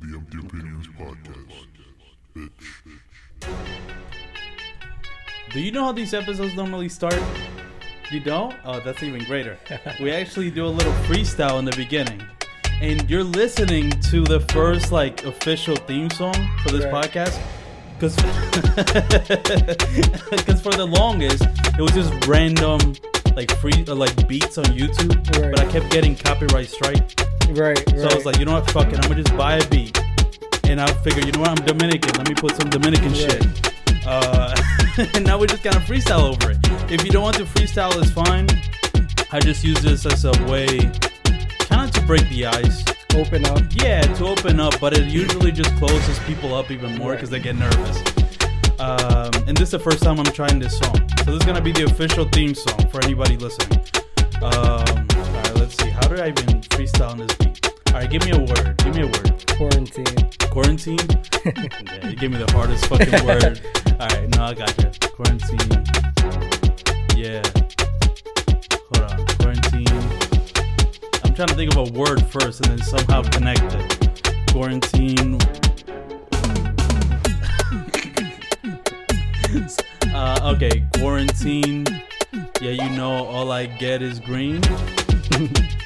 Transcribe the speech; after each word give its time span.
to 0.00 0.06
the 0.06 0.16
Empty 0.16 0.38
Opinions 0.38 0.86
podcast, 0.98 1.66
bitch. 2.36 2.50
Do 5.52 5.60
you 5.60 5.70
know 5.72 5.84
how 5.84 5.92
these 5.92 6.14
episodes 6.14 6.54
normally 6.54 6.88
start? 6.88 7.18
You 8.10 8.20
don't? 8.20 8.54
Oh, 8.64 8.80
that's 8.80 9.02
even 9.02 9.24
greater. 9.24 9.58
we 10.00 10.10
actually 10.10 10.50
do 10.50 10.66
a 10.66 10.68
little 10.68 10.92
freestyle 11.04 11.58
in 11.58 11.64
the 11.64 11.74
beginning. 11.76 12.22
And 12.80 13.08
you're 13.08 13.24
listening 13.24 13.90
to 14.10 14.22
the 14.24 14.40
first 14.52 14.90
like 14.92 15.24
official 15.24 15.76
theme 15.76 16.10
song 16.10 16.34
for 16.62 16.70
this 16.72 16.84
Right. 16.86 17.10
podcast. 17.10 17.38
Cause, 18.00 18.16
Cause 20.44 20.60
for 20.60 20.72
the 20.72 20.84
longest, 20.86 21.42
it 21.78 21.80
was 21.80 21.92
just 21.92 22.12
random 22.26 22.94
like 23.36 23.50
free 23.58 23.84
uh, 23.88 23.94
like 23.94 24.26
beats 24.28 24.58
on 24.58 24.64
YouTube. 24.66 25.14
Right. 25.40 25.52
But 25.52 25.60
I 25.60 25.70
kept 25.70 25.90
getting 25.90 26.16
copyright 26.16 26.68
strike. 26.68 27.18
Right, 27.50 27.58
right. 27.58 27.88
So 28.00 28.08
I 28.08 28.14
was 28.14 28.24
like, 28.26 28.38
you 28.38 28.44
know 28.44 28.52
what, 28.54 28.70
fuck 28.70 28.88
it, 28.92 28.94
I'm 28.96 29.08
gonna 29.10 29.22
just 29.22 29.36
buy 29.36 29.56
a 29.56 29.68
beat. 29.68 29.98
And 30.64 30.80
I 30.80 30.86
figured, 31.02 31.26
you 31.26 31.32
know 31.32 31.40
what, 31.40 31.50
I'm 31.50 31.64
Dominican, 31.66 32.16
let 32.16 32.28
me 32.28 32.34
put 32.34 32.56
some 32.56 32.70
Dominican 32.70 33.14
Yeah. 33.14 33.28
shit. 33.28 34.06
Uh, 34.06 34.54
and 35.14 35.24
now 35.24 35.38
we 35.38 35.46
just 35.46 35.62
kind 35.62 35.76
of 35.76 35.82
freestyle 35.82 36.22
over 36.34 36.50
it. 36.52 36.58
If 36.90 37.04
you 37.04 37.10
don't 37.10 37.22
want 37.22 37.36
to 37.36 37.44
freestyle, 37.44 37.90
it's 38.00 38.10
fine. 38.10 38.48
I 39.32 39.40
just 39.40 39.64
use 39.64 39.80
this 39.82 40.04
as 40.06 40.24
a 40.24 40.32
way, 40.50 40.66
kind 41.60 41.88
of 41.88 41.90
to 41.92 42.00
break 42.06 42.28
the 42.28 42.46
ice. 42.46 42.84
open 43.16 43.44
up. 43.46 43.60
Yeah, 43.70 44.00
to 44.02 44.26
open 44.26 44.58
up, 44.58 44.74
but 44.80 44.92
it 44.98 45.04
usually 45.04 45.52
just 45.52 45.74
closes 45.76 46.18
people 46.20 46.52
up 46.52 46.72
even 46.72 46.96
more 46.98 47.10
Right. 47.10 47.16
because 47.16 47.30
they 47.30 47.38
get 47.38 47.54
nervous. 47.56 47.98
Um, 48.80 49.30
and 49.46 49.56
this 49.56 49.68
is 49.68 49.70
the 49.70 49.78
first 49.78 50.02
time 50.02 50.18
I'm 50.18 50.24
trying 50.26 50.58
this 50.58 50.76
song. 50.78 50.96
So 51.20 51.26
this 51.26 51.36
is 51.36 51.44
gonna 51.46 51.60
be 51.60 51.70
the 51.70 51.84
official 51.84 52.24
theme 52.24 52.54
song 52.56 52.88
for 52.90 53.00
anybody 53.04 53.36
listening. 53.36 53.78
Right, 54.42 54.83
let's 56.14 56.22
see. 56.22 56.22
How 56.22 56.22
do 56.22 56.22
I 56.22 56.28
even 56.28 56.60
freestyle 56.62 57.10
on 57.10 57.18
this 57.18 57.34
beat? 57.36 57.70
All 57.88 57.94
right, 57.94 58.10
give 58.10 58.24
me 58.24 58.30
a 58.32 58.38
word. 58.38 58.76
Give 58.78 58.94
me 58.94 59.02
a 59.02 59.06
word. 59.06 59.44
Quarantine. 59.56 60.30
Quarantine. 60.50 60.98
yeah, 61.44 62.08
you 62.08 62.16
gave 62.16 62.30
me 62.30 62.38
the 62.38 62.50
hardest 62.52 62.86
fucking 62.86 63.24
word. 63.24 63.60
All 64.00 64.06
right, 64.06 64.28
no, 64.30 64.44
I 64.44 64.54
got 64.54 64.76
you. 64.78 64.90
Quarantine. 65.10 65.84
Yeah. 67.16 67.42
Hold 68.92 69.10
on. 69.10 69.26
Quarantine. 69.38 70.02
I'm 71.24 71.34
trying 71.34 71.48
to 71.48 71.54
think 71.54 71.74
of 71.76 71.88
a 71.88 71.92
word 71.98 72.24
first 72.26 72.66
and 72.66 72.78
then 72.78 72.86
somehow 72.86 73.22
connect 73.22 73.74
it. 73.74 74.46
Quarantine. 74.50 75.38
uh, 80.14 80.54
okay, 80.54 80.86
quarantine. 80.96 81.86
Yeah, 82.60 82.70
you 82.70 82.90
know, 82.90 83.24
all 83.26 83.50
I 83.52 83.66
get 83.66 84.02
is 84.02 84.20
green. 84.20 84.62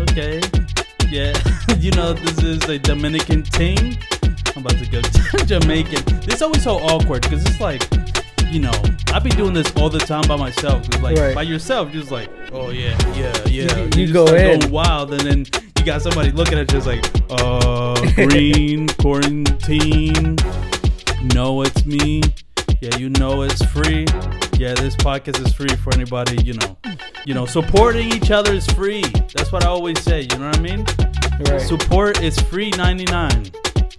okay. 0.00 0.40
Yeah, 1.08 1.32
you 1.78 1.90
know, 1.92 2.12
this 2.12 2.42
is 2.42 2.62
a 2.68 2.78
Dominican 2.78 3.42
ting. 3.42 3.96
I'm 4.56 4.64
about 4.64 4.78
to 4.78 4.86
go 4.90 5.00
to 5.38 5.44
Jamaican. 5.46 6.04
This 6.20 6.36
is 6.36 6.42
always 6.42 6.62
so 6.62 6.76
awkward 6.78 7.22
because 7.22 7.44
it's 7.44 7.60
like, 7.60 7.86
you 8.50 8.60
know, 8.60 8.72
I 9.12 9.18
be 9.18 9.30
doing 9.30 9.52
this 9.52 9.70
all 9.76 9.90
the 9.90 9.98
time 9.98 10.22
by 10.28 10.36
myself. 10.36 10.88
'cause, 10.88 11.00
like 11.02 11.16
Right. 11.18 11.34
by 11.34 11.42
yourself, 11.42 11.92
just 11.92 12.10
like, 12.10 12.28
oh 12.52 12.70
yeah, 12.70 12.96
yeah, 13.16 13.32
yeah. 13.46 13.76
You- 13.76 13.88
just 13.90 14.12
go 14.12 14.26
start 14.26 14.40
in. 14.40 14.60
going 14.60 14.72
wild, 14.72 15.12
and 15.12 15.20
then 15.22 15.46
you 15.78 15.84
got 15.84 16.02
somebody 16.02 16.30
looking 16.30 16.58
at 16.58 16.70
you, 16.72 16.78
just 16.80 16.86
like, 16.86 17.04
uh, 17.30 17.94
green 18.14 18.88
quarantine. 18.88 20.36
No, 21.34 21.62
it's 21.62 21.84
me. 21.84 22.22
Yeah, 22.80 22.96
you 22.96 23.08
know 23.10 23.42
it's 23.42 23.64
free. 23.66 24.06
Yeah, 24.56 24.74
this 24.74 24.94
podcast 24.94 25.44
is 25.44 25.52
free 25.52 25.74
for 25.74 25.92
anybody. 25.94 26.40
You 26.44 26.54
know, 26.54 26.76
you 27.26 27.34
know, 27.34 27.44
supporting 27.44 28.12
each 28.12 28.30
other 28.30 28.52
is 28.52 28.66
free. 28.68 29.02
That's 29.34 29.50
what 29.50 29.64
I 29.64 29.68
always 29.68 30.00
say. 30.00 30.22
You 30.22 30.38
know 30.38 30.46
what 30.46 30.58
I 30.58 30.60
mean? 30.60 30.86
Right. 31.50 31.60
Support 31.60 32.22
is 32.22 32.38
free 32.38 32.70
99. 32.70 33.30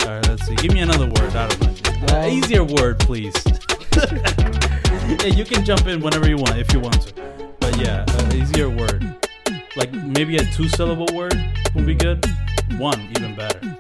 All 0.02 0.08
right, 0.08 0.28
let's 0.30 0.46
see. 0.48 0.56
Give 0.56 0.74
me 0.74 0.80
another 0.80 1.08
word. 1.08 1.36
I 1.36 1.48
don't 1.50 2.10
know. 2.10 2.18
Um, 2.18 2.30
easier 2.32 2.64
word, 2.64 3.00
please. 3.00 3.34
yeah, 3.96 5.26
you 5.26 5.44
can 5.44 5.66
jump 5.66 5.88
in 5.88 6.00
whenever 6.00 6.30
you 6.30 6.38
want 6.38 6.58
if 6.58 6.72
you 6.72 6.80
want 6.80 7.02
to. 7.02 7.14
But 7.60 7.78
yeah, 7.78 8.06
easier 8.34 8.70
word. 8.70 9.04
Like 9.76 9.92
maybe 9.92 10.38
a 10.38 10.46
two 10.54 10.70
syllable 10.70 11.14
word 11.14 11.36
would 11.76 11.86
be 11.86 11.96
good. 11.96 12.26
One, 12.78 13.00
even 13.18 13.36
better. 13.36 13.78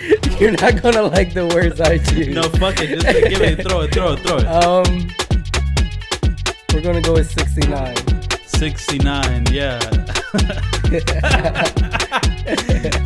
You're 0.38 0.52
not 0.52 0.82
gonna 0.82 1.02
like 1.02 1.32
the 1.32 1.46
words 1.46 1.80
I 1.80 1.98
choose. 1.98 2.28
No, 2.36 2.42
fuck 2.42 2.78
it. 2.80 3.00
Just 3.00 3.06
give 3.06 3.40
it. 3.40 3.62
Throw 3.66 3.80
it. 3.82 3.94
Throw 3.94 4.12
it. 4.12 4.20
Throw 4.20 4.36
it. 4.38 4.46
Um, 4.46 5.08
we're 6.72 6.82
gonna 6.82 7.00
go 7.00 7.14
with 7.14 7.30
69. 7.30 7.96
69. 8.46 9.46
Yeah. 9.50 9.78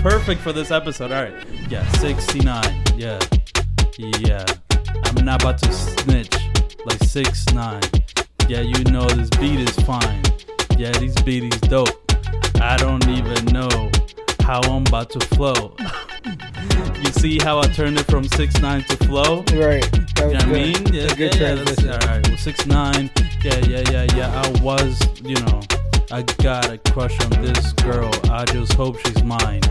Perfect 0.01 0.41
for 0.41 0.53
this 0.53 0.71
episode. 0.71 1.13
All 1.13 1.23
right. 1.25 1.35
Yeah, 1.69 1.87
69. 1.93 2.83
Yeah. 2.97 3.19
Yeah. 3.99 4.45
I'm 5.05 5.25
not 5.25 5.43
about 5.43 5.59
to 5.59 5.73
snitch. 5.73 6.35
Like 6.85 7.03
6 7.05 7.47
9 7.53 7.81
Yeah, 8.49 8.61
you 8.61 8.83
know 8.85 9.07
this 9.09 9.29
beat 9.39 9.61
is 9.61 9.75
fine. 9.81 10.23
Yeah, 10.77 10.91
these 10.93 11.15
beat 11.23 11.53
is 11.55 11.61
dope. 11.63 11.89
I 12.61 12.77
don't 12.77 13.07
even 13.09 13.45
know 13.47 13.91
how 14.43 14.61
I'm 14.63 14.83
about 14.87 15.11
to 15.11 15.21
flow. 15.35 15.75
you 17.03 17.11
see 17.13 17.39
how 17.39 17.59
I 17.59 17.67
turned 17.69 17.99
it 17.99 18.07
from 18.07 18.25
6 18.25 18.61
9 18.61 18.85
to 18.85 18.97
flow? 19.07 19.45
Right. 19.55 19.89
That 20.21 20.27
You 20.27 20.27
know 20.27 20.33
what 20.35 20.43
I 20.45 20.53
mean? 20.53 20.87
Yeah, 20.93 21.03
a 21.05 21.15
good 21.17 21.35
yeah, 21.35 21.55
yeah, 21.55 21.55
transition. 21.65 21.91
all 21.91 21.99
right. 22.01 22.29
Well, 22.29 22.37
six 22.37 22.67
nine. 22.67 23.11
Yeah, 23.43 23.57
yeah, 23.67 23.91
yeah, 23.91 24.07
yeah. 24.15 24.43
I 24.43 24.63
was, 24.63 25.01
you 25.23 25.35
know, 25.37 25.61
I 26.11 26.23
got 26.43 26.71
a 26.71 26.77
crush 26.93 27.19
on 27.25 27.31
this 27.43 27.73
girl. 27.73 28.11
I 28.31 28.45
just 28.45 28.75
hope 28.75 28.99
she's 29.07 29.23
mine. 29.25 29.63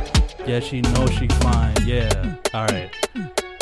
Yeah, 0.48 0.60
she 0.60 0.82
knows 0.82 1.12
she's 1.12 1.32
fine. 1.38 1.76
Yeah. 1.86 2.36
All 2.56 2.66
right. 2.66 2.90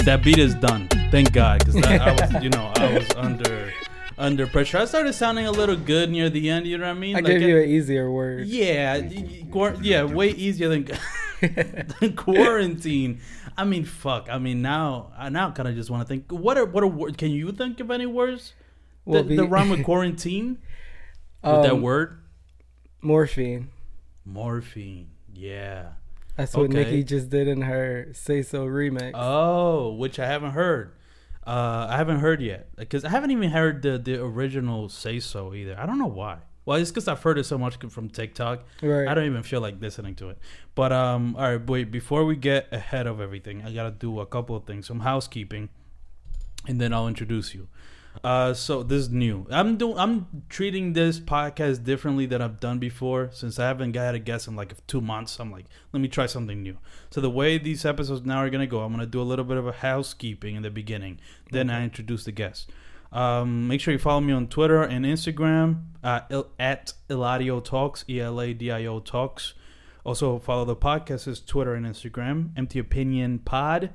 That 0.06 0.22
beat 0.24 0.38
is 0.38 0.56
done. 0.56 0.88
Thank 1.12 1.34
God, 1.34 1.60
because 1.60 1.76
I 1.84 2.14
was, 2.14 2.44
you 2.44 2.50
know, 2.52 2.72
I 2.78 2.94
was 2.94 3.10
under 3.18 3.74
under 4.18 4.48
pressure. 4.48 4.78
I 4.80 4.86
started 4.86 5.14
sounding 5.14 5.46
a 5.46 5.52
little 5.52 5.76
good 5.76 6.10
near 6.10 6.30
the 6.30 6.50
end. 6.50 6.66
You 6.68 6.78
know 6.78 6.86
what 6.86 6.92
I 6.92 7.00
mean? 7.00 7.16
I 7.16 7.20
Like 7.20 7.26
gave 7.28 7.42
it- 7.44 7.48
you 7.48 7.58
an 7.62 7.70
easier 7.70 8.12
word. 8.12 8.48
yeah, 8.48 8.98
yeah, 9.82 10.04
way 10.04 10.30
easier 10.30 10.70
than, 10.70 10.88
than 12.00 12.16
quarantine. 12.16 13.20
I 13.58 13.64
mean, 13.64 13.86
fuck. 13.86 14.28
I 14.30 14.38
mean, 14.38 14.62
now 14.62 15.12
I 15.18 15.30
now 15.30 15.52
kind 15.52 15.68
of 15.68 15.76
just 15.76 15.90
want 15.90 16.02
to 16.04 16.08
think. 16.08 16.32
What 16.32 16.58
are 16.58 16.66
what 16.66 16.84
are 16.84 16.88
words? 16.88 17.18
Can 17.18 17.32
you 17.32 17.52
think 17.52 17.80
of 17.80 17.90
any 17.92 18.06
words 18.06 18.54
Well, 19.06 19.24
that, 19.24 19.30
be- 19.30 19.36
that 19.38 19.46
rhyme 19.46 19.70
with 19.70 19.84
quarantine? 19.92 20.60
with 21.44 21.64
that 21.64 21.72
Um, 21.74 21.82
word, 21.82 22.20
Morphine. 23.02 23.70
morphine. 24.26 25.08
Yeah. 25.34 25.90
That's 26.36 26.56
what 26.56 26.66
okay. 26.70 26.84
Nicki 26.84 27.04
just 27.04 27.30
did 27.30 27.48
in 27.48 27.62
her 27.64 28.10
"Say 28.14 28.42
So" 28.44 28.66
remix. 28.68 29.12
Oh, 29.16 29.94
which 29.94 30.20
I 30.20 30.28
haven't 30.28 30.52
heard. 30.52 30.92
Uh, 31.48 31.88
I 31.90 31.96
haven't 31.96 32.20
heard 32.20 32.42
yet 32.42 32.76
because 32.76 33.06
I 33.06 33.10
haven't 33.10 33.32
even 33.32 33.50
heard 33.52 33.82
the 33.82 33.98
the 33.98 34.22
original 34.22 34.90
"Say 34.90 35.20
So" 35.22 35.54
either. 35.54 35.80
I 35.80 35.86
don't 35.86 35.98
know 35.98 36.06
why. 36.06 36.40
Well, 36.66 36.78
it's 36.78 36.92
because 36.92 37.08
I've 37.08 37.24
heard 37.24 37.38
it 37.38 37.46
so 37.46 37.58
much 37.58 37.78
from 37.78 38.10
TikTok. 38.10 38.66
right. 38.82 39.08
I 39.08 39.14
don't 39.14 39.24
even 39.26 39.44
feel 39.44 39.62
like 39.62 39.80
listening 39.80 40.16
to 40.16 40.30
it. 40.32 40.38
But 40.76 40.92
um, 40.92 41.38
all 41.38 41.44
right, 41.44 41.66
wait. 41.66 41.90
Before 41.92 42.26
we 42.26 42.36
get 42.36 42.68
ahead 42.74 43.08
of 43.08 43.22
everything, 43.22 43.64
I 43.66 43.72
gotta 43.72 43.92
do 43.92 44.20
a 44.20 44.26
couple 44.26 44.58
of 44.58 44.66
things, 44.66 44.86
some 44.88 45.00
housekeeping, 45.00 45.70
and 46.68 46.82
then 46.82 46.92
I'll 46.92 47.08
introduce 47.08 47.56
you. 47.56 47.70
Uh, 48.24 48.54
so 48.54 48.84
this 48.84 49.04
is 49.04 49.10
new. 49.10 49.46
I'm 49.50 49.78
doing. 49.78 49.98
I'm 49.98 50.44
treating 50.50 50.94
this 50.94 51.20
podcast 51.20 51.84
differently 51.84 52.26
than 52.26 52.42
I've 52.42 52.60
done 52.60 52.80
before. 52.80 53.30
Since 53.32 53.60
I 53.60 53.68
haven't 53.68 53.96
had 53.96 54.16
a 54.16 54.20
guest 54.20 54.48
in 54.48 54.56
like 54.56 54.86
two 54.88 55.02
months, 55.02 55.40
I'm 55.40 55.52
like, 55.52 55.66
let 55.94 56.02
me 56.02 56.08
try 56.08 56.26
something 56.26 56.62
new. 56.64 56.78
So 57.10 57.22
the 57.22 57.30
way 57.30 57.58
these 57.58 57.86
episodes 57.86 58.26
now 58.26 58.38
are 58.38 58.50
gonna 58.50 58.68
go, 58.68 58.82
I'm 58.82 58.92
gonna 58.92 59.06
do 59.06 59.22
a 59.22 59.24
little 59.24 59.46
bit 59.46 59.58
of 59.58 59.68
a 59.68 59.72
housekeeping 59.72 60.56
in 60.56 60.64
the 60.64 60.72
beginning. 60.72 61.20
Then 61.52 61.70
I 61.70 61.84
introduce 61.84 62.24
the 62.26 62.32
guest. 62.32 62.70
Um, 63.12 63.68
make 63.68 63.80
sure 63.80 63.94
you 63.94 64.00
follow 64.00 64.20
me 64.20 64.34
on 64.34 64.48
Twitter 64.48 64.84
and 64.84 65.06
Instagram 65.06 65.84
uh, 66.04 66.22
il- 66.30 66.50
at 66.60 66.94
Eladio 67.10 67.64
Talks, 67.64 68.04
E 68.10 68.20
L 68.20 68.42
A 68.42 68.54
D 68.54 68.72
I 68.72 68.86
O 68.86 69.00
Talks. 69.00 69.54
Also, 70.04 70.40
follow 70.40 70.66
the 70.66 70.76
podcast's 70.76 71.40
Twitter 71.42 71.74
and 71.74 71.86
Instagram, 71.86 72.52
Empty 72.58 72.80
Opinion 72.80 73.40
Pod. 73.40 73.92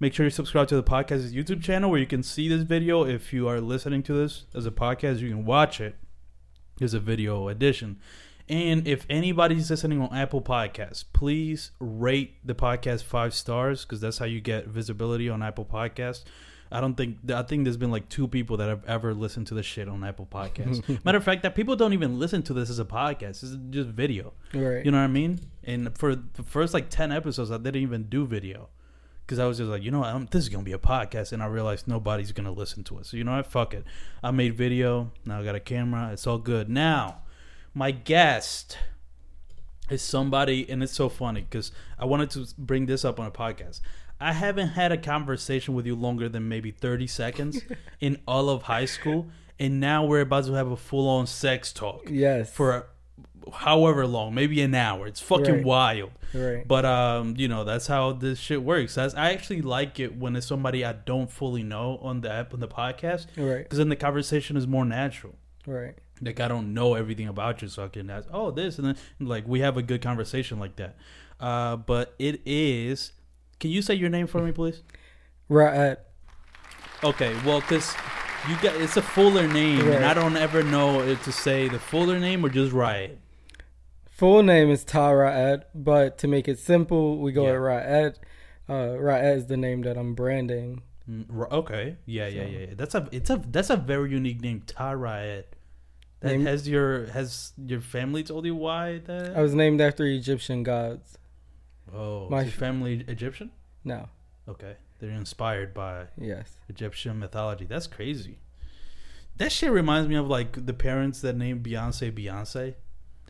Make 0.00 0.14
sure 0.14 0.24
you 0.24 0.30
subscribe 0.30 0.68
to 0.68 0.76
the 0.76 0.82
podcast's 0.82 1.34
YouTube 1.34 1.60
channel 1.60 1.90
where 1.90 1.98
you 1.98 2.06
can 2.06 2.22
see 2.22 2.48
this 2.48 2.62
video. 2.62 3.04
If 3.04 3.32
you 3.32 3.48
are 3.48 3.60
listening 3.60 4.04
to 4.04 4.12
this 4.12 4.44
as 4.54 4.64
a 4.64 4.70
podcast, 4.70 5.18
you 5.18 5.30
can 5.30 5.44
watch 5.44 5.80
it 5.80 5.96
as 6.80 6.94
a 6.94 7.00
video 7.00 7.48
edition. 7.48 7.98
And 8.48 8.86
if 8.86 9.04
anybody's 9.10 9.68
listening 9.70 10.00
on 10.00 10.14
Apple 10.16 10.40
Podcasts, 10.40 11.04
please 11.12 11.72
rate 11.80 12.36
the 12.44 12.54
podcast 12.54 13.02
five 13.02 13.34
stars 13.34 13.84
because 13.84 14.00
that's 14.00 14.18
how 14.18 14.24
you 14.24 14.40
get 14.40 14.68
visibility 14.68 15.28
on 15.28 15.42
Apple 15.42 15.64
Podcasts. 15.64 16.22
I 16.70 16.80
don't 16.80 16.94
think 16.94 17.18
I 17.34 17.42
think 17.42 17.64
there's 17.64 17.76
been 17.76 17.90
like 17.90 18.08
two 18.08 18.28
people 18.28 18.58
that 18.58 18.68
have 18.68 18.84
ever 18.84 19.14
listened 19.14 19.48
to 19.48 19.54
the 19.54 19.64
shit 19.64 19.88
on 19.88 20.04
Apple 20.04 20.28
Podcasts. 20.30 21.02
Matter 21.04 21.18
of 21.18 21.24
fact, 21.24 21.42
that 21.42 21.56
people 21.56 21.74
don't 21.74 21.92
even 21.92 22.20
listen 22.20 22.42
to 22.44 22.52
this 22.52 22.70
as 22.70 22.78
a 22.78 22.84
podcast. 22.84 23.42
It's 23.42 23.56
just 23.70 23.88
video. 23.88 24.32
right. 24.54 24.84
You 24.84 24.92
know 24.92 24.98
what 24.98 25.04
I 25.04 25.08
mean? 25.08 25.40
And 25.64 25.96
for 25.98 26.14
the 26.14 26.44
first 26.44 26.72
like 26.72 26.88
ten 26.88 27.10
episodes, 27.10 27.50
I 27.50 27.56
didn't 27.56 27.82
even 27.82 28.04
do 28.04 28.26
video 28.26 28.68
because 29.28 29.38
I 29.38 29.44
was 29.44 29.58
just 29.58 29.68
like, 29.68 29.82
you 29.82 29.90
know, 29.90 29.98
what, 30.00 30.30
this 30.30 30.42
is 30.42 30.48
gonna 30.48 30.64
be 30.64 30.72
a 30.72 30.78
podcast, 30.78 31.32
and 31.32 31.42
I 31.42 31.46
realized 31.46 31.86
nobody's 31.86 32.32
gonna 32.32 32.50
listen 32.50 32.82
to 32.84 32.98
it. 32.98 33.04
So 33.06 33.18
you 33.18 33.24
know 33.24 33.36
what? 33.36 33.46
Fuck 33.46 33.74
it. 33.74 33.84
I 34.22 34.30
made 34.30 34.56
video. 34.56 35.10
Now 35.26 35.40
I 35.40 35.44
got 35.44 35.54
a 35.54 35.60
camera. 35.60 36.10
It's 36.12 36.26
all 36.26 36.38
good. 36.38 36.70
Now, 36.70 37.18
my 37.74 37.90
guest 37.90 38.78
is 39.90 40.00
somebody, 40.00 40.68
and 40.70 40.82
it's 40.82 40.94
so 40.94 41.10
funny 41.10 41.42
because 41.42 41.72
I 41.98 42.06
wanted 42.06 42.30
to 42.30 42.46
bring 42.56 42.86
this 42.86 43.04
up 43.04 43.20
on 43.20 43.26
a 43.26 43.30
podcast. 43.30 43.80
I 44.18 44.32
haven't 44.32 44.68
had 44.70 44.92
a 44.92 44.98
conversation 44.98 45.74
with 45.74 45.84
you 45.86 45.94
longer 45.94 46.28
than 46.28 46.48
maybe 46.48 46.70
30 46.70 47.06
seconds 47.06 47.60
in 48.00 48.18
all 48.26 48.48
of 48.48 48.62
high 48.62 48.86
school, 48.86 49.28
and 49.58 49.78
now 49.78 50.04
we're 50.06 50.22
about 50.22 50.46
to 50.46 50.54
have 50.54 50.70
a 50.70 50.76
full 50.76 51.06
on 51.08 51.26
sex 51.26 51.70
talk 51.72 52.02
Yes. 52.10 52.50
for 52.50 52.88
however 53.50 54.06
long, 54.06 54.34
maybe 54.34 54.60
an 54.62 54.74
hour. 54.74 55.06
It's 55.06 55.20
fucking 55.20 55.54
Right. 55.56 55.64
wild. 55.64 56.10
right. 56.34 56.66
But 56.66 56.84
um, 56.84 57.34
you 57.36 57.48
know, 57.48 57.64
that's 57.64 57.86
how 57.86 58.12
this 58.12 58.38
shit 58.38 58.62
works. 58.62 58.94
That's, 58.94 59.14
I 59.14 59.32
actually 59.32 59.62
like 59.62 59.98
it 60.00 60.16
when 60.16 60.36
it's 60.36 60.46
somebody 60.46 60.84
I 60.84 60.92
don't 60.92 61.30
fully 61.30 61.62
know 61.62 61.98
on 62.02 62.20
the 62.20 62.30
app 62.30 62.52
on 62.54 62.60
the 62.60 62.68
podcast, 62.68 63.26
right. 63.36 63.62
because 63.64 63.78
then 63.78 63.88
the 63.88 63.96
conversation 63.96 64.56
is 64.56 64.66
more 64.66 64.84
natural. 64.84 65.34
Right. 65.66 65.94
Like 66.20 66.40
I 66.40 66.48
don't 66.48 66.74
know 66.74 66.94
everything 66.94 67.28
about 67.28 67.62
you, 67.62 67.68
so 67.68 67.84
I 67.84 67.88
can 67.88 68.10
ask, 68.10 68.28
oh, 68.32 68.50
this, 68.50 68.78
and 68.78 68.86
then 68.88 68.96
like 69.20 69.46
we 69.46 69.60
have 69.60 69.76
a 69.76 69.82
good 69.82 70.02
conversation 70.02 70.58
like 70.58 70.76
that. 70.76 70.96
Uh, 71.40 71.76
but 71.76 72.14
it 72.18 72.40
is. 72.44 73.12
Can 73.60 73.70
you 73.70 73.82
say 73.82 73.94
your 73.94 74.10
name 74.10 74.26
for 74.26 74.40
me, 74.42 74.50
please? 74.52 74.82
Right. 75.48 75.96
Okay, 77.04 77.34
well, 77.46 77.60
because 77.60 77.94
you 78.48 78.56
got 78.60 78.74
it's 78.76 78.96
a 78.96 79.02
fuller 79.02 79.46
name, 79.46 79.88
and 79.88 80.04
I 80.04 80.14
don't 80.14 80.36
ever 80.36 80.62
know 80.62 81.00
if 81.02 81.22
to 81.24 81.32
say 81.32 81.68
the 81.68 81.78
fuller 81.78 82.18
name 82.18 82.44
or 82.44 82.48
just 82.48 82.72
Raet. 82.72 83.18
Full 84.18 84.42
name 84.42 84.68
is 84.68 84.82
Ta 84.82 85.10
Raet, 85.10 85.60
but 85.76 86.18
to 86.18 86.26
make 86.26 86.48
it 86.48 86.58
simple, 86.58 87.18
we 87.18 87.30
go 87.30 87.44
Yeah. 87.46 87.52
with 87.52 87.60
Raet. 87.60 88.18
Uh, 88.68 88.98
Raet 88.98 89.36
is 89.36 89.46
the 89.46 89.56
name 89.56 89.82
that 89.82 89.96
I'm 89.96 90.14
branding. 90.14 90.82
Mm, 91.08 91.30
Okay, 91.52 91.96
yeah, 92.04 92.26
yeah, 92.26 92.42
So- 92.44 92.48
yeah. 92.50 92.58
yeah. 92.58 92.74
That's 92.76 92.94
a 92.96 93.08
it's 93.12 93.30
a 93.30 93.36
that's 93.36 93.70
a 93.70 93.76
very 93.76 94.10
unique 94.10 94.40
name, 94.40 94.62
Ta 94.66 94.90
Raet. 94.90 95.54
That 96.20 96.32
Name- 96.32 96.46
has 96.46 96.68
your 96.68 97.06
has 97.06 97.52
your 97.64 97.80
family 97.80 98.24
told 98.24 98.44
you 98.44 98.56
why 98.56 98.98
that? 99.06 99.36
I 99.36 99.40
was 99.40 99.54
named 99.54 99.80
after 99.80 100.04
Egyptian 100.04 100.64
gods. 100.64 101.16
oh, 101.94 102.28
my 102.28 102.40
is 102.40 102.46
your 102.46 102.52
family 102.58 103.04
Egyptian? 103.06 103.52
No. 103.84 104.08
Okay, 104.48 104.74
they're 104.98 105.10
inspired 105.12 105.72
by 105.72 106.08
Yes. 106.18 106.58
Egyptian 106.68 107.20
mythology. 107.20 107.66
That's 107.66 107.86
crazy. 107.86 108.40
That 109.36 109.52
shit 109.52 109.70
reminds 109.70 110.08
me 110.08 110.16
of 110.16 110.26
like 110.26 110.66
the 110.66 110.74
parents 110.74 111.20
that 111.20 111.36
named 111.36 111.62
Beyonce 111.64 112.10
Beyonce. 112.12 112.74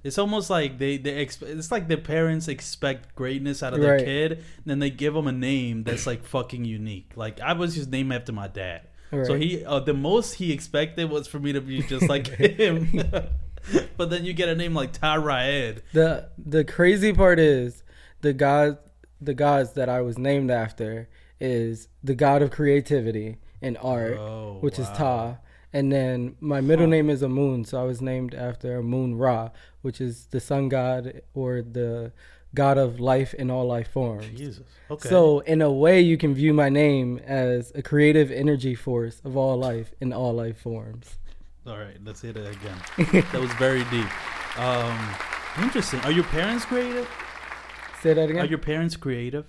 It's 0.04 0.18
almost 0.18 0.48
like 0.50 0.78
they 0.78 0.96
they 0.96 1.24
exp- 1.24 1.42
it's 1.42 1.70
like 1.72 1.88
the 1.88 1.96
parents 1.96 2.48
expect 2.48 3.14
greatness 3.14 3.62
out 3.62 3.74
of 3.74 3.80
their 3.80 3.94
Right. 3.96 4.04
kid, 4.04 4.32
and 4.32 4.64
then 4.66 4.78
they 4.78 4.90
give 4.90 5.14
them 5.14 5.26
a 5.26 5.32
name 5.32 5.82
that's 5.84 6.06
like 6.06 6.24
fucking 6.24 6.64
unique. 6.64 7.12
Like 7.16 7.40
I 7.40 7.52
was 7.54 7.74
just 7.74 7.90
named 7.90 8.12
after 8.12 8.32
my 8.32 8.48
dad, 8.48 8.82
so 9.10 9.18
Right. 9.34 9.42
he 9.42 9.64
uh, 9.64 9.80
the 9.80 9.94
most 9.94 10.34
he 10.34 10.52
expected 10.52 11.10
was 11.10 11.26
for 11.26 11.38
me 11.38 11.52
to 11.52 11.60
be 11.60 11.82
just 11.82 12.08
like 12.08 12.26
him. 12.28 12.88
but 13.96 14.10
then 14.10 14.24
you 14.24 14.32
get 14.32 14.48
a 14.48 14.54
name 14.54 14.74
like 14.74 14.92
Tyraed. 14.92 15.82
The 15.92 16.28
the 16.38 16.64
crazy 16.64 17.12
part 17.12 17.38
is 17.38 17.82
the 18.20 18.32
god 18.32 18.78
the 19.20 19.34
gods 19.34 19.72
that 19.72 19.88
I 19.88 20.00
was 20.00 20.16
named 20.16 20.50
after 20.50 21.08
is 21.40 21.88
the 22.04 22.14
god 22.14 22.40
of 22.42 22.50
creativity 22.52 23.38
and 23.60 23.76
art, 23.82 24.16
Oh, 24.16 24.58
which 24.60 24.78
is 24.78 24.86
wow. 24.88 24.94
Ta. 24.94 25.36
And 25.72 25.92
then 25.92 26.36
my 26.40 26.60
middle 26.60 26.86
name 26.86 27.10
is 27.10 27.22
Amun, 27.22 27.64
so 27.64 27.80
I 27.80 27.84
was 27.84 28.00
named 28.00 28.34
after 28.34 28.78
Amun 28.78 29.16
Ra, 29.16 29.50
which 29.82 30.00
is 30.00 30.26
the 30.26 30.40
sun 30.40 30.68
god 30.68 31.22
or 31.34 31.60
the 31.60 32.12
god 32.54 32.78
of 32.78 32.98
life 32.98 33.34
in 33.34 33.50
all 33.50 33.66
life 33.66 33.90
forms. 33.90 34.26
Jesus. 34.34 34.64
Okay. 34.90 35.08
So 35.08 35.40
in 35.40 35.60
a 35.60 35.70
way, 35.70 36.00
you 36.00 36.16
can 36.16 36.34
view 36.34 36.54
my 36.54 36.68
name 36.68 37.18
as 37.18 37.72
a 37.74 37.82
creative 37.82 38.30
energy 38.30 38.74
force 38.74 39.20
of 39.24 39.36
all 39.36 39.58
life 39.58 39.92
in 40.00 40.12
all 40.12 40.32
life 40.32 40.58
forms. 40.58 41.18
All 41.66 41.78
right, 41.78 41.98
let's 42.02 42.22
hit 42.22 42.36
it 42.38 42.56
again. 42.56 43.22
that 43.32 43.40
was 43.40 43.52
very 43.54 43.84
deep. 43.90 44.58
Um, 44.58 45.14
interesting. 45.62 46.00
Are 46.00 46.12
your 46.12 46.24
parents 46.24 46.64
creative? 46.64 47.08
Say 48.00 48.14
that 48.14 48.30
again. 48.30 48.42
Are 48.42 48.48
your 48.48 48.58
parents 48.58 48.96
creative? 48.96 49.44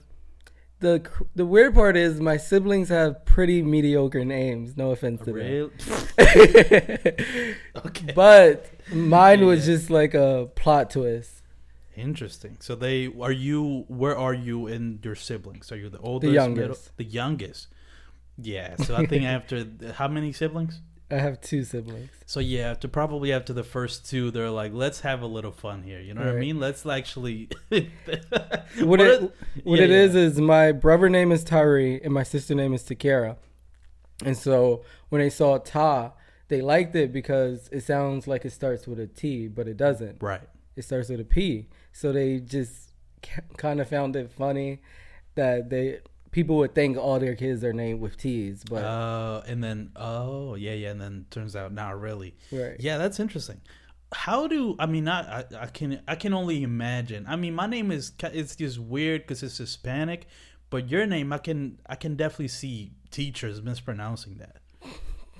The 0.79 1.01
The 1.35 1.45
weird 1.45 1.73
part 1.73 1.95
is 1.97 2.19
my 2.21 2.37
siblings 2.37 2.89
have 2.89 3.25
pretty 3.25 3.61
mediocre 3.61 4.23
names. 4.25 4.75
No 4.77 4.91
offense 4.91 5.21
to 5.25 5.33
Real? 5.33 5.69
them, 5.69 5.99
okay. 7.85 8.11
but 8.15 8.65
mine 8.93 9.45
was 9.45 9.65
just 9.65 9.89
like 9.89 10.13
a 10.13 10.49
plot 10.55 10.89
twist. 10.91 11.41
Interesting. 11.95 12.57
So 12.61 12.75
they 12.75 13.11
are 13.19 13.31
you? 13.31 13.85
Where 13.87 14.17
are 14.17 14.33
you 14.33 14.67
in 14.67 14.99
your 15.03 15.15
siblings? 15.15 15.71
Are 15.71 15.77
you 15.77 15.89
the 15.89 15.99
oldest? 15.99 16.29
The 16.29 16.33
youngest. 16.33 16.57
middle- 16.57 16.77
the 16.97 17.03
youngest. 17.03 17.67
Yeah. 18.37 18.75
So 18.77 18.95
I 18.95 19.05
think 19.05 19.23
after 19.37 19.65
how 19.95 20.07
many 20.07 20.31
siblings? 20.31 20.81
I 21.11 21.15
have 21.15 21.41
two 21.41 21.63
siblings. 21.63 22.11
So 22.27 22.39
yeah, 22.39 22.69
after 22.69 22.87
probably 22.87 23.33
after 23.33 23.51
the 23.53 23.63
first 23.63 24.07
two, 24.09 24.29
they're 24.31 24.49
like, 24.51 24.73
let's 24.73 24.99
have 24.99 25.21
a 25.23 25.25
little 25.27 25.51
fun 25.51 25.81
here. 25.83 25.99
You 25.99 26.13
know 26.13 26.21
what 26.25 26.35
I 26.35 26.39
mean? 26.39 26.59
Let's 26.59 26.85
actually. 26.85 27.49
What 28.81 29.01
it 29.01 29.23
are- 29.23 29.31
what 29.63 29.79
Yeah, 29.79 29.85
it 29.85 29.89
is 29.91 30.13
yeah. 30.15 30.21
is 30.21 30.39
my 30.39 30.71
brother 30.71 31.09
name 31.09 31.31
is 31.31 31.43
Tyree 31.43 31.99
and 32.03 32.13
my 32.13 32.23
sister 32.23 32.53
name 32.53 32.73
is 32.73 32.83
Takara, 32.83 33.37
and 34.23 34.37
so 34.37 34.83
when 35.09 35.21
they 35.21 35.29
saw 35.29 35.57
Ta, 35.57 36.13
they 36.49 36.61
liked 36.61 36.95
it 36.95 37.11
because 37.11 37.67
it 37.71 37.81
sounds 37.81 38.27
like 38.27 38.45
it 38.45 38.51
starts 38.51 38.87
with 38.87 38.99
a 38.99 39.07
T, 39.07 39.47
but 39.47 39.67
it 39.67 39.77
doesn't. 39.77 40.21
Right. 40.21 40.41
it 40.75 40.83
starts 40.83 41.09
with 41.09 41.19
a 41.19 41.25
P. 41.25 41.67
So 41.91 42.11
they 42.11 42.39
just 42.39 42.91
kind 43.57 43.81
of 43.81 43.89
found 43.89 44.15
it 44.15 44.31
funny 44.31 44.81
that 45.35 45.69
they 45.69 45.99
people 46.31 46.57
would 46.57 46.75
think 46.75 46.97
all 46.97 47.19
their 47.19 47.35
kids 47.35 47.63
are 47.63 47.73
named 47.73 47.99
with 48.01 48.17
T's, 48.17 48.63
but 48.63 48.83
Uh, 48.83 49.41
and 49.47 49.63
then 49.63 49.91
oh 49.95 50.55
yeah 50.55 50.73
yeah, 50.73 50.91
and 50.91 51.01
then 51.01 51.25
turns 51.29 51.55
out 51.55 51.73
not 51.73 51.99
really. 51.99 52.35
right. 52.51 52.75
Yeah, 52.79 52.97
that's 52.97 53.19
interesting. 53.19 53.61
How 54.11 54.47
do 54.47 54.75
I 54.79 54.85
mean? 54.87 55.07
I, 55.07 55.39
I 55.41 55.43
I 55.61 55.65
can 55.67 56.01
I 56.07 56.15
can 56.15 56.33
only 56.33 56.63
imagine. 56.63 57.25
I 57.27 57.35
mean, 57.35 57.53
my 57.53 57.67
name 57.67 57.91
is 57.91 58.11
it's 58.23 58.55
just 58.55 58.79
weird 58.79 59.21
because 59.21 59.43
it's 59.43 59.57
Hispanic, 59.59 60.25
but 60.71 60.89
your 60.89 61.05
name 61.05 61.31
I 61.31 61.37
can 61.37 61.77
I 61.87 61.95
can 61.95 62.15
definitely 62.15 62.47
see 62.47 62.91
teachers 63.11 63.61
mispronouncing 63.61 64.37
that. 64.39 64.57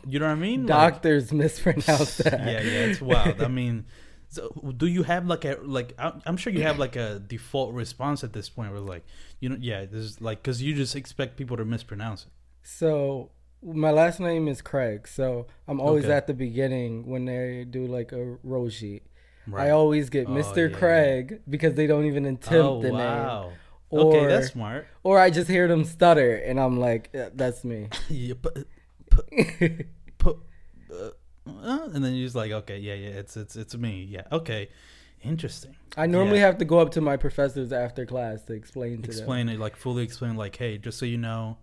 You 0.08 0.20
know 0.20 0.28
what 0.28 0.32
I 0.34 0.36
mean? 0.36 0.68
Like- 0.68 0.94
Doctors 0.94 1.34
mispronounce 1.44 2.18
that. 2.24 2.40
yeah, 2.40 2.62
yeah, 2.62 2.86
it's 2.86 3.02
wild. 3.02 3.42
I 3.42 3.48
mean, 3.48 3.86
so 4.30 4.74
do 4.78 4.86
you 4.88 5.04
have 5.04 5.26
like 5.26 5.44
a 5.46 5.58
like? 5.62 5.94
I'm 5.98 6.38
sure 6.38 6.54
you 6.54 6.62
have 6.64 6.78
like 6.80 6.96
a 6.96 7.20
default 7.20 7.74
response 7.74 8.24
at 8.24 8.32
this 8.34 8.48
point 8.50 8.72
where 8.72 8.80
like 8.80 9.04
you 9.40 9.50
know 9.50 9.58
yeah, 9.60 9.86
this 9.86 10.04
is 10.06 10.22
like 10.22 10.42
because 10.42 10.62
you 10.62 10.74
just 10.76 10.96
expect 10.96 11.36
people 11.36 11.58
to 11.58 11.66
mispronounce 11.66 12.24
it. 12.24 12.32
So 12.64 13.32
my 13.64 13.92
last 13.92 14.20
name 14.20 14.48
is 14.48 14.62
Craig, 14.62 15.08
so 15.08 15.48
I'm 15.68 15.82
always 15.82 16.06
Okay. 16.06 16.14
at 16.14 16.28
the 16.28 16.34
beginning 16.34 17.08
when 17.08 17.26
they 17.26 17.66
do 17.70 17.86
like 17.88 18.12
a 18.12 18.38
roll 18.44 18.70
sheet. 18.70 19.04
Right. 19.48 19.68
I 19.68 19.70
always 19.72 20.10
get 20.10 20.28
Oh, 20.28 20.32
Mr. 20.32 20.70
yeah. 20.70 20.78
Craig 20.78 21.42
because 21.50 21.74
they 21.74 21.88
don't 21.88 22.06
even 22.06 22.26
attempt 22.26 22.54
oh 22.54 22.82
the 22.82 22.92
name. 22.92 23.54
Or, 23.92 24.14
okay, 24.14 24.28
that's 24.28 24.52
smart. 24.52 24.86
Or 25.02 25.20
I 25.20 25.32
just 25.32 25.50
hear 25.50 25.68
them 25.68 25.84
stutter 25.84 26.36
and 26.36 26.60
I'm 26.60 26.80
like, 26.80 27.10
"Yeah, 27.14 27.30
that's 27.34 27.64
me. 27.64 27.88
Yeah, 28.10 28.36
but, 28.40 28.56
put, 29.10 29.26
put, 30.20 30.38
uh, 31.64 31.90
and 31.94 32.04
then 32.04 32.14
you're 32.14 32.26
just 32.26 32.36
like, 32.36 32.52
okay, 32.52 32.78
yeah, 32.78 32.94
yeah, 32.96 33.10
it's 33.10 33.36
it's 33.38 33.56
it's 33.56 33.76
me. 33.76 34.04
Yeah, 34.10 34.24
okay, 34.32 34.70
interesting. 35.24 35.76
I 35.98 36.06
normally 36.06 36.40
Yeah. 36.40 36.46
have 36.48 36.58
to 36.60 36.66
go 36.66 36.80
up 36.80 36.92
to 36.92 37.02
my 37.02 37.18
professors 37.18 37.72
after 37.74 38.06
class 38.06 38.44
to 38.44 38.54
explain 38.54 38.98
to 38.98 39.02
them. 39.02 39.10
Explain 39.12 39.50
it 39.50 39.60
like 39.60 39.76
fully 39.76 40.04
explain 40.04 40.36
like, 40.36 40.56
hey, 40.56 40.78
just 40.78 40.98
so 41.00 41.06
you 41.06 41.18
know, 41.18 41.58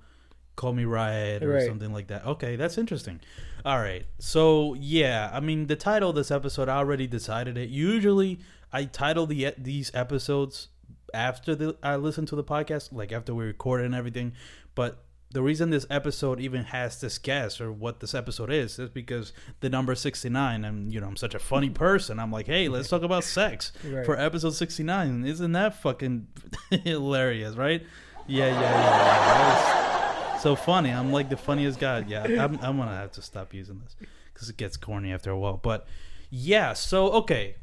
call 0.56 0.72
me 0.72 0.84
Raet 0.84 1.42
or 1.42 1.50
Right. 1.52 1.66
something 1.66 1.92
like 1.92 2.08
that. 2.08 2.24
Okay, 2.26 2.56
that's 2.56 2.78
interesting. 2.78 3.20
All 3.64 3.78
right, 3.78 4.06
so 4.18 4.74
yeah, 4.74 5.30
I 5.32 5.40
mean 5.40 5.66
the 5.66 5.76
title 5.76 6.10
of 6.10 6.16
this 6.16 6.30
episode, 6.30 6.68
I 6.68 6.76
already 6.78 7.06
decided 7.06 7.56
it. 7.58 7.68
Usually, 7.68 8.38
I 8.72 8.84
title 8.84 9.26
the 9.26 9.52
these 9.58 9.90
episodes 9.94 10.68
after 11.14 11.54
the 11.54 11.76
I 11.82 11.96
listen 11.96 12.26
to 12.26 12.36
the 12.36 12.44
podcast, 12.44 12.92
like 12.92 13.12
after 13.12 13.34
we 13.34 13.44
record 13.46 13.80
and 13.82 13.94
everything. 13.94 14.32
But 14.74 15.02
the 15.32 15.42
reason 15.42 15.70
this 15.70 15.84
episode 15.90 16.40
even 16.40 16.64
has 16.64 17.00
this 17.00 17.18
guess 17.18 17.60
or 17.60 17.70
what 17.72 18.00
this 18.00 18.14
episode 18.14 18.50
is 18.50 18.78
is 18.78 18.88
because 18.88 19.32
the 19.60 19.68
number 19.68 19.94
69 19.94 20.64
and 20.64 20.92
you 20.92 21.00
know 21.00 21.06
i'm 21.08 21.16
such 21.16 21.34
a 21.34 21.38
funny 21.38 21.68
person. 21.68 22.18
I'm 22.20 22.30
like 22.30 22.46
hey 22.46 22.68
let's 22.74 22.88
talk 22.88 23.02
about 23.02 23.24
sex 23.24 23.72
Right. 23.84 24.06
for 24.06 24.18
episode 24.18 24.50
69 24.54 25.24
isn't 25.24 25.52
that 25.52 25.80
fucking 25.82 26.28
hilarious 26.70 27.56
right? 27.56 27.82
Yeah 28.28 28.46
yeah 28.46 28.60
yeah, 28.60 30.38
so 30.38 30.56
funny. 30.56 30.90
I'm 30.90 31.12
like 31.12 31.28
the 31.28 31.36
funniest 31.36 31.78
guy. 31.80 32.04
Yeah 32.06 32.22
i'm, 32.44 32.58
I'm 32.62 32.76
gonna 32.78 32.96
have 32.96 33.12
to 33.12 33.22
stop 33.22 33.52
using 33.52 33.80
this 33.84 33.96
because 34.32 34.48
it 34.48 34.56
gets 34.56 34.76
corny 34.76 35.12
after 35.12 35.30
a 35.30 35.38
while. 35.38 35.56
But 35.62 35.86
yeah 36.30 36.72
so 36.72 37.10
okay. 37.12 37.56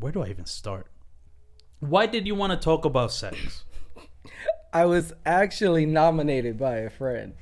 Where 0.00 0.12
do 0.12 0.22
i 0.22 0.28
even 0.28 0.44
start? 0.46 0.88
Why 1.80 2.06
did 2.06 2.26
you 2.26 2.34
want 2.34 2.52
to 2.52 2.56
talk 2.58 2.84
about 2.84 3.12
sex 3.12 3.64
I 4.74 4.84
was 4.86 5.12
actually 5.24 5.86
nominated 5.86 6.58
by 6.58 6.78
a 6.78 6.90
friend. 6.90 7.34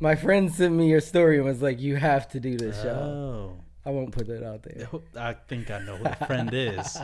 My 0.00 0.14
friend 0.14 0.52
sent 0.52 0.74
me 0.74 0.88
your 0.88 1.00
story 1.00 1.36
and 1.36 1.44
was 1.44 1.62
like, 1.62 1.80
"You 1.80 1.96
have 1.96 2.28
to 2.30 2.40
do 2.40 2.56
this 2.56 2.82
show." 2.82 2.88
oh 2.90 3.56
I 3.84 3.90
won't 3.90 4.10
put 4.10 4.28
it 4.28 4.42
out 4.42 4.64
there. 4.64 4.88
I 5.16 5.34
think 5.34 5.70
I 5.70 5.78
know 5.78 5.96
who 5.96 6.04
the 6.04 6.26
friend 6.26 6.50
is. 6.52 6.98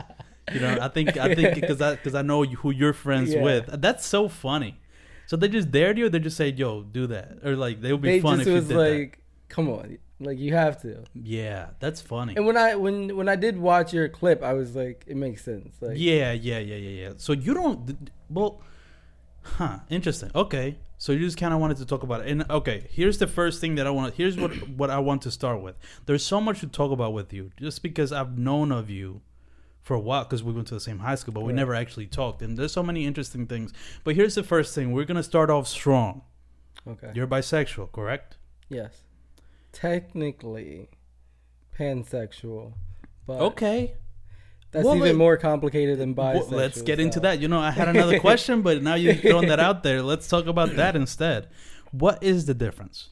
You 0.53 0.59
know, 0.59 0.77
I 0.81 0.89
think 0.89 1.15
I 1.15 1.33
think 1.33 1.55
because 1.55 1.81
I 1.81 1.95
because 1.95 2.13
I 2.15 2.21
know 2.21 2.43
who 2.43 2.71
you're 2.71 2.91
friends 2.91 3.33
Yeah. 3.33 3.41
with. 3.41 3.81
That's 3.81 4.05
so 4.05 4.27
funny. 4.27 4.81
So 5.25 5.37
they 5.37 5.47
just 5.47 5.71
dared 5.71 5.97
you, 5.97 6.07
or 6.07 6.09
they 6.09 6.19
just 6.19 6.35
say, 6.35 6.49
"Yo, 6.49 6.83
do 6.83 7.07
that," 7.07 7.37
or 7.45 7.55
like 7.55 7.81
they 7.81 7.93
would 7.93 8.01
be 8.01 8.09
They 8.09 8.19
fun 8.19 8.41
if 8.41 8.47
you 8.47 8.59
did 8.59 8.71
like, 8.71 9.19
"Come 9.47 9.69
on, 9.69 9.97
Like 10.19 10.37
you 10.37 10.53
have 10.53 10.81
to. 10.81 11.05
Yeah, 11.13 11.69
that's 11.79 12.01
funny. 12.01 12.35
And 12.35 12.45
when 12.45 12.57
I 12.57 12.75
when 12.75 13.15
when 13.15 13.29
I 13.29 13.37
did 13.37 13.57
watch 13.57 13.93
your 13.93 14.09
clip, 14.09 14.43
I 14.43 14.53
was 14.53 14.75
like, 14.75 15.05
it 15.07 15.15
makes 15.15 15.43
sense. 15.43 15.75
Like 15.81 15.97
yeah, 15.97 16.33
yeah, 16.33 16.59
yeah, 16.59 16.75
yeah, 16.75 17.07
yeah. 17.07 17.13
So 17.17 17.31
you 17.33 17.53
don't. 17.53 18.09
Well, 18.29 18.61
huh? 19.43 19.79
Interesting. 19.89 20.31
Okay. 20.33 20.77
So 20.97 21.11
you 21.11 21.19
just 21.19 21.37
kind 21.37 21.53
of 21.53 21.59
wanted 21.59 21.77
to 21.77 21.85
talk 21.85 22.03
about 22.03 22.21
it. 22.21 22.27
And 22.29 22.49
okay, 22.49 22.87
here's 22.89 23.17
the 23.17 23.27
first 23.27 23.59
thing 23.59 23.75
that 23.75 23.85
I 23.85 23.89
want. 23.89 24.13
Here's 24.15 24.37
what 24.37 24.51
what 24.77 24.89
I 24.89 24.99
want 24.99 25.21
to 25.23 25.31
start 25.31 25.61
with. 25.61 25.75
There's 26.05 26.23
so 26.25 26.39
much 26.39 26.61
to 26.61 26.67
talk 26.67 26.91
about 26.91 27.13
with 27.13 27.33
you, 27.33 27.51
just 27.59 27.83
because 27.83 28.11
I've 28.13 28.37
known 28.37 28.71
of 28.71 28.89
you 28.89 29.21
for 29.81 29.95
a 29.95 29.99
while 29.99 30.23
because 30.23 30.43
we 30.43 30.53
went 30.53 30.67
to 30.69 30.73
the 30.75 30.79
same 30.79 30.99
high 30.99 31.15
school, 31.15 31.33
but 31.33 31.41
we 31.41 31.47
Right. 31.51 31.57
never 31.57 31.75
actually 31.75 32.05
talked. 32.07 32.41
And 32.41 32.57
there's 32.57 32.71
so 32.71 32.83
many 32.83 33.05
interesting 33.05 33.47
things. 33.47 33.73
But 34.05 34.15
here's 34.15 34.35
the 34.35 34.43
first 34.43 34.73
thing. 34.73 34.93
We're 34.93 35.03
gonna 35.03 35.23
start 35.23 35.49
off 35.49 35.67
strong. 35.67 36.21
Okay. 36.87 37.11
You're 37.13 37.27
bisexual, 37.27 37.91
correct? 37.91 38.37
yes. 38.69 39.01
Technically, 39.73 40.87
pansexual, 41.77 42.73
but 43.27 43.41
Okay. 43.41 43.95
That's 44.73 44.85
Well, 44.85 44.97
even 44.97 45.15
more 45.15 45.37
complicated 45.37 45.99
than 45.99 46.13
Well, 46.13 46.45
let's 46.49 46.81
get 46.81 46.99
into 46.99 47.19
that. 47.21 47.39
You 47.39 47.47
know, 47.47 47.59
I 47.59 47.71
had 47.71 47.87
another 47.87 48.19
question, 48.19 48.61
but 48.61 48.83
now 48.83 48.95
you've 48.95 49.21
thrown 49.21 49.47
that 49.47 49.59
out 49.59 49.83
there. 49.83 50.01
Let's 50.01 50.27
talk 50.27 50.47
about 50.47 50.75
that 50.75 50.95
instead. 50.95 51.47
What 51.91 52.21
is 52.23 52.45
the 52.45 52.53
difference? 52.53 53.09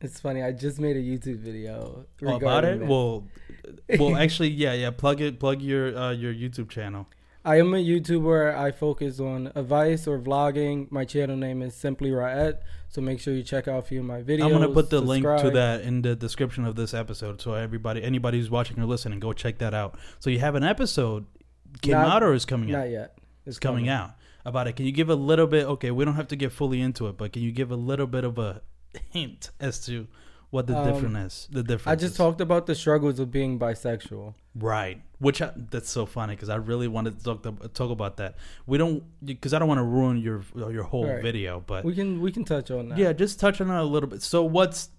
It's 0.00 0.20
funny. 0.20 0.42
I 0.42 0.52
just 0.52 0.78
made 0.78 0.96
a 0.96 1.00
YouTube 1.00 1.38
video 1.38 2.04
Oh, 2.22 2.36
about 2.36 2.64
it? 2.64 2.80
this. 2.80 2.88
Well, 2.88 3.26
well, 3.98 4.16
actually, 4.24 4.48
yeah, 4.50 4.72
yeah. 4.74 4.90
Plug 4.90 5.20
it. 5.20 5.40
Plug 5.40 5.62
your 5.62 5.96
uh, 5.96 6.12
your 6.12 6.34
YouTube 6.34 6.68
channel. 6.68 7.06
I 7.44 7.58
am 7.58 7.74
a 7.74 7.78
YouTuber. 7.78 8.54
I 8.56 8.70
focus 8.70 9.18
on 9.18 9.50
advice 9.56 10.06
or 10.06 10.18
vlogging. 10.20 10.90
My 10.92 11.04
channel 11.04 11.36
name 11.36 11.60
is 11.60 11.74
Simply 11.74 12.12
Raet. 12.12 12.56
So 12.88 13.00
make 13.00 13.18
sure 13.20 13.34
you 13.34 13.42
check 13.42 13.66
out 13.66 13.78
a 13.80 13.82
few 13.82 14.00
of 14.00 14.06
my 14.06 14.22
videos. 14.22 14.44
I'm 14.44 14.52
gonna 14.52 14.68
put 14.68 14.90
the 14.90 15.00
link 15.00 15.24
to 15.24 15.50
that 15.50 15.80
in 15.80 16.02
the 16.02 16.14
description 16.14 16.64
of 16.64 16.76
this 16.76 16.94
episode, 16.94 17.40
so 17.40 17.54
everybody, 17.54 18.02
anybody 18.02 18.38
who's 18.38 18.50
watching 18.50 18.78
or 18.78 18.84
listening, 18.86 19.18
go 19.18 19.32
check 19.32 19.58
that 19.58 19.74
out. 19.74 19.98
So 20.20 20.30
you 20.30 20.38
have 20.38 20.54
an 20.54 20.62
episode 20.62 21.26
came 21.80 21.92
Not- 21.92 22.16
out 22.16 22.22
or 22.22 22.32
is 22.34 22.44
coming 22.44 22.72
out? 22.74 22.78
Not 22.80 22.90
yet. 22.90 23.18
It's 23.44 23.58
coming 23.58 23.88
out 23.88 24.10
about 24.44 24.68
it. 24.68 24.76
Can 24.76 24.86
you 24.86 24.92
give 24.92 25.10
a 25.10 25.14
little 25.16 25.46
bit? 25.48 25.66
Okay, 25.66 25.90
we 25.90 26.04
don't 26.04 26.14
have 26.14 26.28
to 26.28 26.36
get 26.36 26.52
fully 26.52 26.80
into 26.80 27.08
it, 27.08 27.16
but 27.16 27.32
can 27.32 27.42
you 27.42 27.50
give 27.50 27.72
a 27.72 27.76
little 27.76 28.06
bit 28.06 28.22
of 28.24 28.38
a 28.38 28.62
hint 29.10 29.50
as 29.58 29.84
to 29.86 30.06
what 30.52 30.66
the 30.68 30.76
Um, 30.78 30.86
difference 30.86 31.18
is? 31.34 31.48
The 31.50 31.62
difference. 31.62 31.92
I 31.92 31.96
just 32.04 32.16
talked 32.16 32.40
about 32.40 32.66
the 32.66 32.74
struggles 32.74 33.18
of 33.18 33.30
being 33.30 33.58
bisexual. 33.58 34.34
right, 34.54 35.00
which 35.18 35.40
I, 35.42 35.50
that's 35.70 35.88
so 35.90 36.04
funny 36.06 36.34
because 36.36 36.48
I 36.50 36.56
really 36.56 36.88
wanted 36.88 37.18
to 37.18 37.24
talk 37.24 37.42
to, 37.44 37.52
talk 37.68 37.90
about 37.90 38.18
that. 38.18 38.36
We 38.66 38.76
don't 38.78 39.02
because 39.24 39.52
I 39.54 39.58
don't 39.58 39.68
want 39.68 39.78
to 39.78 39.84
ruin 39.98 40.18
your 40.18 40.42
your 40.54 40.82
whole 40.84 41.06
Right. 41.08 41.22
video, 41.22 41.62
but 41.66 41.84
We 41.84 41.94
can 41.94 42.20
we 42.20 42.30
can 42.30 42.44
touch 42.44 42.70
on 42.70 42.90
that. 42.90 42.98
yeah, 42.98 43.12
just 43.12 43.40
touch 43.40 43.60
on 43.60 43.68
it 43.70 43.74
a 43.78 43.82
little 43.84 44.08
bit. 44.08 44.22
So 44.22 44.44
what's 44.44 44.90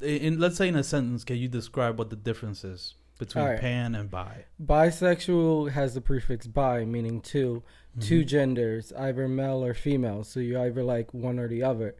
in 0.00 0.38
let's 0.38 0.56
say 0.56 0.68
in 0.68 0.76
a 0.76 0.84
sentence, 0.84 1.24
can 1.24 1.36
you 1.36 1.48
describe 1.48 1.98
what 1.98 2.10
the 2.10 2.16
difference 2.16 2.62
is 2.64 2.94
between 3.18 3.44
right. 3.44 3.60
pan 3.60 3.94
and 3.96 4.10
bi? 4.10 4.44
Bisexual 4.64 5.70
has 5.72 5.94
the 5.94 6.00
prefix 6.00 6.46
bi, 6.46 6.84
meaning 6.84 7.20
2 7.20 7.62
Mm-hmm. 7.96 8.08
Two 8.08 8.24
genders, 8.24 8.92
either 8.98 9.28
male 9.28 9.64
or 9.64 9.72
female. 9.72 10.24
So 10.24 10.40
you 10.40 10.58
either 10.60 10.82
like 10.82 11.14
one 11.14 11.38
or 11.38 11.46
the 11.46 11.62
other. 11.62 11.94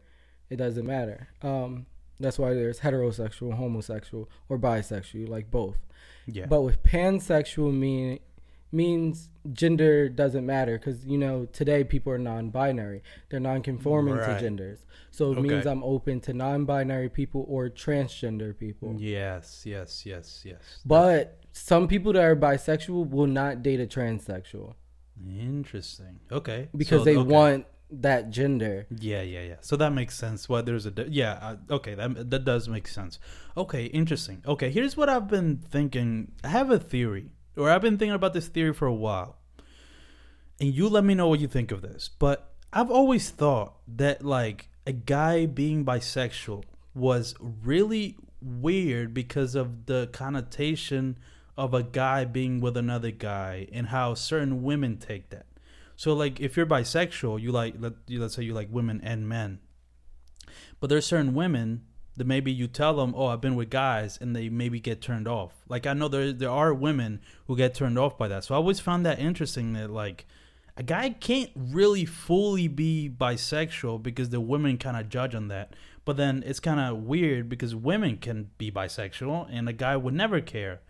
It 0.51 0.57
doesn't 0.57 0.85
matter. 0.85 1.29
Um, 1.41 1.87
that's 2.21 2.38
why 2.38 2.54
there's 2.54 2.80
heterosexual, 2.80 3.54
homosexual, 3.54 4.28
or 4.49 4.59
bisexual. 4.59 5.28
Like 5.28 5.50
both. 5.50 5.78
Yeah, 6.26 6.47
But 6.47 6.62
with 6.62 6.83
pansexual 6.83 7.73
mean 7.75 8.18
means 8.73 9.28
gender 9.52 10.09
doesn't 10.09 10.44
matter 10.44 10.76
because 10.78 11.04
you 11.06 11.16
know 11.18 11.44
today 11.52 11.85
people 11.85 12.12
are 12.12 12.18
non-binary. 12.18 13.02
They're 13.28 13.38
non-conforming 13.38 14.14
Right. 14.14 14.35
to 14.35 14.40
genders. 14.40 14.85
So 15.12 15.30
it 15.33 15.40
means 15.40 15.64
I'm 15.66 15.85
open 15.85 16.21
to 16.23 16.33
non-binary 16.33 17.11
people 17.11 17.44
or 17.49 17.68
transgender 17.71 18.56
people. 18.59 18.97
yes, 18.99 19.62
yes, 19.64 20.04
yes, 20.04 20.42
yes. 20.44 20.80
But 20.85 21.38
some 21.52 21.87
people 21.87 22.12
that 22.14 22.25
are 22.25 22.35
bisexual 22.35 23.11
will 23.11 23.28
not 23.28 23.62
date 23.62 23.78
a 23.80 23.87
transsexual 23.87 24.75
Interesting. 25.38 26.18
Okay, 26.33 26.68
because 26.76 27.00
So- 27.00 27.04
they 27.04 27.16
okay. 27.16 27.28
want 27.30 27.66
that 28.03 28.31
gender. 28.31 28.87
Yeah, 28.91 29.23
yeah, 29.23 29.43
yeah. 29.43 29.57
So 29.61 29.77
that 29.77 29.93
makes 29.93 30.17
sense. 30.17 30.49
Why 30.49 30.63
there's 30.63 30.87
a 30.87 30.91
di- 30.91 31.09
yeah. 31.11 31.39
Uh, 31.41 31.75
okay, 31.75 31.95
that 31.95 32.31
that 32.31 32.45
does 32.45 32.69
make 32.69 32.89
sense. 32.89 33.19
Okay, 33.57 33.87
interesting. 33.87 34.43
Okay, 34.47 34.71
here's 34.71 34.97
what 34.97 35.09
I've 35.09 35.29
been 35.29 35.59
thinking. 35.59 36.33
I 36.43 36.49
have 36.49 36.71
a 36.71 36.79
theory, 36.79 37.31
or 37.57 37.71
I've 37.71 37.83
been 37.83 37.99
thinking 37.99 38.15
about 38.15 38.35
this 38.35 38.49
theory 38.49 38.73
for 38.73 38.87
a 38.87 38.95
while, 38.95 39.37
and 40.61 40.75
you 40.75 40.89
let 40.89 41.05
me 41.05 41.15
know 41.15 41.29
what 41.29 41.41
you 41.41 41.49
think 41.49 41.71
of 41.73 41.83
this. 41.83 42.09
But 42.19 42.53
I've 42.73 42.91
always 42.91 43.31
thought 43.31 43.75
that 43.87 44.25
like 44.25 44.69
a 44.87 44.93
guy 44.93 45.47
being 45.47 45.85
bisexual 45.85 46.65
was 46.95 47.35
really 47.41 48.17
weird 48.41 49.15
because 49.15 49.55
of 49.55 49.87
the 49.87 50.09
connotation 50.13 51.19
of 51.57 51.73
a 51.73 51.83
guy 51.83 52.25
being 52.25 52.61
with 52.61 52.77
another 52.77 53.11
guy 53.11 53.69
and 53.73 53.89
how 53.89 54.15
certain 54.15 54.63
women 54.63 54.97
take 54.99 55.31
that. 55.31 55.47
So 55.97 56.13
like 56.13 56.41
if 56.41 56.57
you're 56.57 56.67
bisexual, 56.67 57.41
you 57.41 57.53
like 57.53 57.75
let 57.79 57.95
you 58.07 58.21
let's 58.21 58.35
say 58.35 58.43
you 58.43 58.55
like 58.55 58.69
women 58.71 59.01
and 59.03 59.29
men. 59.29 59.61
But 60.81 60.89
there's 60.91 61.07
certain 61.07 61.35
women 61.35 61.83
that 62.17 62.27
maybe 62.27 62.53
you 62.53 62.69
tell 62.69 62.95
them, 62.95 63.13
"Oh, 63.17 63.27
I've 63.27 63.41
been 63.41 63.57
with 63.57 63.71
guys," 63.71 64.19
and 64.21 64.35
they 64.37 64.49
maybe 64.49 64.79
get 64.81 65.01
turned 65.01 65.27
off. 65.27 65.53
Like 65.69 65.87
I 65.87 65.93
know 65.95 66.09
there 66.09 66.33
there 66.33 66.51
are 66.51 66.73
women 66.75 67.21
who 67.47 67.57
get 67.57 67.75
turned 67.75 67.99
off 67.99 68.19
by 68.19 68.29
that. 68.29 68.45
So 68.45 68.55
I 68.55 68.59
always 68.59 68.81
found 68.81 69.05
that 69.07 69.19
interesting 69.19 69.73
that 69.75 69.91
like 69.91 70.27
a 70.77 70.83
guy 70.83 71.11
can't 71.11 71.51
really 71.57 72.05
fully 72.05 72.67
be 72.69 73.09
bisexual 73.17 74.03
because 74.03 74.31
the 74.31 74.41
women 74.41 74.77
kind 74.79 74.97
of 74.97 75.09
judge 75.09 75.35
on 75.35 75.49
that. 75.49 75.75
But 76.05 76.17
then 76.17 76.43
it's 76.45 76.61
kind 76.61 76.81
of 76.81 77.05
weird 77.05 77.49
because 77.49 77.75
women 77.75 78.17
can 78.19 78.51
be 78.59 78.71
bisexual 78.71 79.49
and 79.51 79.69
a 79.69 79.73
guy 79.73 79.97
would 79.97 80.15
never 80.15 80.41
care 80.41 80.81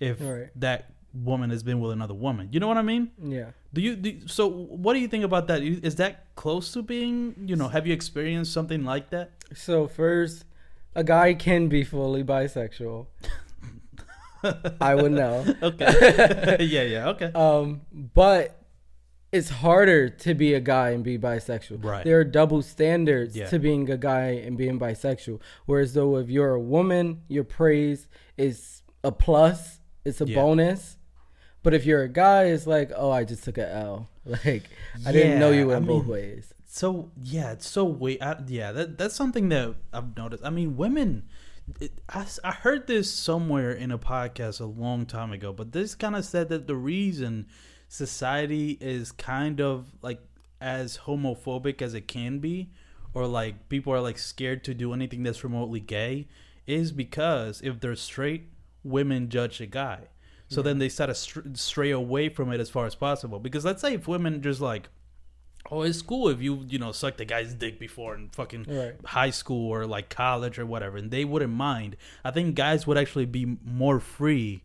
if 0.00 0.20
Right. 0.20 0.48
that 0.56 0.93
woman 1.14 1.50
has 1.50 1.62
been 1.62 1.80
with 1.80 1.92
another 1.92 2.14
woman. 2.14 2.48
You 2.52 2.60
know 2.60 2.68
what 2.68 2.76
I 2.76 2.82
mean? 2.82 3.10
Yeah. 3.22 3.50
Do 3.72 3.80
you 3.80 3.96
do, 3.96 4.26
so? 4.26 4.46
What 4.48 4.94
do 4.94 5.00
you 5.00 5.08
think 5.08 5.24
about 5.24 5.46
that? 5.48 5.62
Is 5.62 5.96
that 5.96 6.34
close 6.34 6.72
to 6.72 6.82
being? 6.82 7.34
You 7.46 7.56
know, 7.56 7.68
have 7.68 7.86
you 7.86 7.92
experienced 7.92 8.52
something 8.52 8.84
like 8.84 9.10
that? 9.10 9.30
So 9.54 9.86
first, 9.88 10.44
a 10.94 11.04
guy 11.04 11.34
can 11.34 11.68
be 11.68 11.84
fully 11.84 12.24
bisexual. 12.24 13.06
I 14.80 14.94
would 14.94 15.12
know. 15.12 15.44
Okay. 15.62 16.56
yeah, 16.60 16.82
yeah. 16.82 17.08
Okay. 17.10 17.32
Um, 17.34 17.80
but 17.92 18.60
it's 19.32 19.48
harder 19.48 20.08
to 20.10 20.34
be 20.34 20.54
a 20.54 20.60
guy 20.60 20.90
and 20.90 21.02
be 21.02 21.18
bisexual. 21.18 21.82
Right. 21.82 22.04
There 22.04 22.20
are 22.20 22.24
double 22.24 22.62
standards 22.62 23.34
Yeah. 23.34 23.46
to 23.48 23.58
being 23.58 23.90
a 23.90 23.96
guy 23.96 24.28
and 24.44 24.56
being 24.58 24.78
bisexual. 24.78 25.40
Whereas 25.66 25.94
though 25.94 26.16
if 26.18 26.28
you're 26.28 26.52
a 26.54 26.60
woman, 26.60 27.22
your 27.28 27.44
praise 27.44 28.06
is 28.36 28.82
a 29.02 29.10
plus, 29.10 29.80
it's 30.04 30.20
a 30.20 30.26
Yeah. 30.26 30.36
bonus. 30.36 30.98
But 31.64 31.72
if 31.72 31.86
you're 31.86 32.02
a 32.02 32.08
guy, 32.08 32.44
it's 32.44 32.66
like, 32.66 32.92
oh, 32.94 33.10
I 33.10 33.24
just 33.24 33.42
took 33.42 33.58
a 33.58 33.68
L. 33.68 34.08
Like 34.26 34.64
I 35.04 35.12
didn't 35.12 35.38
know 35.38 35.50
you 35.50 35.70
I 35.72 35.74
went 35.74 35.86
both 35.86 36.06
ways. 36.06 36.54
So 36.66 37.10
yeah, 37.22 37.52
it's 37.52 37.66
so 37.66 37.84
weird. 37.84 38.22
I, 38.22 38.36
yeah, 38.46 38.72
that 38.72 38.96
that's 38.96 39.14
something 39.14 39.48
that 39.50 39.74
I've 39.92 40.16
noticed. 40.16 40.44
I 40.44 40.50
mean, 40.50 40.76
women. 40.76 41.24
It, 41.80 41.92
I, 42.08 42.26
I 42.42 42.52
heard 42.52 42.86
this 42.86 43.10
somewhere 43.10 43.72
in 43.72 43.90
a 43.90 43.98
podcast 43.98 44.60
a 44.60 44.66
long 44.66 45.06
time 45.06 45.32
ago, 45.32 45.52
but 45.52 45.72
this 45.72 45.94
kind 45.94 46.14
of 46.14 46.24
said 46.24 46.50
that 46.50 46.66
the 46.66 46.76
reason 46.76 47.46
society 47.88 48.76
is 48.80 49.12
kind 49.12 49.60
of 49.60 49.86
like 50.02 50.20
as 50.60 50.98
homophobic 51.06 51.80
as 51.80 51.94
it 51.94 52.08
can 52.08 52.38
be, 52.38 52.70
or 53.14 53.26
like 53.26 53.68
people 53.68 53.92
are 53.92 54.00
like 54.00 54.18
scared 54.18 54.64
to 54.64 54.74
do 54.74 54.92
anything 54.92 55.22
that's 55.22 55.44
remotely 55.44 55.80
gay, 55.80 56.28
is 56.66 56.92
because 56.92 57.60
if 57.62 57.80
they're 57.80 57.96
straight, 57.96 58.48
women 58.82 59.28
judge 59.28 59.60
a 59.60 59.66
guy. 59.66 60.08
So 60.48 60.62
then 60.62 60.78
they 60.78 60.88
start 60.88 61.08
to 61.08 61.14
str- 61.14 61.40
stray 61.54 61.90
away 61.90 62.28
from 62.28 62.52
it 62.52 62.60
as 62.60 62.70
far 62.70 62.86
as 62.86 62.94
possible. 62.94 63.38
Because 63.40 63.64
let's 63.64 63.80
say 63.80 63.94
if 63.94 64.06
women 64.06 64.42
just 64.42 64.60
like 64.60 64.88
Oh, 65.70 65.80
it's 65.80 66.02
cool 66.02 66.28
if 66.28 66.42
you 66.42 66.62
you 66.68 66.78
know 66.78 66.92
sucked 66.92 67.20
a 67.22 67.24
guy's 67.24 67.54
dick 67.54 67.78
before 67.80 68.14
in 68.14 68.28
fucking 68.30 68.66
Right. 68.68 68.94
high 69.06 69.30
school 69.30 69.70
or 69.70 69.86
like 69.86 70.10
college 70.10 70.58
or 70.58 70.66
whatever, 70.66 70.98
and 70.98 71.10
they 71.10 71.24
wouldn't 71.24 71.54
mind. 71.54 71.96
I 72.22 72.30
think 72.32 72.54
guys 72.54 72.86
would 72.86 72.98
actually 72.98 73.24
be 73.24 73.56
more 73.64 73.98
free. 73.98 74.62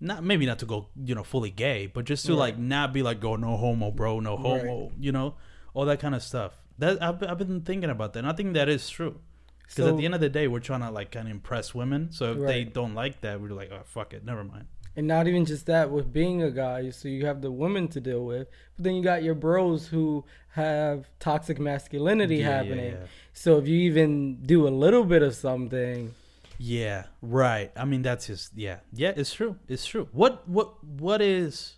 Not 0.00 0.22
maybe 0.22 0.44
not 0.44 0.58
to 0.58 0.66
go 0.66 0.88
you 1.02 1.14
know 1.14 1.22
fully 1.24 1.50
gay, 1.50 1.86
but 1.86 2.04
just 2.04 2.26
to 2.26 2.34
like 2.34 2.58
not 2.58 2.92
be 2.92 3.02
like 3.02 3.20
go 3.20 3.36
no 3.36 3.56
homo, 3.56 3.90
bro, 3.90 4.20
no 4.20 4.36
homo, 4.36 4.92
you 5.00 5.12
know, 5.12 5.36
all 5.72 5.86
that 5.86 5.98
kind 6.00 6.14
of 6.14 6.22
stuff. 6.22 6.52
That 6.78 7.02
I've 7.02 7.22
I've 7.22 7.38
been 7.38 7.62
thinking 7.62 7.88
about 7.88 8.12
that, 8.12 8.18
and 8.20 8.28
I 8.28 8.32
think 8.34 8.52
that 8.54 8.68
is 8.68 8.90
true. 8.90 9.18
Because 9.66 9.86
at 9.86 9.96
the 9.96 10.04
end 10.04 10.14
of 10.14 10.20
the 10.20 10.28
day, 10.28 10.46
we're 10.48 10.60
trying 10.60 10.80
to 10.80 10.90
like 10.90 11.10
kind 11.12 11.26
of 11.26 11.30
impress 11.32 11.74
women. 11.74 12.10
So 12.12 12.32
if 12.32 12.38
they 12.46 12.64
don't 12.64 12.94
like 12.94 13.22
that, 13.22 13.40
we're 13.40 13.48
like, 13.48 13.70
oh 13.72 13.80
fuck 13.86 14.12
it, 14.12 14.22
never 14.24 14.44
mind. 14.44 14.66
And 14.94 15.06
not 15.06 15.26
even 15.26 15.46
just 15.46 15.66
that, 15.66 15.90
with 15.90 16.12
being 16.12 16.42
a 16.42 16.50
guy, 16.50 16.90
so 16.90 17.08
you 17.08 17.24
have 17.24 17.40
the 17.40 17.50
women 17.50 17.88
to 17.88 18.00
deal 18.00 18.24
with, 18.26 18.48
but 18.76 18.84
then 18.84 18.94
you 18.94 19.02
got 19.02 19.22
your 19.22 19.34
bros 19.34 19.86
who 19.88 20.24
have 20.50 21.08
toxic 21.18 21.58
masculinity 21.58 22.36
Yeah, 22.36 22.48
yeah, 22.48 22.56
happening. 22.56 22.92
yeah. 22.92 23.06
So 23.32 23.56
if 23.58 23.66
you 23.66 23.78
even 23.90 24.42
do 24.42 24.68
a 24.68 24.70
little 24.70 25.04
bit 25.04 25.22
of 25.22 25.34
something, 25.34 26.14
Yeah, 26.58 27.04
right. 27.22 27.72
I 27.74 27.86
mean, 27.86 28.02
that's 28.02 28.26
just 28.26 28.52
yeah, 28.54 28.80
yeah. 28.92 29.12
It's 29.16 29.32
true. 29.32 29.56
It's 29.66 29.86
true. 29.86 30.08
What 30.12 30.46
what 30.46 30.84
what 30.84 31.22
is? 31.22 31.76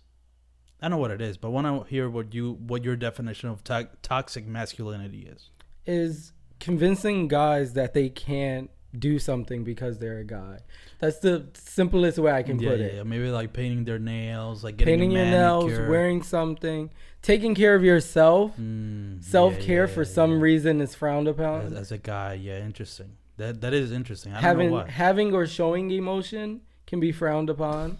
I 0.81 0.89
don't 0.89 0.91
know 0.91 0.97
what 0.97 1.11
it 1.11 1.21
is, 1.21 1.37
but 1.37 1.47
I 1.47 1.51
want 1.51 1.65
to 1.85 1.89
hear 1.89 2.09
what 2.09 2.33
you 2.33 2.53
what 2.67 2.83
your 2.83 2.97
definition 2.97 3.49
of 3.49 3.63
to- 3.63 3.89
toxic 4.01 4.45
masculinity 4.45 5.21
is. 5.21 5.49
is 5.85 6.33
convincing 6.59 7.27
guys 7.29 7.73
that 7.73 7.93
they 7.93 8.09
can't 8.09 8.69
do 8.99 9.19
something 9.19 9.63
because 9.63 9.99
they're 9.99 10.19
a 10.19 10.23
guy. 10.23 10.59
That's 10.99 11.19
the 11.19 11.47
simplest 11.53 12.17
way 12.17 12.31
I 12.31 12.43
can 12.43 12.59
yeah, 12.59 12.69
put 12.69 12.79
yeah, 12.79 12.85
it. 12.85 12.93
yeah. 12.95 13.03
Maybe 13.03 13.29
like 13.29 13.53
painting 13.53 13.85
their 13.85 13.99
nails, 13.99 14.63
like 14.63 14.77
getting 14.77 14.93
Painting 14.93 15.11
your 15.11 15.25
nails, 15.25 15.71
wearing 15.89 16.23
something, 16.23 16.89
taking 17.21 17.55
care 17.55 17.75
of 17.75 17.83
yourself. 17.83 18.53
Mm, 18.59 19.23
Self 19.23 19.59
care 19.59 19.87
yeah, 19.87 19.93
for 19.93 20.05
some 20.05 20.39
reason 20.41 20.81
is 20.81 20.95
frowned 20.95 21.27
upon. 21.27 21.73
as 21.75 21.91
a 21.91 21.97
guy, 21.97 22.33
yeah, 22.33 22.59
interesting. 22.59 23.17
That 23.37 23.61
that 23.61 23.73
is 23.73 23.91
interesting. 23.91 24.31
I 24.31 24.35
don't 24.35 24.43
having 24.43 24.87
having 24.87 25.33
or 25.33 25.45
showing 25.45 25.91
emotion 25.91 26.61
can 26.87 26.99
be 26.99 27.11
frowned 27.11 27.49
upon. 27.49 27.97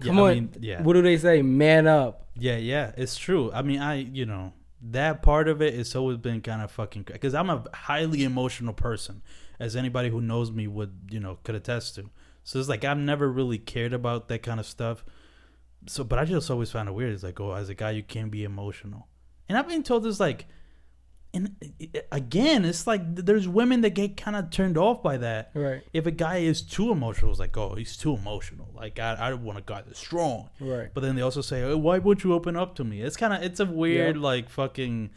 Yeah, 0.00 0.06
Come 0.06 0.18
I 0.18 0.22
on, 0.22 0.34
mean, 0.34 0.54
yeah. 0.60 0.82
what 0.82 0.94
do 0.94 1.02
they 1.02 1.18
say? 1.18 1.42
Man 1.42 1.86
up. 1.86 2.28
Yeah, 2.38 2.56
yeah, 2.56 2.92
it's 2.96 3.16
true. 3.16 3.50
I 3.52 3.62
mean, 3.62 3.80
I 3.80 3.94
you 3.96 4.26
know 4.26 4.52
that 4.82 5.22
part 5.22 5.48
of 5.48 5.60
it 5.60 5.74
has 5.74 5.94
always 5.94 6.16
been 6.16 6.40
kind 6.40 6.62
of 6.62 6.70
fucking 6.70 7.02
because 7.02 7.34
I'm 7.34 7.50
a 7.50 7.64
highly 7.74 8.24
emotional 8.24 8.72
person, 8.72 9.22
as 9.60 9.76
anybody 9.76 10.08
who 10.08 10.20
knows 10.20 10.50
me 10.50 10.66
would 10.66 10.92
you 11.10 11.20
know 11.20 11.38
could 11.44 11.54
attest 11.54 11.94
to. 11.96 12.10
So 12.42 12.58
it's 12.58 12.68
like 12.68 12.84
I've 12.84 12.98
never 12.98 13.30
really 13.30 13.58
cared 13.58 13.92
about 13.92 14.26
that 14.28 14.42
kind 14.42 14.58
of 14.58 14.66
stuff. 14.66 15.04
So, 15.86 16.02
but 16.02 16.18
I 16.18 16.24
just 16.24 16.50
always 16.50 16.70
found 16.70 16.88
it 16.88 16.92
weird. 16.92 17.12
It's 17.12 17.22
like, 17.22 17.38
oh, 17.40 17.52
as 17.52 17.68
a 17.68 17.74
guy, 17.74 17.92
you 17.92 18.02
can't 18.02 18.30
be 18.30 18.42
emotional, 18.44 19.06
and 19.48 19.56
I've 19.56 19.68
been 19.68 19.82
told 19.82 20.02
this 20.02 20.18
like, 20.20 20.46
and 21.32 21.54
again, 22.10 22.64
it's 22.64 22.86
like 22.86 23.02
there's 23.14 23.46
women 23.48 23.80
that 23.82 23.90
get 23.90 24.16
kind 24.16 24.36
of 24.36 24.50
turned 24.50 24.76
off 24.76 25.02
by 25.02 25.16
that. 25.18 25.50
Right. 25.54 25.82
If 25.92 26.04
a 26.06 26.10
guy 26.10 26.38
is 26.38 26.60
too 26.60 26.90
emotional, 26.90 27.30
it's 27.30 27.40
like, 27.40 27.56
oh, 27.56 27.76
he's 27.76 27.96
too 27.96 28.14
emotional. 28.14 28.68
Like 28.74 28.98
I, 28.98 29.14
I 29.14 29.32
want 29.34 29.58
a 29.58 29.62
guy 29.62 29.82
that's 29.82 29.98
strong. 29.98 30.50
Right. 30.60 30.90
But 30.92 31.02
then 31.02 31.14
they 31.16 31.22
also 31.22 31.40
say, 31.40 31.62
oh, 31.62 31.76
"Why 31.78 31.98
won't 31.98 32.24
you 32.24 32.34
open 32.34 32.56
up 32.56 32.74
to 32.76 32.84
me?" 32.84 33.00
It's 33.00 33.16
kind 33.16 33.32
of 33.32 33.42
it's 33.42 33.60
a 33.60 33.64
weird 33.66 34.16
Yep. 34.16 34.22
like 34.24 34.50
fucking 34.50 35.10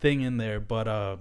thing 0.00 0.22
in 0.22 0.38
there. 0.38 0.58
But 0.58 0.88
uh, 0.88 1.16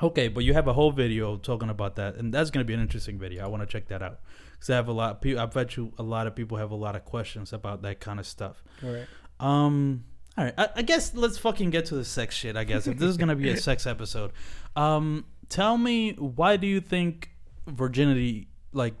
okay, 0.00 0.28
but 0.28 0.44
you 0.44 0.52
have 0.54 0.68
a 0.68 0.72
whole 0.72 0.92
video 0.92 1.36
talking 1.36 1.68
about 1.68 1.96
that, 1.96 2.16
and 2.16 2.32
that's 2.32 2.50
gonna 2.50 2.64
be 2.64 2.74
an 2.74 2.80
interesting 2.80 3.18
video. 3.18 3.44
I 3.44 3.48
want 3.48 3.62
to 3.62 3.66
check 3.66 3.88
that 3.88 4.02
out 4.02 4.20
because 4.52 4.70
I 4.70 4.76
have 4.76 4.88
a 4.88 4.92
lot. 4.92 5.10
Of 5.16 5.20
people, 5.20 5.40
I 5.40 5.46
bet 5.46 5.76
you 5.76 5.92
a 5.98 6.02
lot 6.02 6.26
of 6.26 6.34
people 6.34 6.58
have 6.58 6.70
a 6.70 6.76
lot 6.76 6.96
of 6.96 7.04
questions 7.04 7.52
about 7.52 7.82
that 7.82 8.00
kind 8.00 8.18
of 8.20 8.26
stuff. 8.26 8.62
Right. 8.82 9.06
Um. 9.40 10.04
All 10.38 10.44
right. 10.44 10.54
I, 10.56 10.68
I 10.76 10.82
guess 10.82 11.14
let's 11.14 11.36
fucking 11.38 11.70
get 11.70 11.86
to 11.86 11.94
the 11.94 12.04
sex 12.04 12.34
shit. 12.34 12.56
I 12.56 12.64
guess 12.64 12.86
if 12.86 12.96
this 12.98 13.08
is 13.10 13.16
gonna 13.16 13.36
be 13.36 13.50
a 13.50 13.56
sex 13.68 13.86
episode, 13.86 14.32
um, 14.76 15.24
tell 15.48 15.76
me 15.76 16.12
why 16.12 16.56
do 16.56 16.66
you 16.66 16.80
think 16.80 17.30
virginity 17.66 18.48
like? 18.72 18.94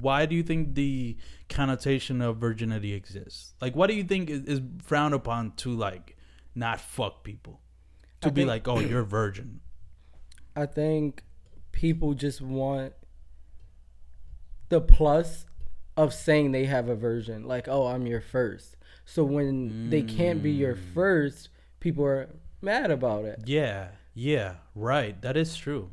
Why 0.00 0.26
do 0.26 0.34
you 0.34 0.42
think 0.42 0.74
the 0.74 1.16
connotation 1.48 2.20
of 2.20 2.38
virginity 2.38 2.92
exists? 2.92 3.54
Like, 3.60 3.76
what 3.76 3.86
do 3.86 3.94
you 3.94 4.02
think 4.02 4.28
is, 4.30 4.40
is 4.42 4.60
frowned 4.82 5.14
upon 5.14 5.52
to 5.58 5.70
like 5.70 6.16
not 6.56 6.80
fuck 6.80 7.22
people? 7.22 7.60
To 8.22 8.28
I 8.28 8.30
be 8.32 8.40
think- 8.40 8.48
like, 8.48 8.66
oh, 8.68 8.80
you're 8.80 9.04
virgin. 9.04 9.60
I 10.56 10.66
think 10.66 11.22
people 11.72 12.14
just 12.14 12.40
want 12.40 12.94
the 14.68 14.80
plus 14.80 15.44
of 15.96 16.12
saying 16.12 16.52
they 16.52 16.64
have 16.64 16.88
a 16.88 16.94
version. 16.96 17.44
Like, 17.46 17.68
oh, 17.68 17.86
I'm 17.86 18.06
your 18.06 18.20
first. 18.20 18.76
So 19.04 19.22
when 19.22 19.90
they 19.90 20.02
can't 20.02 20.42
be 20.42 20.50
your 20.50 20.74
Mm. 20.74 20.94
first, 20.94 21.48
people 21.78 22.04
are 22.04 22.28
mad 22.60 22.90
about 22.90 23.24
it. 23.24 23.42
Yeah. 23.46 23.88
Yeah. 24.14 24.56
Right. 24.74 25.20
That 25.22 25.36
is 25.36 25.56
true. 25.56 25.90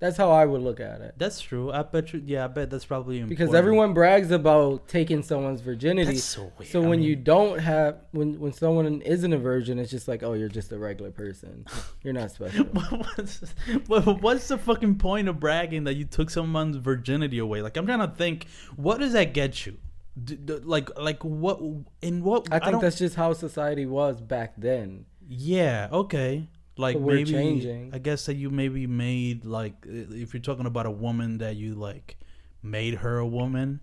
That's 0.00 0.16
how 0.16 0.30
I 0.30 0.44
would 0.46 0.60
look 0.62 0.78
at 0.78 1.00
it. 1.00 1.14
That's 1.18 1.40
true. 1.40 1.72
I 1.72 1.82
bet 1.82 2.12
you. 2.12 2.22
Yeah. 2.24 2.44
I 2.44 2.46
bet 2.46 2.70
that's 2.70 2.84
probably 2.84 3.16
important. 3.16 3.36
Because 3.38 3.52
everyone 3.54 3.94
brags 3.94 4.30
about 4.30 4.86
taking 4.86 5.24
someone's 5.24 5.60
virginity. 5.60 6.12
That's 6.12 6.24
so 6.24 6.52
weird. 6.56 6.70
So 6.70 6.82
I 6.84 6.86
when 6.86 7.00
mean- 7.00 7.08
you 7.08 7.16
don't 7.16 7.58
have 7.58 7.96
when 8.12 8.38
when 8.38 8.52
someone 8.52 9.02
isn't 9.02 9.32
a 9.32 9.38
virgin, 9.38 9.78
it's 9.80 9.90
just 9.90 10.06
like, 10.06 10.22
oh, 10.22 10.34
you're 10.34 10.48
just 10.48 10.70
a 10.70 10.78
regular 10.78 11.10
person. 11.10 11.64
You're 12.04 12.12
not 12.14 12.30
special. 12.30 12.64
what's, 13.16 13.40
what- 13.88 14.22
what's 14.22 14.46
the 14.48 14.58
fucking 14.58 14.98
point 14.98 15.28
of 15.28 15.40
bragging 15.40 15.84
that 15.84 15.94
you 15.94 16.04
took 16.04 16.30
someone's 16.30 16.76
virginity 16.76 17.38
away? 17.38 17.60
Like 17.62 17.76
I'm 17.76 17.86
trying 17.86 17.98
to 17.98 18.14
think, 18.14 18.46
what 18.76 18.98
does 19.00 19.14
that 19.14 19.34
get 19.34 19.66
you? 19.66 19.78
D- 20.22 20.36
d- 20.36 20.54
like, 20.62 20.96
like 20.98 21.24
what? 21.24 21.60
In 22.02 22.22
what? 22.22 22.46
I 22.52 22.60
think 22.60 22.72
don't- 22.72 22.80
that's 22.82 22.98
just 22.98 23.16
how 23.16 23.32
society 23.32 23.84
was 23.86 24.20
back 24.20 24.54
then. 24.56 25.06
yeah. 25.28 25.88
Okay. 25.92 26.48
Like 26.78 26.94
But 26.94 27.02
maybe 27.02 27.30
changing. 27.32 27.90
I 27.92 27.98
guess 27.98 28.26
that 28.26 28.34
you 28.36 28.50
maybe 28.50 28.86
made 28.86 29.44
like 29.44 29.74
if 29.84 30.32
you're 30.32 30.40
talking 30.40 30.66
about 30.66 30.86
a 30.86 30.90
woman 30.90 31.38
that 31.38 31.56
you 31.56 31.74
like 31.74 32.16
made 32.62 32.94
her 32.96 33.18
a 33.18 33.26
woman. 33.26 33.80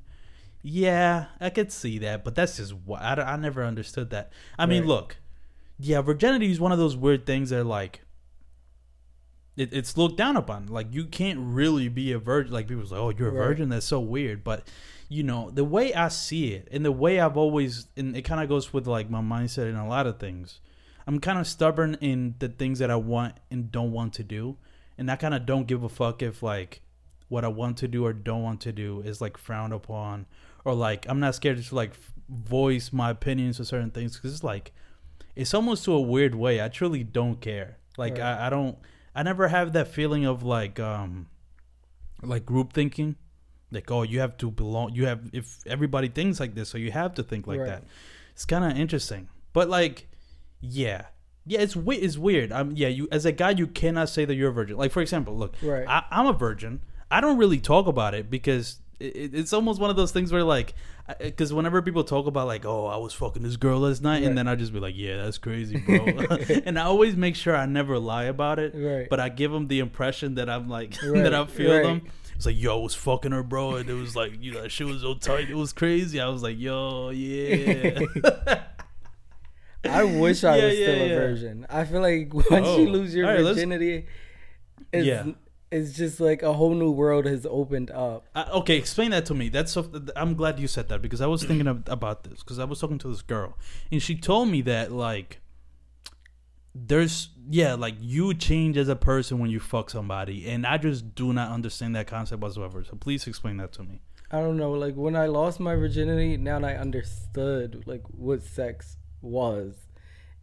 Yeah, 0.64 1.26
I 1.40 1.52
could 1.52 1.72
see 1.72 2.00
that, 2.00 2.24
but 2.24 2.34
that's 2.34 2.58
just 2.58 2.74
wh- 2.88 3.00
I, 3.00 3.14
I 3.14 3.36
never 3.36 3.64
understood 3.64 4.10
that. 4.10 4.32
I 4.58 4.66
mean, 4.66 4.88
look, 4.88 5.18
yeah, 5.78 6.02
virginity 6.02 6.50
is 6.50 6.60
one 6.60 6.72
of 6.72 6.80
those 6.80 6.96
weird 6.98 7.26
things 7.28 7.52
that 7.52 7.66
like 7.66 8.02
it, 9.58 9.74
it's 9.74 9.96
looked 9.98 10.18
down 10.18 10.36
upon. 10.38 10.68
Like 10.68 10.88
you 10.92 11.06
can't 11.06 11.40
really 11.40 11.88
be 11.88 12.12
a 12.12 12.20
virgin. 12.20 12.52
Like 12.54 12.68
people 12.68 12.86
say, 12.88 12.96
"Oh, 12.96 13.10
you're 13.10 13.28
a 13.30 13.32
Right. 13.32 13.48
virgin." 13.48 13.70
That's 13.70 13.86
so 13.86 14.00
weird. 14.00 14.44
But 14.44 14.68
you 15.08 15.24
know, 15.24 15.52
the 15.52 15.64
way 15.64 15.94
I 15.94 16.08
see 16.08 16.54
it, 16.54 16.68
and 16.72 16.84
the 16.84 16.92
way 16.92 17.20
I've 17.20 17.38
always, 17.38 17.88
and 17.96 18.16
it 18.18 18.24
kind 18.24 18.42
of 18.42 18.50
goes 18.50 18.74
with 18.74 18.88
like 18.88 19.10
my 19.10 19.22
mindset 19.22 19.70
in 19.70 19.76
a 19.76 19.88
lot 19.88 20.08
of 20.08 20.20
things. 20.20 20.60
I'm 21.08 21.20
kind 21.20 21.38
of 21.40 21.46
stubborn 21.48 21.96
in 22.02 22.36
the 22.40 22.50
things 22.50 22.80
that 22.80 22.90
I 22.90 22.96
want 22.96 23.36
and 23.52 23.72
don't 23.72 23.92
want 23.92 24.14
to 24.16 24.24
do, 24.24 24.58
and 24.98 25.10
I 25.12 25.16
kind 25.16 25.34
of 25.34 25.46
don't 25.46 25.68
give 25.68 25.84
a 25.84 25.90
fuck 25.90 26.22
if 26.24 26.42
like 26.42 26.82
what 27.28 27.44
I 27.44 27.48
want 27.48 27.78
to 27.78 27.88
do 27.88 28.06
or 28.06 28.14
don't 28.14 28.44
want 28.44 28.62
to 28.62 28.72
do 28.72 29.02
is 29.02 29.22
like 29.22 29.38
frowned 29.38 29.74
upon, 29.74 30.26
or 30.64 30.74
like 30.74 31.06
I'm 31.08 31.20
not 31.20 31.36
scared 31.36 31.64
to 31.64 31.76
like 31.76 31.94
voice 32.30 32.92
my 32.92 33.12
opinions 33.12 33.60
or 33.60 33.66
certain 33.66 33.92
things 33.92 34.16
because 34.16 34.34
it's 34.34 34.44
like 34.44 34.72
it's 35.36 35.54
almost 35.54 35.86
to 35.86 35.94
a 35.94 36.02
weird 36.02 36.34
way. 36.36 36.62
I 36.62 36.70
truly 36.70 37.04
don't 37.04 37.40
care. 37.42 37.78
Like 37.98 38.14
Right. 38.14 38.22
I, 38.22 38.48
I 38.48 38.50
don't. 38.50 38.78
I 39.14 39.24
never 39.24 39.48
have 39.48 39.74
that 39.74 39.88
feeling 39.88 40.26
of 40.26 40.44
like 40.44 40.80
um 40.80 41.28
like 42.24 42.46
group 42.46 42.74
thinking. 42.74 43.16
Like 43.72 43.92
oh, 43.92 44.04
you 44.04 44.20
have 44.22 44.38
to 44.38 44.50
belong. 44.50 44.94
You 44.96 45.06
have 45.06 45.30
if 45.34 45.60
everybody 45.68 46.08
thinks 46.08 46.40
like 46.40 46.56
this, 46.56 46.70
so 46.70 46.78
you 46.78 46.92
have 46.92 47.14
to 47.16 47.24
think 47.24 47.46
like 47.48 47.60
Right. 47.60 47.68
that. 47.68 47.84
It's 48.34 48.46
kind 48.46 48.66
of 48.66 48.78
interesting, 48.78 49.30
but 49.54 49.70
like 49.70 50.08
yeah. 50.70 51.06
Yeah, 51.48 51.60
it's 51.62 51.76
we- 51.76 51.98
it's 51.98 52.18
weird. 52.18 52.52
Um, 52.52 52.72
yeah, 52.76 52.88
you 52.88 53.08
as 53.12 53.26
a 53.26 53.32
guy, 53.32 53.52
you 53.52 53.68
cannot 53.68 54.10
say 54.10 54.26
that 54.26 54.34
you're 54.34 54.50
a 54.50 54.54
virgin. 54.54 54.78
Like 54.78 54.92
for 54.92 55.02
example, 55.02 55.38
look, 55.38 55.56
Right. 55.62 55.86
I, 55.88 56.04
I'm 56.12 56.26
a 56.26 56.34
virgin. 56.34 56.82
I 57.12 57.22
don't 57.22 57.38
really 57.38 57.60
talk 57.60 57.86
about 57.88 58.16
it 58.16 58.30
because 58.32 58.80
it, 59.00 59.36
it's 59.36 59.54
almost 59.54 59.80
one 59.80 59.92
of 59.92 59.96
those 59.96 60.12
things 60.12 60.32
where 60.32 60.44
like, 60.44 60.74
because 61.20 61.54
whenever 61.54 61.84
people 61.84 62.04
talk 62.04 62.26
about 62.26 62.48
like, 62.48 62.66
oh, 62.66 62.88
I 62.88 62.98
was 62.98 63.14
fucking 63.14 63.44
this 63.44 63.58
girl 63.58 63.82
last 63.82 64.02
night, 64.02 64.22
Right. 64.22 64.24
and 64.24 64.36
then 64.36 64.48
I 64.48 64.56
just 64.56 64.74
be 64.74 64.80
like, 64.80 64.96
yeah, 64.98 65.18
that's 65.24 65.38
crazy, 65.38 65.78
bro. 65.78 65.98
and 66.66 66.80
I 66.80 66.84
always 66.86 67.16
make 67.16 67.36
sure 67.36 67.56
I 67.56 67.68
never 67.68 68.00
lie 68.00 68.24
about 68.24 68.58
it, 68.58 68.74
Right. 68.76 69.08
but 69.08 69.20
I 69.20 69.30
give 69.30 69.52
them 69.52 69.68
the 69.68 69.80
impression 69.80 70.34
that 70.36 70.50
I'm 70.50 70.68
like 70.68 71.00
that 71.02 71.36
I 71.36 71.46
feel 71.46 71.74
right. 71.76 71.84
them. 71.84 72.02
It's 72.36 72.48
like, 72.48 72.60
yo, 72.60 72.80
I 72.80 72.82
was 72.84 72.96
fucking 72.96 73.32
her, 73.34 73.44
bro, 73.44 73.76
and 73.76 73.88
it 73.90 73.94
was 73.94 74.16
like, 74.16 74.34
you 74.42 74.52
know, 74.52 74.68
shit 74.68 74.88
was 74.88 75.02
so 75.04 75.14
tight, 75.14 75.50
it 75.52 75.56
was 75.56 75.74
crazy. 75.74 76.20
I 76.20 76.28
was 76.28 76.42
like, 76.42 76.58
yo, 76.60 77.12
yeah. 77.12 78.00
I 79.90 80.04
wish 80.04 80.44
I 80.44 80.58
Yeah, 80.58 80.66
was 80.66 80.80
yeah, 80.80 80.86
still 80.88 81.06
a 81.06 81.10
virgin. 81.16 81.66
I 81.70 81.86
feel 81.86 82.02
like 82.02 82.34
once 82.34 82.48
Oh. 82.68 82.80
you 82.80 82.90
lose 82.90 83.14
your 83.16 83.28
All 83.28 83.34
right, 83.34 83.42
let's- 83.44 83.56
virginity, 83.56 84.06
it's, 84.92 85.06
Yeah. 85.06 85.26
it's 85.72 85.94
just 85.94 86.20
like 86.20 86.44
a 86.44 86.54
whole 86.54 86.74
new 86.74 86.92
world 86.92 87.26
has 87.26 87.46
opened 87.46 87.92
up. 87.92 88.26
Uh, 88.36 88.46
okay, 88.56 88.78
explain 88.78 89.12
that 89.12 89.26
to 89.28 89.34
me. 89.34 89.50
That's 89.50 89.72
so, 89.72 89.90
I'm 90.16 90.36
glad 90.36 90.60
you 90.60 90.68
said 90.68 90.90
that 90.90 91.02
because 91.02 91.22
I 91.22 91.28
was 91.28 91.44
thinking 91.48 91.68
of, 91.68 91.84
about 91.88 92.24
this 92.24 92.40
because 92.44 92.60
I 92.60 92.66
was 92.66 92.80
talking 92.80 92.98
to 93.00 93.08
this 93.10 93.22
girl 93.22 93.58
and 93.92 94.02
she 94.02 94.16
told 94.16 94.50
me 94.50 94.62
that 94.64 94.92
like 94.92 95.40
there's 96.78 97.30
yeah 97.50 97.74
like 97.74 97.96
you 98.02 98.34
change 98.34 98.76
as 98.78 98.90
a 98.90 98.96
person 98.98 99.40
when 99.40 99.50
you 99.50 99.60
fuck 99.62 99.90
somebody 99.90 100.46
and 100.50 100.66
I 100.68 100.78
just 100.78 101.16
do 101.16 101.32
not 101.32 101.50
understand 101.52 101.96
that 101.96 102.08
concept 102.08 102.42
whatsoever. 102.42 102.84
So 102.84 102.96
please 102.98 103.26
explain 103.28 103.58
that 103.58 103.72
to 103.74 103.84
me. 103.84 104.02
I 104.32 104.40
don't 104.40 104.58
know. 104.58 104.72
Like 104.72 104.96
when 104.96 105.16
I 105.16 105.28
lost 105.28 105.60
my 105.60 105.76
virginity, 105.76 106.36
now 106.36 106.60
I 106.60 106.74
understood 106.76 107.84
like 107.86 108.02
what 108.10 108.44
sex 108.44 108.98
was 109.26 109.74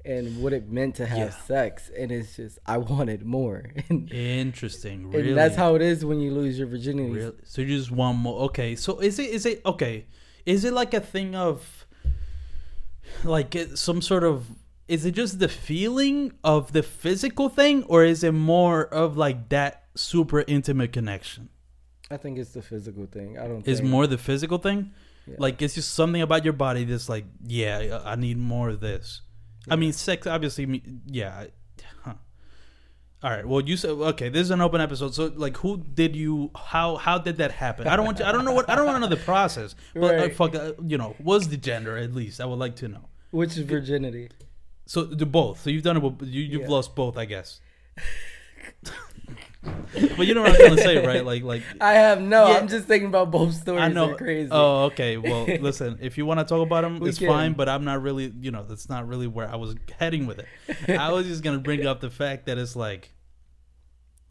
and 0.05 0.43
what 0.43 0.53
it 0.53 0.69
meant 0.69 0.97
to 0.97 1.07
have 1.07 1.19
Yeah. 1.19 1.31
sex, 1.31 1.89
and 1.97 2.11
it's 2.11 2.35
just 2.37 2.59
I 2.67 2.79
wanted 2.79 3.25
more, 3.25 3.71
and, 3.89 4.13
Interesting. 4.13 5.11
Really. 5.11 5.29
and 5.29 5.37
that's 5.39 5.55
how 5.55 5.77
it 5.77 5.83
is 5.83 6.05
when 6.05 6.21
you 6.21 6.33
lose 6.33 6.59
your 6.59 6.67
virginity. 6.67 7.11
Really? 7.13 7.37
So 7.45 7.63
you 7.63 7.77
just 7.79 7.91
want 7.93 8.19
more? 8.19 8.41
Okay. 8.47 8.75
So 8.75 8.99
is 8.99 9.19
it 9.19 9.31
is 9.31 9.47
it 9.47 9.63
okay? 9.65 10.07
Is 10.45 10.65
it 10.65 10.73
like 10.73 10.93
a 10.93 11.01
thing 11.01 11.35
of 11.37 11.87
like 13.25 13.57
some 13.75 14.03
sort 14.03 14.25
of? 14.25 14.47
Is 14.89 15.05
it 15.07 15.13
just 15.13 15.39
the 15.39 15.49
feeling 15.49 16.33
of 16.43 16.73
the 16.73 16.83
physical 16.83 17.49
thing, 17.49 17.85
or 17.85 18.05
is 18.05 18.25
it 18.25 18.33
more 18.33 18.85
of 18.87 19.17
like 19.17 19.49
that 19.51 19.85
super 19.95 20.45
intimate 20.47 20.93
connection? 20.93 21.49
I 22.11 22.17
think 22.17 22.39
it's 22.39 22.51
the 22.51 22.63
physical 22.63 23.07
thing. 23.07 23.39
I 23.39 23.47
don't. 23.47 23.67
Is 23.67 23.81
more 23.81 24.07
the 24.07 24.19
physical 24.19 24.59
thing? 24.59 24.91
Yeah. 25.27 25.37
Like 25.39 25.63
it's 25.63 25.75
just 25.75 25.95
something 25.95 26.21
about 26.23 26.45
your 26.45 26.53
body 26.55 26.85
that's 26.85 27.09
like, 27.09 27.25
yeah, 27.47 28.01
I 28.05 28.17
need 28.17 28.39
more 28.39 28.71
of 28.71 28.81
this. 28.81 29.23
I 29.71 29.77
mean, 29.77 29.93
sex 29.93 30.27
obviously, 30.27 30.83
yeah. 31.07 31.45
Huh. 32.03 32.15
All 33.23 33.31
right. 33.31 33.47
Well, 33.47 33.61
you 33.61 33.77
said 33.77 33.91
okay. 33.91 34.29
This 34.29 34.43
is 34.43 34.51
an 34.51 34.61
open 34.61 34.81
episode, 34.81 35.15
so 35.15 35.33
like, 35.37 35.57
who 35.59 35.77
did 35.77 36.17
you? 36.17 36.51
How 36.57 36.97
how 36.97 37.19
did 37.19 37.37
that 37.37 37.53
happen? 37.53 37.87
I 37.87 37.95
don't 37.95 38.05
want. 38.05 38.19
You, 38.19 38.25
I 38.25 38.33
don't 38.33 38.45
know 38.45 38.53
what. 38.53 38.69
I 38.69 38.75
don't 38.75 38.85
want 38.87 38.97
to 38.97 39.01
know 39.09 39.15
the 39.15 39.23
process. 39.23 39.77
But 39.95 40.19
uh, 40.19 40.29
fuck, 40.31 40.55
uh, 40.57 40.73
you 40.85 40.99
know, 40.99 41.15
was 41.23 41.49
the 41.49 41.57
gender 41.57 41.97
at 41.97 42.13
least? 42.13 42.41
I 42.41 42.45
would 42.47 42.59
like 42.59 42.75
to 42.77 42.89
know. 42.89 43.09
which 43.31 43.57
is 43.57 43.61
virginity. 43.65 44.31
So 44.87 45.05
the 45.05 45.25
both. 45.27 45.61
So 45.63 45.71
you've 45.71 45.85
done 45.85 45.97
it. 45.99 46.03
with- 46.03 46.23
You 46.29 46.43
you've 46.43 46.63
Yeah. 46.63 46.69
lost 46.69 46.97
both, 46.97 47.17
I 47.17 47.25
guess. 47.27 47.61
but 50.17 50.27
you 50.27 50.35
know 50.35 50.43
what 50.43 50.51
I'm 50.51 50.57
trying 50.57 50.77
to 50.77 50.83
say, 50.83 51.05
right? 51.07 51.25
Like, 51.33 51.43
like 51.45 51.63
I 51.81 51.93
have 51.95 52.21
no. 52.21 52.49
Yeah. 52.49 52.57
I'm 52.59 52.69
just 52.69 52.87
thinking 52.87 53.09
about 53.09 53.31
both 53.31 53.55
stories. 53.55 53.81
I 53.83 53.89
know. 53.89 54.15
Crazy. 54.15 54.49
Oh, 54.51 54.85
okay. 54.87 55.17
Well, 55.19 55.45
listen, 55.61 55.99
if 56.01 56.19
you 56.19 56.27
want 56.27 56.41
to 56.41 56.45
talk 56.45 56.63
about 56.67 56.83
them, 56.83 56.99
We 56.99 57.11
it's 57.11 57.19
can. 57.19 57.29
fine. 57.29 57.53
But 57.53 57.69
I'm 57.69 57.85
not 57.85 58.03
really, 58.03 58.33
you 58.41 58.51
know, 58.51 58.65
that's 58.65 58.89
not 58.89 59.07
really 59.07 59.27
where 59.29 59.49
I 59.49 59.57
was 59.57 59.77
heading 59.99 60.27
with 60.27 60.41
it. 60.41 60.49
I 60.99 61.13
was 61.13 61.27
just 61.27 61.43
gonna 61.45 61.59
bring 61.61 61.87
up 61.87 62.01
the 62.01 62.11
fact 62.11 62.47
that 62.47 62.59
it's 62.59 62.75
like, 62.75 63.13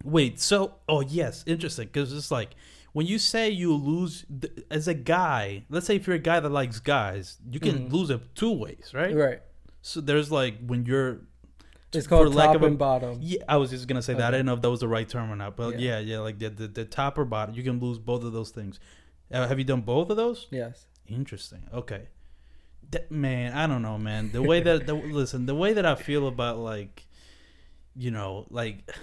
wait. 0.03 0.39
So, 0.39 0.75
oh 0.89 1.01
yes, 1.01 1.43
interesting. 1.47 1.87
Because 1.87 2.11
it's 2.13 2.31
like 2.31 2.49
when 2.93 3.05
you 3.07 3.17
say 3.19 3.49
you 3.49 3.73
lose 3.73 4.25
as 4.69 4.87
a 4.87 4.93
guy. 4.93 5.63
Let's 5.69 5.85
say 5.85 5.95
if 5.95 6.07
you're 6.07 6.15
a 6.17 6.19
guy 6.19 6.39
that 6.39 6.49
likes 6.49 6.79
guys, 6.79 7.37
you 7.49 7.59
can 7.59 7.87
Mhm. 7.87 7.91
lose 7.93 8.09
it 8.09 8.19
two 8.35 8.51
ways, 8.51 8.91
right? 8.93 9.15
right. 9.15 9.39
So 9.81 10.01
there's 10.01 10.29
like 10.31 10.55
when 10.65 10.85
you're 10.85 11.21
It's 11.93 12.07
for 12.07 12.09
called 12.23 12.35
lack 12.35 12.47
top 12.47 12.55
of 12.57 12.63
a- 12.63 12.67
and 12.67 12.77
bottom. 12.77 13.17
yeah, 13.21 13.43
I 13.49 13.57
was 13.57 13.69
just 13.71 13.87
gonna 13.87 14.01
say 14.01 14.13
that. 14.13 14.23
I 14.23 14.31
didn't 14.31 14.45
know 14.45 14.53
if 14.53 14.61
that 14.61 14.69
was 14.69 14.79
the 14.79 14.87
right 14.87 15.07
term 15.07 15.31
or 15.31 15.35
not, 15.35 15.55
but 15.55 15.79
yeah, 15.79 15.99
Yeah. 15.99 16.15
yeah, 16.15 16.19
like 16.19 16.39
the, 16.39 16.49
the 16.49 16.67
the 16.67 16.85
top 16.85 17.17
or 17.17 17.25
bottom, 17.25 17.53
you 17.55 17.63
can 17.63 17.79
lose 17.79 17.97
both 17.99 18.23
of 18.23 18.31
those 18.33 18.49
things. 18.51 18.79
Uh, 19.31 19.47
have 19.47 19.57
you 19.59 19.65
done 19.65 19.81
both 19.81 20.09
of 20.09 20.17
those? 20.17 20.47
Yes. 20.51 20.85
Interesting. 21.07 21.67
Okay, 21.73 22.07
that, 22.91 23.11
man, 23.11 23.53
I 23.53 23.67
don't 23.67 23.81
know, 23.81 23.97
man. 23.97 24.31
The 24.31 24.41
way 24.41 24.61
that 24.61 24.85
the, 24.87 24.93
listen, 25.21 25.45
the 25.45 25.55
way 25.55 25.73
that 25.73 25.85
I 25.85 25.95
feel 25.95 26.27
about 26.27 26.57
like, 26.59 27.05
you 27.95 28.11
know, 28.11 28.45
like. 28.49 28.89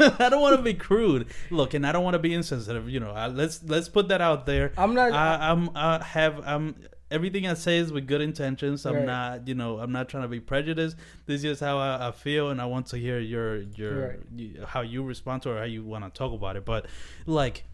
I 0.00 0.30
don't 0.30 0.40
want 0.40 0.56
to 0.56 0.62
be 0.62 0.72
crude. 0.74 1.26
Look, 1.50 1.74
and 1.74 1.86
I 1.86 1.92
don't 1.92 2.02
want 2.02 2.14
to 2.14 2.18
be 2.18 2.32
insensitive. 2.32 2.88
You 2.88 2.98
know, 2.98 3.10
I, 3.10 3.26
let's 3.26 3.62
let's 3.62 3.90
put 3.90 4.08
that 4.08 4.22
out 4.22 4.46
there. 4.46 4.72
I'm 4.78 4.94
not. 4.94 5.12
I, 5.12 5.50
I'm 5.50 5.68
I 5.76 6.02
have 6.02 6.40
I'm 6.46 6.76
everything 7.12 7.46
I 7.46 7.54
say 7.54 7.78
is 7.78 7.92
with 7.92 8.06
good 8.06 8.20
intentions. 8.20 8.84
I'm 8.86 8.94
Right. 8.96 9.04
not 9.06 9.46
you 9.48 9.54
know 9.54 9.78
I'm 9.78 9.92
not 9.92 10.08
trying 10.08 10.24
to 10.24 10.28
be 10.28 10.40
prejudiced. 10.40 10.96
This 11.26 11.36
is 11.36 11.42
just 11.42 11.60
how 11.60 11.78
I, 11.78 12.08
I 12.08 12.10
feel, 12.12 12.50
and 12.50 12.60
I 12.60 12.66
want 12.66 12.86
to 12.88 12.96
hear 12.98 13.18
your 13.20 13.58
your 13.58 14.08
Right. 14.08 14.18
you- 14.36 14.64
how 14.66 14.80
you 14.80 15.02
respond 15.04 15.42
to 15.42 15.50
it 15.50 15.52
or 15.52 15.58
how 15.58 15.64
you 15.64 15.84
want 15.84 16.04
to 16.04 16.10
talk 16.10 16.32
about 16.32 16.56
it. 16.56 16.64
But 16.64 16.86
like. 17.26 17.64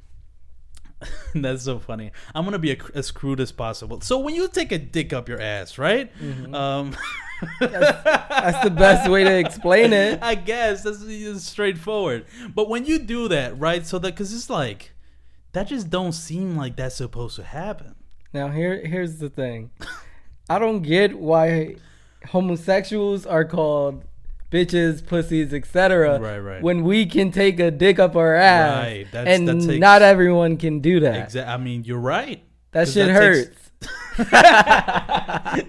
That's 1.35 1.63
so 1.63 1.79
funny. 1.79 2.11
I'm 2.35 2.45
gonna 2.45 2.59
be 2.59 2.73
a, 2.73 2.77
as 2.93 3.13
crude 3.13 3.39
as 3.39 3.53
possible. 3.53 4.01
So 4.01 4.19
when 4.19 4.35
you 4.35 4.49
take 4.49 4.73
a 4.73 4.79
dick 4.79 5.13
up 5.13 5.29
your 5.29 5.41
ass, 5.41 5.79
right? 5.79 6.11
Mhm. 6.19 6.53
Um, 6.53 6.97
That's 7.61 8.65
the 8.65 8.71
best 8.77 9.09
way 9.09 9.23
to 9.23 9.39
explain 9.39 9.93
it. 9.93 10.19
I 10.21 10.35
guess 10.35 10.83
that's 10.83 10.99
it's 11.07 11.45
straightforward. 11.45 12.27
But 12.53 12.69
when 12.69 12.85
you 12.85 12.99
do 12.99 13.29
that, 13.29 13.57
right? 13.61 13.87
So 13.87 14.01
that 14.01 14.11
because 14.17 14.35
it's 14.35 14.51
like 14.51 14.91
that 15.53 15.69
just 15.69 15.89
don't 15.89 16.11
seem 16.11 16.57
like 16.57 16.75
that's 16.75 16.97
supposed 16.97 17.37
to 17.37 17.45
happen. 17.45 17.95
Now 18.33 18.49
here 18.49 18.85
here's 18.87 19.19
the 19.19 19.29
thing. 19.31 19.71
I 20.51 20.59
don't 20.59 20.83
get 20.83 21.19
why 21.19 21.77
homosexuals 22.27 23.27
are 23.27 23.45
called 23.45 24.05
bitches, 24.51 25.05
pussies, 25.07 25.53
etc. 25.53 26.19
Right, 26.19 26.39
right. 26.39 26.63
When 26.63 26.83
we 26.85 27.07
can 27.07 27.31
take 27.31 27.61
a 27.61 27.71
dick 27.71 27.99
up 27.99 28.17
our 28.17 28.35
ass, 28.35 28.85
Right, 28.85 29.07
that's- 29.13 29.39
and 29.39 29.49
that 29.49 29.61
takes- 29.67 29.81
not 29.81 30.03
everyone 30.03 30.57
can 30.57 30.81
do 30.81 31.01
that. 31.01 31.31
Exa- 31.31 31.47
I 31.47 31.57
mean, 31.59 31.85
you're 31.85 31.99
right. 31.99 32.43
That 32.73 32.89
shit 32.89 33.09
that 33.09 33.19
takes- 33.21 33.49
hurts. 33.49 33.65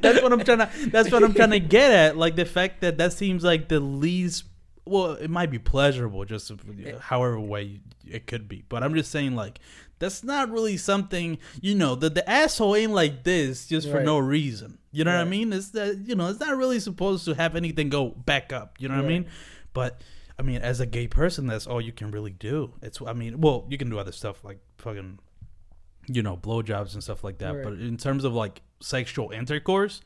that's 0.02 0.22
what 0.22 0.34
I'm 0.34 0.44
trying 0.44 0.60
to. 0.60 0.70
That's 0.88 1.12
what 1.12 1.24
I'm 1.24 1.34
trying 1.34 1.52
to 1.52 1.60
get 1.60 1.92
at. 1.92 2.18
Like 2.18 2.36
the 2.36 2.46
fact 2.46 2.82
that 2.82 2.98
that 2.98 3.14
seems 3.14 3.44
like 3.44 3.70
the 3.70 3.80
least. 3.80 4.46
Well, 4.86 5.12
it 5.14 5.30
might 5.30 5.52
be 5.52 5.60
pleasurable, 5.60 6.26
just 6.26 6.50
uh, 6.50 6.56
however 7.00 7.40
way 7.40 7.80
it 8.10 8.26
could 8.26 8.48
be. 8.48 8.64
But 8.68 8.82
I'm 8.82 8.96
just 8.96 9.12
saying, 9.12 9.36
like, 9.36 9.60
that's 10.00 10.24
not 10.24 10.50
really 10.50 10.78
something. 10.78 11.38
You 11.62 11.76
know, 11.76 11.96
the 11.96 12.10
the 12.10 12.28
asshole 12.30 12.76
ain't 12.76 12.94
like 12.94 13.24
this 13.24 13.68
just 13.68 13.88
for 13.90 13.98
Right. 13.98 14.06
no 14.06 14.18
reason. 14.18 14.80
You 14.92 15.04
know 15.04 15.14
what 15.14 15.22
I 15.22 15.30
mean? 15.30 15.54
It's 15.54 15.70
that 15.72 16.00
you 16.08 16.16
know, 16.16 16.28
it's 16.30 16.40
not 16.40 16.58
really 16.58 16.80
supposed 16.80 17.26
to 17.26 17.36
have 17.36 17.56
anything 17.56 17.90
go 17.90 18.10
back 18.10 18.52
up. 18.52 18.78
You 18.80 18.88
know 18.90 18.96
what 18.96 19.06
I 19.06 19.08
mean? 19.08 19.26
But 19.74 20.02
I 20.38 20.42
mean, 20.42 20.62
as 20.62 20.80
a 20.80 20.86
gay 20.86 21.08
person, 21.08 21.48
that's 21.48 21.68
all 21.68 21.80
you 21.82 21.92
can 21.92 22.12
really 22.12 22.32
do. 22.32 22.74
It's. 22.82 23.00
I 23.06 23.14
mean, 23.14 23.40
well, 23.42 23.68
you 23.70 23.78
can 23.78 23.90
do 23.90 24.00
other 24.00 24.12
stuff 24.14 24.44
like 24.44 24.60
fucking 24.78 25.20
you 26.12 26.24
know, 26.24 26.36
blowjobs 26.36 26.94
and 26.96 27.04
stuff 27.04 27.24
like 27.24 27.38
that. 27.38 27.54
Right. 27.54 27.64
But 27.64 27.74
in 27.74 27.96
terms 27.98 28.24
of 28.24 28.34
like 28.34 28.62
sexual 28.80 29.30
intercourse, 29.30 30.02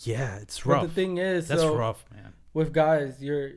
yeah, 0.00 0.36
it's 0.38 0.58
But 0.60 0.66
rough. 0.72 0.82
the 0.82 0.88
thing 0.94 1.18
is, 1.18 1.46
That's 1.46 1.60
so 1.60 1.76
rough, 1.76 2.04
man. 2.12 2.32
with 2.54 2.72
guys, 2.72 3.22
your 3.22 3.52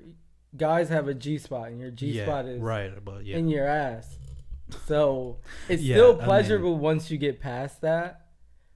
guys 0.55 0.89
have 0.89 1.07
a 1.07 1.15
G 1.15 1.39
spot, 1.39 1.69
and 1.69 1.79
your 1.79 1.89
G 1.89 2.07
yeah, 2.11 2.25
spot 2.25 2.45
is 2.45 2.61
right, 2.61 2.91
but 3.03 3.25
yeah, 3.25 3.37
in 3.37 3.47
your 3.47 3.65
ass. 3.67 4.19
So 4.87 5.37
it's 5.69 5.81
Yeah, 5.83 5.95
still 5.95 6.11
I 6.13 6.15
mean- 6.17 6.25
pleasurable 6.25 6.77
once 6.77 7.11
you 7.11 7.17
get 7.17 7.39
past 7.39 7.81
that. 7.81 8.27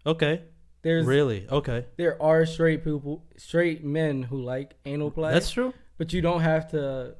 okay, 0.05 0.43
There's 0.81 1.05
really, 1.05 1.47
okay, 1.49 1.85
there 1.97 2.21
are 2.21 2.45
straight 2.45 2.83
people, 2.83 3.23
straight 3.37 3.83
men 3.83 4.23
who 4.23 4.41
like 4.41 4.75
anal 4.85 5.11
play. 5.11 5.31
that's 5.33 5.51
true. 5.51 5.73
but 5.97 6.13
you 6.13 6.21
don't 6.21 6.41
have 6.41 6.69
to 6.71 7.15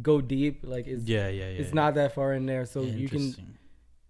go 0.00 0.20
deep. 0.20 0.60
Like 0.64 0.86
it's 0.86 1.04
Yeah, 1.04 1.28
yeah, 1.28 1.44
yeah. 1.50 1.60
it's 1.60 1.74
not 1.74 1.94
that 1.94 2.14
far 2.14 2.32
in 2.34 2.46
there, 2.46 2.64
so 2.66 2.82
you 2.82 3.08
can. 3.08 3.18
Interesting. 3.18 3.58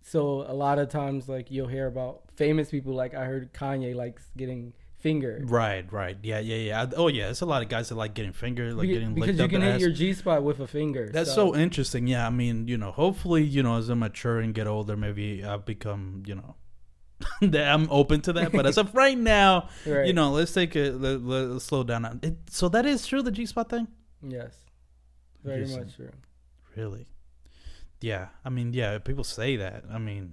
So 0.03 0.43
a 0.47 0.53
lot 0.53 0.79
of 0.79 0.89
times, 0.91 1.29
like 1.29 1.51
you'll 1.51 1.69
hear 1.69 1.87
about 1.87 2.25
famous 2.37 2.71
people. 2.71 2.93
Like 2.95 3.15
I 3.15 3.25
heard 3.25 3.55
Kanye 3.55 3.95
likes 3.95 4.29
getting 4.37 4.75
fingered 5.05 5.51
Right, 5.51 5.85
right, 5.93 6.17
yeah, 6.23 6.39
yeah, 6.39 6.57
yeah. 6.57 6.87
Oh, 6.97 7.09
yeah. 7.09 7.27
There's 7.27 7.43
a 7.43 7.47
lot 7.47 7.63
of 7.63 7.69
guys 7.69 7.91
that 7.91 7.95
like 7.95 8.15
getting 8.15 8.33
fingered, 8.33 8.73
like 8.73 8.89
getting 8.89 9.13
because 9.13 9.37
licked 9.37 9.53
you 9.53 9.59
can 9.59 9.61
hit 9.61 9.75
ass. 9.75 9.81
your 9.83 9.91
G 9.91 10.15
spot 10.15 10.43
with 10.43 10.61
a 10.61 10.67
finger. 10.67 11.11
That's 11.13 11.33
so. 11.35 11.55
interesting. 11.55 12.07
Yeah, 12.07 12.27
I 12.27 12.31
mean, 12.31 12.69
you 12.69 12.79
know, 12.79 12.91
hopefully, 12.91 13.45
you 13.45 13.63
know, 13.63 13.77
as 13.77 13.91
I 13.91 13.95
mature 13.95 14.41
and 14.41 14.55
get 14.55 14.67
older, 14.67 14.97
maybe 14.97 15.45
I'll 15.45 15.59
become, 15.59 16.23
you 16.25 16.37
know, 16.37 16.57
that 17.43 17.69
I'm 17.69 17.87
open 17.91 18.23
to 18.23 18.33
that. 18.33 18.51
But 18.53 18.65
as 18.65 18.79
of 18.79 18.95
right 18.95 19.19
now, 19.19 19.69
Right. 19.87 20.07
you 20.07 20.15
know, 20.15 20.31
let's 20.31 20.55
take 20.55 20.75
it. 20.75 20.99
Let, 20.99 21.23
let's 21.23 21.67
slow 21.67 21.85
down. 21.85 22.21
it. 22.23 22.39
So 22.49 22.71
that 22.71 22.87
is 22.87 23.07
true. 23.07 23.21
The 23.23 23.31
G 23.31 23.45
spot 23.45 23.69
thing. 23.69 23.89
Yes, 24.27 24.55
very 25.45 25.67
much 25.67 25.97
true. 25.97 26.13
Really? 26.77 27.07
Yeah. 28.01 28.29
I 28.43 28.49
mean, 28.49 28.73
yeah, 28.73 28.97
people 28.99 29.25
say 29.25 29.57
that. 29.57 29.85
I 29.93 29.99
mean, 29.99 30.33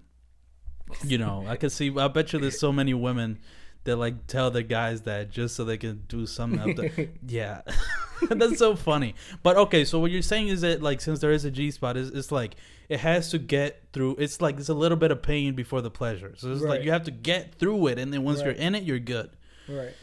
you 1.03 1.17
know, 1.17 1.43
I 1.45 1.57
could 1.57 1.73
see 1.73 1.93
I 1.97 2.07
bet 2.07 2.31
you 2.31 2.39
there's 2.39 2.57
so 2.59 2.71
many 2.71 2.93
women 2.93 3.39
that 3.83 3.95
like 3.97 4.27
tell 4.27 4.51
the 4.51 4.63
guys 4.63 5.01
that 5.01 5.31
just 5.31 5.55
so 5.55 5.63
they 5.63 5.77
can 5.77 6.03
do 6.07 6.25
something 6.25 6.75
that- 6.75 7.09
yeah. 7.27 7.61
That's 8.29 8.59
so 8.59 8.75
funny. 8.75 9.15
But 9.41 9.57
okay, 9.57 9.83
so 9.83 9.97
what 9.99 10.11
you're 10.11 10.21
saying 10.21 10.49
is 10.49 10.61
that 10.61 10.81
like 10.83 11.01
since 11.01 11.19
there 11.19 11.31
is 11.31 11.43
a 11.43 11.49
G 11.49 11.71
spot, 11.71 11.97
it's, 11.97 12.09
it's 12.11 12.31
like 12.31 12.55
it 12.87 12.99
has 12.99 13.29
to 13.31 13.39
get 13.39 13.81
through 13.93 14.17
it's 14.19 14.39
like 14.41 14.59
it's 14.59 14.69
a 14.69 14.75
little 14.75 14.97
bit 14.97 15.09
of 15.09 15.23
pain 15.23 15.55
before 15.55 15.81
the 15.81 15.89
pleasure. 15.89 16.33
So 16.37 16.51
it's 16.51 16.61
like 16.61 16.83
you 16.83 16.91
have 16.91 17.03
to 17.05 17.11
get 17.11 17.55
through 17.55 17.87
it 17.87 17.97
and 17.97 18.13
then 18.13 18.23
once 18.23 18.41
you're 18.41 18.51
in 18.51 18.75
it, 18.75 18.83
you're 18.83 18.99
good. 18.99 19.31
Right. 19.67 19.93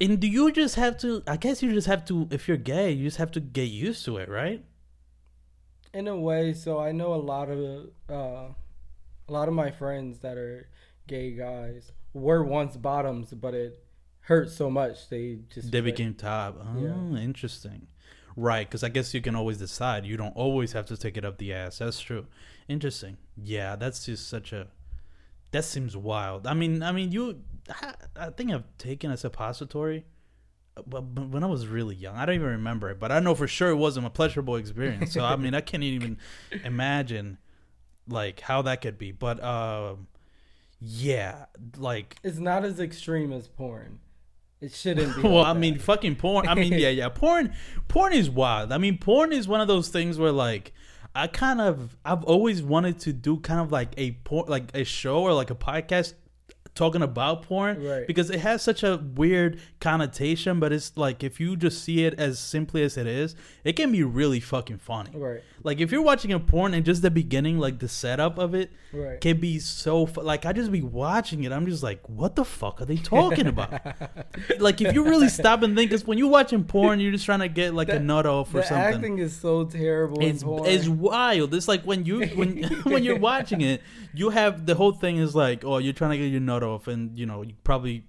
And 0.00 0.18
do 0.18 0.26
you 0.26 0.50
just 0.50 0.74
have 0.74 0.98
to 0.98 1.22
I 1.28 1.36
guess 1.36 1.62
you 1.62 1.72
just 1.72 1.86
have 1.86 2.04
to 2.06 2.26
if 2.32 2.48
you're 2.48 2.56
gay, 2.56 2.90
you 2.90 3.04
just 3.04 3.18
have 3.18 3.30
to 3.32 3.40
get 3.40 3.68
used 3.68 4.04
to 4.06 4.16
it, 4.16 4.28
right? 4.28 4.64
in 5.94 6.08
a 6.08 6.16
way 6.16 6.52
so 6.52 6.78
i 6.78 6.92
know 6.92 7.14
a 7.14 7.16
lot 7.16 7.48
of 7.48 7.58
uh 8.10 8.48
a 9.28 9.32
lot 9.32 9.48
of 9.48 9.54
my 9.54 9.70
friends 9.70 10.18
that 10.18 10.36
are 10.36 10.68
gay 11.06 11.30
guys 11.30 11.90
were 12.16 12.42
once 12.42 12.76
bottoms 12.76 13.32
but 13.34 13.54
it 13.54 13.82
hurt 14.20 14.50
so 14.50 14.68
much 14.70 15.08
they 15.08 15.38
just 15.52 15.70
They 15.70 15.80
quit. 15.80 15.96
became 15.96 16.14
top. 16.14 16.58
Oh, 16.60 16.80
Yeah. 16.80 17.18
interesting. 17.20 17.86
Right, 18.38 18.68
because 18.68 18.84
I 18.84 18.90
guess 18.90 19.14
you 19.14 19.22
can 19.22 19.34
always 19.34 19.56
decide. 19.56 20.04
You 20.04 20.16
don't 20.18 20.36
always 20.36 20.72
have 20.72 20.84
to 20.86 20.96
take 20.96 21.16
it 21.16 21.24
up 21.24 21.38
the 21.38 21.54
ass. 21.54 21.78
That's 21.78 21.98
true. 22.00 22.26
Interesting. 22.68 23.16
Yeah, 23.42 23.76
that's 23.76 24.04
just 24.04 24.28
such 24.28 24.52
a. 24.52 24.66
That 25.52 25.64
seems 25.64 25.96
wild. 25.96 26.46
I 26.46 26.52
mean, 26.52 26.82
I 26.82 26.92
mean, 26.92 27.12
you. 27.12 27.40
I, 27.70 27.94
I 28.14 28.30
think 28.30 28.50
I've 28.52 28.64
taken 28.76 29.10
a 29.10 29.16
suppository, 29.16 30.04
but, 30.86 31.00
but 31.14 31.28
when 31.28 31.42
I 31.44 31.46
was 31.46 31.66
really 31.66 31.94
young, 31.94 32.16
I 32.16 32.26
don't 32.26 32.34
even 32.34 32.48
remember 32.48 32.90
it. 32.90 32.98
But 33.00 33.10
I 33.10 33.20
know 33.20 33.34
for 33.34 33.48
sure 33.48 33.70
it 33.70 33.76
wasn't 33.76 34.04
a 34.06 34.10
pleasurable 34.10 34.56
experience. 34.56 35.12
So 35.14 35.24
I 35.24 35.36
mean, 35.36 35.54
I 35.54 35.62
can't 35.62 35.82
even 35.82 36.18
imagine, 36.64 37.38
like 38.06 38.40
how 38.40 38.60
that 38.62 38.82
could 38.82 38.98
be. 38.98 39.12
But 39.12 39.42
um, 39.42 40.08
yeah, 40.80 41.46
like 41.76 42.16
it's 42.22 42.38
not 42.38 42.64
as 42.64 42.80
extreme 42.80 43.32
as 43.32 43.48
porn 43.48 44.00
it 44.60 44.72
shouldn't 44.72 45.14
be 45.16 45.22
well, 45.28 45.34
like 45.36 45.46
I 45.46 45.52
that. 45.52 45.60
mean, 45.60 45.78
fucking 45.78 46.16
porn. 46.16 46.48
I 46.48 46.54
mean, 46.54 46.72
yeah, 46.72 46.88
yeah. 46.88 47.08
Porn, 47.08 47.52
porn 47.88 48.12
is 48.12 48.30
wild. 48.30 48.72
I 48.72 48.78
mean, 48.78 48.98
porn 48.98 49.32
is 49.32 49.46
one 49.46 49.60
of 49.60 49.68
those 49.68 49.88
things 49.88 50.18
where 50.18 50.32
like 50.32 50.72
I 51.14 51.26
kind 51.26 51.60
of 51.60 51.96
I've 52.04 52.24
always 52.24 52.62
wanted 52.62 52.98
to 53.00 53.12
do 53.12 53.38
kind 53.38 53.60
of 53.60 53.70
like 53.70 53.92
a 53.96 54.12
porn, 54.12 54.48
like 54.48 54.70
a 54.74 54.84
show 54.84 55.22
or 55.22 55.32
like 55.32 55.50
a 55.50 55.54
podcast 55.54 56.14
talking 56.76 57.02
about 57.02 57.42
porn 57.42 57.82
Right. 57.82 58.06
because 58.06 58.30
it 58.30 58.40
has 58.40 58.62
such 58.62 58.82
a 58.84 58.98
weird 59.16 59.58
connotation. 59.80 60.60
But 60.60 60.72
it's 60.72 60.96
like 60.96 61.24
if 61.24 61.40
you 61.40 61.56
just 61.56 61.82
see 61.82 62.04
it 62.04 62.14
as 62.18 62.38
simply 62.38 62.82
as 62.82 62.96
it 62.96 63.06
is, 63.06 63.34
it 63.64 63.72
can 63.74 63.90
be 63.90 64.02
really 64.04 64.38
fucking 64.40 64.78
funny. 64.78 65.10
right 65.14 65.42
Like 65.64 65.80
if 65.80 65.90
you're 65.90 66.02
watching 66.02 66.32
a 66.32 66.38
porn 66.38 66.74
and 66.74 66.84
just 66.84 67.02
the 67.02 67.10
beginning, 67.10 67.58
like 67.58 67.78
the 67.80 67.88
setup 67.88 68.38
of 68.38 68.54
it, 68.54 68.70
right 68.92 69.20
can 69.20 69.38
be 69.40 69.58
so 69.58 70.06
fu- 70.06 70.20
like 70.22 70.46
I 70.46 70.52
just 70.52 70.70
be 70.70 70.82
watching 70.82 71.44
it. 71.44 71.52
I'm 71.52 71.66
just 71.66 71.82
like, 71.82 72.06
what 72.08 72.36
the 72.36 72.44
fuck 72.44 72.80
are 72.80 72.84
they 72.84 72.96
talking 72.96 73.46
about? 73.46 73.72
like 74.58 74.80
if 74.80 74.94
you 74.94 75.04
really 75.04 75.28
stop 75.28 75.62
and 75.62 75.74
think, 75.76 75.90
because 75.90 76.06
when 76.06 76.18
you're 76.18 76.28
watching 76.30 76.64
porn, 76.64 77.00
you're 77.00 77.12
just 77.12 77.24
trying 77.24 77.40
to 77.40 77.48
get 77.48 77.74
like 77.74 77.88
a 77.88 77.98
nut 77.98 78.26
off 78.26 78.54
or 78.54 78.58
the 78.58 78.64
something. 78.64 78.94
acting 78.94 79.18
is 79.18 79.34
so 79.34 79.64
terrible 79.64 80.18
it's 80.20 80.44
it's 80.46 80.88
wild. 80.88 81.54
It's 81.54 81.68
like 81.68 81.82
when 81.84 82.04
you 82.04 82.26
when 82.40 82.62
when 82.84 83.02
you're 83.04 83.18
watching 83.18 83.60
it, 83.62 83.80
you 84.14 84.30
have 84.30 84.66
the 84.66 84.74
whole 84.74 84.92
thing 84.92 85.16
is 85.18 85.34
like, 85.34 85.64
oh, 85.64 85.78
you're 85.78 85.92
trying 85.92 86.10
to 86.12 86.18
get 86.18 86.26
your 86.26 86.40
nut 86.40 86.62
off, 86.62 86.65
and 86.88 87.18
you 87.18 87.26
know 87.26 87.42
you 87.42 87.54
probably 87.64 88.04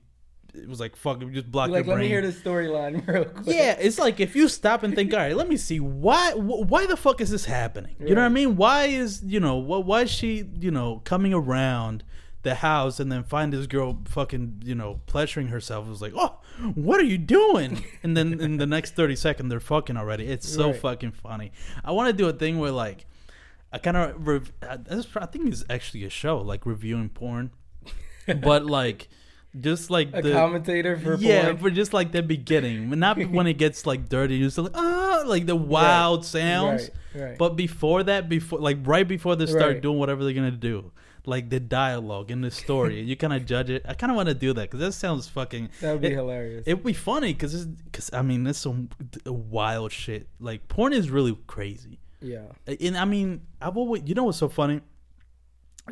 it 0.54 0.67
was 0.67 0.80
like 0.80 0.96
fuck, 0.96 1.22
it 1.22 1.32
just 1.34 1.52
block 1.52 1.70
Like, 1.70 1.86
your 1.86 1.96
let 1.96 2.02
me 2.02 2.08
hear 2.08 2.22
the 2.22 2.30
storyline 2.32 3.06
real 3.13 3.26
quick. 3.26 3.46
Yeah, 3.56 3.74
it's 3.80 4.00
like 4.00 4.20
if 4.20 4.36
you 4.36 4.48
stop 4.48 4.82
and 4.84 4.96
think, 4.96 5.13
all 5.13 5.20
right, 5.20 5.36
let 5.36 5.48
me 5.48 5.58
see 5.58 5.80
why 5.80 6.32
wh- 6.32 6.70
why 6.72 6.86
the 6.88 6.98
fuck 6.98 7.22
is 7.22 7.30
this 7.30 7.46
happening? 7.46 7.96
You 8.00 8.15
know 8.15 8.22
what 8.22 8.26
I 8.28 8.30
mean? 8.30 8.56
Why 8.56 8.86
is 8.86 9.22
you 9.24 9.39
know 9.39 9.62
wh- 9.62 9.86
why 9.86 10.04
is 10.04 10.10
she 10.12 10.46
you 10.60 10.72
know 10.72 11.02
coming 11.06 11.34
around 11.34 12.04
the 12.43 12.56
house 12.56 13.00
and 13.00 13.12
then 13.12 13.24
find 13.24 13.52
this 13.52 13.67
girl 13.67 14.00
fucking 14.06 14.62
you 14.65 14.74
know 14.74 15.02
pleasuring 15.06 15.50
herself? 15.50 15.86
It 15.86 15.89
was 15.89 16.02
like, 16.02 16.13
oh, 16.15 16.39
what 16.74 17.00
are 17.00 17.04
you 17.13 17.17
doing? 17.20 17.84
and 18.02 18.15
then 18.17 18.39
in 18.39 18.58
the 18.58 18.65
next 18.65 18.96
thirty 18.96 19.15
seconds 19.15 19.50
they're 19.50 19.60
fucking 19.60 19.98
already. 19.98 20.26
It's 20.28 20.48
so 20.50 20.72
Right. 20.72 20.80
fucking 20.80 21.12
funny. 21.12 21.52
I 21.84 21.91
want 21.91 22.08
to 22.08 22.13
do 22.13 22.28
a 22.30 22.34
thing 22.34 22.58
where 22.58 22.72
like 22.72 23.06
I 23.72 23.78
kind 23.80 23.98
of 23.98 24.26
rev- 24.28 24.54
I 24.67 24.78
this- 24.78 25.08
I 25.15 25.26
think 25.28 25.50
it's 25.50 25.65
actually 25.70 26.04
a 26.06 26.10
show 26.10 26.39
like 26.39 26.65
reviewing 26.65 27.10
porn, 27.10 27.52
but 28.42 28.66
like 28.66 29.08
just 29.60 29.90
like 29.90 30.10
A 30.13 30.22
the 30.22 30.34
commentator 30.34 30.98
for 30.98 31.16
yeah, 31.16 31.46
porn. 31.46 31.58
for 31.58 31.70
just 31.72 31.94
like 31.94 32.12
the 32.12 32.22
beginning, 32.22 32.90
not 33.00 33.18
when 33.32 33.48
it 33.48 33.58
gets 33.58 33.86
like 33.86 34.08
dirty. 34.10 34.36
You 34.36 34.46
just 34.46 34.58
like 34.58 34.72
ah, 34.76 35.24
like 35.26 35.46
the 35.46 35.56
wild 35.56 36.26
sounds. 36.26 36.90
Right, 37.16 37.24
right. 37.30 37.38
But 37.38 37.56
before 37.56 38.04
that, 38.04 38.30
before 38.30 38.60
like 38.60 38.78
right 38.84 39.08
before 39.08 39.36
they 39.36 39.46
start 39.48 39.63
Right. 39.74 39.82
doing 39.82 39.98
whatever 39.98 40.24
they're 40.24 40.34
gonna 40.34 40.52
do, 40.52 40.92
like 41.26 41.50
the 41.50 41.60
dialogue 41.60 42.30
and 42.30 42.44
the 42.44 42.52
story, 42.52 43.02
you 43.02 43.16
kind 43.16 43.34
of 43.34 43.46
judge 43.46 43.70
it. 43.72 43.84
I 43.88 43.94
kind 43.96 44.12
of 44.12 44.16
want 44.16 44.30
to 44.30 44.36
do 44.36 44.54
that 44.54 44.62
because 44.70 44.80
that 44.82 44.92
sounds 44.92 45.28
fucking. 45.28 45.70
that 45.82 45.94
would 45.94 46.02
be 46.02 46.08
it- 46.10 46.13
hilarious. 46.13 46.63
It'd 46.68 46.84
be 46.84 46.94
funny 46.94 47.34
because 47.34 47.66
because 47.66 48.12
I 48.13 48.22
mean 48.22 48.44
that's 48.44 48.60
some 48.60 48.90
wild 49.26 49.92
shit. 49.92 50.28
Like 50.40 50.68
porn 50.68 50.94
is 50.94 51.10
really 51.10 51.36
crazy. 51.48 52.00
yeah. 52.22 52.46
And 52.80 52.96
I 52.98 53.06
mean, 53.06 53.42
I've 53.62 53.76
always, 53.78 54.04
you 54.06 54.13
know 54.13 54.26
what's 54.26 54.38
so 54.38 54.50
funny? 54.50 54.82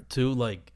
Too, 0.09 0.31
like, 0.33 0.73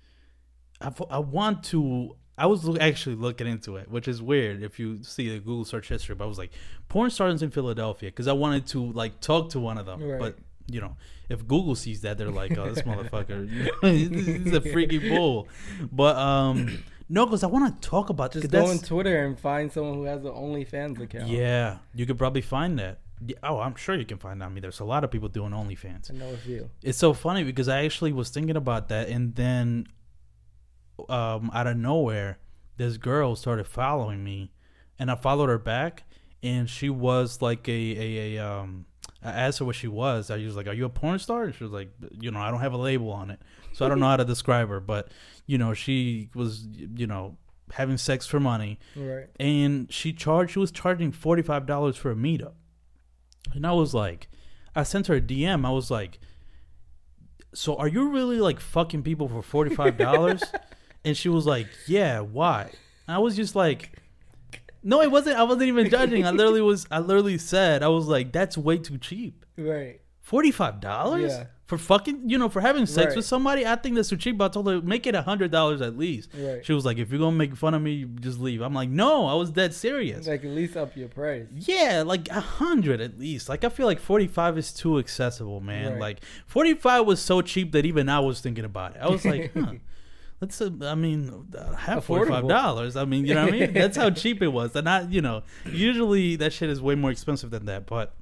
I've, 0.81 1.01
I 1.09 1.19
want 1.19 1.63
to, 1.65 2.15
I 2.37 2.45
was 2.45 2.77
actually 2.79 3.15
looking 3.15 3.47
into 3.47 3.75
it, 3.75 3.89
which 3.91 4.07
is 4.07 4.21
weird 4.21 4.63
if 4.63 4.79
you 4.79 5.03
see 5.03 5.29
the 5.29 5.39
Google 5.39 5.65
search 5.65 5.89
history, 5.89 6.15
but 6.15 6.23
I 6.23 6.27
was 6.27 6.37
like, 6.37 6.51
porn 6.87 7.09
stars 7.09 7.43
in 7.43 7.51
Philadelphia, 7.51 8.09
because 8.09 8.27
I 8.27 8.33
wanted 8.33 8.65
to, 8.67 8.91
like, 8.93 9.19
talk 9.19 9.49
to 9.49 9.59
one 9.59 9.77
of 9.77 9.85
them. 9.85 10.01
Right. 10.01 10.19
But, 10.19 10.37
you 10.67 10.79
know, 10.79 10.95
if 11.27 11.45
Google 11.47 11.75
sees 11.75 12.01
that, 12.01 12.17
they're 12.17 12.31
like, 12.31 12.57
oh, 12.57 12.69
this 12.69 12.81
motherfucker, 12.83 13.69
he's 13.81 14.53
a 14.53 14.61
freaky 14.61 15.09
bull. 15.09 15.49
But, 15.91 16.15
um, 16.15 16.83
no, 17.09 17.25
because 17.25 17.43
I 17.43 17.47
want 17.47 17.81
to 17.81 17.89
talk 17.89 18.09
about 18.09 18.31
Just 18.31 18.49
go 18.49 18.67
on 18.67 18.79
Twitter 18.79 19.25
and 19.25 19.37
find 19.37 19.71
someone 19.71 19.95
who 19.95 20.03
has 20.03 20.23
an 20.23 20.31
OnlyFans 20.31 21.01
account. 21.01 21.27
Yeah, 21.27 21.79
you 21.93 22.05
could 22.05 22.17
probably 22.17 22.41
find 22.41 22.79
that. 22.79 22.99
Oh, 23.43 23.59
I'm 23.59 23.75
sure 23.75 23.95
you 23.95 24.05
can 24.05 24.17
find 24.17 24.39
that. 24.39 24.45
I 24.45 24.49
mean, 24.49 24.61
there's 24.61 24.79
a 24.79 24.85
lot 24.85 25.03
of 25.03 25.11
people 25.11 25.27
doing 25.27 25.51
OnlyFans. 25.51 26.09
I 26.09 26.13
know 26.15 26.29
a 26.29 26.37
few. 26.37 26.69
It's 26.81 26.97
so 26.97 27.13
funny 27.13 27.43
because 27.43 27.67
I 27.67 27.83
actually 27.83 28.13
was 28.13 28.29
thinking 28.29 28.55
about 28.55 28.87
that, 28.89 29.09
and 29.09 29.35
then 29.35 29.87
um, 31.09 31.49
out 31.53 31.67
of 31.67 31.77
nowhere, 31.77 32.39
this 32.77 32.97
girl 32.97 33.35
started 33.35 33.65
following 33.67 34.23
me, 34.23 34.51
and 34.97 35.09
I 35.11 35.15
followed 35.15 35.49
her 35.49 35.59
back, 35.59 36.03
and 36.43 36.69
she 36.69 36.89
was 36.89 37.41
like 37.41 37.67
a 37.67 37.71
a, 37.71 38.35
a 38.37 38.45
um. 38.45 38.85
I 39.21 39.31
asked 39.31 39.59
her 39.59 39.65
what 39.65 39.75
she 39.75 39.89
was. 39.89 40.31
I 40.31 40.37
was 40.37 40.55
like, 40.55 40.67
"Are 40.67 40.73
you 40.73 40.85
a 40.85 40.89
porn 40.89 41.19
star?" 41.19 41.43
And 41.43 41.53
she 41.53 41.63
was 41.63 41.73
like, 41.73 41.89
"You 42.21 42.31
know, 42.31 42.39
I 42.39 42.49
don't 42.51 42.61
have 42.61 42.71
a 42.71 42.77
label 42.77 43.11
on 43.11 43.29
it, 43.31 43.41
so 43.73 43.85
I 43.85 43.89
don't 43.89 43.99
know 43.99 44.05
how 44.07 44.15
to 44.17 44.23
describe 44.35 44.69
her." 44.69 44.79
But 44.79 45.09
you 45.45 45.57
know, 45.57 45.73
she 45.73 46.29
was 46.33 46.65
you 46.95 47.05
know 47.05 47.37
having 47.73 47.97
sex 47.97 48.25
for 48.25 48.39
money, 48.39 48.79
Right. 48.95 49.27
and 49.39 49.91
she 49.91 50.13
charged 50.13 50.53
she 50.53 50.59
was 50.59 50.71
charging 50.71 51.11
forty 51.11 51.41
five 51.41 51.65
dollars 51.65 51.97
for 51.97 52.11
a 52.11 52.15
meetup, 52.15 52.53
and 53.53 53.67
I 53.67 53.73
was 53.73 53.93
like, 53.93 54.29
I 54.73 54.83
sent 54.83 55.07
her 55.07 55.15
a 55.15 55.21
DM. 55.21 55.65
I 55.65 55.71
was 55.71 55.91
like, 55.91 56.19
so 57.53 57.75
are 57.75 57.87
you 57.89 58.09
really 58.09 58.39
like 58.39 58.59
fucking 58.61 59.03
people 59.03 59.27
for 59.27 59.41
forty 59.41 59.75
five 59.75 59.97
dollars? 59.97 60.43
and 61.05 61.15
she 61.17 61.29
was 61.29 61.45
like, 61.45 61.67
yeah. 61.87 62.19
Why? 62.19 62.63
And 63.07 63.15
I 63.15 63.19
was 63.19 63.35
just 63.35 63.55
like. 63.55 63.91
No, 64.81 65.01
it 65.01 65.11
wasn't. 65.11 65.37
I 65.37 65.43
wasn't 65.43 65.63
even 65.63 65.89
judging. 65.89 66.25
I 66.25 66.31
literally 66.31 66.61
was. 66.61 66.87
I 66.89 66.99
literally 66.99 67.37
said, 67.37 67.83
I 67.83 67.89
was 67.89 68.07
like, 68.07 68.31
"That's 68.31 68.57
way 68.57 68.77
too 68.77 68.97
cheap. 68.97 69.45
Right. 69.57 69.99
Forty 70.21 70.51
five 70.51 70.79
dollars 70.79 71.33
Yeah. 71.33 71.47
for 71.65 71.77
fucking, 71.77 72.29
you 72.29 72.37
know, 72.37 72.47
for 72.47 72.61
having 72.61 72.85
sex 72.85 73.07
Right. 73.07 73.15
with 73.17 73.25
somebody. 73.25 73.65
I 73.67 73.75
think 73.75 73.97
that's 73.97 74.07
too 74.07 74.15
cheap. 74.15 74.37
But 74.37 74.45
I 74.45 74.47
told 74.53 74.67
her 74.67 74.81
make 74.81 75.05
it 75.05 75.15
a 75.15 75.21
hundred 75.21 75.51
dollars 75.51 75.81
at 75.81 75.97
least. 75.97 76.29
Right. 76.33 76.65
She 76.65 76.71
was 76.71 76.85
like, 76.85 76.97
"If 76.97 77.11
you're 77.11 77.19
gonna 77.19 77.35
make 77.35 77.57
fun 77.57 77.73
of 77.73 77.81
me, 77.81 78.05
just 78.21 78.39
leave." 78.39 78.61
I'm 78.61 78.73
like, 78.73 78.87
"No, 78.87 79.25
I 79.25 79.33
was 79.33 79.49
dead 79.51 79.73
serious." 79.73 80.25
Like 80.27 80.45
at 80.45 80.51
least 80.51 80.77
up 80.77 80.95
your 80.95 81.09
price. 81.09 81.47
Yeah, 81.53 82.03
like 82.05 82.29
a 82.29 82.39
hundred 82.39 83.01
at 83.01 83.19
least. 83.19 83.49
Like 83.49 83.65
I 83.65 83.69
feel 83.69 83.85
like 83.85 83.99
forty 83.99 84.27
five 84.27 84.57
is 84.57 84.71
too 84.71 84.97
accessible, 84.97 85.59
man. 85.59 85.91
Right. 85.93 85.99
Like 85.99 86.19
forty 86.47 86.73
five 86.73 87.05
was 87.05 87.19
so 87.19 87.41
cheap 87.41 87.73
that 87.73 87.85
even 87.85 88.07
I 88.07 88.21
was 88.21 88.39
thinking 88.39 88.63
about 88.63 88.95
it. 88.95 88.99
I 89.01 89.09
was 89.09 89.25
like, 89.25 89.51
huh. 89.57 89.73
Let's. 90.41 90.61
Uh, 90.61 90.69
I 90.83 90.95
mean, 90.95 91.47
uh, 91.57 91.73
have 91.75 92.05
forty 92.05 92.29
five 92.29 92.47
dollars. 92.47 92.95
I 92.95 93.05
mean, 93.05 93.25
you 93.25 93.33
know 93.33 93.45
what 93.45 93.53
I 93.53 93.59
mean? 93.59 93.73
That's 93.73 93.97
how 93.97 94.09
cheap 94.21 94.41
it 94.41 94.47
was. 94.47 94.75
And 94.75 94.85
not, 94.85 95.11
you 95.11 95.21
know, 95.21 95.43
usually 95.65 96.37
that 96.37 96.53
shit 96.53 96.69
is 96.69 96.81
way 96.81 96.95
more 96.95 97.11
expensive 97.11 97.49
than 97.51 97.65
that. 97.65 97.85
But 97.85 98.15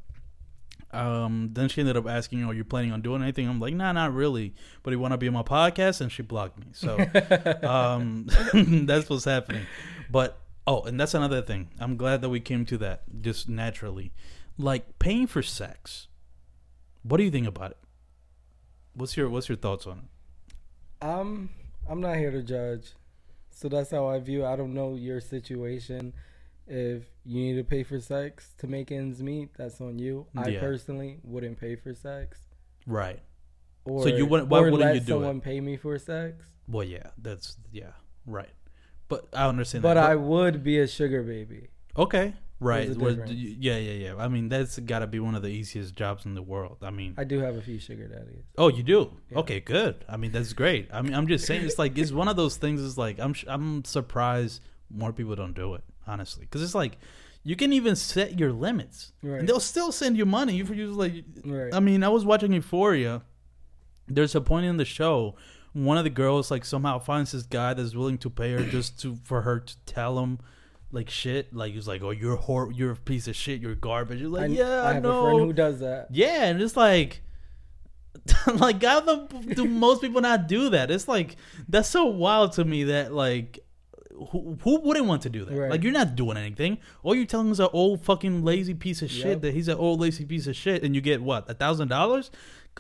um, 0.92 1.50
then 1.54 1.70
she 1.70 1.82
ended 1.82 1.98
up 1.98 2.08
asking, 2.08 2.44
"Are 2.44 2.54
you're 2.54 2.66
planning 2.66 2.92
on 2.92 3.02
doing 3.02 3.22
anything?" 3.22 3.48
I'm 3.48 3.60
like, 3.60 3.74
"Nah, 3.74 3.92
not 3.92 4.14
really." 4.14 4.56
But 4.84 4.92
you 4.92 5.00
want 5.00 5.14
to 5.14 5.18
be 5.18 5.28
on 5.28 5.34
my 5.34 5.44
podcast, 5.44 6.02
and 6.02 6.12
she 6.12 6.24
blocked 6.24 6.58
me. 6.58 6.68
So 6.72 6.98
um, 7.64 8.28
that's 8.54 9.10
what's 9.10 9.26
happening. 9.26 9.66
But 10.10 10.40
oh, 10.66 10.84
and 10.84 11.00
that's 11.00 11.14
another 11.14 11.42
thing. 11.42 11.70
I'm 11.80 11.98
glad 11.98 12.22
that 12.22 12.30
we 12.30 12.40
came 12.40 12.66
to 12.66 12.78
that 12.80 13.04
just 13.22 13.50
naturally. 13.50 14.14
Like 14.58 14.98
paying 14.98 15.28
for 15.28 15.44
sex. 15.44 16.08
What 17.04 17.18
do 17.18 17.24
you 17.24 17.32
think 17.32 17.48
about 17.48 17.72
it? 17.72 17.78
What's 18.94 19.16
your 19.16 19.30
What's 19.30 19.50
your 19.50 19.58
thoughts 19.58 19.86
on 19.86 20.00
it? 20.00 21.06
I'm 21.06 21.50
I'm 21.90 22.02
not 22.02 22.18
here 22.18 22.32
to 22.32 22.42
judge. 22.44 22.94
So 23.50 23.70
that's 23.70 23.92
how 23.92 24.08
I 24.08 24.20
view. 24.20 24.44
it. 24.46 24.48
I 24.48 24.56
don't 24.56 24.74
know 24.74 24.96
your 24.96 25.20
situation. 25.22 26.14
If 26.68 27.04
you 27.26 27.42
need 27.42 27.56
to 27.56 27.64
pay 27.64 27.84
for 27.84 28.00
sex 28.00 28.54
to 28.60 28.68
make 28.68 28.92
ends 28.92 29.24
meet, 29.24 29.50
that's 29.58 29.80
on 29.82 29.98
you. 30.00 30.28
I 30.36 30.50
Yeah. 30.50 30.60
personally 30.60 31.20
wouldn't 31.24 31.60
pay 31.60 31.76
for 31.76 31.94
sex. 31.94 32.40
Right. 32.86 33.20
Or, 33.86 34.04
So 34.04 34.10
you 34.10 34.26
wouldn't- 34.26 34.50
why 34.50 34.60
wouldn't 34.60 34.96
you 34.96 35.00
do 35.00 35.06
it? 35.06 35.08
someone 35.20 35.40
pay 35.42 35.62
me 35.62 35.78
for 35.78 35.98
sex? 35.98 36.46
Well, 36.68 36.84
yeah, 36.84 37.12
that's 37.18 37.58
yeah, 37.72 37.92
right. 38.26 38.50
But 39.08 39.28
I 39.34 39.48
understand. 39.48 39.82
But 39.82 39.94
that. 39.94 40.10
I 40.12 40.16
would 40.16 40.62
be 40.64 40.78
a 40.80 40.88
sugar 40.88 41.24
baby. 41.24 41.70
okay, 41.96 42.34
right. 42.60 42.88
difference. 42.88 43.32
yeah, 43.32 43.78
yeah, 43.78 43.92
yeah. 43.92 44.16
I 44.18 44.28
mean, 44.28 44.50
that's 44.50 44.80
got 44.80 45.00
to 45.00 45.08
be 45.08 45.20
one 45.20 45.36
of 45.36 45.42
the 45.42 45.50
easiest 45.50 45.96
jobs 45.96 46.26
in 46.26 46.36
the 46.36 46.42
world. 46.42 46.78
I 46.82 46.90
mean, 46.90 47.14
I 47.18 47.24
do 47.24 47.40
have 47.40 47.56
a 47.56 47.62
few 47.62 47.80
sugar 47.80 48.08
daddies. 48.08 48.44
Oh, 48.58 48.68
you 48.70 48.84
do? 48.84 49.12
Yeah. 49.32 49.40
Okay, 49.40 49.60
good. 49.60 50.06
I 50.10 50.18
mean, 50.18 50.32
that's 50.32 50.54
great. 50.54 50.90
I 50.92 51.02
mean, 51.02 51.14
I'm 51.14 51.28
just 51.28 51.46
saying, 51.46 51.66
it's 51.66 51.78
like 51.80 51.98
it's 51.98 52.12
one 52.12 52.28
of 52.28 52.36
those 52.36 52.58
things. 52.58 52.82
Is 52.82 52.98
like 52.98 53.20
I'm 53.20 53.36
I'm 53.48 53.84
surprised 53.86 54.62
more 54.90 55.12
people 55.14 55.36
don't 55.36 55.54
do 55.54 55.74
it, 55.76 55.84
honestly, 56.08 56.46
because 56.46 56.62
it's 56.64 56.76
like 56.76 56.98
you 57.44 57.56
can 57.56 57.72
even 57.74 57.96
set 57.96 58.40
your 58.40 58.52
limits, 58.52 59.14
Right. 59.24 59.40
and 59.40 59.48
they'll 59.48 59.60
still 59.60 59.92
send 59.92 60.18
you 60.18 60.26
money 60.26 60.56
you 60.56 60.88
like. 60.88 61.24
Right. 61.46 61.74
I 61.74 61.80
mean, 61.80 62.04
I 62.04 62.10
was 62.10 62.26
watching 62.26 62.52
Euphoria. 62.54 63.22
There's 64.08 64.36
a 64.36 64.42
point 64.42 64.66
in 64.66 64.78
the 64.78 64.86
show, 64.86 65.36
one 65.74 65.98
of 65.98 66.04
the 66.04 66.10
girls 66.10 66.50
like 66.50 66.66
somehow 66.66 66.98
finds 66.98 67.34
this 67.34 67.44
guy 67.44 67.74
that's 67.74 67.94
willing 67.94 68.18
to 68.20 68.30
pay 68.30 68.54
her 68.54 68.64
just 68.64 69.00
to 69.02 69.16
for 69.24 69.42
her 69.42 69.60
to 69.60 69.76
tell 69.86 70.20
him. 70.20 70.40
Like 70.92 71.10
shit, 71.10 71.54
like 71.54 71.74
he's 71.74 71.88
like, 71.88 72.02
oh, 72.02 72.12
you're 72.12 72.36
a 72.36 72.38
whore, 72.38 72.72
you're 72.74 72.92
a 72.92 72.96
piece 72.96 73.28
of 73.28 73.36
shit, 73.36 73.60
you're 73.62 73.76
garbage. 73.76 74.22
You're 74.22 74.30
like, 74.30 74.44
I, 74.52 74.54
yeah, 74.54 74.82
I 74.84 74.90
I 74.90 74.94
have 74.94 75.04
know. 75.04 75.20
a 75.20 75.24
friend 75.32 75.40
who 75.48 75.54
does 75.54 75.80
that. 75.82 76.08
Yeah, 76.12 76.46
and 76.46 76.62
it's 76.62 76.78
like, 76.78 77.22
like 78.56 78.82
how 78.84 79.00
the 79.02 79.28
do 79.54 79.66
most 79.66 80.02
people 80.02 80.22
not 80.22 80.48
do 80.48 80.70
that? 80.70 80.90
It's 80.92 81.08
like 81.08 81.36
that's 81.68 81.90
so 81.90 82.06
wild 82.06 82.54
to 82.54 82.66
me 82.66 82.86
that 82.86 83.14
like. 83.14 83.60
Who, 84.32 84.58
who 84.64 84.80
wouldn't 84.82 85.06
want 85.06 85.22
to 85.24 85.30
do 85.30 85.46
that? 85.46 85.56
Right. 85.56 85.70
Like 85.70 85.84
you're 85.84 85.92
not 85.92 86.16
doing 86.16 86.38
anything. 86.38 86.80
All 87.04 87.14
you're 87.14 87.28
telling 87.28 87.52
is 87.52 87.60
an 87.60 87.68
old 87.72 88.02
fucking 88.04 88.44
lazy 88.44 88.74
piece 88.74 89.04
of 89.04 89.12
shit 89.12 89.28
Yep. 89.28 89.42
that 89.42 89.54
he's 89.54 89.68
an 89.68 89.78
old 89.78 90.00
lazy 90.02 90.26
piece 90.26 90.48
of 90.48 90.56
shit, 90.56 90.82
and 90.84 90.96
you 90.96 91.02
get 91.02 91.22
what 91.22 91.48
a 91.48 91.54
thousand 91.54 91.90
dollars? 91.90 92.32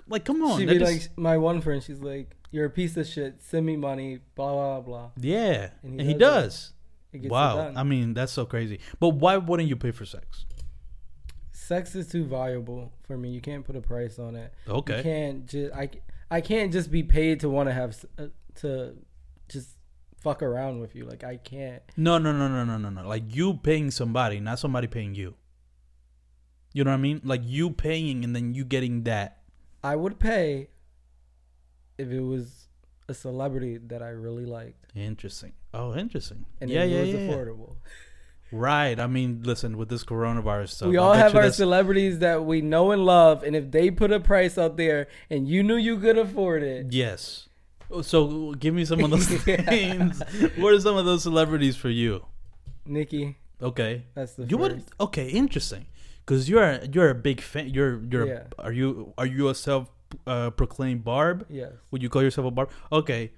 Like 0.07 0.25
come 0.25 0.41
on, 0.41 0.57
She'd 0.59 0.67
be 0.67 0.79
just- 0.79 0.91
like, 1.09 1.15
my 1.15 1.37
one 1.37 1.61
friend, 1.61 1.83
she's 1.83 1.99
like, 1.99 2.35
you're 2.49 2.65
a 2.65 2.71
piece 2.71 2.97
of 2.97 3.05
shit. 3.05 3.35
Send 3.43 3.67
me 3.67 3.77
money. 3.77 4.17
Blah 4.33 4.51
blah 4.51 4.81
blah. 4.81 5.09
yeah, 5.21 5.69
And 5.83 5.99
and 5.99 6.01
he 6.01 6.07
he, 6.07 6.13
does 6.15 6.19
that. 6.19 6.41
does. 6.41 6.73
It 7.17 7.21
gets 7.23 7.29
it 7.29 7.31
Wow. 7.31 7.73
I 7.75 7.83
mean 7.83 8.13
that's 8.13 8.31
so 8.31 8.45
crazy. 8.45 8.79
But 8.99 9.09
why 9.09 9.37
wouldn't 9.37 9.69
you 9.69 9.75
pay 9.75 9.91
for 9.91 10.05
sex? 10.05 10.45
Sex 11.51 11.95
is 11.95 12.07
too 12.07 12.23
valuable 12.25 12.93
for 13.03 13.17
me. 13.17 13.29
You 13.29 13.41
can't 13.41 13.65
put 13.65 13.75
a 13.75 13.81
price 13.81 14.19
on 14.19 14.35
it. 14.35 14.53
You 14.67 14.73
Okay, 14.75 15.03
can't 15.03 15.45
just 15.45 15.73
I, 15.73 15.89
I 16.31 16.41
can't 16.41 16.71
just 16.71 16.89
be 16.91 17.03
paid 17.03 17.41
to 17.41 17.49
want 17.49 17.67
to 17.69 17.73
have 17.73 18.05
uh, 18.17 18.27
to 18.55 18.95
just 19.49 19.71
fuck 20.17 20.41
around 20.41 20.79
with 20.79 20.95
you. 20.95 21.05
Like 21.05 21.23
I 21.23 21.37
can't. 21.37 21.81
no, 21.97 22.17
no, 22.17 22.31
no, 22.31 22.47
no, 22.47 22.63
no, 22.63 22.77
no, 22.77 22.89
no. 22.89 23.07
Like 23.07 23.23
you 23.35 23.55
paying 23.55 23.91
somebody, 23.91 24.39
not 24.39 24.59
somebody 24.59 24.87
paying 24.87 25.13
you. 25.15 25.35
You 26.73 26.83
know 26.83 26.91
what 26.91 26.97
I 26.97 27.01
mean? 27.01 27.21
Like 27.23 27.41
you 27.43 27.71
paying 27.71 28.23
and 28.23 28.35
then 28.35 28.53
you 28.53 28.63
getting 28.63 29.03
that. 29.03 29.39
I 29.83 29.95
would 29.95 30.19
pay 30.19 30.69
if 31.97 32.09
it 32.09 32.21
was 32.21 32.67
a 33.09 33.13
celebrity 33.13 33.77
that 33.77 34.01
I 34.03 34.09
really 34.09 34.45
liked 34.45 34.91
Interesting. 34.95 35.53
Oh, 35.77 35.95
interesting. 35.95 36.45
and 36.61 36.69
yeah, 36.69 36.83
it 36.83 36.89
yeah, 36.89 36.99
was 37.01 37.09
yeah, 37.09 37.19
affordable. 37.19 37.75
Right. 38.51 38.97
I 38.99 39.07
mean, 39.07 39.41
listen, 39.43 39.77
with 39.77 39.89
this 39.89 40.03
coronavirus 40.05 40.69
stuff, 40.69 40.89
we 40.89 40.97
all 40.97 41.13
have 41.13 41.35
our 41.35 41.41
that's- 41.41 41.57
celebrities 41.57 42.19
that 42.19 42.45
we 42.45 42.61
know 42.61 42.91
and 42.91 43.03
love, 43.05 43.43
and 43.43 43.55
if 43.55 43.71
they 43.71 43.91
put 43.91 44.11
a 44.11 44.19
price 44.21 44.57
out 44.57 44.77
there 44.77 45.07
and 45.29 45.47
you 45.47 45.63
knew 45.63 45.75
you 45.75 45.99
could 45.99 46.17
afford 46.17 46.63
it, 46.63 46.87
Yes. 46.91 47.43
So 48.01 48.51
give 48.53 48.73
me 48.73 48.83
some 48.83 49.01
of 49.01 49.11
those 49.11 49.29
Yeah. 49.47 49.61
things. 49.61 50.21
What 50.57 50.73
are 50.73 50.79
some 50.81 50.97
of 50.97 51.05
those 51.05 51.23
celebrities 51.23 51.77
for 51.77 51.89
you? 51.89 52.25
Nicki. 52.85 53.37
Okay. 53.61 54.03
That's 54.13 54.33
the 54.33 54.43
You 54.43 54.57
first. 54.57 54.71
would 54.75 54.83
okay, 55.07 55.27
interesting. 55.29 55.85
Because 56.25 56.49
you're 56.49 56.79
you're 56.91 57.09
a 57.09 57.15
big 57.15 57.39
fan. 57.39 57.69
You're 57.69 58.01
you're 58.11 58.27
Yeah. 58.27 58.43
are 58.59 58.73
you 58.73 59.13
are 59.17 59.25
you 59.25 59.47
a 59.47 59.55
self 59.55 59.89
uh, 60.25 60.49
proclaimed 60.51 61.05
barb? 61.05 61.45
Yes. 61.49 61.71
Would 61.91 62.03
you 62.03 62.09
call 62.09 62.21
yourself 62.23 62.47
a 62.47 62.51
barb? 62.51 62.71
Okay, 62.91 63.31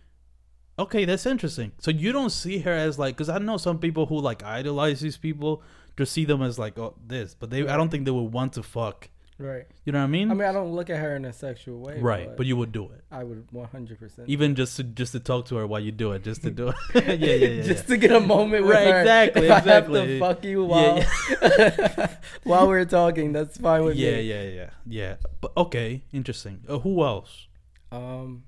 okay, 0.79 1.05
that's 1.05 1.25
interesting. 1.25 1.71
So 1.79 1.91
you 1.91 2.11
don't 2.11 2.31
see 2.31 2.59
her 2.59 2.71
as 2.73 2.97
like 2.97 3.15
because 3.15 3.29
I 3.29 3.37
know 3.37 3.57
some 3.57 3.79
people 3.79 4.05
who 4.07 4.19
like 4.19 4.43
idolize 4.43 4.99
these 5.01 5.17
people, 5.17 5.61
just 5.97 6.11
see 6.13 6.25
them 6.25 6.41
as 6.41 6.57
like 6.57 6.77
oh 6.79 6.95
this, 7.05 7.35
but 7.39 7.49
they 7.49 7.67
I 7.67 7.77
don't 7.77 7.89
think 7.89 8.05
they 8.05 8.11
would 8.11 8.31
want 8.33 8.53
to 8.53 8.63
fuck. 8.63 9.09
Right. 9.41 9.65
You 9.85 9.93
know 9.93 9.99
what 9.99 10.03
I 10.03 10.07
mean? 10.07 10.31
I 10.31 10.33
mean, 10.33 10.45
I 10.49 10.51
don't 10.51 10.73
look 10.73 10.89
at 10.89 10.97
her 10.99 11.15
in 11.15 11.23
a 11.23 11.31
sexual 11.31 11.79
way. 11.79 11.97
right, 12.01 12.35
but 12.35 12.45
you 12.45 12.57
would 12.57 12.73
do 12.73 12.91
it. 12.91 13.01
I 13.09 13.23
would 13.23 13.47
100%. 13.51 14.27
Even 14.27 14.53
just 14.53 14.75
to 14.75 14.83
just 14.83 15.13
to 15.13 15.21
talk 15.21 15.45
to 15.45 15.55
her 15.55 15.65
while 15.65 15.79
you 15.79 15.93
do 15.93 16.11
it, 16.11 16.25
just 16.25 16.41
to 16.43 16.51
do 16.51 16.69
it. 16.69 16.75
yeah, 16.95 17.13
yeah, 17.13 17.35
yeah. 17.35 17.61
just 17.63 17.85
yeah. 17.87 17.95
to 17.95 17.97
get 17.97 18.11
a 18.11 18.19
moment 18.19 18.65
with 18.65 18.75
Right, 18.75 18.87
her. 18.87 18.99
exactly, 18.99 19.45
If 19.45 19.51
I 19.51 19.59
have 19.59 19.87
to 19.87 20.19
fuck 20.19 20.43
you 20.43 20.67
Yeah, 20.67 20.67
while 20.67 22.09
while 22.43 22.67
we're 22.67 22.83
talking, 22.83 23.31
that's 23.31 23.57
fine 23.57 23.85
with 23.85 23.95
yeah, 23.95 24.11
me. 24.17 24.21
Yeah, 24.23 24.41
yeah, 24.41 24.49
yeah, 24.59 24.69
yeah. 24.85 25.15
But 25.39 25.53
okay, 25.55 26.03
interesting. 26.11 26.59
Uh, 26.67 26.79
who 26.79 27.01
else? 27.01 27.47
Um, 27.93 28.43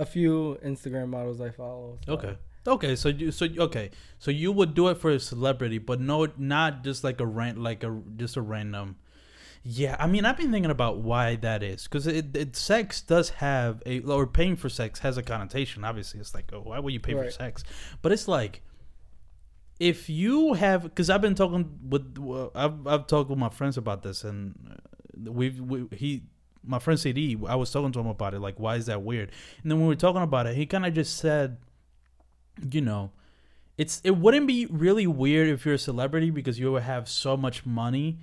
a 0.00 0.06
few 0.06 0.58
Instagram 0.64 1.08
models 1.08 1.40
I 1.40 1.50
follow. 1.50 1.98
so- 2.06 2.12
Okay. 2.14 2.36
Okay, 2.66 2.94
so 2.94 3.08
you 3.08 3.30
so 3.32 3.46
okay, 3.58 3.90
so 4.18 4.30
you 4.30 4.52
would 4.52 4.74
do 4.74 4.88
it 4.88 4.98
for 4.98 5.10
a 5.10 5.18
celebrity, 5.18 5.78
but 5.78 5.98
no, 5.98 6.28
not 6.36 6.84
just 6.84 7.02
like 7.02 7.18
a 7.20 7.26
rant, 7.26 7.56
like 7.58 7.82
a 7.84 7.90
just 8.16 8.36
a 8.36 8.42
random. 8.42 8.96
Yeah, 9.62 9.96
I 9.98 10.06
mean, 10.06 10.26
I've 10.26 10.36
been 10.36 10.50
thinking 10.52 10.70
about 10.70 10.98
why 10.98 11.36
that 11.36 11.62
is 11.62 11.84
because 11.84 12.06
it, 12.06 12.36
it 12.36 12.56
sex 12.56 13.00
does 13.00 13.30
have 13.40 13.82
a 13.86 14.00
or 14.00 14.26
paying 14.26 14.56
for 14.56 14.68
sex 14.68 14.98
has 15.00 15.16
a 15.16 15.22
connotation. 15.22 15.84
Obviously, 15.84 16.20
it's 16.20 16.34
like, 16.34 16.50
oh, 16.52 16.60
why 16.60 16.78
would 16.80 16.92
you 16.92 17.00
pay 17.00 17.14
for 17.14 17.30
sex? 17.30 17.64
But 18.02 18.12
it's 18.12 18.28
like, 18.28 18.60
if 19.78 20.10
you 20.10 20.52
have, 20.54 20.82
because 20.82 21.08
I've 21.08 21.22
been 21.22 21.34
talking 21.34 21.78
with, 21.88 22.18
I've 22.54 22.86
I've 22.86 23.06
talked 23.06 23.30
with 23.30 23.38
my 23.38 23.48
friends 23.48 23.78
about 23.78 24.02
this, 24.02 24.22
and 24.24 24.54
uh, 24.70 25.32
we've 25.32 25.58
we, 25.60 25.86
he 25.96 26.24
my 26.64 26.78
friend 26.78 26.98
CD, 27.00 27.36
I 27.48 27.54
was 27.54 27.70
talking 27.70 27.92
to 27.92 28.00
him 28.00 28.06
about 28.06 28.34
it, 28.34 28.40
like, 28.40 28.58
why 28.60 28.76
is 28.76 28.86
that 28.86 29.02
weird? 29.02 29.30
And 29.62 29.70
then 29.70 29.78
when 29.78 29.88
we 29.88 29.94
were 29.94 30.00
talking 30.00 30.22
about 30.22 30.46
it, 30.46 30.56
he 30.56 30.66
kind 30.66 30.84
of 30.86 30.92
just 30.94 31.16
said, 31.16 31.56
you 32.70 32.80
know, 32.80 33.12
it's 33.78 34.00
it 34.04 34.16
wouldn't 34.18 34.46
be 34.46 34.66
really 34.66 35.06
weird 35.06 35.48
if 35.48 35.64
you're 35.64 35.74
a 35.76 35.78
celebrity 35.78 36.30
because 36.30 36.58
you 36.58 36.70
would 36.72 36.82
have 36.82 37.08
so 37.08 37.36
much 37.36 37.64
money 37.64 38.18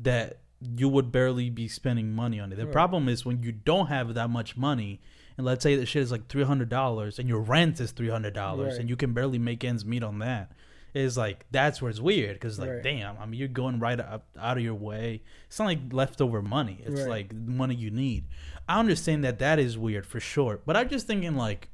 that 0.00 0.38
you 0.60 0.88
would 0.88 1.12
barely 1.12 1.50
be 1.50 1.68
spending 1.68 2.12
money 2.14 2.40
on 2.40 2.52
it. 2.52 2.56
The 2.56 2.64
Right. 2.64 2.72
problem 2.72 3.08
is 3.08 3.24
when 3.26 3.42
you 3.42 3.52
don't 3.52 3.88
have 3.88 4.14
that 4.14 4.30
much 4.30 4.56
money, 4.56 5.00
and 5.36 5.44
let's 5.44 5.62
say 5.62 5.76
the 5.76 5.84
shit 5.84 6.02
is 6.02 6.12
like 6.12 6.28
three 6.28 6.44
hundred 6.44 6.68
dollars, 6.70 7.18
and 7.18 7.28
your 7.28 7.40
rent 7.40 7.78
is 7.80 7.90
three 7.90 8.08
hundred 8.08 8.32
dollars, 8.32 8.72
Right. 8.74 8.80
and 8.80 8.88
you 8.88 8.96
can 8.96 9.12
barely 9.12 9.38
make 9.38 9.64
ends 9.64 9.84
meet 9.84 10.02
on 10.02 10.18
that. 10.20 10.52
Is 10.94 11.16
like 11.16 11.46
that's 11.50 11.80
where 11.80 11.88
it's 11.90 12.00
weird 12.00 12.34
because 12.34 12.58
like 12.58 12.68
Right. 12.68 12.82
damn, 12.82 13.16
I 13.18 13.24
mean 13.24 13.38
you're 13.40 13.48
going 13.48 13.78
right 13.78 13.98
up, 13.98 14.26
out 14.38 14.58
of 14.58 14.62
your 14.62 14.74
way. 14.74 15.22
It's 15.46 15.58
not 15.58 15.64
like 15.64 15.78
leftover 15.90 16.42
money. 16.42 16.82
It's 16.84 17.00
Right. 17.02 17.08
like 17.08 17.32
money 17.34 17.74
you 17.74 17.90
need. 17.90 18.26
I 18.68 18.78
understand 18.78 19.24
that 19.24 19.38
that 19.38 19.58
is 19.58 19.78
weird 19.78 20.04
for 20.06 20.20
sure, 20.20 20.60
but 20.66 20.76
I'm 20.76 20.90
just 20.90 21.06
thinking 21.06 21.34
like 21.34 21.70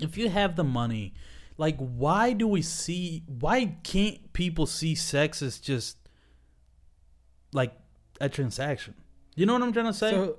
if 0.00 0.16
you 0.16 0.30
have 0.30 0.56
the 0.56 0.64
money, 0.64 1.12
like 1.58 1.76
why 1.76 2.32
do 2.32 2.48
we 2.48 2.62
see 2.62 3.24
why 3.26 3.76
can't 3.82 4.32
people 4.32 4.64
see 4.64 4.94
sex 4.94 5.42
as 5.42 5.58
just 5.58 5.98
like 7.52 7.74
a 8.22 8.30
transaction? 8.30 8.94
You 9.36 9.44
know 9.44 9.52
what 9.52 9.62
I'm 9.62 9.72
trying 9.72 9.86
to 9.86 9.92
say? 9.92 10.10
So 10.12 10.38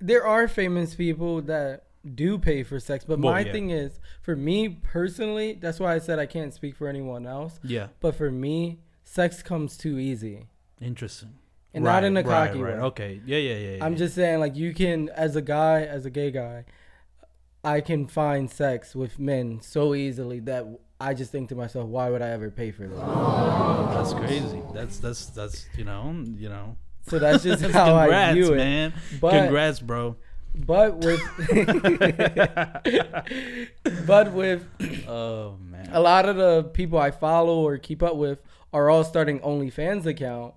there 0.00 0.26
are 0.26 0.48
famous 0.48 0.94
people 0.94 1.40
that 1.42 1.85
do 2.14 2.38
pay 2.38 2.62
for 2.62 2.78
sex, 2.78 3.04
but 3.04 3.18
Well, 3.18 3.32
my 3.32 3.40
yeah. 3.40 3.52
thing 3.52 3.70
is, 3.70 3.98
for 4.22 4.36
me 4.36 4.68
personally, 4.68 5.58
that's 5.60 5.80
why 5.80 5.94
I 5.94 5.98
said 5.98 6.18
I 6.18 6.26
can't 6.26 6.54
speak 6.54 6.76
for 6.76 6.88
anyone 6.88 7.26
else. 7.26 7.58
yeah, 7.64 7.88
But 8.00 8.14
for 8.16 8.30
me, 8.30 8.78
sex 9.04 9.42
comes 9.42 9.76
too 9.76 9.98
easy, 9.98 10.46
interesting. 10.80 11.34
and 11.74 11.84
not 11.84 12.04
in 12.04 12.16
a 12.16 12.22
right, 12.22 12.48
cocky 12.48 12.62
right. 12.62 12.74
way. 12.76 12.80
Okay, 12.80 13.20
yeah, 13.26 13.38
yeah, 13.38 13.54
yeah. 13.56 13.76
yeah. 13.76 13.84
I'm 13.84 13.96
just 13.96 14.14
saying, 14.14 14.40
like 14.40 14.56
you 14.56 14.72
can, 14.74 15.08
as 15.10 15.36
a 15.36 15.42
guy, 15.42 15.82
as 15.82 16.06
a 16.06 16.10
gay 16.10 16.30
guy, 16.30 16.64
I 17.64 17.80
can 17.80 18.06
find 18.06 18.48
sex 18.50 18.94
with 18.94 19.18
men 19.18 19.60
so 19.60 19.94
easily 19.94 20.38
that 20.40 20.64
I 21.00 21.14
just 21.14 21.32
think 21.32 21.48
to 21.48 21.54
myself, 21.56 21.88
why 21.88 22.08
would 22.10 22.22
I 22.22 22.28
ever 22.28 22.50
pay 22.50 22.70
for 22.70 22.86
this? 22.86 22.98
that's 22.98 24.12
crazy. 24.14 24.62
That's 24.72 24.98
that's 24.98 25.26
that's 25.26 25.66
you 25.76 25.84
know 25.84 26.22
you 26.36 26.48
know. 26.48 26.76
So 27.08 27.18
that's 27.18 27.42
just 27.42 27.62
that's 27.62 27.74
how 27.82 27.94
I 27.96 28.04
Congrats, 28.06 28.34
view 28.34 28.52
it. 28.52 28.56
man. 28.56 28.94
But- 29.20 29.32
Congrats, 29.32 29.80
bro. 29.80 30.16
But 30.64 31.04
with, 31.04 31.20
but 34.06 34.32
with 34.32 34.64
Oh 35.08 35.56
man. 35.60 35.88
a 35.92 36.00
lot 36.00 36.28
of 36.28 36.36
the 36.36 36.64
people 36.64 36.98
I 36.98 37.10
follow 37.10 37.66
or 37.66 37.78
keep 37.78 38.02
up 38.02 38.16
with 38.16 38.38
are 38.72 38.90
all 38.90 39.04
starting 39.04 39.40
OnlyFans 39.40 40.06
account. 40.06 40.54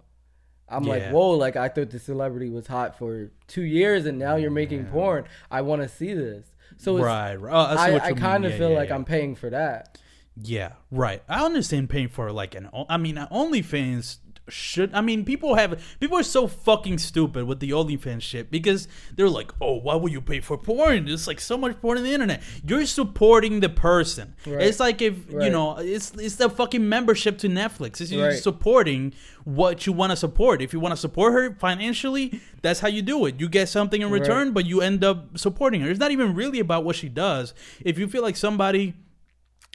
I'm 0.68 0.84
like, 0.84 1.10
whoa, 1.10 1.32
like 1.32 1.56
I 1.56 1.68
thought 1.68 1.90
the 1.90 2.00
celebrity 2.00 2.50
was 2.50 2.68
hot 2.68 2.98
for 2.98 3.32
two 3.48 3.64
years 3.64 4.06
and 4.06 4.20
now 4.20 4.36
you're 4.36 4.52
making 4.52 4.86
porn. 4.86 5.26
I 5.50 5.62
want 5.62 5.82
to 5.82 5.90
see 5.90 6.14
this. 6.14 6.46
So 6.78 6.98
it's, 6.98 7.06
right, 7.06 7.36
right. 7.36 7.54
Oh, 7.54 7.76
I, 7.78 7.96
I, 7.96 8.06
I 8.10 8.14
kind 8.14 8.46
of 8.46 8.52
Yeah, 8.52 8.58
feel 8.60 8.70
yeah, 8.72 8.78
like 8.78 8.90
yeah. 8.90 8.96
I'm 8.96 9.06
paying 9.06 9.36
for 9.36 9.50
that. 9.50 9.98
Yeah, 10.42 10.74
right. 10.92 11.22
I 11.28 11.44
understand 11.44 11.90
paying 11.90 12.08
for 12.08 12.32
like 12.32 12.56
an. 12.56 12.70
I 12.88 12.98
mean, 12.98 13.16
OnlyFans 13.18 14.20
should. 14.50 14.94
I 14.94 15.02
mean, 15.02 15.26
people 15.26 15.56
have 15.56 15.82
people 16.00 16.18
are 16.18 16.24
so 16.24 16.48
fucking 16.48 16.98
stupid 16.98 17.46
with 17.46 17.60
the 17.60 17.72
OnlyFans 17.72 18.22
shit 18.22 18.52
because 18.52 18.88
they're 19.16 19.30
like, 19.30 19.52
oh, 19.62 19.76
why 19.76 19.96
would 19.96 20.12
you 20.12 20.22
pay 20.22 20.40
for 20.42 20.58
porn? 20.58 21.06
There's 21.06 21.28
like 21.28 21.40
so 21.40 21.58
much 21.58 21.80
porn 21.82 21.98
on 21.98 22.04
the 22.04 22.14
internet. 22.14 22.42
You're 22.66 22.86
supporting 22.86 23.60
the 23.60 23.70
person. 23.70 24.36
Right. 24.46 24.62
It's 24.68 24.80
like 24.80 25.02
if 25.02 25.30
you 25.32 25.50
know, 25.50 25.78
it's 25.78 26.12
it's 26.16 26.36
the 26.36 26.50
fucking 26.50 26.88
membership 26.88 27.38
to 27.40 27.48
Netflix. 27.50 28.02
It's 28.02 28.14
Right. 28.14 28.34
supporting 28.34 29.14
what 29.46 29.86
you 29.86 29.94
want 29.94 30.12
to 30.12 30.16
support. 30.16 30.62
If 30.62 30.74
you 30.74 30.80
want 30.80 30.92
to 30.94 30.98
support 30.98 31.34
her 31.34 31.56
financially, 31.60 32.42
that's 32.62 32.80
how 32.82 32.88
you 32.88 33.02
do 33.02 33.26
it. 33.26 33.40
You 33.40 33.48
get 33.50 33.70
something 33.70 34.02
in 34.02 34.10
Right. 34.12 34.20
return, 34.22 34.52
but 34.52 34.66
you 34.66 34.82
end 34.82 35.04
up 35.04 35.38
supporting 35.38 35.82
her. 35.82 35.90
It's 35.90 36.00
not 36.00 36.12
even 36.12 36.36
really 36.36 36.60
about 36.60 36.84
what 36.84 36.96
she 36.96 37.10
does. 37.10 37.54
If 37.82 37.98
you 37.98 38.08
feel 38.08 38.22
like 38.22 38.36
somebody 38.36 38.94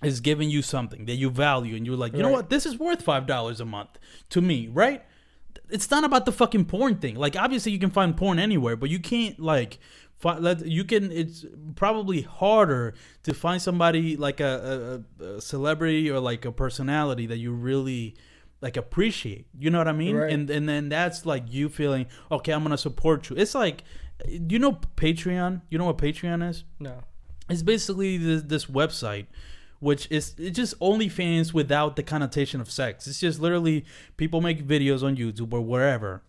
is 0.02 0.20
giving 0.20 0.50
you 0.50 0.62
something 0.62 1.06
that 1.06 1.14
you 1.14 1.30
value 1.30 1.76
and 1.76 1.86
you're 1.86 1.96
like, 1.96 2.14
you 2.14 2.22
know 2.22 2.30
what, 2.30 2.50
this 2.50 2.66
is 2.66 2.78
worth 2.78 3.02
five 3.02 3.26
dollars 3.26 3.60
a 3.60 3.64
month 3.64 3.98
to 4.30 4.40
me, 4.40 4.68
right? 4.68 5.04
It's 5.70 5.90
not 5.90 6.04
about 6.04 6.26
the 6.26 6.32
fucking 6.32 6.66
porn 6.66 6.96
thing. 6.96 7.14
Like 7.16 7.36
obviously 7.36 7.72
you 7.72 7.78
can 7.78 7.90
find 7.90 8.16
porn 8.16 8.38
anywhere, 8.38 8.76
but 8.76 8.90
you 8.90 8.98
can't 8.98 9.38
like 9.38 9.78
you 10.64 10.84
can 10.84 11.12
it's 11.12 11.44
probably 11.74 12.22
harder 12.22 12.94
to 13.24 13.34
find 13.34 13.60
somebody 13.60 14.16
like 14.16 14.40
a, 14.40 15.02
a, 15.20 15.24
a 15.24 15.40
celebrity 15.40 16.10
or 16.10 16.18
like 16.18 16.44
a 16.44 16.52
personality 16.52 17.26
that 17.26 17.36
you 17.36 17.52
really 17.52 18.14
like 18.60 18.76
appreciate. 18.76 19.46
You 19.58 19.70
know 19.70 19.78
what 19.78 19.88
I 19.88 19.92
mean? 19.92 20.16
Right. 20.16 20.32
And 20.32 20.48
and 20.50 20.68
then 20.68 20.88
that's 20.88 21.26
like 21.26 21.44
you 21.52 21.68
feeling, 21.68 22.06
okay, 22.30 22.52
I'm 22.52 22.62
gonna 22.62 22.78
support 22.78 23.28
you. 23.28 23.36
It's 23.36 23.54
like 23.54 23.84
you 24.26 24.58
know 24.58 24.72
Patreon? 24.96 25.62
You 25.68 25.78
know 25.78 25.84
what 25.84 25.98
Patreon 25.98 26.48
is? 26.48 26.64
No. 26.78 27.00
It's 27.50 27.62
basically 27.62 28.16
this, 28.16 28.42
this 28.42 28.66
website, 28.66 29.26
which 29.84 30.08
is 30.10 30.34
it's 30.38 30.56
just 30.56 30.78
OnlyFans 30.80 31.52
without 31.52 31.96
the 31.96 32.02
connotation 32.02 32.60
of 32.60 32.70
sex. 32.70 33.06
It's 33.06 33.20
just 33.20 33.38
literally 33.38 33.84
people 34.16 34.40
make 34.40 34.66
videos 34.66 35.02
on 35.02 35.16
YouTube 35.16 35.52
or 35.52 35.60
wherever, 35.60 36.22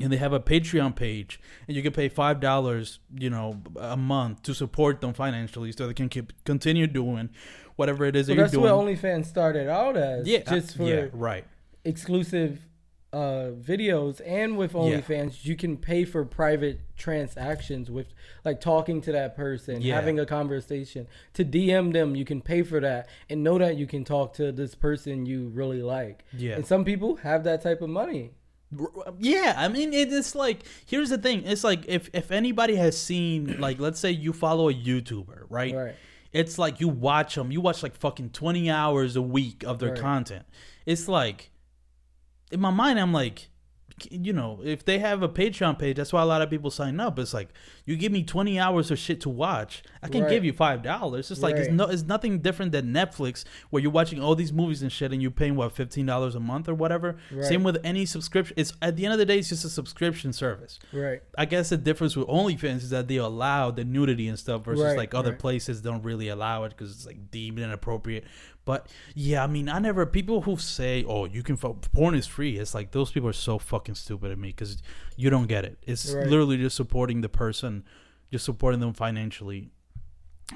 and 0.00 0.12
they 0.12 0.16
have 0.16 0.32
a 0.32 0.40
Patreon 0.40 0.96
page, 0.96 1.40
and 1.68 1.76
you 1.76 1.82
can 1.82 1.92
pay 1.92 2.08
five 2.08 2.40
dollars, 2.40 2.98
you 3.16 3.30
know, 3.30 3.62
a 3.76 3.96
month 3.96 4.42
to 4.42 4.54
support 4.54 5.00
them 5.00 5.12
financially, 5.14 5.70
so 5.72 5.86
they 5.86 5.94
can 5.94 6.08
keep 6.08 6.32
continue 6.44 6.86
doing 6.88 7.30
whatever 7.76 8.04
it 8.04 8.16
is 8.16 8.26
So 8.26 8.34
that 8.34 8.42
that's 8.42 8.52
you're 8.52 8.62
what 8.62 8.84
doing. 8.84 8.96
OnlyFans 8.96 9.26
started 9.26 9.68
out 9.68 9.96
as. 9.96 10.26
yeah, 10.26 10.40
Just 10.40 10.76
for 10.76 10.82
yeah, 10.82 11.06
right. 11.12 11.44
exclusive 11.84 12.67
uh, 13.12 13.50
videos. 13.58 14.20
And 14.26 14.56
with 14.58 14.72
OnlyFans, 14.74 15.44
you 15.44 15.56
can 15.56 15.76
pay 15.76 16.04
for 16.04 16.24
private 16.24 16.80
transactions 16.96 17.90
with 17.90 18.08
like 18.44 18.60
talking 18.60 19.00
to 19.02 19.12
that 19.12 19.36
person, 19.36 19.80
Yeah. 19.80 19.94
having 19.94 20.18
a 20.18 20.26
conversation. 20.26 21.06
To 21.34 21.44
DM 21.44 21.92
them, 21.92 22.14
you 22.16 22.24
can 22.24 22.40
pay 22.40 22.62
for 22.62 22.80
that 22.80 23.08
and 23.30 23.42
know 23.42 23.58
that 23.58 23.76
you 23.76 23.86
can 23.86 24.04
talk 24.04 24.34
to 24.34 24.52
this 24.52 24.74
person 24.74 25.26
you 25.26 25.48
really 25.48 25.82
like. 25.82 26.24
Yeah. 26.36 26.54
And 26.56 26.66
some 26.66 26.84
people 26.84 27.16
have 27.16 27.44
that 27.44 27.62
type 27.62 27.80
of 27.82 27.88
money. 27.90 28.32
Yeah, 29.18 29.54
I 29.56 29.68
mean 29.68 29.94
it's 29.94 30.34
like 30.34 30.58
here's 30.84 31.08
the 31.08 31.16
thing. 31.16 31.44
It's 31.46 31.64
like 31.64 31.86
if 31.88 32.10
if 32.12 32.30
anybody 32.30 32.76
has 32.76 33.00
seen 33.00 33.58
like 33.58 33.80
let's 33.80 33.98
say 33.98 34.10
you 34.10 34.34
follow 34.34 34.68
a 34.68 34.74
YouTuber, 34.74 35.44
right? 35.48 35.74
Right. 35.74 35.94
It's 36.34 36.58
like 36.58 36.78
you 36.78 36.88
watch 36.88 37.34
them. 37.36 37.50
You 37.50 37.62
watch 37.62 37.82
like 37.82 37.96
fucking 37.96 38.28
20 38.30 38.70
hours 38.70 39.16
a 39.16 39.22
week 39.22 39.62
of 39.64 39.78
their 39.78 39.92
Right. 39.92 39.98
content. 39.98 40.44
It's 40.84 41.08
like 41.08 41.50
in 42.50 42.60
my 42.60 42.70
mind 42.70 42.98
I'm 42.98 43.12
like 43.12 43.48
you 44.10 44.32
know, 44.32 44.60
if 44.64 44.84
they 44.84 45.00
have 45.00 45.22
a 45.24 45.28
Patreon 45.28 45.76
page, 45.76 45.96
that's 45.96 46.12
why 46.12 46.22
a 46.22 46.24
lot 46.24 46.40
of 46.40 46.48
people 46.50 46.70
sign 46.70 47.00
up. 47.00 47.18
It's 47.18 47.34
like 47.34 47.48
you 47.84 47.96
give 47.96 48.12
me 48.12 48.22
20 48.22 48.56
hours 48.56 48.92
of 48.92 48.98
shit 49.00 49.20
to 49.22 49.28
watch. 49.28 49.82
I 50.02 50.08
can 50.08 50.22
Right. 50.22 50.30
give 50.30 50.44
you 50.44 50.52
$5. 50.52 51.32
It's 51.32 51.40
like 51.42 51.56
it's 51.56 51.68
no 51.70 51.86
it's 51.86 52.04
nothing 52.04 52.38
different 52.38 52.70
than 52.70 52.92
Netflix 52.92 53.44
where 53.70 53.82
you're 53.82 53.90
watching 53.90 54.22
all 54.22 54.36
these 54.36 54.52
movies 54.52 54.82
and 54.82 54.92
shit 54.92 55.12
and 55.12 55.20
you're 55.20 55.32
paying 55.32 55.56
what 55.56 55.74
$15 55.74 56.36
a 56.36 56.38
month 56.38 56.68
or 56.68 56.74
whatever. 56.74 57.16
Right. 57.32 57.44
Same 57.44 57.64
with 57.64 57.78
any 57.82 58.06
subscription. 58.06 58.54
It's 58.56 58.72
at 58.80 58.94
the 58.96 59.04
end 59.04 59.14
of 59.14 59.18
the 59.18 59.26
day 59.26 59.38
it's 59.38 59.48
just 59.48 59.64
a 59.64 59.68
subscription 59.68 60.32
service. 60.32 60.78
Right. 60.92 61.20
I 61.36 61.44
guess 61.46 61.70
the 61.70 61.76
difference 61.76 62.14
with 62.14 62.28
OnlyFans 62.28 62.76
is 62.84 62.90
that 62.90 63.08
they 63.08 63.16
allow 63.16 63.72
the 63.72 63.84
nudity 63.84 64.28
and 64.28 64.38
stuff 64.38 64.64
versus 64.64 64.84
Right, 64.84 64.96
like 64.96 65.12
other 65.12 65.30
right. 65.30 65.38
places 65.40 65.80
don't 65.80 66.04
really 66.04 66.28
allow 66.28 66.62
it 66.64 66.68
because 66.70 66.92
it's 66.92 67.06
like 67.06 67.32
deemed 67.32 67.58
inappropriate. 67.58 68.24
But 68.68 68.86
yeah, 69.14 69.42
I 69.42 69.46
mean, 69.46 69.66
I 69.70 69.78
never 69.78 70.04
people 70.04 70.42
who 70.42 70.58
say, 70.58 71.02
"Oh, 71.08 71.24
you 71.24 71.42
can 71.42 71.56
fu- 71.56 71.72
porn 71.94 72.14
is 72.14 72.26
free." 72.26 72.58
It's 72.58 72.74
like 72.74 72.90
those 72.90 73.10
people 73.10 73.26
are 73.30 73.40
so 73.48 73.58
fucking 73.58 73.94
stupid 73.94 74.30
at 74.30 74.38
me 74.38 74.48
because 74.48 74.82
you 75.16 75.30
don't 75.30 75.46
get 75.46 75.64
it. 75.64 75.78
It's 75.86 76.12
Right. 76.12 76.26
literally 76.26 76.58
just 76.58 76.76
supporting 76.76 77.22
the 77.22 77.30
person, 77.30 77.82
just 78.30 78.44
supporting 78.44 78.80
them 78.80 78.92
financially, 78.92 79.70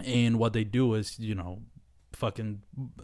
and 0.05 0.39
what 0.39 0.53
they 0.53 0.63
do 0.65 0.93
is, 0.93 1.19
you 1.19 1.35
know, 1.35 1.63
fucking 2.23 2.63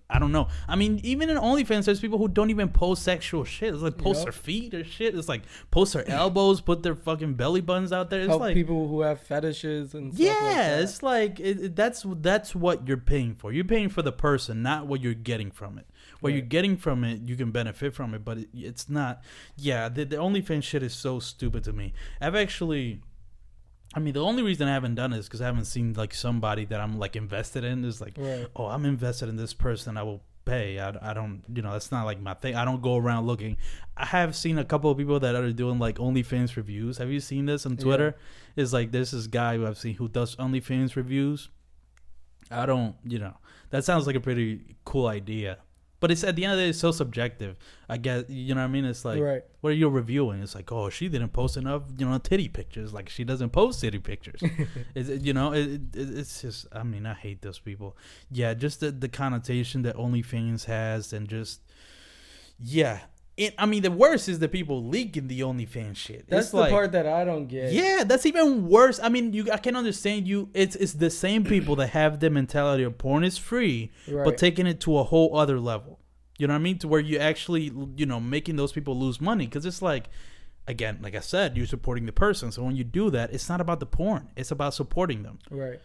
I 0.09 0.19
don't 0.21 0.31
know. 0.31 0.47
I 0.69 0.77
mean, 0.77 1.01
even 1.03 1.29
in 1.29 1.37
OnlyFans, 1.37 1.85
there's 1.87 1.99
people 2.01 2.19
who 2.19 2.29
don't 2.29 2.51
even 2.51 2.69
post 2.69 3.03
sexual 3.03 3.43
shit. 3.45 3.75
It's 3.75 3.83
like 3.83 3.99
post 3.99 4.19
Yup. 4.21 4.27
their 4.27 4.33
feet 4.33 4.75
or 4.75 4.85
shit. 4.85 5.15
It's 5.17 5.29
like 5.29 5.43
post 5.73 5.93
their 5.95 6.09
elbows, 6.09 6.61
put 6.61 6.85
their 6.85 6.95
fucking 6.95 7.35
belly 7.35 7.61
buttons 7.61 7.93
out 7.93 8.11
there. 8.11 8.21
It's 8.21 8.29
Help 8.29 8.41
like 8.41 8.55
people 8.55 8.87
who 8.87 9.01
have 9.01 9.21
fetishes 9.21 9.95
and 9.95 10.15
stuff 10.15 10.25
yeah, 10.25 10.33
like 10.77 10.83
it's 10.85 11.03
like 11.03 11.41
it, 11.41 11.61
it- 11.61 11.77
that's 11.77 12.07
that's 12.21 12.55
what 12.55 12.87
you're 12.87 12.97
paying 12.97 13.35
for. 13.35 13.53
You're 13.53 13.65
paying 13.65 13.89
for 13.89 14.03
the 14.03 14.13
person, 14.13 14.63
not 14.63 14.87
what 14.87 15.01
you're 15.01 15.15
getting 15.15 15.51
from 15.51 15.79
it. 15.79 15.87
What 16.21 16.33
you're 16.33 16.43
getting 16.43 16.77
from 16.77 17.05
it, 17.05 17.21
you 17.29 17.37
can 17.37 17.51
benefit 17.53 17.95
from 17.95 18.15
it, 18.15 18.25
but 18.25 18.39
it, 18.39 18.49
it's 18.55 18.89
not. 18.89 19.23
Yeah, 19.57 19.89
the, 19.89 20.05
the 20.05 20.17
OnlyFans 20.17 20.63
shit 20.65 20.83
is 20.83 20.95
so 20.95 21.21
stupid 21.21 21.63
to 21.65 21.73
me. 21.73 21.93
I've 22.21 22.35
actually, 22.35 23.01
I 23.95 24.01
mean, 24.01 24.13
the 24.15 24.23
only 24.23 24.43
reason 24.43 24.69
I 24.69 24.73
haven't 24.73 24.97
done 24.97 25.13
it 25.13 25.19
is 25.19 25.27
because 25.27 25.41
I 25.41 25.47
haven't 25.47 25.65
seen 25.65 25.95
like 25.95 26.13
somebody 26.15 26.65
that 26.67 26.81
I'm 26.81 26.99
like 26.99 27.17
invested 27.17 27.65
in. 27.65 27.85
Is 27.85 28.01
like, 28.01 28.15
Right. 28.19 28.47
oh, 28.55 28.67
I'm 28.67 28.85
invested 28.85 29.29
in 29.29 29.37
this 29.37 29.55
person. 29.55 29.97
I 29.97 30.03
will 30.03 30.23
pay. 30.45 30.79
I, 30.79 31.11
I 31.11 31.15
don't, 31.15 31.43
you 31.53 31.63
know, 31.63 31.73
that's 31.73 31.91
not 31.91 32.05
like 32.05 32.21
my 32.21 32.35
thing. 32.35 32.55
I 32.55 32.65
don't 32.65 32.83
go 32.83 32.97
around 32.97 33.27
looking. 33.27 33.57
I 33.97 34.05
have 34.07 34.37
seen 34.37 34.59
a 34.59 34.65
couple 34.65 34.91
of 34.91 34.99
people 34.99 35.19
that 35.21 35.35
are 35.35 35.53
doing 35.53 35.79
like 35.79 35.97
OnlyFans 35.97 36.57
reviews. 36.57 36.99
Have 36.99 37.11
you 37.11 37.21
seen 37.21 37.47
this 37.47 37.65
on 37.67 37.73
Yeah. 37.73 37.85
Twitter? 37.85 38.17
It's 38.57 38.73
like 38.73 38.91
there's 38.93 39.11
this 39.13 39.27
guy 39.27 39.57
who 39.57 39.67
I've 39.67 39.79
seen 39.79 39.95
who 39.95 40.09
does 40.09 40.37
OnlyFans 40.37 40.95
reviews. 40.95 41.49
I 42.51 42.67
don't, 42.67 42.95
you 43.05 43.19
know, 43.19 43.37
that 43.71 43.85
sounds 43.85 44.07
like 44.07 44.17
a 44.17 44.21
pretty 44.21 44.77
cool 44.85 45.07
idea. 45.07 45.59
But 46.01 46.13
it's 46.13 46.23
at 46.23 46.37
the 46.37 46.45
end 46.45 46.53
of 46.53 46.59
the 46.59 46.65
day, 46.65 46.69
it's 46.71 46.79
so 46.79 46.93
subjective. 46.93 47.57
I 47.89 47.97
guess 47.97 48.25
you 48.29 48.55
know 48.55 48.61
what 48.61 48.69
I 48.69 48.71
mean. 48.71 48.85
It's 48.85 49.05
like, 49.05 49.21
Right. 49.21 49.43
what 49.61 49.71
are 49.71 49.77
you 49.77 49.89
reviewing? 49.89 50.43
It's 50.43 50.55
like, 50.55 50.71
oh, 50.71 50.91
she 50.91 51.09
didn't 51.09 51.31
post 51.31 51.57
enough, 51.57 51.83
you 51.99 52.09
know, 52.09 52.19
titty 52.19 52.49
pictures. 52.49 52.93
Like 52.93 53.09
she 53.09 53.25
doesn't 53.25 53.51
post 53.51 53.81
titty 53.81 53.99
pictures. 53.99 54.41
it's, 54.95 55.09
you 55.25 55.33
know, 55.33 55.53
it, 55.53 55.81
it, 55.95 56.19
it's 56.19 56.43
just. 56.43 56.67
I 56.73 56.85
mean, 56.85 57.05
I 57.05 57.15
hate 57.15 57.43
those 57.43 57.59
people. 57.59 57.97
Yeah, 58.31 58.55
just 58.55 58.81
the 58.81 58.93
the 58.93 59.09
connotation 59.09 59.83
that 59.83 59.97
OnlyFans 59.97 60.67
has, 60.67 61.13
and 61.13 61.29
just 61.29 61.61
yeah. 62.61 63.01
It, 63.39 63.55
I 63.57 63.67
mean, 63.67 63.83
the 63.83 63.91
worst 63.91 64.29
is 64.29 64.41
the 64.41 64.49
people 64.49 64.85
leaking 64.85 65.29
the 65.29 65.41
OnlyFans 65.43 65.97
shit. 65.97 66.29
That's 66.29 66.47
It's 66.47 66.51
the 66.51 66.57
like, 66.59 66.71
part 66.73 66.91
that 66.93 67.07
I 67.07 67.25
don't 67.25 67.47
get. 67.47 67.73
yeah, 67.73 68.03
that's 68.05 68.27
even 68.27 68.67
worse. 68.69 68.99
I 69.01 69.09
mean, 69.09 69.33
you 69.33 69.51
I 69.53 69.59
can 69.59 69.77
understand 69.77 70.27
you. 70.27 70.49
It's 70.55 70.75
it's 70.77 70.95
the 70.95 71.09
same 71.11 71.45
people 71.45 71.77
that 71.77 71.91
have 71.91 72.19
the 72.19 72.31
mentality 72.31 72.83
of 72.83 72.99
porn 72.99 73.23
is 73.25 73.39
free, 73.39 73.93
Right. 74.09 74.25
but 74.25 74.39
taking 74.39 74.67
it 74.67 74.81
to 74.81 74.99
a 74.99 75.05
whole 75.05 75.37
other 75.39 75.61
level. 75.61 76.01
You 76.37 76.47
know 76.49 76.55
what 76.55 76.61
I 76.61 76.63
mean? 76.63 76.79
To 76.79 76.89
where 76.89 77.01
you 77.01 77.19
actually, 77.19 77.73
you 77.97 78.07
know, 78.07 78.19
making 78.21 78.57
those 78.57 78.73
people 78.73 78.99
lose 78.99 79.21
money 79.21 79.47
because 79.47 79.65
it's 79.67 79.83
like, 79.83 80.09
again, 80.67 80.99
like 81.01 81.15
I 81.15 81.21
said, 81.21 81.57
you're 81.57 81.67
supporting 81.67 82.07
the 82.07 82.13
person. 82.13 82.51
So 82.53 82.63
when 82.65 82.75
you 82.77 82.85
do 82.85 83.09
that, 83.11 83.33
it's 83.33 83.49
not 83.49 83.61
about 83.61 83.79
the 83.81 83.87
porn; 83.87 84.29
it's 84.37 84.51
about 84.51 84.75
supporting 84.75 85.23
them. 85.23 85.39
Right. 85.49 85.81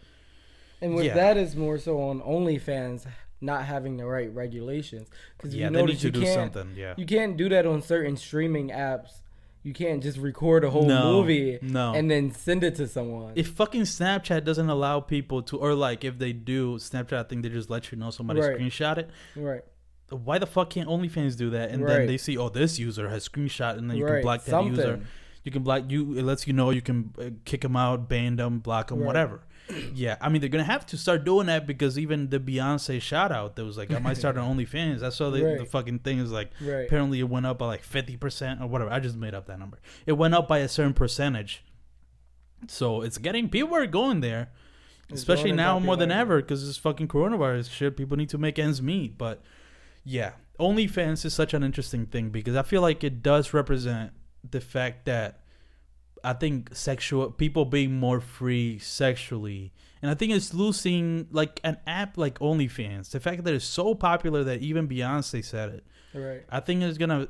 And 0.81 0.95
with 0.95 1.05
Yeah. 1.05 1.13
that 1.13 1.37
is 1.37 1.55
more 1.55 1.77
so 1.77 2.01
on 2.01 2.19
OnlyFans 2.21 3.05
not 3.43 3.65
having 3.65 3.97
the 3.97 4.05
right 4.05 4.33
regulations 4.33 5.07
because 5.37 5.53
Yeah, 5.55 5.67
you 5.67 5.73
they 5.73 5.85
need 5.85 5.99
to 5.99 6.07
you 6.07 6.11
do 6.11 6.21
can't 6.21 6.53
something. 6.53 6.73
Yeah, 6.75 6.93
you 6.97 7.05
can't 7.05 7.37
do 7.37 7.49
that 7.49 7.65
on 7.65 7.81
certain 7.81 8.15
streaming 8.17 8.69
apps. 8.69 9.19
You 9.65 9.71
can't 9.73 10.03
just 10.03 10.17
record 10.17 10.65
a 10.65 10.69
whole 10.69 10.85
No, 10.85 11.13
movie 11.21 11.57
no. 11.61 11.93
and 11.93 12.11
then 12.11 12.31
send 12.33 12.65
it 12.65 12.75
to 12.75 12.87
someone. 12.87 13.31
if 13.35 13.47
fucking 13.49 13.83
Snapchat 13.83 14.43
doesn't 14.43 14.69
allow 14.69 14.99
people 14.99 15.41
to, 15.43 15.57
or 15.57 15.73
like 15.73 16.03
if 16.03 16.19
they 16.19 16.33
do, 16.33 16.75
Snapchat, 16.75 17.13
I 17.17 17.23
think 17.23 17.43
they 17.43 17.49
just 17.49 17.69
let 17.69 17.89
you 17.91 17.97
know 17.97 18.09
somebody 18.09 18.41
Right. 18.41 18.57
screenshot 18.57 18.97
it. 18.97 19.09
right. 19.37 19.61
why 20.09 20.37
the 20.37 20.45
fuck 20.45 20.69
can't 20.69 20.89
OnlyFans 20.89 21.37
do 21.37 21.49
that? 21.51 21.71
And 21.71 21.87
then 21.87 22.05
they 22.07 22.17
see, 22.17 22.37
oh, 22.37 22.49
this 22.49 22.77
user 22.77 23.07
has 23.09 23.27
screenshot, 23.27 23.77
and 23.77 23.89
then 23.89 23.97
you 23.97 24.05
can 24.05 24.21
block 24.21 24.43
that 24.43 24.51
Something. 24.51 24.75
user. 24.75 24.99
You 25.45 25.51
can 25.51 25.63
block 25.63 25.89
you. 25.89 26.17
It 26.17 26.23
lets 26.23 26.45
you 26.45 26.53
know 26.53 26.69
you 26.69 26.81
can 26.81 27.13
uh, 27.19 27.29
kick 27.45 27.61
them 27.61 27.75
out, 27.75 28.07
ban 28.07 28.35
them, 28.35 28.59
block 28.59 28.89
them, 28.89 28.99
Right. 28.99 29.07
whatever. 29.07 29.41
Yeah, 29.93 30.17
I 30.19 30.29
mean 30.29 30.41
they're 30.41 30.49
gonna 30.49 30.63
have 30.63 30.85
to 30.87 30.97
start 30.97 31.23
doing 31.23 31.47
that 31.47 31.65
because 31.65 31.97
even 31.97 32.29
the 32.29 32.39
Beyonce 32.39 33.01
shout 33.01 33.31
out 33.31 33.55
that 33.55 33.63
was 33.63 33.77
like 33.77 33.91
I 33.91 33.99
might 33.99 34.17
start 34.17 34.37
on 34.37 34.57
OnlyFans. 34.57 35.01
I 35.03 35.09
saw 35.09 35.29
the, 35.29 35.39
the 35.59 35.65
fucking 35.65 35.99
thing 35.99 36.19
is 36.19 36.31
like 36.31 36.51
Right. 36.61 36.85
apparently 36.85 37.19
it 37.19 37.29
went 37.29 37.45
up 37.45 37.59
by 37.59 37.67
like 37.67 37.83
fifty 37.83 38.17
percent 38.17 38.61
or 38.61 38.67
whatever. 38.67 38.91
I 38.91 38.99
just 38.99 39.15
made 39.15 39.33
up 39.33 39.47
that 39.47 39.59
number. 39.59 39.79
It 40.05 40.13
went 40.13 40.33
up 40.33 40.47
by 40.47 40.59
a 40.59 40.67
certain 40.67 40.93
percentage, 40.93 41.63
so 42.67 43.01
it's 43.01 43.17
getting 43.17 43.49
people 43.49 43.75
are 43.75 43.85
going 43.87 44.19
there, 44.21 44.49
It's 45.09 45.19
especially 45.21 45.51
now 45.53 45.79
more 45.79 45.95
than 45.95 46.11
ever 46.11 46.41
because 46.41 46.65
this 46.65 46.77
fucking 46.77 47.07
coronavirus 47.07 47.71
shit. 47.71 47.95
People 47.97 48.17
need 48.17 48.29
to 48.29 48.37
make 48.37 48.59
ends 48.59 48.81
meet, 48.81 49.17
but 49.17 49.41
yeah, 50.03 50.33
OnlyFans 50.59 51.23
is 51.25 51.33
such 51.33 51.53
an 51.53 51.63
interesting 51.63 52.05
thing 52.05 52.29
because 52.29 52.55
I 52.55 52.63
feel 52.63 52.81
like 52.81 53.03
it 53.03 53.23
does 53.23 53.53
represent 53.53 54.11
the 54.49 54.59
fact 54.61 55.05
that 55.05 55.39
I 56.23 56.33
think 56.33 56.75
sexual 56.75 57.31
people 57.31 57.65
being 57.65 57.99
more 57.99 58.21
free 58.21 58.79
sexually, 58.79 59.73
and 60.01 60.09
I 60.09 60.13
think 60.13 60.31
it's 60.31 60.53
losing 60.53 61.27
like 61.31 61.59
an 61.63 61.77
app 61.85 62.17
like 62.17 62.39
OnlyFans. 62.39 63.11
The 63.11 63.19
fact 63.19 63.43
that 63.43 63.53
it's 63.53 63.65
so 63.65 63.93
popular 63.93 64.43
that 64.43 64.61
even 64.61 64.87
Beyonce 64.87 65.43
said 65.43 65.69
it. 65.69 65.83
Right. 66.13 66.43
I 66.49 66.59
think 66.59 66.83
it's 66.83 66.97
gonna 66.97 67.27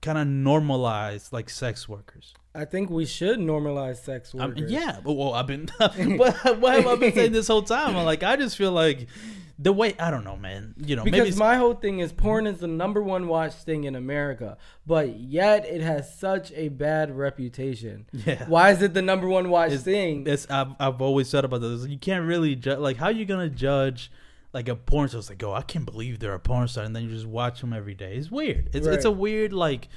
kind 0.00 0.18
of 0.18 0.26
normalize 0.26 1.32
like 1.32 1.48
sex 1.50 1.88
workers. 1.88 2.34
I 2.58 2.64
think 2.64 2.90
we 2.90 3.06
should 3.06 3.38
normalize 3.38 3.96
sex 4.04 4.34
I 4.38 4.46
workers. 4.46 4.70
yeah, 4.70 4.98
but 5.04 5.12
well, 5.14 5.34
I've 5.34 5.46
been, 5.46 5.68
what, 5.78 6.58
what 6.58 6.74
have 6.74 6.86
I 6.86 6.96
been 6.96 7.12
saying 7.14 7.32
this 7.32 7.48
whole 7.48 7.62
time? 7.62 7.96
I'm 7.96 8.04
like, 8.04 8.22
I 8.22 8.36
just 8.36 8.56
feel 8.56 8.72
like 8.72 9.06
the 9.60 9.72
way 9.72 9.94
I 9.98 10.10
don't 10.10 10.24
know, 10.24 10.36
man. 10.36 10.74
You 10.78 10.94
know, 10.96 11.04
Because 11.04 11.36
my 11.36 11.56
whole 11.56 11.74
thing 11.74 11.98
is 11.98 12.12
porn 12.12 12.46
is 12.46 12.58
the 12.58 12.68
number 12.68 13.02
one 13.02 13.26
watched 13.26 13.62
thing 13.64 13.84
in 13.84 13.96
America, 13.96 14.56
but 14.86 15.18
yet 15.18 15.66
it 15.66 15.80
has 15.80 16.16
such 16.16 16.52
a 16.52 16.68
bad 16.68 17.16
reputation. 17.16 18.06
Yeah. 18.12 18.44
Why 18.46 18.70
is 18.70 18.82
it 18.82 18.94
the 18.94 19.02
number 19.02 19.26
one 19.28 19.50
watched 19.50 19.72
It's- 19.74 19.84
thing? 19.84 20.26
it's 20.26 20.48
I've, 20.50 20.68
I've 20.78 21.00
always 21.00 21.28
said 21.28 21.44
about 21.44 21.60
this. 21.60 21.86
You 21.86 21.98
can't 21.98 22.26
really 22.26 22.54
judge. 22.54 22.78
Like, 22.78 22.96
how 22.98 23.06
are 23.06 23.12
you 23.12 23.24
gonna 23.24 23.48
judge 23.48 24.12
like 24.52 24.68
a 24.68 24.76
porn 24.76 25.08
star? 25.08 25.18
It's 25.18 25.28
like, 25.28 25.42
oh, 25.42 25.52
I 25.52 25.62
can't 25.62 25.84
believe 25.84 26.20
they're 26.20 26.34
a 26.34 26.40
porn 26.40 26.68
star, 26.68 26.84
and 26.84 26.94
then 26.94 27.02
you 27.04 27.10
just 27.10 27.26
watch 27.26 27.60
them 27.60 27.72
every 27.72 27.94
day. 27.94 28.14
It's 28.14 28.30
weird. 28.30 28.70
It's 28.74 28.86
it's 28.86 29.04
a 29.04 29.10
weird 29.10 29.52
like 29.52 29.88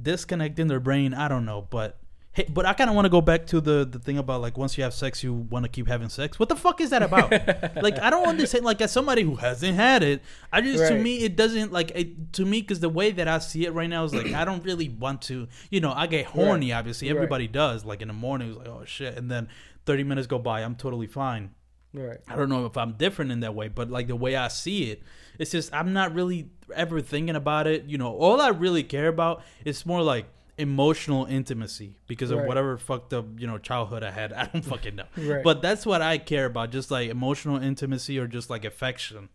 disconnect 0.00 0.58
in 0.58 0.68
their 0.68 0.80
brain. 0.80 1.14
I 1.14 1.28
don't 1.28 1.44
know, 1.44 1.66
but. 1.70 1.98
Hey, 2.34 2.46
but 2.48 2.64
I 2.64 2.72
kind 2.72 2.88
of 2.88 2.96
want 2.96 3.04
to 3.04 3.10
go 3.10 3.20
back 3.20 3.44
to 3.48 3.60
the 3.60 3.84
the 3.84 3.98
thing 3.98 4.16
about 4.16 4.40
like 4.40 4.56
once 4.56 4.78
you 4.78 4.84
have 4.84 4.94
sex, 4.94 5.22
you 5.22 5.34
want 5.34 5.66
to 5.66 5.68
keep 5.68 5.86
having 5.86 6.08
sex. 6.08 6.38
What 6.38 6.48
the 6.48 6.56
fuck 6.56 6.80
is 6.80 6.88
that 6.88 7.02
about? 7.02 7.30
like 7.82 7.98
I 7.98 8.08
don't 8.08 8.26
understand. 8.26 8.64
Like 8.64 8.80
as 8.80 8.90
somebody 8.90 9.20
who 9.20 9.36
hasn't 9.36 9.74
had 9.74 10.02
it, 10.02 10.22
I 10.50 10.62
just 10.62 10.88
to 10.90 10.98
me 10.98 11.24
it 11.24 11.36
doesn't 11.36 11.72
like 11.72 11.90
it 11.94 12.32
to 12.32 12.46
me 12.46 12.62
because 12.62 12.80
the 12.80 12.88
way 12.88 13.10
that 13.10 13.28
I 13.28 13.38
see 13.38 13.66
it 13.66 13.74
right 13.74 13.90
now 13.90 14.04
is 14.04 14.14
like 14.14 14.32
I 14.32 14.46
don't 14.46 14.64
really 14.64 14.88
want 14.88 15.20
to. 15.24 15.46
You 15.70 15.80
know, 15.82 15.92
I 15.92 16.06
get 16.06 16.24
horny. 16.24 16.72
Obviously, 16.72 17.08
Right. 17.08 17.16
everybody 17.16 17.48
does. 17.48 17.84
Like 17.84 18.00
in 18.00 18.08
the 18.08 18.14
morning, 18.14 18.48
it's 18.48 18.56
like 18.56 18.68
oh 18.68 18.84
shit, 18.86 19.18
and 19.18 19.30
then 19.30 19.48
thirty 19.84 20.02
minutes 20.02 20.26
go 20.26 20.38
by, 20.38 20.62
I'm 20.62 20.74
totally 20.74 21.08
fine. 21.08 21.50
Right. 21.94 22.18
I 22.28 22.36
don't 22.36 22.48
know 22.48 22.66
if 22.66 22.76
I'm 22.76 22.92
different 22.92 23.32
in 23.32 23.40
that 23.40 23.54
way, 23.54 23.68
but 23.68 23.90
like 23.90 24.06
the 24.08 24.16
way 24.16 24.36
I 24.36 24.48
see 24.48 24.90
it, 24.90 25.02
it's 25.38 25.50
just 25.50 25.72
I'm 25.74 25.92
not 25.92 26.14
really 26.14 26.48
ever 26.74 27.00
thinking 27.00 27.36
about 27.36 27.66
it. 27.66 27.84
You 27.84 27.98
know, 27.98 28.14
all 28.16 28.40
I 28.40 28.48
really 28.48 28.82
care 28.82 29.08
about 29.08 29.42
is 29.64 29.84
more 29.86 30.02
like 30.02 30.26
emotional 30.58 31.24
intimacy 31.24 31.96
because 32.06 32.30
of 32.30 32.38
Right. 32.38 32.46
whatever 32.46 32.76
fucked 32.76 33.12
up 33.14 33.24
you 33.38 33.46
know 33.46 33.58
childhood 33.58 34.02
I 34.02 34.10
had. 34.10 34.32
I 34.42 34.46
don't 34.46 34.62
fucking 34.64 34.96
know, 34.96 35.06
Right. 35.16 35.42
but 35.42 35.62
that's 35.62 35.84
what 35.86 36.02
I 36.02 36.18
care 36.18 36.46
about. 36.46 36.70
Just 36.70 36.90
like 36.90 37.10
emotional 37.10 37.56
intimacy 37.62 38.18
or 38.18 38.26
just 38.26 38.50
like 38.50 38.64
affection, 38.64 39.28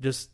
just 0.00 0.30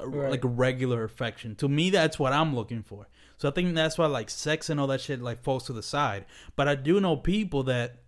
uh, 0.00 0.06
Right. 0.08 0.30
like 0.30 0.40
regular 0.44 1.04
affection. 1.04 1.54
To 1.56 1.68
me, 1.68 1.90
that's 1.90 2.18
what 2.18 2.32
I'm 2.32 2.54
looking 2.54 2.82
for. 2.82 3.06
So 3.36 3.48
I 3.48 3.52
think 3.52 3.72
that's 3.76 3.96
why 3.96 4.06
like 4.06 4.30
sex 4.30 4.68
and 4.68 4.80
all 4.80 4.88
that 4.88 5.00
shit 5.00 5.22
like 5.22 5.42
falls 5.42 5.64
to 5.66 5.72
the 5.72 5.82
side. 5.82 6.24
But 6.56 6.66
I 6.66 6.74
do 6.74 7.00
know 7.00 7.16
people 7.16 7.62
that 7.64 7.98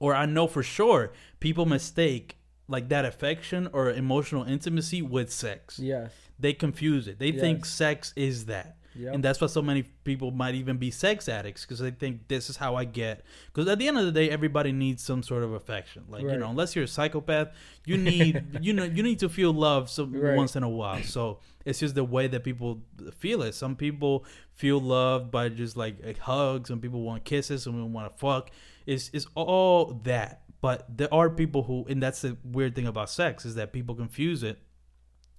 or 0.00 0.14
I 0.14 0.26
know 0.26 0.46
for 0.46 0.62
sure 0.62 1.12
people 1.40 1.66
mistake 1.66 2.36
like 2.68 2.88
that 2.90 3.04
affection 3.04 3.68
or 3.72 3.90
emotional 3.90 4.44
intimacy 4.44 5.00
with 5.02 5.32
sex. 5.32 5.78
Yes. 5.78 6.12
They 6.38 6.52
confuse 6.52 7.08
it. 7.08 7.18
They 7.18 7.32
think 7.32 7.64
sex 7.64 8.12
is 8.14 8.46
that. 8.46 8.76
Yep. 8.94 9.14
And 9.14 9.24
that's 9.24 9.40
why 9.40 9.46
so 9.46 9.62
many 9.62 9.82
people 9.82 10.32
might 10.32 10.54
even 10.56 10.76
be 10.76 10.90
sex 10.90 11.28
addicts 11.28 11.64
because 11.64 11.78
they 11.78 11.92
think 11.92 12.26
this 12.26 12.50
is 12.50 12.56
how 12.56 12.74
I 12.74 12.84
get. 12.84 13.22
Because 13.46 13.68
at 13.68 13.78
the 13.78 13.86
end 13.86 13.96
of 13.96 14.04
the 14.06 14.12
day, 14.12 14.28
everybody 14.28 14.72
needs 14.72 15.04
some 15.04 15.22
sort 15.22 15.44
of 15.44 15.52
affection. 15.52 16.04
Like 16.08 16.22
you 16.22 16.36
know, 16.36 16.50
unless 16.50 16.74
you're 16.74 16.84
a 16.86 16.88
psychopath, 16.88 17.48
you 17.86 17.96
need 17.96 18.42
you 18.60 18.72
know 18.72 18.84
you 18.84 19.02
need 19.04 19.20
to 19.20 19.28
feel 19.28 19.52
love 19.52 19.88
some 19.88 20.12
Right. 20.12 20.36
once 20.36 20.56
in 20.56 20.64
a 20.64 20.68
while. 20.68 21.02
So 21.04 21.38
it's 21.64 21.78
just 21.78 21.94
the 21.94 22.02
way 22.04 22.26
that 22.26 22.42
people 22.42 22.80
feel 23.18 23.42
it. 23.42 23.54
Some 23.54 23.76
people 23.76 24.24
feel 24.54 24.80
loved 24.80 25.30
by 25.30 25.48
just 25.48 25.76
like, 25.76 26.04
like 26.04 26.18
hugs. 26.18 26.68
Some 26.68 26.80
people 26.80 27.02
want 27.02 27.24
kisses. 27.24 27.62
Some 27.62 27.74
people 27.74 27.88
want 27.90 28.12
to 28.12 28.18
fuck. 28.18 28.50
It's 28.92 29.10
it's 29.12 29.26
all 29.34 30.00
that. 30.04 30.42
But 30.60 30.78
there 30.98 31.12
are 31.14 31.30
people 31.30 31.62
who, 31.62 31.86
and 31.88 32.02
that's 32.02 32.22
the 32.22 32.36
weird 32.42 32.74
thing 32.74 32.86
about 32.88 33.10
sex 33.10 33.44
is 33.44 33.54
that 33.54 33.72
people 33.72 33.94
confuse 33.94 34.42
it 34.42 34.58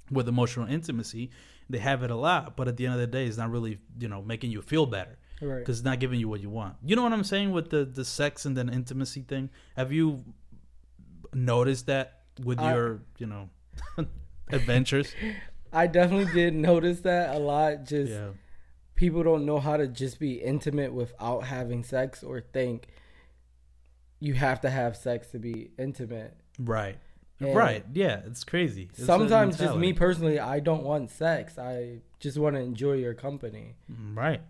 with 0.09 0.29
emotional 0.29 0.65
intimacy. 0.77 1.29
They 1.69 1.79
have 1.79 2.03
it 2.03 2.11
a 2.11 2.15
lot, 2.15 2.55
but 2.57 2.67
at 2.69 2.77
the 2.77 2.85
end 2.85 2.93
of 2.93 2.99
the 3.01 3.07
day, 3.07 3.25
it's 3.27 3.37
not 3.37 3.51
really 3.51 3.79
you 3.99 4.07
know 4.07 4.21
making 4.21 4.51
you 4.51 4.61
feel 4.61 4.85
better 4.85 5.17
Right. 5.41 5.59
because 5.59 5.79
it's 5.79 5.85
not 5.85 5.99
giving 5.99 6.19
you 6.19 6.27
what 6.29 6.41
you 6.41 6.49
want. 6.49 6.75
You 6.85 6.95
know 6.95 7.03
what 7.03 7.13
I'm 7.13 7.23
saying 7.25 7.51
with 7.51 7.69
the 7.69 7.83
the 7.85 8.05
sex 8.05 8.45
and 8.45 8.55
then 8.57 8.69
intimacy 8.69 9.21
thing? 9.23 9.49
Have 9.75 9.91
you 9.91 10.23
noticed 11.33 11.85
that 11.87 12.21
with 12.43 12.59
I- 12.59 12.73
your 12.73 13.01
you 13.17 13.27
know? 13.27 13.49
adventures. 14.51 15.13
I 15.71 15.87
definitely 15.87 16.33
did 16.33 16.53
notice 16.55 17.01
that 17.01 17.35
a 17.35 17.39
lot. 17.39 17.83
Just 17.85 18.11
yeah. 18.11 18.29
people 18.95 19.23
don't 19.23 19.45
know 19.45 19.59
how 19.59 19.77
to 19.77 19.87
just 19.87 20.19
be 20.19 20.33
intimate 20.41 20.93
without 20.93 21.41
having 21.45 21.83
sex 21.83 22.23
or 22.23 22.41
think 22.41 22.87
you 24.19 24.33
have 24.33 24.61
to 24.61 24.69
have 24.69 24.95
sex 24.95 25.27
to 25.31 25.39
be 25.39 25.71
intimate. 25.77 26.35
Right. 26.59 26.97
And 27.39 27.55
right. 27.55 27.85
Yeah. 27.93 28.21
It's 28.25 28.43
crazy. 28.43 28.89
It's 28.91 29.05
Sometimes 29.05 29.57
just 29.57 29.77
me 29.77 29.93
personally, 29.93 30.39
I 30.39 30.59
don't 30.59 30.83
want 30.83 31.09
sex. 31.09 31.57
I 31.57 31.99
just 32.19 32.37
want 32.37 32.55
to 32.55 32.61
enjoy 32.61 32.93
your 32.93 33.13
company. 33.13 33.75
Right. 34.13 34.41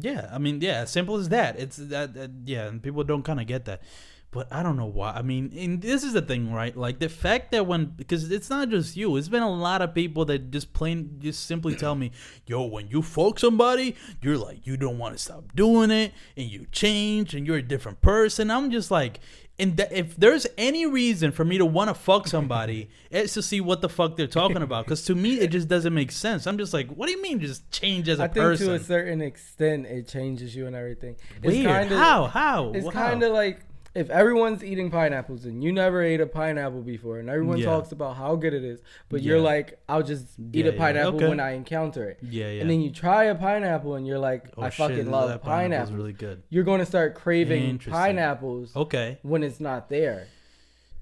Yeah, 0.00 0.28
I 0.32 0.38
mean, 0.38 0.60
yeah, 0.60 0.84
simple 0.84 1.16
as 1.16 1.28
that. 1.30 1.58
It's 1.58 1.76
that, 1.76 2.14
that 2.14 2.30
yeah, 2.44 2.68
and 2.68 2.82
people 2.82 3.02
don't 3.04 3.24
kind 3.24 3.40
of 3.40 3.46
get 3.46 3.64
that. 3.64 3.82
But 4.30 4.46
I 4.52 4.62
don't 4.62 4.76
know 4.76 4.84
why. 4.86 5.12
I 5.12 5.22
mean, 5.22 5.54
and 5.56 5.80
this 5.80 6.04
is 6.04 6.12
the 6.12 6.20
thing, 6.20 6.52
right? 6.52 6.76
Like 6.76 6.98
the 6.98 7.08
fact 7.08 7.50
that 7.52 7.66
when 7.66 7.86
because 7.86 8.30
it's 8.30 8.50
not 8.50 8.68
just 8.68 8.94
you. 8.94 9.16
It's 9.16 9.28
been 9.28 9.42
a 9.42 9.50
lot 9.50 9.80
of 9.80 9.94
people 9.94 10.26
that 10.26 10.50
just 10.50 10.74
plain 10.74 11.16
just 11.18 11.46
simply 11.46 11.74
tell 11.74 11.94
me, 11.94 12.10
"Yo, 12.46 12.66
when 12.66 12.88
you 12.88 13.00
fuck 13.00 13.38
somebody, 13.38 13.96
you're 14.20 14.36
like 14.36 14.66
you 14.66 14.76
don't 14.76 14.98
want 14.98 15.16
to 15.16 15.22
stop 15.22 15.54
doing 15.56 15.90
it, 15.90 16.12
and 16.36 16.46
you 16.46 16.66
change, 16.72 17.34
and 17.34 17.46
you're 17.46 17.56
a 17.56 17.62
different 17.62 18.02
person." 18.02 18.50
I'm 18.50 18.70
just 18.70 18.90
like, 18.90 19.20
and 19.58 19.78
that 19.78 19.90
if 19.92 20.14
there's 20.16 20.46
any 20.58 20.84
reason 20.84 21.32
for 21.32 21.46
me 21.46 21.56
to 21.56 21.64
want 21.64 21.88
to 21.88 21.94
fuck 21.94 22.28
somebody, 22.28 22.90
it's 23.10 23.32
to 23.32 23.42
see 23.42 23.62
what 23.62 23.80
the 23.80 23.88
fuck 23.88 24.16
they're 24.16 24.26
talking 24.26 24.60
about. 24.60 24.84
Because 24.84 25.04
to 25.06 25.14
me, 25.14 25.40
it 25.40 25.48
just 25.48 25.68
doesn't 25.68 25.94
make 25.94 26.12
sense. 26.12 26.46
I'm 26.46 26.58
just 26.58 26.74
like, 26.74 26.90
what 26.90 27.06
do 27.06 27.12
you 27.12 27.22
mean, 27.22 27.40
just 27.40 27.68
change 27.70 28.10
as 28.10 28.18
a 28.20 28.24
I 28.24 28.26
think 28.26 28.34
person? 28.44 28.66
to 28.66 28.74
a 28.74 28.78
certain 28.78 29.22
extent, 29.22 29.86
it 29.86 30.06
changes 30.06 30.54
you 30.54 30.66
and 30.66 30.76
everything. 30.76 31.16
Weird. 31.42 31.64
kinda- 31.66 31.96
how? 31.96 32.26
How? 32.26 32.72
It's 32.72 32.84
Wow. 32.84 32.90
kind 32.92 33.22
of 33.22 33.32
like 33.32 33.60
if 33.98 34.08
everyone's 34.10 34.62
eating 34.62 34.90
pineapples 34.90 35.44
and 35.44 35.62
you 35.64 35.72
never 35.72 36.02
ate 36.02 36.20
a 36.20 36.26
pineapple 36.26 36.82
before, 36.82 37.18
and 37.18 37.28
everyone 37.28 37.58
Yeah. 37.58 37.66
talks 37.66 37.90
about 37.92 38.16
how 38.16 38.36
good 38.36 38.54
it 38.54 38.64
is, 38.64 38.80
but 39.08 39.22
you're 39.22 39.40
like, 39.40 39.78
I'll 39.88 40.02
just 40.02 40.24
eat 40.38 40.64
Yeah, 40.64 40.70
a 40.70 40.72
yeah. 40.72 40.78
pineapple 40.78 41.16
Okay. 41.16 41.28
when 41.28 41.40
I 41.40 41.50
encounter 41.52 42.08
it. 42.10 42.18
Yeah, 42.22 42.50
yeah. 42.50 42.60
And 42.60 42.70
then 42.70 42.80
you 42.80 42.90
try 42.90 43.24
a 43.24 43.34
pineapple 43.34 43.96
and 43.96 44.06
you're 44.06 44.18
like, 44.18 44.44
Oh, 44.56 44.62
I 44.62 44.70
shit, 44.70 44.76
fucking 44.88 45.10
love 45.10 45.42
pineapples. 45.42 45.92
really 45.92 46.12
good. 46.12 46.42
You're 46.48 46.64
going 46.64 46.80
to 46.80 46.86
start 46.86 47.14
craving 47.14 47.78
pineapples 47.78 48.74
Okay. 48.76 49.18
when 49.22 49.42
it's 49.42 49.60
not 49.60 49.88
there. 49.88 50.26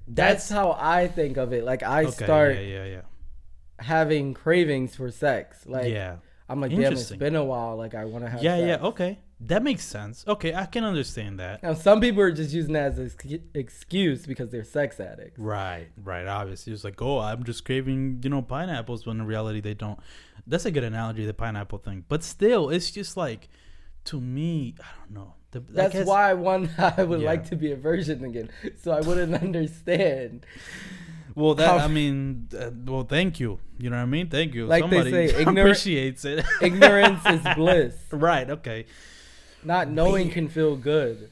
That's, 0.09 0.49
That's, 0.49 0.51
how 0.51 0.76
I 0.78 1.09
think 1.09 1.36
of 1.36 1.53
it. 1.53 1.64
Like 1.64 1.82
I 1.82 2.05
okay. 2.05 2.24
start 2.24 2.55
yeah, 2.57 2.61
yeah, 2.62 2.84
yeah. 2.84 3.01
having 3.80 4.34
cravings 4.34 4.94
for 4.97 5.11
sex. 5.11 5.66
Like 5.66 5.92
yeah. 5.92 6.16
I'm 6.49 6.61
like, 6.61 6.70
damn, 6.70 6.92
it's 6.92 7.11
been 7.11 7.34
a 7.36 7.44
while. 7.44 7.76
Like 7.76 7.94
I 7.94 8.05
want 8.05 8.24
to 8.24 8.30
have. 8.30 8.42
Yeah, 8.42 8.57
sex. 8.57 8.66
yeah. 8.80 8.86
Okay. 8.88 9.18
That 9.39 9.62
makes 9.62 9.84
sense. 9.84 10.24
Okay, 10.26 10.55
I 10.55 10.64
can 10.64 10.82
understand 10.82 11.39
that. 11.41 11.62
Now 11.62 11.74
some 11.74 12.01
people 12.01 12.22
are 12.22 12.32
just 12.32 12.55
using 12.55 12.72
that 12.72 12.93
as 12.93 12.99
an 12.99 13.07
excu- 13.11 13.43
excuse 13.53 14.24
because 14.26 14.51
they're 14.51 14.64
sex 14.64 14.99
addicts. 14.99 15.39
Right, 15.39 15.89
right. 16.03 16.26
Obviously, 16.26 16.72
it's 16.72 16.84
like, 16.84 17.03
oh, 17.03 17.18
I'm 17.18 17.45
just 17.45 17.64
craving, 17.66 18.20
you 18.24 18.30
know, 18.30 18.41
pineapples. 18.41 19.05
When 19.05 19.20
in 19.20 19.26
reality, 19.26 19.61
they 19.61 19.74
don't. 19.74 19.99
That's 20.47 20.64
a 20.64 20.70
good 20.70 20.84
analogy, 20.84 21.26
the 21.26 21.34
pineapple 21.34 21.78
thing. 21.78 22.05
But 22.09 22.22
still, 22.24 22.70
it's 22.70 22.91
just 22.91 23.16
like, 23.18 23.49
to 24.07 24.20
me, 24.20 24.74
I 24.80 24.84
don't 25.01 25.11
know. 25.12 25.34
The, 25.51 25.59
I 25.59 25.62
That's 25.70 25.93
guess- 25.93 26.07
why 26.07 26.32
one 26.32 26.70
I 26.78 27.03
would 27.03 27.20
Yeah. 27.20 27.26
like 27.26 27.49
to 27.51 27.57
be 27.57 27.72
a 27.72 27.76
virgin 27.76 28.24
again, 28.24 28.49
so 28.80 28.93
I 28.93 29.01
wouldn't 29.01 29.34
understand. 29.43 30.47
Well, 31.34 31.55
that 31.57 31.78
how- 31.80 31.84
I 31.84 31.89
mean, 31.89 32.49
uh, 32.59 32.70
well, 32.87 33.03
thank 33.05 33.39
you. 33.39 33.59
You 33.78 33.91
know 33.91 33.97
what 33.97 34.03
I 34.03 34.07
mean? 34.07 34.30
Thank 34.30 34.55
you. 34.55 34.64
Like 34.66 34.89
they 34.89 34.97
Somebody 34.97 35.11
say, 35.11 35.24
ignorant- 35.41 35.59
appreciates 35.59 36.24
it. 36.24 36.43
Ignorance 36.62 37.20
is 37.26 37.43
bliss. 37.55 37.95
right. 38.11 38.49
Okay. 38.49 38.87
Not 39.66 39.90
knowing 39.90 40.26
Weird. 40.26 40.32
can 40.34 40.48
feel 40.48 40.76
good. 40.76 41.28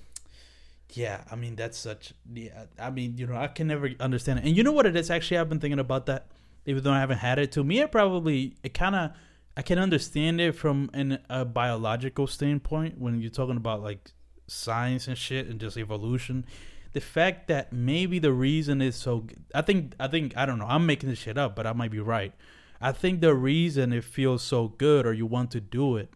Yeah, 0.92 1.22
I 1.30 1.36
mean 1.36 1.54
that's 1.54 1.78
such. 1.78 2.12
Yeah, 2.32 2.64
I 2.78 2.90
mean 2.90 3.16
you 3.16 3.26
know 3.28 3.36
I 3.36 3.46
can 3.46 3.68
never 3.68 3.90
understand 4.00 4.40
it. 4.40 4.44
And 4.46 4.56
you 4.56 4.64
know 4.64 4.72
what 4.72 4.86
it 4.86 4.96
is? 4.96 5.08
Actually, 5.08 5.38
I've 5.38 5.48
been 5.48 5.60
thinking 5.60 5.78
about 5.78 6.06
that, 6.06 6.26
even 6.66 6.82
though 6.82 6.92
I 6.92 6.98
haven't 6.98 7.18
had 7.18 7.38
it. 7.38 7.52
To 7.52 7.62
me, 7.62 7.78
it 7.78 7.92
probably 7.92 8.56
it 8.64 8.74
kind 8.74 8.96
of 8.96 9.12
I 9.56 9.62
can 9.62 9.78
understand 9.78 10.40
it 10.40 10.52
from 10.56 10.90
an, 10.92 11.20
a 11.30 11.44
biological 11.44 12.26
standpoint 12.26 13.00
when 13.00 13.20
you're 13.20 13.30
talking 13.30 13.56
about 13.56 13.82
like 13.82 14.10
science 14.48 15.06
and 15.06 15.16
shit 15.16 15.46
and 15.46 15.60
just 15.60 15.76
evolution. 15.76 16.44
The 16.92 17.00
fact 17.00 17.46
that 17.48 17.72
maybe 17.72 18.18
the 18.18 18.32
reason 18.32 18.82
is 18.82 18.96
so. 18.96 19.26
I 19.54 19.62
think 19.62 19.94
I 20.00 20.08
think 20.08 20.36
I 20.36 20.44
don't 20.44 20.58
know. 20.58 20.66
I'm 20.66 20.86
making 20.86 21.08
this 21.08 21.20
shit 21.20 21.38
up, 21.38 21.54
but 21.54 21.68
I 21.68 21.72
might 21.72 21.92
be 21.92 22.00
right. 22.00 22.32
I 22.80 22.90
think 22.90 23.20
the 23.20 23.34
reason 23.34 23.92
it 23.92 24.02
feels 24.04 24.42
so 24.42 24.68
good 24.68 25.06
or 25.06 25.12
you 25.12 25.24
want 25.24 25.52
to 25.52 25.60
do 25.60 25.96
it 25.96 26.10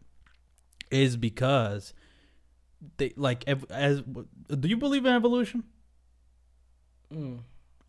is 0.91 1.17
because 1.17 1.95
they 2.97 3.13
like 3.17 3.45
ev- 3.47 3.67
as 3.71 4.03
do 4.03 4.69
you 4.69 4.77
believe 4.77 5.05
in 5.07 5.13
evolution? 5.15 5.65
Mm, 7.13 7.41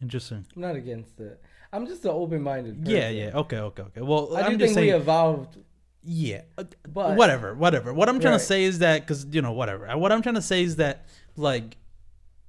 interesting. 0.01 0.45
I'm 0.55 0.61
not 0.61 0.75
against 0.75 1.19
it. 1.19 1.41
I'm 1.71 1.85
just 1.85 2.03
an 2.05 2.11
open-minded. 2.11 2.79
Person. 2.83 2.95
yeah. 2.95 3.09
yeah 3.09 3.31
okay 3.37 3.57
okay 3.59 3.83
okay. 3.83 4.01
Well 4.01 4.35
I 4.35 4.39
do 4.41 4.45
i'm 4.45 4.49
think 4.51 4.59
just 4.61 4.69
we 4.71 4.75
saying 4.75 4.89
evolved, 5.01 5.57
yeah. 6.03 6.41
Uh, 6.57 6.63
but 6.87 7.15
whatever 7.15 7.53
whatever. 7.53 7.93
What 7.93 8.09
i'm 8.09 8.19
trying 8.19 8.33
Right. 8.33 8.39
to 8.39 8.45
say 8.45 8.63
is 8.63 8.79
that 8.79 9.01
because 9.01 9.25
you 9.31 9.41
know 9.41 9.51
whatever. 9.51 9.85
What 9.97 10.11
i'm 10.11 10.21
trying 10.21 10.35
to 10.35 10.41
say 10.41 10.63
is 10.63 10.77
that 10.77 11.05
like 11.35 11.77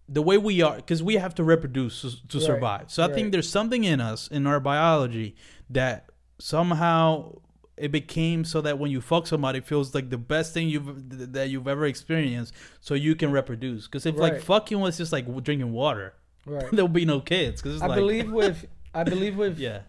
the 0.09 0.22
way 0.22 0.38
we 0.38 0.62
are 0.62 0.76
because 0.76 1.03
we 1.03 1.14
have 1.16 1.34
to 1.36 1.45
reproduce 1.45 2.01
to, 2.03 2.28
to 2.28 2.38
Right, 2.38 2.47
survive. 2.47 2.84
So 2.91 3.03
i 3.05 3.12
think 3.12 3.32
there's 3.32 3.49
something 3.49 3.84
in 3.84 4.01
us 4.01 4.26
in 4.28 4.47
our 4.47 4.59
biology 4.61 5.36
that 5.68 6.07
somehow 6.38 7.36
it 7.80 7.90
became 7.90 8.44
so 8.44 8.60
that 8.60 8.78
when 8.78 8.90
you 8.90 9.00
fuck 9.00 9.26
somebody 9.26 9.58
it 9.58 9.64
feels 9.66 9.94
like 9.94 10.10
the 10.10 10.18
best 10.18 10.52
thing 10.54 10.68
you've 10.68 11.32
that 11.32 11.48
you've 11.48 11.66
ever 11.66 11.86
experienced 11.86 12.52
so 12.80 12.94
you 12.94 13.14
can 13.14 13.30
reproduce 13.32 13.86
because 13.86 14.04
if 14.06 14.16
like 14.16 14.40
fucking 14.40 14.78
was 14.78 14.96
just 14.96 15.12
like 15.12 15.24
drinking 15.42 15.72
water 15.72 16.14
Right. 16.46 16.70
there'll 16.72 16.88
be 16.88 17.04
no 17.04 17.20
kids 17.20 17.60
because 17.62 17.82
I 17.82 17.86
like 17.86 17.96
believe 17.98 18.30
with 18.42 18.66
I 18.94 19.04
believe 19.04 19.36
with 19.36 19.58
yeah 19.58 19.80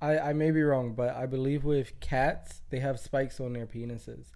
I, 0.00 0.18
I 0.18 0.32
may 0.34 0.50
be 0.50 0.62
wrong, 0.62 0.92
but 0.94 1.14
I 1.16 1.24
believe 1.26 1.64
with 1.64 1.98
cats 2.00 2.60
they 2.70 2.80
have 2.80 3.00
spikes 3.00 3.40
on 3.40 3.54
their 3.54 3.66
penises, 3.66 4.26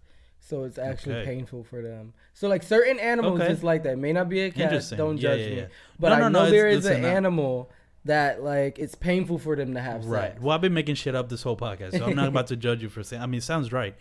so 0.41 0.65
it's 0.65 0.79
actually 0.79 1.17
Okay. 1.17 1.25
painful 1.27 1.63
for 1.65 1.83
them. 1.83 2.15
So 2.33 2.49
like 2.49 2.63
certain 2.63 2.99
animals, 2.99 3.41
Okay. 3.41 3.55
like 3.67 3.83
that. 3.83 3.95
It 3.95 3.99
may 3.99 4.13
not 4.15 4.29
be 4.31 4.41
a 4.41 4.51
cat. 4.51 4.93
Don't 4.97 5.19
Yeah, 5.19 5.23
judge 5.37 5.41
yeah, 5.41 5.63
me. 5.63 5.67
But 5.99 6.09
No, 6.11 6.15
I 6.15 6.19
know 6.21 6.45
no, 6.45 6.51
there 6.51 6.69
is 6.69 6.87
an 6.87 7.05
animal 7.05 7.71
that 8.09 8.43
like 8.43 8.79
it's 8.79 8.95
painful 8.95 9.39
for 9.39 9.57
them 9.57 9.73
to 9.75 9.81
have 9.81 10.05
Right. 10.05 10.33
sex. 10.33 10.43
Well, 10.43 10.55
I've 10.55 10.61
been 10.61 10.75
making 10.75 10.97
shit 10.97 11.15
up 11.15 11.29
this 11.31 11.43
whole 11.43 11.57
podcast, 11.57 11.97
so 11.97 12.05
I'm 12.05 12.17
not 12.17 12.29
about 12.29 12.49
to 12.49 12.57
judge 12.67 12.83
you 12.83 12.89
for 12.91 13.03
saying. 13.03 13.23
I 13.23 13.27
mean, 13.27 13.39
it 13.39 13.45
sounds 13.45 13.73
right. 13.73 13.95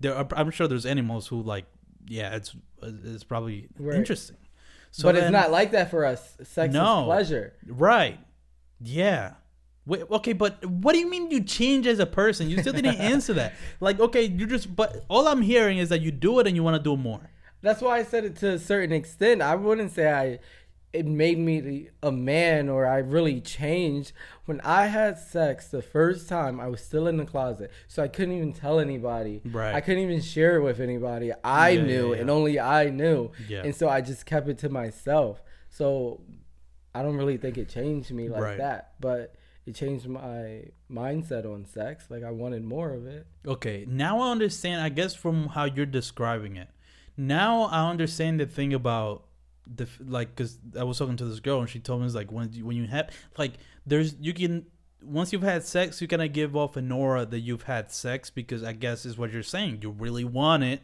There, 0.00 0.14
are, 0.14 0.26
I'm 0.34 0.50
sure 0.50 0.66
there's 0.68 0.86
animals 0.86 1.26
who 1.28 1.42
like, 1.42 1.66
yeah, 2.06 2.34
it's 2.36 2.54
it's 2.82 3.24
probably 3.24 3.68
Right. 3.78 3.96
interesting. 3.98 4.36
So 4.92 5.08
but 5.08 5.16
it's 5.16 5.30
not 5.30 5.50
like 5.50 5.72
that 5.72 5.90
for 5.90 6.04
us. 6.04 6.36
Sex 6.44 6.72
No. 6.72 7.00
is 7.00 7.04
pleasure. 7.06 7.52
right. 7.66 8.18
Yeah. 8.80 9.34
Wait, 9.86 10.02
okay, 10.10 10.32
but 10.32 10.64
what 10.64 10.92
do 10.94 10.98
you 10.98 11.10
mean 11.10 11.30
you 11.30 11.42
change 11.44 11.86
as 11.86 11.98
a 11.98 12.06
person? 12.06 12.48
You 12.48 12.58
still 12.60 12.72
didn't 12.72 12.96
answer 13.00 13.34
that. 13.34 13.52
Like, 13.80 14.00
okay, 14.00 14.22
you 14.24 14.46
just. 14.46 14.74
But 14.74 15.04
all 15.08 15.28
I'm 15.28 15.42
hearing 15.42 15.76
is 15.78 15.90
that 15.90 16.00
you 16.00 16.10
do 16.10 16.38
it 16.38 16.46
and 16.46 16.56
you 16.56 16.62
want 16.62 16.76
to 16.76 16.82
do 16.82 16.96
more. 16.96 17.20
That's 17.60 17.82
why 17.82 17.98
I 17.98 18.02
said 18.02 18.24
it 18.24 18.36
to 18.36 18.52
a 18.52 18.58
certain 18.58 18.92
extent. 18.92 19.42
I 19.42 19.54
wouldn't 19.56 19.92
say 19.92 20.10
I 20.10 20.38
it 20.94 21.06
made 21.06 21.38
me 21.38 21.88
a 22.02 22.12
man 22.12 22.68
or 22.68 22.86
I 22.86 22.98
really 22.98 23.40
changed. 23.40 24.12
When 24.44 24.60
I 24.60 24.86
had 24.86 25.18
sex 25.18 25.68
the 25.68 25.82
first 25.82 26.28
time, 26.28 26.60
I 26.60 26.68
was 26.68 26.80
still 26.80 27.06
in 27.06 27.16
the 27.16 27.24
closet, 27.24 27.70
so 27.88 28.02
I 28.02 28.08
couldn't 28.08 28.36
even 28.36 28.52
tell 28.52 28.78
anybody. 28.78 29.42
Right. 29.44 29.74
I 29.74 29.80
couldn't 29.80 30.02
even 30.04 30.20
share 30.20 30.56
it 30.56 30.62
with 30.62 30.80
anybody. 30.80 31.32
I 31.42 31.70
Yeah, 31.70 31.82
knew, 31.82 32.08
yeah, 32.10 32.14
yeah. 32.14 32.20
and 32.20 32.30
only 32.30 32.60
I 32.60 32.90
knew. 32.90 33.30
Yeah. 33.48 33.62
And 33.64 33.74
so 33.74 33.88
I 33.88 34.00
just 34.00 34.24
kept 34.26 34.48
it 34.48 34.58
to 34.58 34.68
myself. 34.68 35.42
So 35.70 36.20
I 36.94 37.02
don't 37.02 37.16
really 37.16 37.36
think 37.38 37.58
it 37.58 37.68
changed 37.68 38.12
me 38.12 38.28
like 38.28 38.42
Right. 38.42 38.58
that, 38.58 38.92
but 39.00 39.34
it 39.66 39.74
changed 39.74 40.06
my 40.06 40.64
mindset 40.90 41.44
on 41.44 41.64
sex. 41.64 42.04
Like 42.10 42.22
I 42.22 42.30
wanted 42.30 42.62
more 42.62 42.92
of 42.92 43.06
it. 43.06 43.26
Okay, 43.46 43.84
now 43.88 44.20
I 44.20 44.30
understand. 44.30 44.80
I 44.82 44.90
guess 44.90 45.14
from 45.14 45.48
how 45.48 45.64
you're 45.64 45.86
describing 45.86 46.56
it, 46.56 46.68
now 47.16 47.62
I 47.64 47.88
understand 47.90 48.38
the 48.40 48.46
thing 48.46 48.72
about 48.74 49.24
the 49.72 49.88
like 50.06 50.34
because 50.34 50.58
I 50.78 50.84
was 50.84 50.98
talking 50.98 51.16
to 51.16 51.24
this 51.24 51.40
girl 51.40 51.60
and 51.60 51.68
she 51.68 51.78
told 51.78 52.00
me 52.00 52.06
it's 52.06 52.14
like 52.14 52.30
when 52.30 52.52
you, 52.52 52.66
when 52.66 52.76
you 52.76 52.86
have 52.86 53.10
like 53.38 53.52
there's 53.86 54.14
you 54.20 54.34
can 54.34 54.66
once 55.02 55.32
you've 55.32 55.42
had 55.42 55.64
sex 55.64 56.00
you 56.00 56.08
kind 56.08 56.22
of 56.22 56.32
give 56.32 56.56
off 56.56 56.76
an 56.76 56.90
aura 56.92 57.24
that 57.26 57.40
you've 57.40 57.62
had 57.62 57.90
sex 57.90 58.30
because 58.30 58.62
I 58.62 58.72
guess 58.72 59.06
is 59.06 59.16
what 59.16 59.32
you're 59.32 59.42
saying 59.42 59.80
you 59.82 59.90
really 59.90 60.24
want 60.24 60.64
it 60.64 60.82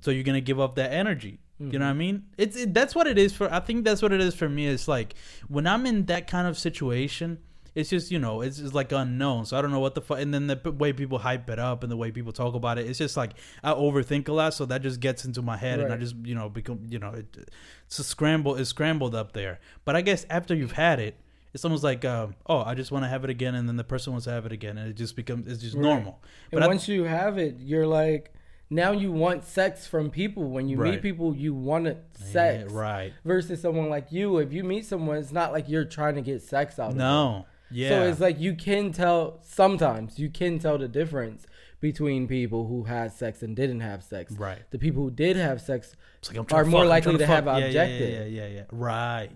so 0.00 0.10
you're 0.10 0.24
gonna 0.24 0.40
give 0.40 0.60
up 0.60 0.76
that 0.76 0.92
energy. 0.92 1.40
You 1.60 1.78
know 1.78 1.86
what 1.86 1.86
I 1.86 1.90
mm-hmm. 1.90 1.98
mean? 1.98 2.22
It's 2.36 2.56
it, 2.56 2.72
that's 2.72 2.94
what 2.94 3.08
it 3.08 3.18
is 3.18 3.32
for. 3.32 3.52
I 3.52 3.58
think 3.58 3.84
that's 3.84 4.00
what 4.00 4.12
it 4.12 4.20
is 4.20 4.32
for 4.32 4.48
me. 4.48 4.68
It's 4.68 4.86
like 4.86 5.14
when 5.48 5.66
I'm 5.66 5.86
in 5.86 6.06
that 6.06 6.28
kind 6.28 6.46
of 6.46 6.56
situation, 6.56 7.38
it's 7.74 7.90
just 7.90 8.10
you 8.10 8.18
know 8.18 8.40
it's 8.40 8.58
just 8.58 8.74
like 8.74 8.90
unknown. 8.92 9.46
So 9.46 9.56
I 9.58 9.62
don't 9.62 9.70
know 9.70 9.80
what 9.80 9.94
the 9.94 10.00
fuck. 10.00 10.18
And 10.20 10.32
then 10.32 10.46
the 10.46 10.56
p- 10.56 10.70
way 10.70 10.92
people 10.92 11.18
hype 11.18 11.48
it 11.50 11.58
up 11.58 11.82
and 11.82 11.90
the 11.92 11.96
way 11.96 12.10
people 12.10 12.32
talk 12.32 12.54
about 12.54 12.78
it, 12.78 12.86
it's 12.86 12.98
just 12.98 13.16
like 13.16 13.32
I 13.62 13.72
overthink 13.72 14.28
a 14.28 14.32
lot. 14.32 14.54
So 14.54 14.66
that 14.66 14.82
just 14.82 15.00
gets 15.00 15.24
into 15.24 15.42
my 15.42 15.56
head, 15.56 15.80
and 15.80 15.92
I 15.92 15.96
just 15.96 16.16
you 16.24 16.34
know 16.34 16.48
become 16.48 16.80
you 16.88 16.98
know 16.98 17.10
it, 17.10 17.50
it's 17.86 17.98
a 17.98 18.04
scramble. 18.04 18.56
It's 18.56 18.70
scrambled 18.70 19.14
up 19.14 19.32
there. 19.32 19.60
But 19.84 19.96
I 19.96 20.02
guess 20.02 20.26
after 20.30 20.54
you've 20.54 20.72
had 20.72 20.98
it. 21.00 21.16
It's 21.54 21.64
almost 21.64 21.82
like, 21.82 22.04
um, 22.04 22.34
oh, 22.46 22.58
I 22.60 22.74
just 22.74 22.92
want 22.92 23.04
to 23.06 23.08
have 23.08 23.24
it 23.24 23.30
again, 23.30 23.54
and 23.54 23.66
then 23.66 23.76
the 23.78 23.82
person 23.82 24.12
wants 24.12 24.26
to 24.26 24.30
have 24.30 24.44
it 24.44 24.52
again, 24.52 24.76
and 24.76 24.90
it 24.90 24.92
just 24.92 25.16
becomes 25.16 25.50
it's 25.50 25.62
just 25.62 25.74
Right. 25.74 25.82
normal. 25.82 26.20
And 26.52 26.60
But 26.60 26.64
I- 26.64 26.66
once 26.66 26.86
you 26.88 27.04
have 27.04 27.38
it, 27.38 27.56
you're 27.58 27.86
like, 27.86 28.34
now 28.68 28.92
you 28.92 29.10
want 29.10 29.44
sex 29.46 29.86
from 29.86 30.10
people. 30.10 30.50
When 30.50 30.68
you 30.68 30.76
Right. 30.76 30.92
meet 30.92 31.02
people, 31.02 31.34
you 31.34 31.54
want 31.54 31.86
it 31.86 32.04
Yeah, 32.20 32.26
sex. 32.26 32.72
right? 32.72 33.14
Versus 33.24 33.62
someone 33.62 33.88
like 33.88 34.12
you, 34.12 34.36
if 34.36 34.52
you 34.52 34.62
meet 34.62 34.84
someone, 34.84 35.16
it's 35.16 35.32
not 35.32 35.52
like 35.52 35.70
you're 35.70 35.86
trying 35.86 36.16
to 36.16 36.20
get 36.22 36.42
sex 36.42 36.78
out. 36.78 36.90
of 36.90 36.96
them. 36.98 37.44
Yeah. 37.70 37.88
So 37.88 38.02
it's 38.04 38.20
like 38.20 38.38
you 38.38 38.54
can 38.54 38.92
tell 38.92 39.40
sometimes 39.42 40.18
you 40.18 40.30
can 40.30 40.58
tell 40.58 40.78
the 40.78 40.88
difference 40.88 41.46
between 41.80 42.26
people 42.26 42.66
who 42.66 42.84
had 42.84 43.12
sex 43.12 43.42
and 43.42 43.54
didn't 43.54 43.80
have 43.80 44.02
sex. 44.02 44.32
Right. 44.32 44.58
The 44.70 44.78
people 44.78 45.04
who 45.04 45.10
did 45.10 45.36
have 45.36 45.60
sex 45.60 45.94
like 46.28 46.52
are 46.52 46.64
more 46.64 46.82
fuck, 46.82 46.88
likely 46.88 47.12
trying 47.16 47.18
to 47.18 47.26
have 47.26 47.46
Yeah. 47.46 47.66
Yeah, 47.68 47.84
yeah, 47.84 48.24
yeah, 48.24 48.46
yeah. 48.46 48.64
Right. 48.72 49.30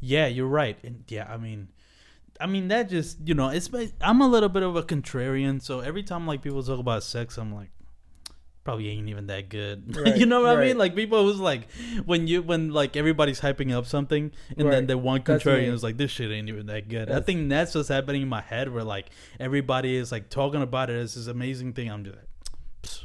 Yeah, 0.00 0.26
you're 0.26 0.46
right. 0.48 0.78
And 0.82 1.04
yeah, 1.08 1.26
I 1.30 1.36
mean, 1.36 1.68
I 2.40 2.46
mean 2.46 2.68
that 2.68 2.88
just 2.88 3.18
you 3.24 3.34
know, 3.34 3.48
it's 3.48 3.70
I'm 4.00 4.20
a 4.20 4.28
little 4.28 4.48
bit 4.48 4.62
of 4.62 4.76
a 4.76 4.82
contrarian, 4.82 5.62
so 5.62 5.80
every 5.80 6.02
time 6.02 6.26
like 6.26 6.42
people 6.42 6.62
talk 6.62 6.78
about 6.78 7.02
sex, 7.02 7.38
I'm 7.38 7.54
like. 7.54 7.70
Probably 8.66 8.88
ain't 8.88 9.08
even 9.08 9.28
that 9.28 9.48
good. 9.48 9.96
Right, 9.96 10.16
you 10.16 10.26
know 10.26 10.40
what 10.40 10.58
I 10.58 10.64
mean? 10.64 10.76
Like 10.76 10.96
people 10.96 11.22
who's 11.22 11.38
like 11.38 11.70
when 12.04 12.26
you 12.26 12.42
when 12.42 12.72
like 12.72 12.96
everybody's 12.96 13.40
hyping 13.40 13.72
up 13.72 13.86
something 13.86 14.32
and 14.48 14.58
then 14.58 14.66
Right. 14.66 14.86
the 14.88 14.98
one 14.98 15.22
That's 15.24 15.44
contrarian 15.44 15.72
is 15.72 15.84
like 15.84 15.98
this 15.98 16.10
shit 16.10 16.32
ain't 16.32 16.48
even 16.48 16.66
that 16.66 16.88
good. 16.88 17.08
I 17.08 17.20
think 17.20 17.48
that's 17.48 17.76
what's 17.76 17.88
happening 17.88 18.22
in 18.22 18.28
my 18.28 18.40
head 18.40 18.72
where 18.74 18.82
like 18.82 19.06
everybody 19.38 19.94
is 19.94 20.10
like 20.10 20.30
talking 20.30 20.62
about 20.62 20.90
it 20.90 20.94
as 20.96 21.14
this 21.14 21.28
amazing 21.28 21.74
thing. 21.74 21.88
I'm 21.92 22.02
just 22.02 22.16
like 22.16 22.26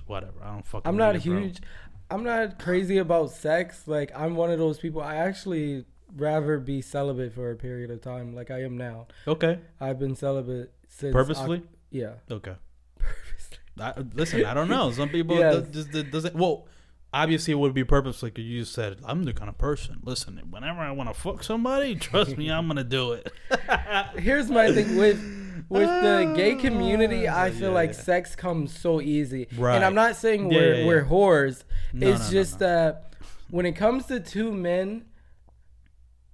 whatever. 0.08 0.44
I 0.44 0.48
don't 0.52 0.66
fucking 0.66 0.90
I'm 0.90 0.98
not 0.98 1.16
it, 1.16 1.24
bro." 1.26 1.38
huge. 1.42 1.60
I'm 2.10 2.24
not 2.24 2.58
crazy 2.58 2.98
about 2.98 3.30
sex. 3.30 3.88
Like 3.88 4.12
I'm 4.16 4.36
one 4.36 4.50
of 4.50 4.58
those 4.58 4.80
people. 4.80 5.04
I 5.04 5.18
actually 5.18 5.86
rather 6.18 6.58
be 6.58 6.82
celibate 6.82 7.34
for 7.34 7.52
a 7.52 7.56
period 7.56 7.92
of 7.92 8.02
time, 8.02 8.34
like 8.34 8.50
I 8.50 8.64
am 8.64 8.80
now. 8.80 9.06
Okay. 9.28 9.60
I've 9.80 10.00
been 10.00 10.16
celibate 10.16 10.74
since 10.90 11.14
Purposefully? 11.14 11.60
Oc- 11.60 11.64
yeah. 11.92 12.14
Okay. 12.32 12.56
I, 13.80 13.94
listen, 14.14 14.46
I 14.46 14.54
don't 14.54 14.70
know. 14.70 14.92
Some 14.92 15.10
people 15.10 15.38
Yes. 15.38 15.64
do- 15.68 15.72
just 15.84 15.96
it 15.96 16.12
doesn't. 16.12 16.36
Well, 16.36 16.68
obviously, 17.14 17.54
it 17.54 17.58
would 17.58 17.74
be 17.74 17.84
purposely 17.84 18.30
because 18.30 18.46
you 18.46 18.60
just 18.62 18.74
said 18.74 18.98
I'm 19.06 19.24
the 19.24 19.34
kind 19.34 19.50
of 19.50 19.58
person. 19.58 20.00
Listen, 20.04 20.42
whenever 20.50 20.80
I 20.80 20.92
want 20.92 21.14
to 21.14 21.20
fuck 21.20 21.44
somebody, 21.44 21.96
trust 21.96 22.38
me, 22.38 22.50
I'm 22.52 22.68
gonna 22.68 22.84
do 22.84 23.14
it. 23.14 23.32
Here's 24.18 24.50
my 24.50 24.72
thing 24.74 24.98
with 24.98 25.20
with 25.70 25.88
the 25.88 26.34
gay 26.36 26.56
community. 26.56 27.28
I 27.28 27.48
Ah, 27.48 27.52
feel 27.52 27.70
yeah, 27.70 27.76
like 27.76 27.92
yeah. 27.92 28.02
sex 28.02 28.36
comes 28.36 28.78
so 28.78 29.00
easy, 29.02 29.48
Right. 29.58 29.76
and 29.76 29.86
I'm 29.86 29.96
not 29.96 30.16
saying 30.16 30.52
Yeah, 30.52 30.60
we're 30.60 30.86
we're 30.86 31.06
whores. 31.06 31.64
No, 31.94 32.08
it's 32.10 32.26
no, 32.28 32.32
just 32.32 32.60
no. 32.60 32.68
that 32.68 33.14
when 33.50 33.66
it 33.66 33.74
comes 33.74 34.06
to 34.08 34.20
two 34.20 34.52
men. 34.52 35.06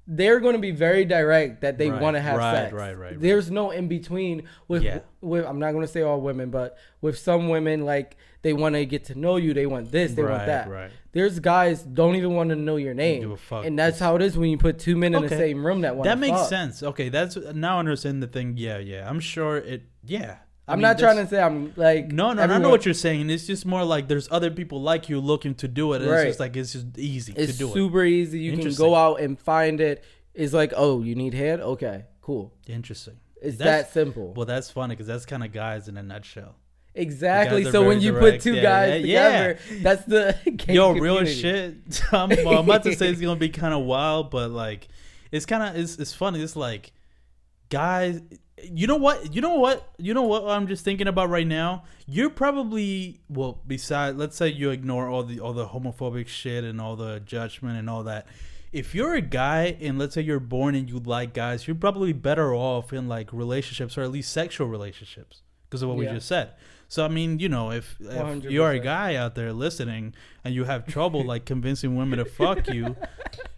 They're 0.09 0.39
going 0.39 0.53
to 0.53 0.59
be 0.59 0.71
very 0.71 1.03
direct 1.03 1.61
that 1.61 1.77
they 1.77 1.89
Right, 1.91 2.01
want 2.01 2.15
to 2.15 2.21
have 2.21 2.37
right, 2.37 2.55
sex. 2.55 2.73
right, 2.73 2.97
right, 2.97 3.11
right. 3.11 3.19
There's 3.19 3.51
no 3.51 3.71
in 3.71 3.87
between 3.89 4.43
with 4.69 4.81
Yeah. 4.83 4.99
with. 5.19 5.45
I'm 5.45 5.59
not 5.59 5.73
going 5.73 5.85
to 5.85 5.91
say 5.91 6.01
all 6.01 6.21
women, 6.21 6.49
but 6.49 6.77
with 7.01 7.17
some 7.17 7.49
women, 7.49 7.83
like 7.85 8.15
they 8.41 8.53
want 8.53 8.75
to 8.75 8.85
get 8.85 9.03
to 9.05 9.15
know 9.19 9.35
you. 9.35 9.53
They 9.53 9.65
want 9.65 9.91
this. 9.91 10.13
They 10.13 10.21
Right, 10.23 10.31
want 10.31 10.45
that. 10.45 10.69
right. 10.69 10.91
There's 11.11 11.39
guys 11.39 11.81
don't 11.83 12.15
even 12.15 12.33
want 12.35 12.51
to 12.51 12.55
know 12.55 12.77
your 12.77 12.93
name, 12.93 13.21
give 13.21 13.31
a 13.31 13.37
fuck. 13.37 13.65
and 13.65 13.77
that's 13.77 13.99
how 13.99 14.15
it 14.15 14.21
is 14.21 14.37
when 14.37 14.49
you 14.49 14.57
put 14.57 14.79
two 14.79 14.95
men 14.95 15.13
in 15.13 15.23
the 15.23 15.29
same 15.29 15.65
room 15.65 15.81
that 15.81 15.95
want. 15.95 16.05
that 16.05 16.19
makes 16.19 16.37
fuck. 16.37 16.49
sense. 16.49 16.81
Okay, 16.83 17.09
that's 17.09 17.35
now 17.53 17.75
I 17.77 17.79
understand 17.79 18.23
the 18.23 18.27
thing. 18.27 18.53
Yeah, 18.55 18.77
yeah. 18.77 19.09
I'm 19.09 19.19
sure 19.19 19.57
it. 19.57 19.83
Yeah. 20.05 20.37
I 20.67 20.73
I'm 20.73 20.79
mean, 20.79 20.83
not 20.83 20.99
trying 20.99 21.15
to 21.17 21.27
say 21.27 21.41
I'm 21.41 21.71
like 21.77 22.11
No, 22.11 22.33
no, 22.33 22.43
I 22.43 22.57
know 22.57 22.69
what 22.69 22.83
you're 22.85 22.93
saying. 22.93 23.29
It's 23.29 23.47
just 23.47 23.65
more 23.65 23.83
like 23.85 24.07
there's 24.09 24.27
other 24.31 24.51
people 24.51 24.81
like 24.81 25.07
you 25.07 25.19
looking 25.21 25.55
to 25.55 25.67
do 25.67 25.93
it. 25.93 26.01
And 26.01 26.11
Right. 26.11 26.19
It's 26.21 26.29
just 26.31 26.39
like 26.41 26.55
it's 26.57 26.73
just 26.73 26.97
easy 26.97 27.33
It's 27.35 27.53
to 27.53 27.57
do 27.57 27.69
it. 27.69 27.73
super 27.73 28.03
easy. 28.03 28.39
You 28.39 28.51
can 28.51 28.59
Interesting. 28.59 28.85
go 28.85 28.93
out 28.95 29.21
and 29.21 29.39
find 29.39 29.79
it. 29.79 30.03
It's 30.33 30.53
like, 30.53 30.73
oh, 30.75 31.01
you 31.03 31.15
need 31.15 31.33
head? 31.33 31.61
Okay, 31.61 32.05
cool. 32.21 32.53
Interesting. 32.67 33.15
It's 33.41 33.57
That's- 33.57 33.85
that 33.87 33.93
simple. 33.93 34.33
Well, 34.35 34.45
that's 34.45 34.69
funny 34.69 34.93
because 34.95 35.07
that's 35.07 35.25
kind 35.25 35.43
of 35.43 35.51
guys 35.53 35.87
in 35.87 35.95
a 35.97 36.03
nutshell. 36.03 36.55
exactly. 36.95 37.63
So 37.71 37.87
when 37.87 38.01
you 38.01 38.11
direct. 38.11 38.37
put 38.37 38.41
two 38.41 38.55
Yeah, 38.55 38.61
guys 38.61 39.05
yeah, 39.05 39.53
together, 39.53 39.59
that's 39.83 40.03
the 40.05 40.51
gay 40.57 40.73
Yo, 40.73 40.91
real 40.93 41.23
shit. 41.25 42.01
I'm, 42.11 42.29
well, 42.29 42.59
I'm 42.59 42.65
about 42.65 42.83
to 42.83 42.95
say 42.95 43.09
it's 43.09 43.21
gonna 43.27 43.39
be 43.39 43.49
kind 43.49 43.73
of 43.73 43.83
wild, 43.85 44.31
but 44.31 44.51
like, 44.51 44.87
it's 45.31 45.45
kind 45.45 45.63
of 45.63 45.81
it's 45.81 45.97
it's 45.97 46.13
funny. 46.13 46.41
It's 46.41 46.55
like, 46.55 46.91
guys, 47.69 48.21
you 48.63 48.87
know 48.87 48.95
what? 48.95 49.33
You 49.33 49.41
know 49.41 49.55
what? 49.55 49.93
You 49.97 50.13
know 50.13 50.23
what? 50.23 50.43
I'm 50.45 50.67
just 50.67 50.83
thinking 50.83 51.07
about 51.07 51.29
right 51.29 51.47
now. 51.47 51.83
You're 52.07 52.29
probably 52.29 53.21
well. 53.29 53.61
Besides, 53.67 54.17
let's 54.17 54.35
say 54.35 54.49
you 54.49 54.71
ignore 54.71 55.07
all 55.07 55.23
the 55.23 55.39
all 55.39 55.53
the 55.53 55.67
homophobic 55.67 56.27
shit 56.27 56.63
and 56.63 56.81
all 56.81 56.95
the 56.95 57.19
judgment 57.19 57.77
and 57.77 57.89
all 57.89 58.03
that. 58.03 58.27
If 58.73 58.93
you're 58.93 59.15
a 59.15 59.21
guy 59.21 59.77
and 59.79 59.97
let's 59.97 60.15
say 60.15 60.21
you're 60.21 60.39
born 60.39 60.75
and 60.75 60.89
you 60.89 60.99
like 60.99 61.33
guys, 61.33 61.67
you're 61.67 61.75
probably 61.75 62.13
better 62.13 62.53
off 62.53 62.91
in 62.91 63.07
like 63.07 63.31
relationships 63.31 63.97
or 63.97 64.01
at 64.01 64.11
least 64.11 64.31
sexual 64.31 64.67
relationships 64.67 65.41
because 65.69 65.81
of 65.81 65.89
what 65.89 65.97
we 65.97 66.05
just 66.05 66.27
said. 66.27 66.51
So 66.89 67.03
I 67.03 67.09
mean, 67.09 67.39
you 67.39 67.49
know, 67.49 67.71
if, 67.71 67.97
if 67.99 68.43
you're 68.45 68.71
a 68.71 68.79
guy 68.79 69.15
out 69.15 69.35
there 69.35 69.51
listening 69.51 70.13
and 70.43 70.55
you 70.55 70.63
have 70.63 70.87
trouble 70.87 71.23
like 71.25 71.45
convincing 71.45 71.97
women 71.97 72.19
to 72.19 72.25
fuck 72.25 72.67
you, 72.69 72.95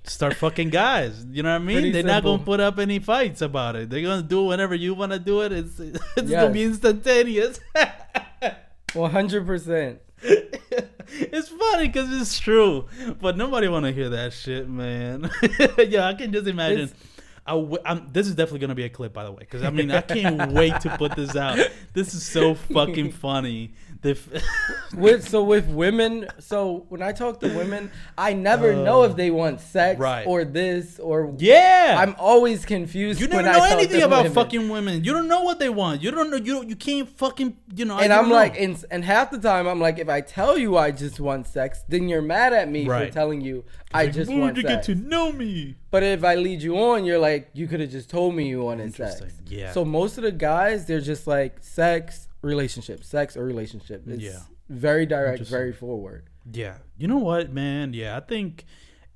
start 0.04 0.34
fucking 0.36 0.70
guys. 0.70 1.26
You 1.30 1.44
know 1.44 1.52
what 1.52 1.62
I 1.62 1.66
mean? 1.66 1.76
Pretty 1.78 1.92
They're 1.92 2.04
not 2.04 2.24
gonna 2.24 2.44
put 2.44 2.60
up 2.60 2.80
any 2.80 2.98
fights 3.00 3.42
about 3.42 3.76
it. 3.76 3.90
They're 3.92 4.02
gonna 4.02 4.24
do 4.24 4.46
whenever 4.46 4.74
you 4.74 4.96
want 4.96 5.12
to 5.12 5.20
do 5.20 5.42
it. 5.42 5.52
It's 5.52 5.80
it's 5.80 6.02
gonna 6.30 6.50
be 6.50 6.64
instantaneous. 6.64 7.60
One 8.94 9.12
hundred 9.12 9.46
percent. 9.46 10.00
it's 10.22 11.50
funny 11.50 11.88
because 11.88 12.12
it's 12.22 12.40
true, 12.40 12.88
but 13.22 13.38
nobody 13.38 13.68
want 13.68 13.86
to 13.86 13.92
hear 13.92 14.10
that 14.10 14.34
shit, 14.34 14.68
man. 14.68 15.30
yeah, 15.78 16.08
I 16.08 16.16
can 16.16 16.34
just 16.34 16.48
imagine. 16.48 16.86
It's- 16.86 17.06
I 17.46 17.52
w- 17.52 17.78
I'm, 17.86 18.10
this 18.12 18.28
is 18.28 18.36
definitely 18.36 18.60
gonna 18.60 18.76
be 18.76 18.84
a 18.84 18.90
clip, 18.90 19.14
by 19.14 19.24
the 19.24 19.32
way, 19.32 19.40
because 19.40 19.64
I 19.64 19.70
mean 19.70 19.92
I 19.92 20.02
can't 20.02 20.52
wait 20.54 20.80
to 20.82 20.90
put 20.98 21.16
this 21.16 21.36
out. 21.36 21.58
This 21.94 22.14
is 22.14 22.24
so 22.24 22.56
fucking 22.56 23.12
funny. 23.12 23.74
The 24.02 24.12
f- 24.12 24.30
With 24.96 25.28
so 25.28 25.44
with 25.44 25.68
women, 25.68 26.26
so 26.40 26.86
when 26.90 27.02
I 27.02 27.12
talk 27.12 27.42
to 27.42 27.48
women, 27.56 27.92
I 28.18 28.34
never 28.34 28.74
know 28.74 29.04
if 29.04 29.16
they 29.18 29.30
want 29.30 29.60
sex 29.60 30.00
Uh, 30.00 30.04
Right. 30.04 30.26
or 30.26 30.46
this 30.46 31.00
or 31.00 31.34
yeah, 31.38 31.96
I'm 32.00 32.16
always 32.18 32.66
confused. 32.66 33.20
You 33.22 33.28
never 33.28 33.44
know 33.44 33.64
anything 33.66 34.02
about 34.02 34.20
women. 34.24 34.32
fucking 34.34 34.70
women. 34.70 35.04
You 35.04 35.12
don't 35.14 35.28
know 35.28 35.42
what 35.44 35.60
they 35.60 35.70
want. 35.70 36.02
You 36.02 36.12
don't 36.12 36.32
know. 36.32 36.38
You 36.38 36.54
don't, 36.56 36.70
you 36.70 36.76
can't 36.78 37.10
fucking. 37.10 37.58
You 37.76 37.86
know. 37.86 38.00
And 38.00 38.12
I'm 38.14 38.30
know. 38.30 38.36
like, 38.36 38.60
and, 38.60 38.82
and 38.90 39.04
half 39.04 39.32
the 39.32 39.38
time 39.38 39.68
I'm 39.68 39.82
like, 39.82 40.00
if 40.00 40.08
I 40.10 40.22
tell 40.22 40.58
you 40.58 40.78
I 40.78 40.92
just 40.92 41.20
want 41.20 41.46
sex, 41.46 41.84
then 41.90 42.08
you're 42.10 42.22
mad 42.22 42.54
at 42.54 42.70
me 42.70 42.88
Right. 42.88 43.08
for 43.10 43.14
telling 43.14 43.42
you 43.42 43.66
I 43.94 44.06
Like, 44.06 44.14
just 44.14 44.32
want 44.32 44.56
to 44.56 44.62
sex. 44.62 44.74
get 44.74 44.84
to 44.86 44.96
know 44.96 45.32
me. 45.34 45.76
But 45.92 46.04
if 46.04 46.24
I 46.24 46.36
lead 46.36 46.62
you 46.62 46.78
on, 46.80 47.04
you're 47.04 47.20
like, 47.20 47.50
you 47.54 47.68
could 47.68 47.82
have 47.82 47.92
just 47.92 48.10
told 48.10 48.34
me 48.34 48.48
you 48.48 48.62
wanted 48.62 48.96
sex. 48.96 49.22
Yeah. 49.48 49.74
So 49.74 49.84
most 49.84 50.18
of 50.18 50.24
the 50.24 50.32
guys, 50.32 50.86
they're 50.88 51.02
just 51.02 51.28
like 51.28 51.58
sex, 51.62 52.28
relationship, 52.42 53.04
sex 53.04 53.36
or 53.36 53.44
relationship. 53.46 54.04
It's 54.08 54.24
Yeah. 54.24 54.40
very 54.70 55.06
direct, 55.06 55.44
very 55.44 55.74
forward. 55.74 56.30
Yeah. 56.52 56.78
You 56.98 57.08
know 57.08 57.18
what, 57.18 57.52
man? 57.52 57.94
Yeah, 57.94 58.16
I 58.18 58.22
think 58.22 58.66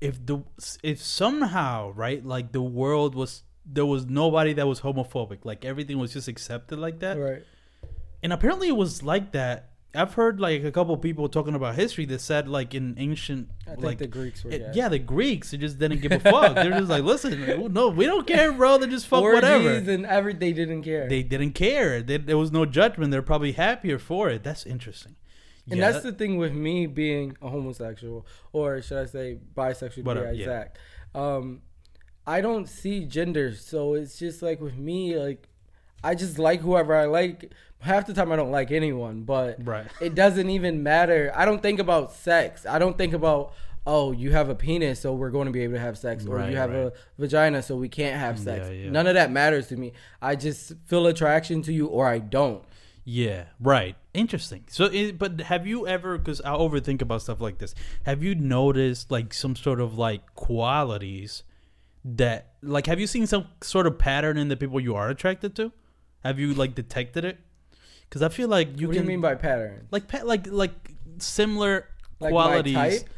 if 0.02 0.24
the 0.26 0.44
if 0.84 1.02
somehow 1.02 1.92
right, 1.96 2.26
like 2.26 2.52
the 2.52 2.62
world 2.62 3.16
was 3.16 3.44
there 3.66 3.86
was 3.86 4.06
nobody 4.06 4.54
that 4.54 4.68
was 4.68 4.82
homophobic, 4.82 5.46
like 5.46 5.64
everything 5.64 5.98
was 5.98 6.12
just 6.14 6.28
accepted 6.28 6.78
like 6.80 7.00
that, 7.00 7.18
Right. 7.18 7.44
and 8.22 8.34
apparently 8.34 8.68
it 8.68 8.76
was 8.76 9.04
like 9.04 9.32
that. 9.32 9.70
I've 9.96 10.16
heard 10.16 10.40
like 10.40 10.64
a 10.64 10.72
couple 10.72 10.98
people 10.98 11.30
talking 11.30 11.54
about 11.54 11.76
history 11.76 12.06
that 12.06 12.20
said 12.20 12.48
like 12.48 12.74
in 12.74 12.96
ancient 12.98 13.50
I 13.68 13.72
think 13.72 13.84
like 13.84 13.98
the 14.00 14.08
Greeks 14.08 14.44
were 14.44 14.52
it- 14.52 14.74
yeah 14.76 14.90
the 14.90 14.98
Greeks 14.98 15.52
they 15.52 15.58
just 15.58 15.78
didn't 15.78 16.02
give 16.02 16.12
a 16.12 16.20
fuck. 16.20 16.56
They're 16.56 16.72
just 16.72 16.90
like 16.90 17.04
listen, 17.04 17.72
no, 17.72 17.90
we 17.90 18.06
don't 18.06 18.26
care, 18.26 18.52
bro. 18.52 18.78
They 18.80 18.88
just 18.88 19.08
fuck 19.08 19.22
whatever. 19.22 19.70
Orgies 19.74 19.88
and 19.88 20.06
everything, 20.06 20.40
they 20.40 20.54
didn't 20.54 20.82
care. 20.84 21.08
they 21.08 21.22
didn't 21.24 21.52
care. 21.54 22.02
They, 22.02 22.18
there 22.18 22.38
was 22.38 22.52
no 22.52 22.66
judgment. 22.66 23.12
They're 23.12 23.22
probably 23.22 23.52
happier 23.52 24.00
for 24.00 24.30
it. 24.30 24.44
That's 24.44 24.66
interesting. 24.66 25.16
and 25.70 25.80
Yeah, 25.80 25.92
that's 25.92 26.04
the 26.04 26.12
thing 26.12 26.38
with 26.38 26.54
me 26.54 26.88
being 26.88 27.38
a 27.42 27.50
homosexual, 27.50 28.26
or 28.52 28.82
should 28.82 28.98
I 28.98 29.06
say 29.06 29.38
bisexual, 29.56 29.96
to 29.96 30.02
Whatever, 30.04 30.32
be 30.32 30.38
yeah. 30.40 30.44
exact. 30.46 30.78
Um, 31.14 31.62
I 32.26 32.42
don't 32.42 32.68
see 32.68 33.06
gender, 33.06 33.54
so 33.54 33.94
it's 33.94 34.18
just 34.18 34.42
like 34.42 34.60
with 34.60 34.76
me, 34.78 35.18
like 35.20 35.50
I 36.04 36.16
just 36.16 36.38
like 36.40 36.62
whoever 36.62 36.96
I 36.96 37.06
like. 37.06 37.52
Half 37.80 38.08
the 38.08 38.14
time 38.14 38.32
I 38.32 38.38
don't 38.38 38.52
like 38.52 38.72
anyone, 38.72 39.24
but 39.24 39.58
Right. 39.66 39.86
it 40.00 40.16
doesn't 40.16 40.50
even 40.50 40.84
matter. 40.84 41.32
I 41.36 41.44
don't 41.44 41.62
think 41.62 41.80
about 41.80 42.14
sex. 42.14 42.66
I 42.66 42.80
don't 42.80 42.98
think 42.98 43.14
about 43.14 43.54
oh, 43.86 44.14
you 44.14 44.32
have 44.32 44.48
a 44.48 44.56
penis, 44.56 45.02
so 45.02 45.14
we're 45.14 45.30
going 45.30 45.46
to 45.46 45.52
be 45.52 45.62
able 45.62 45.74
to 45.74 45.80
have 45.80 45.98
sex, 45.98 46.26
or 46.26 46.38
Right, 46.38 46.52
you 46.52 46.56
have 46.56 46.70
right. 46.72 46.86
a 46.86 46.94
vagina, 47.18 47.62
so 47.62 47.76
we 47.76 47.90
can't 47.90 48.18
have 48.18 48.40
sex. 48.40 48.68
Yeah, 48.68 48.84
yeah. 48.86 48.90
None 48.90 49.08
of 49.08 49.16
that 49.16 49.30
matters 49.30 49.68
to 49.68 49.76
me. 49.76 49.92
I 50.22 50.38
just 50.38 50.72
feel 50.86 51.06
attraction 51.06 51.62
to 51.64 51.74
you, 51.74 51.88
or 51.88 52.08
I 52.08 52.20
don't. 52.20 52.64
Yeah, 53.04 53.46
right. 53.60 53.98
Interesting. 54.14 54.64
So, 54.70 54.86
it, 54.86 55.20
but 55.20 55.42
have 55.42 55.68
you 55.68 55.86
ever? 55.86 56.18
Because 56.18 56.40
I 56.42 56.52
overthink 56.52 57.02
about 57.02 57.22
stuff 57.24 57.42
like 57.42 57.58
this. 57.58 57.76
Have 58.04 58.24
you 58.24 58.36
noticed 58.36 59.12
like 59.12 59.34
some 59.34 59.56
sort 59.58 59.82
of 59.82 59.98
like 59.98 60.34
qualities 60.36 61.44
that, 62.06 62.54
like, 62.62 62.86
have 62.88 63.02
you 63.02 63.08
seen 63.08 63.28
some 63.28 63.48
sort 63.62 63.86
of 63.88 64.00
pattern 64.00 64.38
in 64.38 64.48
the 64.48 64.56
people 64.56 64.80
you 64.80 64.96
are 64.96 65.10
attracted 65.10 65.56
to? 65.58 65.74
Have 66.24 66.40
you 66.40 66.54
like 66.54 66.76
detected 66.76 67.26
it? 67.26 67.40
Because 68.10 68.22
I 68.22 68.30
feel 68.30 68.48
like 68.48 68.80
you 68.80 68.88
what 68.88 68.94
can 68.96 69.04
do 69.06 69.12
you 69.12 69.18
mean 69.18 69.22
by 69.22 69.36
pattern? 69.36 69.88
like 69.92 70.08
pa- 70.08 70.24
like 70.24 70.48
like 70.48 70.72
similar 71.18 71.88
Like 72.20 72.32
qualities. 72.32 72.74
type? 72.74 73.10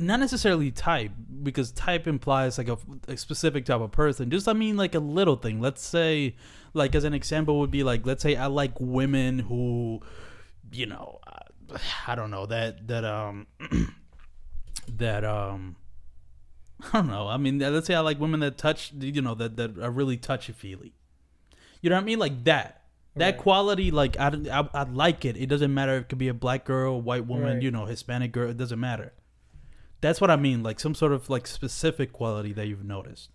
Not 0.00 0.20
necessarily 0.20 0.70
type, 0.70 1.10
because 1.42 1.70
type 1.72 2.06
implies 2.06 2.56
like 2.56 2.68
a, 2.68 2.78
a 3.08 3.16
specific 3.18 3.66
type 3.66 3.82
of 3.82 3.90
person. 3.92 4.30
Just 4.30 4.48
I 4.48 4.54
mean 4.54 4.76
like 4.78 4.94
a 4.94 4.98
little 5.00 5.36
thing. 5.36 5.60
Let's 5.60 5.84
say, 5.84 6.36
like 6.72 6.94
as 6.94 7.04
an 7.04 7.12
example 7.12 7.58
would 7.60 7.70
be 7.70 7.82
like, 7.82 8.06
let's 8.06 8.22
say 8.22 8.34
I 8.34 8.46
like 8.46 8.72
women 8.80 9.38
who, 9.40 10.00
you 10.72 10.86
know, 10.86 11.18
uh, 11.26 11.76
I 12.06 12.14
don't 12.14 12.30
know 12.30 12.46
that 12.46 12.88
that 12.88 13.04
um 13.04 13.46
that 14.88 15.24
um 15.24 15.76
I 16.92 16.98
don't 16.98 17.08
know. 17.08 17.28
I 17.28 17.36
mean, 17.36 17.58
let's 17.58 17.86
say 17.86 17.94
I 17.94 18.00
like 18.00 18.18
women 18.18 18.40
that 18.40 18.56
touch, 18.56 18.92
you 18.98 19.20
know, 19.20 19.34
that 19.34 19.56
that 19.56 19.78
are 19.78 19.90
really 19.90 20.16
touchy 20.16 20.52
feely. 20.52 20.94
You 21.82 21.90
know 21.90 21.96
what 21.96 22.02
I 22.02 22.06
mean? 22.06 22.18
Like 22.18 22.44
that. 22.44 22.78
That 23.16 23.24
Right. 23.26 23.36
quality, 23.36 23.90
like 23.90 24.18
I, 24.18 24.28
I, 24.50 24.68
I 24.72 24.82
like 24.84 25.26
it. 25.26 25.36
It 25.36 25.46
doesn't 25.50 25.74
matter. 25.74 25.98
It 25.98 26.08
could 26.08 26.16
be 26.16 26.28
a 26.28 26.34
black 26.34 26.64
girl, 26.64 26.98
white 27.02 27.26
woman, 27.26 27.54
Right. 27.54 27.62
you 27.62 27.70
know, 27.70 27.84
Hispanic 27.84 28.32
girl. 28.32 28.48
It 28.48 28.56
doesn't 28.56 28.80
matter. 28.80 29.12
That's 30.00 30.18
what 30.20 30.30
I 30.30 30.36
mean. 30.36 30.62
Like 30.62 30.80
some 30.80 30.94
sort 30.94 31.12
of 31.12 31.28
like 31.28 31.46
specific 31.46 32.12
quality 32.12 32.54
that 32.54 32.68
you've 32.68 32.84
noticed. 32.84 33.28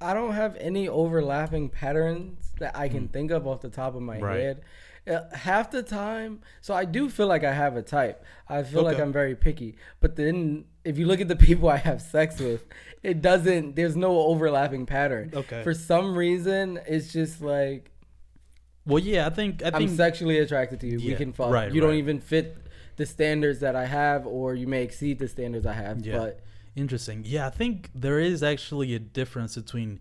I 0.00 0.12
don't 0.14 0.34
have 0.34 0.56
any 0.60 0.88
overlapping 0.88 1.70
patterns 1.70 2.52
that 2.60 2.76
I 2.76 2.88
can 2.88 3.08
think 3.08 3.30
of 3.30 3.46
off 3.46 3.62
the 3.62 3.70
top 3.70 3.94
of 3.96 4.02
my 4.02 4.18
Mm. 4.18 4.22
Right. 4.22 4.40
head. 4.40 4.60
Uh, 5.08 5.34
half 5.34 5.70
the 5.70 5.82
time, 5.82 6.40
so 6.60 6.74
I 6.74 6.84
do 6.84 7.08
feel 7.08 7.26
like 7.28 7.42
I 7.42 7.54
have 7.54 7.76
a 7.76 7.82
type. 7.82 8.22
I 8.46 8.62
feel 8.62 8.82
like 8.82 8.98
I'm 9.00 9.12
very 9.12 9.34
picky. 9.34 9.76
But 10.00 10.16
then, 10.16 10.66
if 10.88 10.98
you 10.98 11.06
look 11.06 11.20
at 11.20 11.28
the 11.28 11.36
people 11.48 11.68
I 11.68 11.76
have 11.76 12.00
sex 12.00 12.40
with, 12.40 12.64
it 13.02 13.20
doesn't. 13.22 13.76
There's 13.76 13.96
no 13.96 14.18
overlapping 14.20 14.86
pattern. 14.86 15.32
Okay. 15.34 15.62
For 15.62 15.74
some 15.74 16.16
reason, 16.16 16.80
it's 16.86 17.12
just 17.12 17.40
like 17.42 17.90
Well, 18.86 18.98
yeah, 18.98 19.26
I 19.26 19.30
think 19.30 19.62
I 19.62 19.68
I'm 19.68 19.74
think 19.74 19.90
sexually 19.90 20.38
attracted 20.38 20.80
to 20.80 20.86
you. 20.86 20.98
we 20.98 21.14
can 21.14 21.32
fuck. 21.32 21.52
right, 21.52 21.72
you 21.72 21.80
don't 21.80 21.94
even 21.94 22.20
fit 22.20 22.56
the 22.96 23.06
standards 23.06 23.60
that 23.60 23.76
I 23.76 23.86
have, 23.86 24.26
or 24.26 24.54
you 24.54 24.66
may 24.66 24.82
exceed 24.82 25.18
the 25.18 25.28
standards 25.28 25.66
I 25.66 25.74
have. 25.74 26.04
Yeah. 26.04 26.18
But 26.18 26.40
Interesting. 26.74 27.24
Yeah, 27.26 27.46
I 27.46 27.50
think 27.50 27.90
there 27.94 28.20
is 28.20 28.42
actually 28.42 28.94
a 28.94 28.98
difference 29.00 29.56
between 29.56 29.98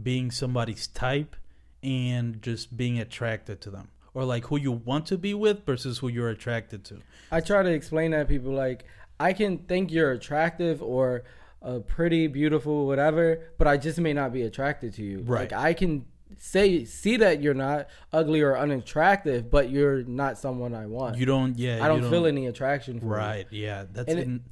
being 0.00 0.30
somebody's 0.30 0.86
type 0.86 1.34
and 1.82 2.40
just 2.40 2.76
being 2.76 2.98
attracted 3.00 3.60
to 3.62 3.70
them. 3.70 3.88
Or 4.14 4.24
like 4.24 4.46
who 4.46 4.56
you 4.56 4.72
want 4.72 5.06
to 5.06 5.18
be 5.18 5.34
with 5.34 5.64
versus 5.64 5.98
who 5.98 6.08
you're 6.08 6.28
attracted 6.28 6.84
to. 6.86 6.98
I 7.30 7.40
try 7.40 7.62
to 7.62 7.70
explain 7.70 8.10
that 8.12 8.20
to 8.20 8.24
people 8.26 8.52
like 8.52 8.84
I 9.20 9.32
can 9.34 9.58
think 9.58 9.92
you're 9.92 10.12
attractive 10.12 10.82
or 10.82 11.24
uh, 11.62 11.80
pretty, 11.80 12.26
beautiful, 12.26 12.86
whatever, 12.86 13.52
but 13.58 13.66
I 13.68 13.76
just 13.76 14.00
may 14.00 14.14
not 14.14 14.32
be 14.32 14.42
attracted 14.42 14.94
to 14.94 15.02
you. 15.04 15.20
Right. 15.20 15.42
Like 15.42 15.52
I 15.52 15.74
can 15.74 16.06
say 16.38 16.84
see 16.84 17.16
that 17.18 17.42
you're 17.42 17.54
not 17.54 17.88
ugly 18.12 18.40
or 18.40 18.56
unattractive, 18.56 19.50
but 19.50 19.68
you're 19.68 20.02
not 20.04 20.38
someone 20.38 20.74
I 20.74 20.86
want. 20.86 21.18
You 21.18 21.26
don't 21.26 21.58
yeah, 21.58 21.84
I 21.84 21.88
don't, 21.88 22.02
you 22.02 22.10
feel 22.10 22.26
any 22.26 22.46
attraction 22.46 22.98
for 22.98 23.06
you. 23.06 23.12
Right, 23.12 23.46
yeah. 23.50 23.84
That's 23.92 24.08
And 24.08 24.18
it- 24.18 24.22
in, 24.26 24.44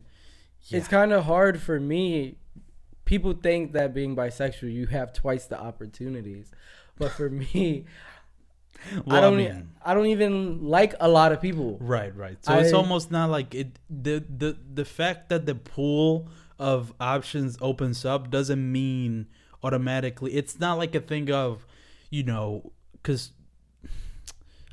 It's 0.71 0.89
kind 0.89 1.13
of 1.13 1.25
hard 1.25 1.61
for 1.61 1.81
me. 1.81 2.37
People 3.07 3.33
think 3.33 3.73
that 3.73 3.95
being 3.95 4.15
bisexual, 4.15 4.71
you 4.71 4.87
have 4.89 5.15
twice 5.15 5.47
the 5.47 5.59
opportunities, 5.59 6.51
but 6.99 7.11
for 7.13 7.31
me, 7.55 7.87
well, 9.07 9.17
I 9.17 9.21
don't. 9.21 9.35
I 9.35 9.37
mean, 9.37 9.69
I 9.85 9.95
don't 9.95 10.07
even 10.07 10.65
like 10.65 10.95
a 11.01 11.09
lot 11.09 11.33
of 11.33 11.41
people. 11.41 11.79
Right, 11.81 12.15
right. 12.17 12.37
So 12.45 12.55
it's 12.59 12.73
almost 12.73 13.11
not 13.11 13.31
like 13.31 13.55
it. 13.55 13.79
The 13.89 14.25
the 14.29 14.57
the 14.75 14.85
fact 14.85 15.29
that 15.31 15.47
the 15.47 15.55
pool 15.55 16.29
of 16.59 16.93
options 17.01 17.57
opens 17.61 18.05
up 18.05 18.31
doesn't 18.31 18.73
mean 18.73 19.27
automatically. 19.63 20.35
It's 20.35 20.59
not 20.59 20.79
like 20.79 20.95
a 20.95 21.01
thing 21.01 21.31
of, 21.31 21.67
you 22.11 22.23
know, 22.25 22.73
because 22.93 23.33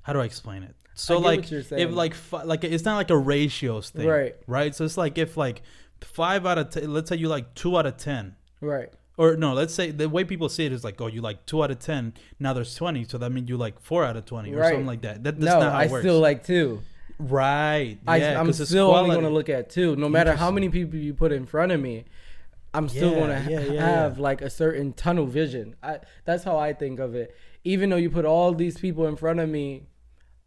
how 0.03 0.13
do 0.13 0.19
I 0.19 0.25
explain 0.25 0.63
it? 0.63 0.75
So 0.93 1.19
like 1.19 1.51
if 1.51 1.91
like 1.91 2.15
like 2.45 2.63
it's 2.63 2.85
not 2.85 2.95
like 2.95 3.09
a 3.09 3.17
ratios 3.17 3.89
thing, 3.89 4.07
Right. 4.07 4.35
Right. 4.47 4.73
So 4.73 4.85
it's 4.85 4.97
like 4.97 5.17
if 5.17 5.35
like 5.35 5.61
five 6.01 6.45
out 6.45 6.57
of 6.57 6.69
ten, 6.69 6.93
let's 6.93 7.09
say 7.09 7.17
you 7.17 7.27
like 7.27 7.53
two 7.53 7.77
out 7.77 7.85
of 7.85 7.97
ten. 7.97 8.35
Right. 8.61 8.91
Or 9.17 9.37
no, 9.37 9.53
let's 9.53 9.73
say 9.73 9.91
the 9.91 10.09
way 10.09 10.23
people 10.25 10.49
see 10.49 10.65
it 10.65 10.73
is 10.73 10.83
like, 10.83 10.99
oh, 10.99 11.07
you 11.07 11.21
like 11.21 11.45
two 11.45 11.63
out 11.63 11.71
of 11.71 11.79
ten. 11.79 12.13
Now 12.39 12.51
there's 12.53 12.75
twenty, 12.75 13.05
so 13.05 13.17
that 13.17 13.29
means 13.31 13.47
you 13.49 13.55
like 13.57 13.79
four 13.79 14.03
out 14.03 14.17
of 14.17 14.25
twenty 14.25 14.53
or 14.53 14.57
Right. 14.59 14.69
something 14.69 14.85
like 14.85 15.01
that. 15.03 15.23
That 15.23 15.39
that's 15.39 15.53
no, 15.53 15.59
not 15.61 15.71
how 15.71 15.77
I 15.79 15.83
it 15.85 15.91
works. 15.91 16.03
still 16.03 16.19
like 16.19 16.43
two. 16.45 16.81
Right. 17.17 17.97
I, 18.05 18.17
yeah, 18.17 18.39
I'm 18.39 18.51
still 18.51 18.93
only 18.93 19.11
going 19.11 19.23
to 19.23 19.29
look 19.31 19.47
at 19.47 19.69
two. 19.69 19.95
No 19.95 20.09
matter 20.09 20.35
how 20.35 20.51
many 20.51 20.67
people 20.69 20.99
you 20.99 21.13
put 21.13 21.31
in 21.31 21.45
front 21.45 21.71
of 21.71 21.79
me, 21.79 22.03
I'm 22.73 22.89
still 22.89 23.11
Yeah, 23.11 23.15
going 23.19 23.45
to 23.45 23.51
yeah, 23.51 23.59
yeah, 23.73 23.81
have 23.85 24.19
like 24.19 24.41
a 24.41 24.49
certain 24.49 24.91
tunnel 24.91 25.25
vision. 25.25 25.75
I, 25.81 25.99
that's 26.25 26.43
how 26.43 26.57
I 26.57 26.73
think 26.73 26.99
of 26.99 27.15
it. 27.15 27.33
Even 27.63 27.89
though 27.89 27.95
you 27.95 28.09
put 28.09 28.25
all 28.25 28.53
these 28.53 28.77
people 28.77 29.07
in 29.07 29.15
front 29.15 29.39
of 29.39 29.47
me, 29.47 29.83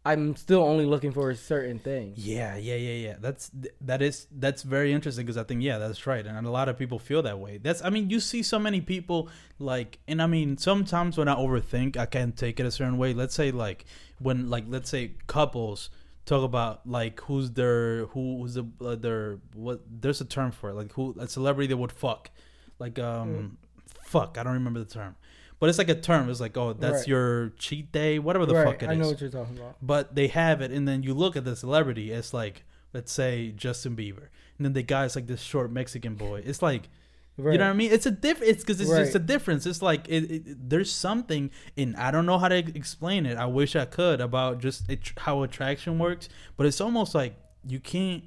I'm 0.09 0.35
still 0.35 0.63
only 0.63 0.85
looking 0.85 1.11
for 1.11 1.29
a 1.29 1.35
certain 1.35 1.77
thing. 1.77 2.13
Yeah, 2.15 2.55
yeah, 2.57 2.75
yeah, 2.75 3.07
yeah. 3.07 3.15
That's 3.19 3.51
that 3.81 4.01
is 4.01 4.25
that's 4.31 4.63
very 4.63 4.91
interesting 4.91 5.23
because 5.23 5.37
I 5.37 5.43
think 5.43 5.61
yeah, 5.61 5.77
that's 5.77 6.07
right, 6.07 6.25
and 6.25 6.47
a 6.47 6.49
lot 6.49 6.67
of 6.67 6.79
people 6.79 6.97
feel 6.97 7.21
that 7.21 7.37
way. 7.37 7.59
That's 7.59 7.83
I 7.83 7.91
mean, 7.91 8.09
you 8.09 8.19
see 8.19 8.41
so 8.41 8.57
many 8.57 8.81
people 8.81 9.29
like, 9.59 9.99
and 10.07 10.19
I 10.19 10.25
mean, 10.25 10.57
sometimes 10.57 11.15
when 11.15 11.27
I 11.27 11.35
overthink, 11.35 11.95
I 11.95 12.07
can't 12.07 12.35
take 12.35 12.59
it 12.59 12.65
a 12.65 12.71
certain 12.71 12.97
way. 12.97 13.13
Let's 13.13 13.35
say 13.35 13.51
like 13.51 13.85
when 14.17 14.49
like 14.49 14.65
let's 14.67 14.89
say 14.89 15.11
couples 15.27 15.91
talk 16.25 16.43
about 16.43 16.87
like 16.87 17.21
who's 17.21 17.51
their 17.51 18.05
who 18.07 18.39
who's 18.39 18.55
the 18.55 18.65
uh, 18.81 18.95
their 18.95 19.37
what 19.53 19.81
there's 19.89 20.21
a 20.21 20.25
term 20.25 20.51
for 20.51 20.69
it 20.69 20.73
like 20.75 20.91
who 20.93 21.15
a 21.19 21.27
celebrity 21.27 21.65
they 21.65 21.73
would 21.73 21.91
fuck 21.91 22.29
like 22.77 22.99
um 22.99 23.57
fuck 24.03 24.37
I 24.37 24.43
don't 24.43 24.53
remember 24.53 24.79
the 24.79 24.85
term 24.85 25.15
but 25.59 25.69
it's 25.69 25.77
like 25.77 25.89
a 25.89 25.95
term 25.95 26.29
it's 26.29 26.39
like 26.39 26.55
oh 26.57 26.73
that's 26.73 26.99
Right. 26.99 27.07
your 27.07 27.49
cheat 27.57 27.91
day 27.91 28.19
whatever 28.19 28.45
the 28.45 28.55
right. 28.55 28.65
fuck 28.65 28.83
it 28.83 28.85
is 28.85 28.89
I 28.91 28.95
know 28.95 29.07
what 29.09 29.21
you're 29.21 29.29
talking 29.29 29.57
about. 29.57 29.75
but 29.81 30.15
they 30.15 30.27
have 30.27 30.61
it 30.61 30.71
and 30.71 30.87
then 30.87 31.03
you 31.03 31.13
look 31.13 31.35
at 31.35 31.45
the 31.45 31.55
celebrity 31.55 32.11
it's 32.11 32.33
like 32.33 32.63
let's 32.93 33.11
say 33.11 33.51
justin 33.51 33.95
bieber 33.95 34.27
and 34.57 34.65
then 34.65 34.73
the 34.73 34.83
guy's 34.83 35.15
like 35.15 35.27
this 35.27 35.41
short 35.41 35.71
mexican 35.71 36.15
boy 36.15 36.41
it's 36.45 36.61
like 36.61 36.89
Right. 37.37 37.53
you 37.53 37.57
know 37.59 37.65
what 37.67 37.69
i 37.71 37.73
mean 37.73 37.91
it's 37.93 38.05
a 38.05 38.11
diff 38.11 38.41
it's 38.41 38.63
because 38.63 38.81
it's 38.81 38.89
just 38.89 39.15
a 39.15 39.19
difference 39.19 39.65
it's 39.65 39.81
like 39.81 40.09
it, 40.09 40.29
it, 40.29 40.69
there's 40.69 40.91
something 40.91 41.51
and 41.77 41.95
i 41.95 42.11
don't 42.11 42.25
know 42.25 42.37
how 42.37 42.49
to 42.49 42.57
explain 42.57 43.25
it 43.25 43.37
i 43.37 43.45
wish 43.45 43.77
i 43.77 43.85
could 43.85 44.19
about 44.19 44.59
just 44.59 44.89
it, 44.89 45.13
how 45.19 45.41
attraction 45.43 45.99
works 45.99 46.27
but 46.57 46.65
it's 46.65 46.81
almost 46.81 47.15
like 47.15 47.35
you 47.65 47.79
can't 47.79 48.25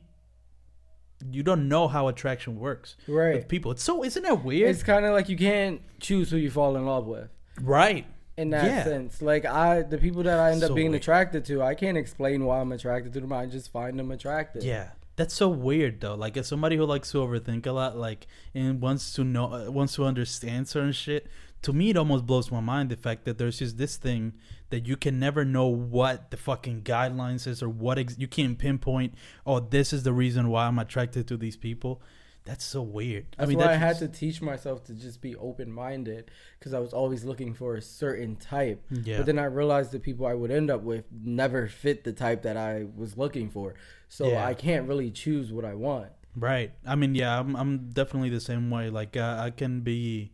you 1.30 1.42
don't 1.42 1.68
know 1.68 1.88
how 1.88 2.08
attraction 2.08 2.58
works 2.58 2.96
Right. 3.06 3.34
with 3.36 3.48
people 3.48 3.70
it's 3.72 3.82
so 3.82 4.02
isn't 4.04 4.22
that 4.22 4.44
weird 4.44 4.70
It's 4.70 4.82
kind 4.82 5.04
of 5.04 5.12
like 5.12 5.28
you 5.28 5.36
can't 5.36 5.80
choose 6.00 6.30
who 6.30 6.36
you 6.36 6.50
fall 6.50 6.76
in 6.76 6.84
love 6.86 7.06
with. 7.06 7.28
right 7.60 8.06
in 8.36 8.48
that 8.50 8.64
Yeah. 8.64 8.84
sense. 8.84 9.20
Like 9.20 9.44
I, 9.44 9.82
the 9.82 9.98
people 9.98 10.22
that 10.22 10.38
I 10.38 10.52
end 10.52 10.60
So 10.62 10.68
up 10.68 10.74
being 10.74 10.90
weird. 10.92 11.02
attracted 11.02 11.44
to, 11.44 11.62
I 11.62 11.74
can't 11.74 11.98
explain 11.98 12.44
why 12.46 12.60
I'm 12.60 12.72
attracted 12.72 13.12
to 13.12 13.20
them. 13.20 13.32
I 13.32 13.44
just 13.46 13.70
find 13.70 13.98
them 13.98 14.10
attractive. 14.10 14.64
Yeah, 14.64 14.88
that's 15.16 15.34
so 15.34 15.48
weird 15.50 16.00
though. 16.00 16.14
Like 16.14 16.36
as 16.38 16.46
somebody 16.48 16.76
who 16.76 16.86
likes 16.86 17.10
to 17.12 17.18
overthink 17.18 17.66
a 17.66 17.72
lot, 17.72 17.96
like 17.98 18.26
and 18.54 18.80
wants 18.80 19.12
to 19.14 19.22
know, 19.24 19.52
uh, 19.52 19.70
wants 19.70 19.94
to 19.96 20.04
understand 20.06 20.66
certain 20.66 20.92
shit. 20.92 21.26
To 21.62 21.72
me, 21.72 21.90
it 21.90 21.96
almost 21.96 22.26
blows 22.26 22.50
my 22.50 22.60
mind 22.60 22.90
the 22.90 22.96
fact 22.96 23.24
that 23.24 23.38
there's 23.38 23.58
just 23.60 23.78
this 23.78 23.96
thing 23.96 24.32
that 24.70 24.86
you 24.86 24.96
can 24.96 25.18
never 25.20 25.44
know 25.44 25.66
what 25.66 26.30
the 26.30 26.36
fucking 26.36 26.82
guidelines 26.82 27.46
is 27.46 27.62
or 27.62 27.68
what 27.68 27.98
ex- 27.98 28.18
you 28.18 28.26
can't 28.26 28.58
pinpoint. 28.58 29.14
Oh, 29.46 29.60
this 29.60 29.92
is 29.92 30.02
the 30.02 30.12
reason 30.12 30.48
why 30.48 30.66
I'm 30.66 30.78
attracted 30.78 31.28
to 31.28 31.36
these 31.36 31.56
people. 31.56 32.02
That's 32.44 32.64
so 32.64 32.82
weird. 32.82 33.26
That's 33.38 33.46
I 33.46 33.48
mean, 33.48 33.58
why 33.58 33.64
I 33.66 33.66
that's 33.68 33.78
had 33.80 33.98
just- 34.00 34.12
to 34.14 34.18
teach 34.18 34.42
myself 34.42 34.82
to 34.86 34.94
just 34.94 35.20
be 35.20 35.36
open 35.36 35.70
minded 35.70 36.32
because 36.58 36.74
I 36.74 36.80
was 36.80 36.92
always 36.92 37.22
looking 37.22 37.54
for 37.54 37.76
a 37.76 37.82
certain 37.82 38.34
type. 38.34 38.82
Yeah. 38.90 39.18
But 39.18 39.26
then 39.26 39.38
I 39.38 39.44
realized 39.44 39.92
the 39.92 40.00
people 40.00 40.26
I 40.26 40.34
would 40.34 40.50
end 40.50 40.68
up 40.68 40.82
with 40.82 41.04
never 41.12 41.68
fit 41.68 42.02
the 42.02 42.12
type 42.12 42.42
that 42.42 42.56
I 42.56 42.86
was 42.96 43.16
looking 43.16 43.48
for. 43.48 43.74
So 44.08 44.30
Yeah. 44.30 44.44
I 44.44 44.54
can't 44.54 44.88
really 44.88 45.12
choose 45.12 45.52
what 45.52 45.64
I 45.64 45.74
want. 45.74 46.08
Right. 46.34 46.72
I 46.84 46.96
mean, 46.96 47.14
yeah, 47.14 47.38
I'm 47.38 47.54
I'm 47.54 47.90
definitely 47.90 48.30
the 48.30 48.40
same 48.40 48.68
way. 48.70 48.90
Like 48.90 49.16
uh, 49.16 49.36
I 49.38 49.50
can 49.50 49.82
be 49.82 50.32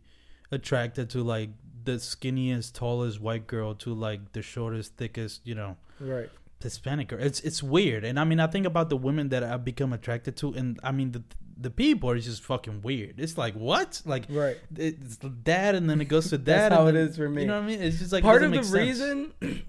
attracted 0.51 1.09
to 1.11 1.23
like 1.23 1.49
the 1.83 1.93
skinniest, 1.93 2.73
tallest 2.73 3.19
white 3.21 3.47
girl 3.47 3.73
to 3.75 3.93
like 3.93 4.33
the 4.33 4.41
shortest, 4.41 4.95
thickest, 4.97 5.41
you 5.45 5.55
know, 5.55 5.77
Right. 5.99 6.29
Hispanic 6.61 7.07
girl. 7.09 7.19
It's 7.21 7.39
it's 7.41 7.63
weird. 7.63 8.03
And 8.03 8.19
I 8.19 8.23
mean, 8.25 8.39
I 8.39 8.47
think 8.47 8.65
about 8.65 8.89
the 8.89 8.97
women 8.97 9.29
that 9.29 9.43
I've 9.43 9.63
become 9.63 9.93
attracted 9.93 10.35
to, 10.37 10.53
and 10.53 10.79
I 10.83 10.91
mean 10.91 11.11
the 11.13 11.23
the 11.61 11.69
people 11.69 12.09
are 12.09 12.19
just 12.19 12.41
fucking 12.43 12.81
weird. 12.81 13.19
It's 13.19 13.37
like 13.37 13.53
what? 13.53 14.01
Like 14.05 14.25
Right. 14.29 14.57
it's 14.75 15.17
that, 15.45 15.75
and 15.75 15.89
then 15.89 15.99
it 16.01 16.05
goes 16.05 16.29
to 16.29 16.37
that. 16.37 16.45
That's 16.45 16.75
how 16.75 16.87
it 16.87 16.93
then- 16.93 17.07
is 17.07 17.15
for 17.17 17.29
me. 17.29 17.41
You 17.43 17.47
know 17.47 17.55
what 17.57 17.63
I 17.63 17.67
mean? 17.67 17.81
It's 17.81 17.99
just 17.99 18.11
like 18.11 18.23
it 18.23 18.27
Part 18.27 18.43
of 18.43 18.51
the 18.51 18.57
sense. 18.63 18.71
reason 18.71 19.33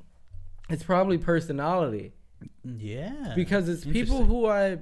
it's 0.68 0.82
probably 0.82 1.18
personality. 1.18 2.12
yeah, 2.64 3.32
because 3.36 3.68
it's 3.68 3.84
people 3.84 4.24
who 4.24 4.46
I 4.46 4.78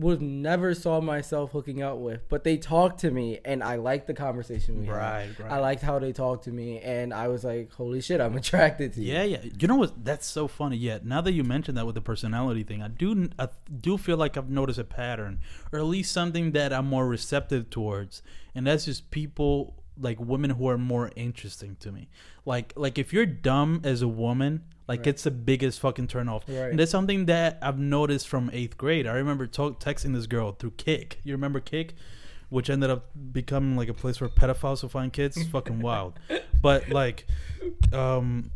would 0.00 0.20
never 0.22 0.74
saw 0.74 1.00
myself 1.00 1.52
hooking 1.52 1.80
out 1.82 1.98
with, 2.00 2.28
but 2.28 2.42
they 2.44 2.56
talked 2.56 3.00
to 3.00 3.10
me 3.10 3.38
and 3.44 3.62
I 3.62 3.76
liked 3.76 4.06
the 4.06 4.14
conversation 4.14 4.80
we 4.80 4.88
Right, 4.88 5.26
had. 5.28 5.40
right. 5.40 5.52
I 5.52 5.58
liked 5.58 5.82
how 5.82 5.98
they 5.98 6.12
talked 6.12 6.44
to 6.44 6.50
me 6.50 6.78
and 6.80 7.12
I 7.14 7.28
was 7.28 7.44
like, 7.44 7.72
"Holy 7.72 8.00
shit, 8.00 8.20
I'm 8.20 8.36
attracted 8.42 8.94
to 8.94 9.00
you." 9.00 9.12
Yeah, 9.12 9.22
yeah. 9.24 9.42
You 9.60 9.68
know 9.68 9.76
what? 9.76 10.04
That's 10.04 10.26
so 10.26 10.48
funny. 10.48 10.76
Yeah. 10.76 10.98
Now 11.04 11.20
that 11.20 11.32
you 11.32 11.44
mentioned 11.44 11.76
that 11.78 11.86
with 11.86 11.94
the 11.94 12.00
personality 12.00 12.62
thing, 12.64 12.82
I 12.82 12.88
do 12.88 13.28
I 13.38 13.48
do 13.80 13.96
feel 13.98 14.16
like 14.16 14.36
I've 14.36 14.50
noticed 14.50 14.78
a 14.78 14.84
pattern, 14.84 15.38
or 15.72 15.78
at 15.78 15.84
least 15.84 16.12
something 16.12 16.52
that 16.52 16.72
I'm 16.72 16.86
more 16.86 17.06
receptive 17.06 17.70
towards, 17.70 18.22
and 18.54 18.66
that's 18.66 18.84
just 18.86 19.10
people 19.10 19.76
like 20.00 20.18
women 20.18 20.50
who 20.50 20.68
are 20.68 20.78
more 20.78 21.10
interesting 21.16 21.76
to 21.80 21.92
me. 21.92 22.08
Like 22.44 22.72
like 22.76 22.98
if 22.98 23.12
you're 23.12 23.26
dumb 23.26 23.80
as 23.84 24.02
a 24.02 24.08
woman, 24.08 24.62
like 24.88 25.00
Right. 25.00 25.08
it's 25.08 25.22
the 25.24 25.30
biggest 25.30 25.78
fucking 25.80 26.08
turn 26.08 26.28
off. 26.28 26.44
Right. 26.48 26.70
And 26.70 26.78
that's 26.78 26.90
something 26.90 27.26
that 27.26 27.58
I've 27.62 27.78
noticed 27.78 28.26
from 28.28 28.50
eighth 28.52 28.76
grade. 28.76 29.06
I 29.06 29.12
remember 29.12 29.46
talk, 29.46 29.78
texting 29.80 30.14
this 30.14 30.26
girl 30.26 30.52
through 30.52 30.72
Kik. 30.72 31.20
You 31.22 31.32
remember 31.34 31.60
Kik? 31.60 31.94
Which 32.48 32.68
ended 32.68 32.90
up 32.90 33.10
becoming 33.32 33.76
like 33.76 33.88
a 33.88 33.94
place 33.94 34.20
where 34.20 34.28
pedophiles 34.28 34.82
will 34.82 34.88
find 34.88 35.12
kids. 35.12 35.36
It's 35.36 35.48
fucking 35.48 35.80
wild. 35.80 36.18
But 36.62 36.88
like, 36.90 37.26
um, 37.92 38.50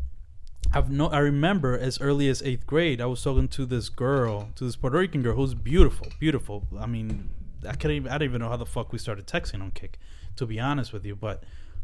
I've 0.73 0.91
no. 0.91 1.07
I 1.07 1.19
remember 1.19 1.77
as 1.77 1.99
early 2.01 2.27
as 2.27 2.41
eighth 2.43 2.65
grade, 2.67 2.99
I 3.01 3.05
was 3.05 3.23
talking 3.23 3.47
to 3.49 3.65
this 3.65 3.89
girl, 3.89 4.49
to 4.55 4.63
this 4.63 4.75
Puerto 4.75 4.97
Rican 4.97 5.21
girl 5.21 5.35
who's 5.35 5.53
beautiful, 5.53 6.07
beautiful. 6.19 6.67
I 6.79 6.85
mean, 6.85 7.29
I 7.67 7.73
can't 7.75 7.91
even. 7.93 8.11
I 8.11 8.17
don't 8.17 8.27
even 8.29 8.41
know 8.41 8.49
how 8.49 8.57
the 8.57 8.65
fuck 8.65 8.91
we 8.91 8.99
started 8.99 9.25
texting 9.27 9.61
on 9.61 9.71
Kik, 9.71 9.97
to 10.37 10.45
be 10.45 10.59
honest 10.59 10.93
with 10.93 11.05
you. 11.05 11.15
But 11.15 11.43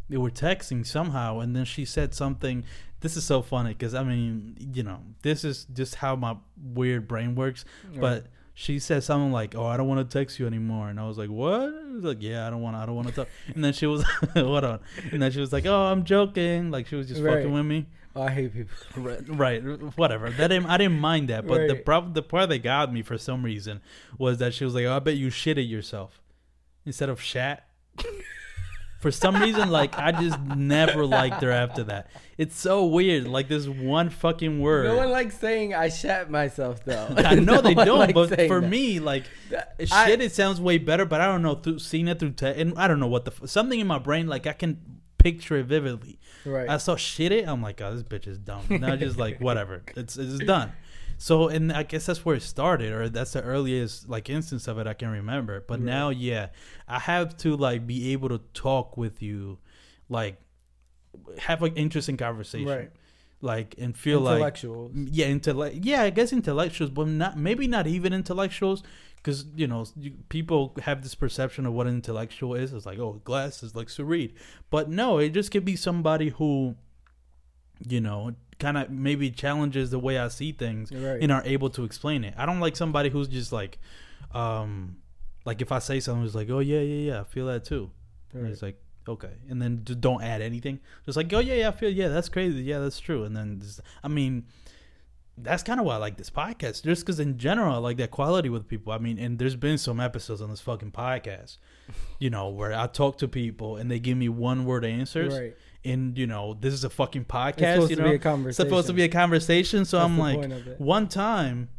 they 0.10 0.18
were 0.18 0.30
texting 0.32 0.86
somehow, 0.86 1.40
and 1.40 1.56
then 1.56 1.66
she 1.66 1.86
said 1.86 2.14
something. 2.14 2.64
This 3.00 3.18
is 3.18 3.24
so 3.24 3.42
funny 3.42 3.70
because 3.74 3.94
I 3.96 4.04
mean, 4.04 4.56
you 4.74 4.84
know, 4.84 5.00
this 5.24 5.44
is 5.44 5.66
just 5.74 5.96
how 5.96 6.16
my 6.16 6.36
weird 6.62 7.08
brain 7.08 7.34
works. 7.36 7.66
But 8.00 8.28
she 8.54 8.78
said 8.80 9.04
something 9.04 9.32
like, 9.32 9.56
"Oh, 9.56 9.66
I 9.66 9.76
don't 9.78 9.88
want 9.88 10.08
to 10.08 10.20
text 10.20 10.38
you 10.38 10.46
anymore," 10.46 10.90
and 10.90 11.00
I 11.00 11.08
was 11.08 11.18
like, 11.18 11.30
"What?" 11.30 11.62
I 11.74 11.94
was 11.96 12.04
like, 12.04 12.22
"Yeah, 12.22 12.46
I 12.46 12.50
don't 12.52 12.62
want, 12.62 12.76
I 12.76 12.86
don't 12.86 12.96
want 12.96 13.08
to 13.08 13.14
talk." 13.14 13.28
And 13.56 13.64
then 13.64 13.74
she 13.74 13.88
was, 13.88 14.04
"Hold 14.36 14.64
on," 14.66 14.80
and 15.12 15.22
then 15.22 15.32
she 15.32 15.40
was 15.40 15.52
like, 15.52 15.66
"Oh, 15.66 15.86
I'm 15.86 16.04
joking," 16.04 16.70
like 16.70 16.86
she 16.88 16.96
was 16.96 17.08
just 17.08 17.22
Right. 17.22 17.38
fucking 17.38 17.52
with 17.52 17.66
me. 17.66 17.88
Oh, 18.16 18.24
I 18.24 18.30
hate 18.32 18.54
people. 18.54 18.76
Right, 18.98 19.22
right, 19.30 19.62
whatever. 19.98 20.30
That 20.30 20.50
didn't, 20.50 20.66
I 20.68 20.78
didn't 20.78 21.00
mind 21.00 21.30
that, 21.30 21.48
but 21.48 21.68
the 21.70 21.76
Right. 21.76 21.86
prob- 21.86 22.14
the 22.14 22.22
part 22.22 22.50
that 22.50 22.60
got 22.60 22.92
me 22.94 23.02
for 23.04 23.18
some 23.18 23.42
reason 23.42 23.80
was 24.18 24.38
that 24.40 24.54
she 24.54 24.66
was 24.66 24.76
like, 24.76 24.84
oh, 24.86 24.96
"I 24.96 25.00
bet 25.00 25.16
you 25.16 25.30
shit 25.32 25.58
at 25.58 25.66
yourself," 25.66 26.22
instead 26.86 27.08
of 27.10 27.20
shat. 27.22 27.68
for 29.02 29.12
some 29.12 29.36
reason, 29.36 29.70
like 29.70 29.98
I 29.98 30.12
just 30.14 30.40
never 30.42 31.06
liked 31.06 31.42
her 31.42 31.52
after 31.52 31.84
that. 31.86 32.08
It's 32.38 32.58
so 32.58 32.86
weird. 32.86 33.28
Like 33.28 33.48
this 33.50 33.68
one 33.68 34.10
fucking 34.10 34.60
word. 34.62 34.86
No 34.86 34.96
one 34.96 35.10
likes 35.12 35.38
saying 35.38 35.74
I 35.74 35.90
shat 35.90 36.32
myself 36.32 36.84
though. 36.86 37.14
I 37.18 37.36
know 37.36 37.56
No 37.56 37.62
they 37.62 37.74
don't, 37.74 38.14
but 38.14 38.30
for 38.48 38.62
that. 38.62 38.70
me, 38.70 39.00
like 39.00 39.26
I- 39.92 40.06
shit, 40.08 40.22
it 40.22 40.32
sounds 40.32 40.62
way 40.62 40.78
better. 40.78 41.06
But 41.06 41.20
I 41.22 41.26
don't 41.28 41.42
know 41.42 41.56
through 41.56 41.80
seeing 41.80 42.08
it 42.08 42.20
through 42.20 42.32
te- 42.32 42.62
and 42.62 42.74
I 42.78 42.88
don't 42.88 43.00
know 43.00 43.08
what 43.08 43.26
the 43.26 43.32
f- 43.32 43.50
something 43.50 43.80
in 43.80 43.88
my 43.88 44.00
brain 44.00 44.28
like 44.28 44.48
I 44.48 44.54
can 44.54 44.80
picture 45.18 45.58
it 45.58 45.66
vividly. 45.66 46.20
right. 46.46 46.68
I 46.70 46.78
saw 46.78 46.96
shit 46.96 47.32
it. 47.32 47.48
I'm 47.48 47.62
like, 47.62 47.80
oh, 47.82 47.94
this 47.94 48.04
bitch 48.04 48.28
is 48.28 48.38
dumb. 48.40 48.64
Now 48.70 48.96
just 48.96 49.18
like 49.18 49.40
whatever. 49.40 49.84
It's 49.96 50.18
it's 50.18 50.40
done. 50.40 50.72
So 51.22 51.50
and 51.50 51.72
I 51.72 51.84
guess 51.84 52.08
that's 52.08 52.26
where 52.26 52.36
it 52.38 52.42
started, 52.42 52.92
or 52.92 53.08
that's 53.08 53.34
the 53.34 53.44
earliest 53.44 54.10
like 54.10 54.28
instance 54.28 54.68
of 54.68 54.80
it 54.80 54.88
I 54.88 54.96
can 54.96 55.10
remember. 55.10 55.64
But 55.68 55.78
Right. 55.78 55.86
now, 55.86 56.10
yeah, 56.10 56.48
I 56.88 56.98
have 56.98 57.38
to 57.44 57.56
like 57.56 57.86
be 57.86 58.12
able 58.14 58.30
to 58.30 58.40
talk 58.56 58.98
with 58.98 59.22
you, 59.22 59.60
like 60.10 60.42
have 61.38 61.62
an 61.62 61.76
interesting 61.76 62.18
conversation, 62.18 62.68
Right. 62.68 62.92
Like 63.40 63.76
and 63.78 63.96
feel 63.96 64.20
like 64.20 64.34
Intellectuals. 64.38 64.92
yeah, 64.96 65.28
intellect. 65.28 65.76
Yeah, 65.84 66.02
I 66.02 66.10
guess 66.10 66.34
intellectuals, 66.34 66.90
but 66.90 67.08
not 67.08 67.38
maybe 67.38 67.68
not 67.68 67.86
even 67.86 68.14
intellectuals, 68.14 68.82
because 69.18 69.46
you 69.56 69.68
know 69.68 69.86
you, 69.96 70.12
people 70.30 70.74
have 70.82 71.04
this 71.04 71.14
perception 71.14 71.68
of 71.68 71.74
what 71.74 71.86
an 71.86 71.94
intellectual 71.94 72.56
is. 72.56 72.74
It's 72.74 72.88
like 72.88 72.98
oh, 72.98 73.22
glasses 73.24 73.76
like 73.76 73.90
to 73.90 74.06
read, 74.06 74.34
but 74.72 74.90
no, 74.90 75.20
it 75.20 75.30
just 75.34 75.52
could 75.52 75.66
be 75.66 75.76
somebody 75.76 76.30
who, 76.30 76.76
you 77.88 78.02
know, 78.02 78.34
kind 78.62 78.78
of 78.78 78.90
maybe 78.90 79.30
challenges 79.32 79.90
the 79.92 80.00
way 80.00 80.18
I 80.18 80.30
see 80.30 80.54
things 80.54 80.92
Right. 80.92 81.22
and 81.22 81.32
are 81.32 81.44
able 81.44 81.70
to 81.72 81.84
explain 81.84 82.24
it. 82.24 82.34
I 82.38 82.46
don't 82.46 82.62
like 82.62 82.76
somebody 82.78 83.10
who's 83.10 83.28
just 83.28 83.52
like, 83.52 83.78
um, 84.34 84.98
like 85.46 85.62
if 85.62 85.72
I 85.72 85.80
say 85.80 86.00
something, 86.00 86.26
it's 86.26 86.36
like 86.36 86.50
oh 86.50 86.60
yeah 86.60 86.80
yeah 86.80 87.12
yeah, 87.14 87.22
I 87.22 87.24
feel 87.26 87.48
that 87.48 87.66
too. 87.66 87.92
Right. 88.34 88.52
it's 88.52 88.62
like 88.62 88.80
okay, 89.08 89.34
and 89.50 89.62
then 89.62 89.82
just 89.84 90.00
don't 90.00 90.24
add 90.24 90.42
anything. 90.42 90.80
Just 91.06 91.18
like 91.18 91.34
oh 91.34 91.40
yeah 91.40 91.56
yeah, 91.56 91.68
I 91.70 91.72
feel 91.72 91.90
yeah 91.90 92.08
that's 92.08 92.30
crazy 92.30 92.62
yeah 92.64 92.80
that's 92.80 93.00
true. 93.00 93.24
And 93.26 93.36
then 93.36 93.60
just, 93.60 93.82
I 94.04 94.08
mean, 94.08 94.46
that's 95.38 95.64
kind 95.64 95.80
of 95.80 95.86
why 95.86 95.96
I 95.96 95.98
like 95.98 96.18
this 96.18 96.30
podcast. 96.30 96.84
Just 96.84 97.02
because 97.04 97.20
in 97.20 97.38
general 97.38 97.74
I 97.74 97.78
like 97.80 97.98
that 97.98 98.12
quality 98.12 98.50
with 98.50 98.68
people. 98.68 98.94
I 98.94 99.00
mean, 99.00 99.18
and 99.18 99.40
there's 99.40 99.56
been 99.56 99.78
some 99.78 100.00
episodes 100.00 100.42
on 100.42 100.50
this 100.52 100.62
fucking 100.62 100.92
podcast, 100.92 101.58
you 102.20 102.30
know, 102.30 102.50
where 102.50 102.74
I 102.74 102.88
talk 102.88 103.18
to 103.20 103.28
people 103.28 103.78
and 103.78 103.90
they 103.90 104.00
give 104.00 104.18
me 104.18 104.30
one 104.30 104.66
word 104.66 104.86
answers. 104.86 105.34
Right. 105.38 105.56
And 105.84 106.18
you 106.18 106.28
know, 106.28 106.56
this 106.60 106.74
is 106.74 106.84
a 106.84 106.90
fucking 106.90 107.26
podcast. 107.26 107.58
It's 107.58 107.74
supposed 107.74 107.90
you 107.90 107.96
to 107.98 108.02
know, 108.04 108.08
be 108.10 108.12
a 108.12 108.16
it's 108.16 108.24
conversation. 108.24 108.70
supposed 108.70 108.88
to 108.88 108.94
be 108.94 109.04
a 109.04 109.10
conversation. 109.10 109.86
So 109.86 109.98
That's 109.98 110.06
I'm 110.10 110.18
like, 110.20 110.40
point 110.40 110.54
of 110.54 110.68
it. 110.68 110.80
one 110.80 111.08
time, 111.08 111.70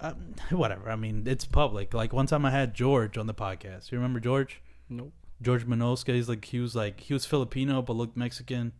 uh, 0.00 0.12
whatever. 0.50 0.88
I 0.90 0.96
mean, 0.96 1.24
it's 1.26 1.44
public. 1.44 1.92
Like 1.92 2.12
one 2.12 2.26
time 2.26 2.44
I 2.44 2.50
had 2.50 2.74
George 2.74 3.18
on 3.18 3.26
the 3.26 3.34
podcast. 3.34 3.90
You 3.90 3.98
remember 3.98 4.20
George? 4.20 4.60
Nope. 4.88 5.12
George 5.42 5.66
Minoska. 5.66 6.14
He's 6.14 6.28
like 6.28 6.44
he 6.44 6.60
was 6.60 6.76
like 6.76 7.00
he 7.00 7.12
was 7.12 7.24
Filipino 7.26 7.82
but 7.82 7.94
looked 7.96 8.16
Mexican. 8.16 8.72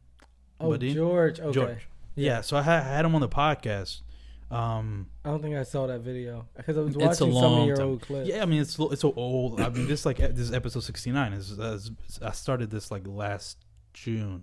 Oh, 0.60 0.70
Buddy? 0.70 0.94
George. 0.94 1.40
Okay. 1.40 1.52
George. 1.52 1.88
Yeah. 2.14 2.42
so 2.42 2.56
I 2.56 2.62
had, 2.62 2.82
I 2.82 2.96
had 2.96 3.04
him 3.04 3.14
on 3.14 3.20
the 3.22 3.28
podcast. 3.28 4.02
Um, 4.50 5.06
I 5.24 5.30
don't 5.30 5.40
think 5.42 5.54
I 5.56 5.62
saw 5.62 5.86
that 5.86 6.00
video 6.00 6.44
because 6.56 6.76
I 6.76 6.80
was 6.80 6.96
watching 6.96 7.32
some 7.32 7.60
of 7.60 7.66
your 7.68 7.76
time. 7.76 7.86
old 7.86 8.02
clips. 8.02 8.28
yeah, 8.28 8.42
I 8.42 8.46
mean 8.46 8.60
it's 8.62 8.76
it's 8.78 9.00
so 9.00 9.12
old. 9.16 9.60
I 9.60 9.68
mean 9.68 9.86
this 9.86 10.04
like 10.04 10.16
this 10.18 10.38
is 10.38 10.52
episode 10.52 10.80
sixty 10.82 11.12
nine. 11.12 11.32
Is 11.32 11.52
is- 11.52 11.90
I 12.20 12.32
started 12.32 12.68
this 12.70 12.90
like 12.90 13.02
last 13.06 13.58
June, 13.94 14.42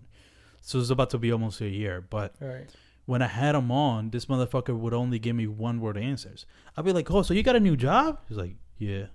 so 0.61 0.79
it's 0.79 0.89
about 0.89 1.09
to 1.11 1.17
be 1.17 1.31
almost 1.31 1.61
a 1.61 1.69
year. 1.69 2.01
But 2.01 2.35
Right. 2.41 2.67
when 3.05 3.21
I 3.21 3.27
had 3.27 3.55
him 3.55 3.71
on, 3.71 4.09
this 4.11 4.25
motherfucker 4.25 4.77
would 4.77 4.93
only 4.93 5.19
give 5.19 5.35
me 5.35 5.47
one 5.47 5.79
word 5.81 5.97
answers. 5.97 6.45
I'd 6.75 6.85
be 6.85 6.93
like, 6.93 7.09
"Oh, 7.11 7.21
so 7.23 7.33
you 7.33 7.43
got 7.43 7.55
a 7.55 7.59
new 7.59 7.75
job?" 7.77 8.19
He's 8.27 8.37
like, 8.37 8.55
"Yeah." 8.77 9.05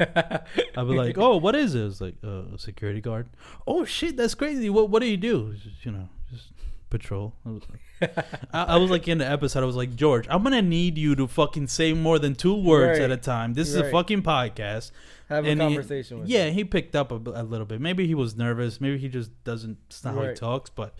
I'd 0.00 0.44
be 0.76 0.94
like, 0.94 1.18
"Oh, 1.18 1.36
what 1.38 1.54
is 1.56 1.74
it?" 1.74 1.84
It's 1.84 2.00
like, 2.00 2.14
"Uh, 2.22 2.54
a 2.54 2.58
security 2.58 3.00
guard." 3.00 3.28
Oh 3.66 3.84
shit, 3.84 4.16
that's 4.16 4.34
crazy. 4.34 4.70
What 4.70 4.90
what 4.90 5.00
do 5.00 5.06
you 5.08 5.16
do? 5.16 5.54
Just, 5.54 5.84
you 5.84 5.90
know, 5.92 6.08
just 6.30 6.50
patrol. 6.90 7.34
I 7.44 7.50
was, 7.50 7.62
like, 7.70 8.16
I, 8.52 8.62
I 8.64 8.76
was 8.76 8.90
like 8.90 9.06
in 9.08 9.18
the 9.18 9.26
episode. 9.30 9.62
I 9.62 9.66
was 9.66 9.76
like, 9.76 9.94
George, 9.96 10.26
I'm 10.30 10.42
gonna 10.42 10.62
need 10.62 10.96
you 10.98 11.14
to 11.16 11.26
fucking 11.26 11.66
say 11.68 11.92
more 11.92 12.18
than 12.18 12.34
two 12.34 12.54
words 12.54 12.98
Right. 12.98 13.04
at 13.06 13.10
a 13.10 13.16
time. 13.16 13.54
This 13.54 13.68
is 13.68 13.76
a 13.76 13.82
Right. 13.84 13.92
fucking 13.92 14.22
podcast. 14.22 14.90
Have 15.28 15.44
a 15.44 15.48
And 15.50 15.60
he- 15.60 15.66
conversation 15.68 16.20
with. 16.20 16.28
Yeah, 16.28 16.46
him. 16.46 16.54
he 16.54 16.64
picked 16.64 16.96
up 16.96 17.10
a 17.10 17.14
little 17.42 17.66
bit. 17.66 17.80
Maybe 17.80 18.06
he 18.06 18.14
was 18.14 18.36
nervous. 18.36 18.80
Maybe 18.80 18.98
he 18.98 19.08
just 19.08 19.30
doesn't. 19.44 19.76
It's 19.88 20.02
not 20.04 20.14
how 20.14 20.20
he 20.22 20.26
Right. 20.28 20.36
talks. 20.36 20.70
But 20.70 20.94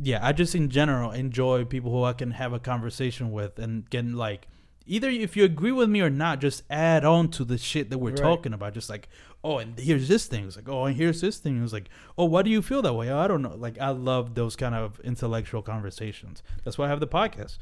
yeah, 0.00 0.18
I 0.26 0.32
just 0.32 0.54
in 0.54 0.68
general 0.68 1.10
enjoy 1.12 1.64
people 1.64 1.90
who 1.90 2.04
I 2.04 2.12
can 2.12 2.32
have 2.32 2.52
a 2.52 2.58
conversation 2.58 3.30
with 3.32 3.58
and 3.58 3.88
can 3.90 4.14
like 4.16 4.48
either 4.88 5.08
if 5.08 5.36
you 5.36 5.44
agree 5.44 5.72
with 5.72 5.88
me 5.88 6.00
or 6.00 6.10
not, 6.10 6.40
just 6.40 6.62
add 6.70 7.04
on 7.04 7.28
to 7.32 7.44
the 7.44 7.58
shit 7.58 7.90
that 7.90 7.98
we're 7.98 8.10
Right. 8.10 8.18
talking 8.18 8.52
about. 8.52 8.74
Just 8.74 8.90
like, 8.90 9.08
oh, 9.44 9.58
and 9.58 9.78
here's 9.78 10.08
this 10.08 10.26
thing. 10.26 10.46
It's 10.46 10.56
like, 10.56 10.68
oh, 10.68 10.86
and 10.86 10.96
here's 10.96 11.20
this 11.20 11.38
thing. 11.38 11.62
It's 11.62 11.72
like, 11.72 11.88
oh, 12.16 12.24
why 12.24 12.42
do 12.42 12.50
you 12.50 12.62
feel 12.62 12.82
that 12.82 12.94
way? 12.94 13.10
Oh, 13.10 13.18
I 13.18 13.28
don't 13.28 13.42
know. 13.42 13.54
Like, 13.56 13.78
I 13.78 13.90
love 13.90 14.34
those 14.34 14.56
kind 14.56 14.74
of 14.74 14.98
intellectual 15.00 15.62
conversations. 15.62 16.42
That's 16.64 16.76
why 16.78 16.86
I 16.86 16.88
have 16.88 17.00
the 17.00 17.06
podcast. 17.06 17.58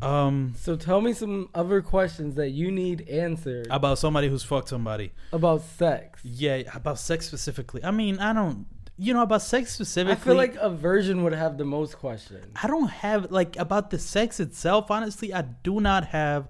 Um, 0.00 0.54
So 0.58 0.74
tell 0.74 1.00
me 1.00 1.12
some 1.12 1.48
other 1.54 1.80
questions 1.80 2.34
that 2.34 2.50
you 2.50 2.72
need 2.72 3.08
answered 3.08 3.68
about 3.70 3.98
somebody 3.98 4.28
who's 4.28 4.42
fucked 4.42 4.68
somebody. 4.68 5.12
about 5.32 5.60
sex. 5.62 6.20
Yeah, 6.24 6.62
about 6.74 6.98
sex 6.98 7.26
specifically. 7.26 7.84
I 7.84 7.90
mean, 7.92 8.18
I 8.18 8.32
don't. 8.32 8.66
You 8.96 9.14
know 9.14 9.22
about 9.22 9.42
sex 9.42 9.72
specifically. 9.72 10.12
I 10.12 10.24
feel 10.24 10.34
like 10.34 10.54
a 10.56 10.70
virgin 10.70 11.22
would 11.24 11.32
have 11.32 11.58
the 11.58 11.64
most 11.64 11.98
questions. 11.98 12.46
I 12.62 12.66
don't 12.66 12.88
have 12.90 13.30
like 13.30 13.56
about 13.56 13.90
the 13.90 13.98
sex 13.98 14.38
itself. 14.38 14.90
Honestly, 14.90 15.32
I 15.32 15.42
do 15.42 15.80
not 15.80 16.06
have. 16.08 16.48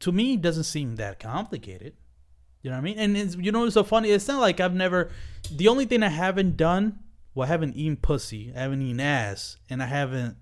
To 0.00 0.12
me, 0.12 0.34
it 0.34 0.42
doesn't 0.42 0.64
seem 0.64 0.96
that 0.96 1.18
complicated. 1.18 1.94
You 2.62 2.70
know 2.70 2.76
what 2.76 2.80
I 2.80 2.84
mean? 2.84 2.98
And 2.98 3.16
it's, 3.16 3.36
you 3.36 3.52
know 3.52 3.60
what's 3.60 3.74
so 3.74 3.84
funny? 3.84 4.10
It's 4.10 4.26
not 4.28 4.40
like 4.40 4.60
I've 4.60 4.74
never. 4.74 5.10
The 5.50 5.68
only 5.68 5.84
thing 5.84 6.02
I 6.02 6.08
haven't 6.08 6.56
done, 6.56 6.98
well, 7.34 7.46
I 7.46 7.48
haven't 7.48 7.76
eaten 7.76 7.96
pussy, 7.96 8.52
I 8.54 8.60
haven't 8.60 8.82
eaten 8.82 9.00
ass, 9.00 9.56
and 9.68 9.82
I 9.82 9.86
haven't 9.86 10.36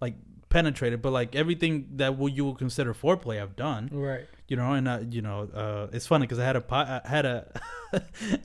like 0.00 0.14
penetrated. 0.48 1.02
But 1.02 1.12
like 1.12 1.34
everything 1.34 1.88
that 1.96 2.18
will 2.18 2.28
you 2.28 2.46
would 2.46 2.58
consider 2.58 2.94
foreplay, 2.94 3.40
I've 3.40 3.56
done 3.56 3.88
Right. 3.92 4.26
You 4.50 4.56
know, 4.56 4.72
and 4.72 4.86
uh, 4.88 4.98
you 5.08 5.22
know, 5.22 5.48
uh, 5.54 5.86
it's 5.96 6.06
funny 6.06 6.26
because 6.26 6.38
I 6.38 6.44
had 6.44 6.56
a 6.56 6.60
po- 6.60 6.76
I 6.76 7.00
had 7.04 7.24
a 7.24 7.60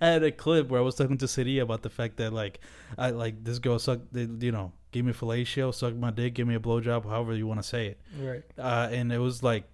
I 0.01 0.07
had 0.07 0.23
a 0.23 0.31
clip 0.31 0.69
where 0.69 0.79
I 0.79 0.83
was 0.83 0.95
talking 0.95 1.17
to 1.17 1.27
City 1.27 1.59
about 1.59 1.81
the 1.81 1.89
fact 1.89 2.17
that 2.17 2.31
like 2.31 2.59
I 2.97 3.09
like 3.09 3.43
this 3.43 3.59
girl 3.59 3.77
sucked, 3.79 4.13
they, 4.13 4.27
you 4.45 4.51
know, 4.53 4.71
gave 4.91 5.03
me 5.03 5.11
fellatio, 5.13 5.73
sucked 5.73 5.97
my 5.97 6.11
dick, 6.11 6.35
give 6.35 6.47
me 6.47 6.55
a 6.55 6.59
blowjob, 6.59 7.03
however 7.05 7.33
you 7.35 7.47
want 7.47 7.59
to 7.61 7.67
say 7.67 7.87
it, 7.87 7.99
Right. 8.19 8.43
uh, 8.57 8.87
and 8.91 9.11
it 9.11 9.17
was 9.19 9.43
like 9.43 9.65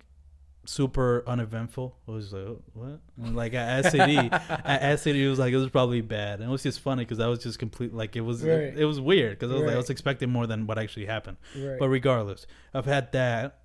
super 0.65 1.23
uneventful. 1.25 1.97
It 2.07 2.11
was 2.11 2.31
like 2.33 2.43
"Oh, 2.47 2.61
what? 2.73 2.99
And 3.21 3.35
like 3.35 3.53
I 3.53 3.57
asked 3.57 3.91
City, 3.91 4.17
I 4.17 4.77
asked 4.77 5.03
City, 5.03 5.25
it 5.25 5.29
was 5.29 5.39
like 5.39 5.53
it 5.53 5.57
was 5.57 5.69
probably 5.69 6.01
bad, 6.01 6.39
and 6.39 6.47
it 6.49 6.51
was 6.51 6.63
just 6.63 6.79
funny 6.79 7.03
because 7.03 7.19
I 7.19 7.27
was 7.27 7.39
just 7.39 7.59
complete 7.59 7.93
like 7.93 8.15
it 8.15 8.21
was 8.21 8.43
Right. 8.43 8.73
it, 8.77 8.85
was 8.85 8.99
weird 8.99 9.37
because 9.39 9.51
I 9.51 9.55
was 9.55 9.63
like 9.63 9.73
I 9.73 9.77
was 9.77 9.89
expecting 9.89 10.29
more 10.29 10.47
than 10.47 10.67
what 10.67 10.77
actually 10.77 11.07
happened. 11.07 11.37
Right. 11.57 11.77
But 11.79 11.89
regardless, 11.89 12.45
I've 12.73 12.85
had 12.85 13.11
that. 13.13 13.57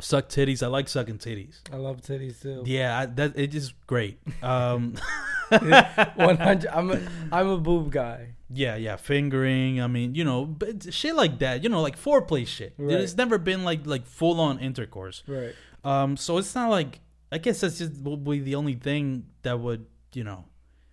Suck 0.00 0.28
titties. 0.28 0.62
I 0.62 0.66
like 0.66 0.88
sucking 0.88 1.18
titties. 1.18 1.60
I 1.72 1.76
love 1.76 2.00
titties 2.00 2.40
too. 2.42 2.62
Yeah, 2.66 2.98
I, 2.98 3.06
that 3.06 3.38
it 3.38 3.54
is 3.54 3.72
great. 3.86 4.18
Um, 4.42 4.94
One 5.48 6.36
hundred. 6.36 6.70
I'm 6.72 6.90
a 6.90 7.00
I'm 7.32 7.48
a 7.48 7.58
boob 7.58 7.90
guy. 7.92 8.34
yeah, 8.48 8.76
yeah, 8.76 8.96
fingering. 8.96 9.80
I 9.80 9.86
mean, 9.86 10.14
you 10.14 10.24
know, 10.24 10.44
but 10.44 10.92
shit 10.92 11.14
like 11.14 11.38
that. 11.40 11.62
You 11.62 11.68
know, 11.68 11.82
like 11.82 11.98
foreplay 11.98 12.46
shit. 12.46 12.74
Right. 12.78 13.00
It's 13.00 13.16
never 13.16 13.38
been 13.38 13.64
like 13.64 13.86
like 13.86 14.06
full 14.06 14.40
on 14.40 14.58
intercourse. 14.58 15.22
Right. 15.26 15.54
Um, 15.84 16.16
so 16.16 16.38
it's 16.38 16.54
not 16.54 16.70
like 16.70 17.00
I 17.32 17.38
guess 17.38 17.60
that's 17.60 17.78
just 17.78 18.02
will 18.02 18.16
be 18.16 18.40
the 18.40 18.54
only 18.54 18.74
thing 18.74 19.26
that 19.42 19.58
would 19.58 19.86
you 20.12 20.24
know. 20.24 20.44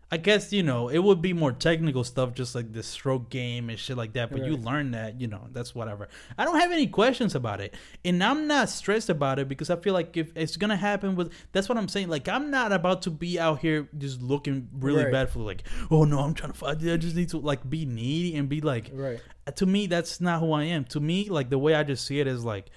I 0.09 0.15
guess 0.15 0.53
you 0.53 0.63
know 0.63 0.87
it 0.87 0.99
would 0.99 1.21
be 1.21 1.33
more 1.33 1.51
technical 1.51 2.03
stuff, 2.05 2.33
just 2.33 2.55
like 2.55 2.71
the 2.71 2.81
stroke 2.81 3.29
game 3.29 3.69
and 3.69 3.77
shit 3.77 3.97
like 3.97 4.13
that. 4.13 4.31
But 4.31 4.45
you 4.45 4.55
learn 4.55 4.91
that, 4.91 5.19
you 5.19 5.27
know, 5.27 5.49
that's 5.51 5.75
whatever. 5.75 6.07
I 6.37 6.45
don't 6.45 6.57
have 6.59 6.71
any 6.71 6.87
questions 6.87 7.35
about 7.35 7.59
it, 7.59 7.73
and 8.05 8.23
I'm 8.23 8.47
not 8.47 8.69
stressed 8.69 9.09
about 9.09 9.37
it 9.37 9.49
because 9.49 9.69
I 9.69 9.75
feel 9.75 9.93
like 9.93 10.15
if 10.15 10.31
it's 10.33 10.55
gonna 10.55 10.77
happen 10.77 11.15
with, 11.17 11.33
that's 11.51 11.67
what 11.67 11.77
I'm 11.77 11.89
saying. 11.89 12.07
Like 12.07 12.29
I'm 12.29 12.49
not 12.49 12.71
about 12.71 13.01
to 13.01 13.09
be 13.11 13.37
out 13.37 13.59
here 13.59 13.89
just 13.97 14.21
looking 14.21 14.69
really 14.79 15.03
Right. 15.03 15.11
bad 15.11 15.29
for 15.29 15.39
like, 15.39 15.63
oh 15.91 16.05
no, 16.05 16.19
I'm 16.19 16.33
trying 16.33 16.53
to 16.53 16.57
find. 16.57 16.89
I 16.89 16.95
just 16.95 17.15
need 17.17 17.27
to 17.29 17.39
like 17.39 17.69
be 17.69 17.85
needy 17.85 18.37
and 18.37 18.47
be 18.47 18.61
like, 18.61 18.89
Right. 18.93 19.19
to 19.55 19.65
me 19.65 19.87
that's 19.87 20.21
not 20.21 20.39
who 20.39 20.53
I 20.53 20.63
am. 20.63 20.85
To 20.85 21.01
me, 21.01 21.27
like 21.27 21.49
the 21.49 21.59
way 21.59 21.75
I 21.75 21.83
just 21.83 22.05
see 22.05 22.21
it 22.21 22.27
is 22.27 22.45
like 22.45 22.69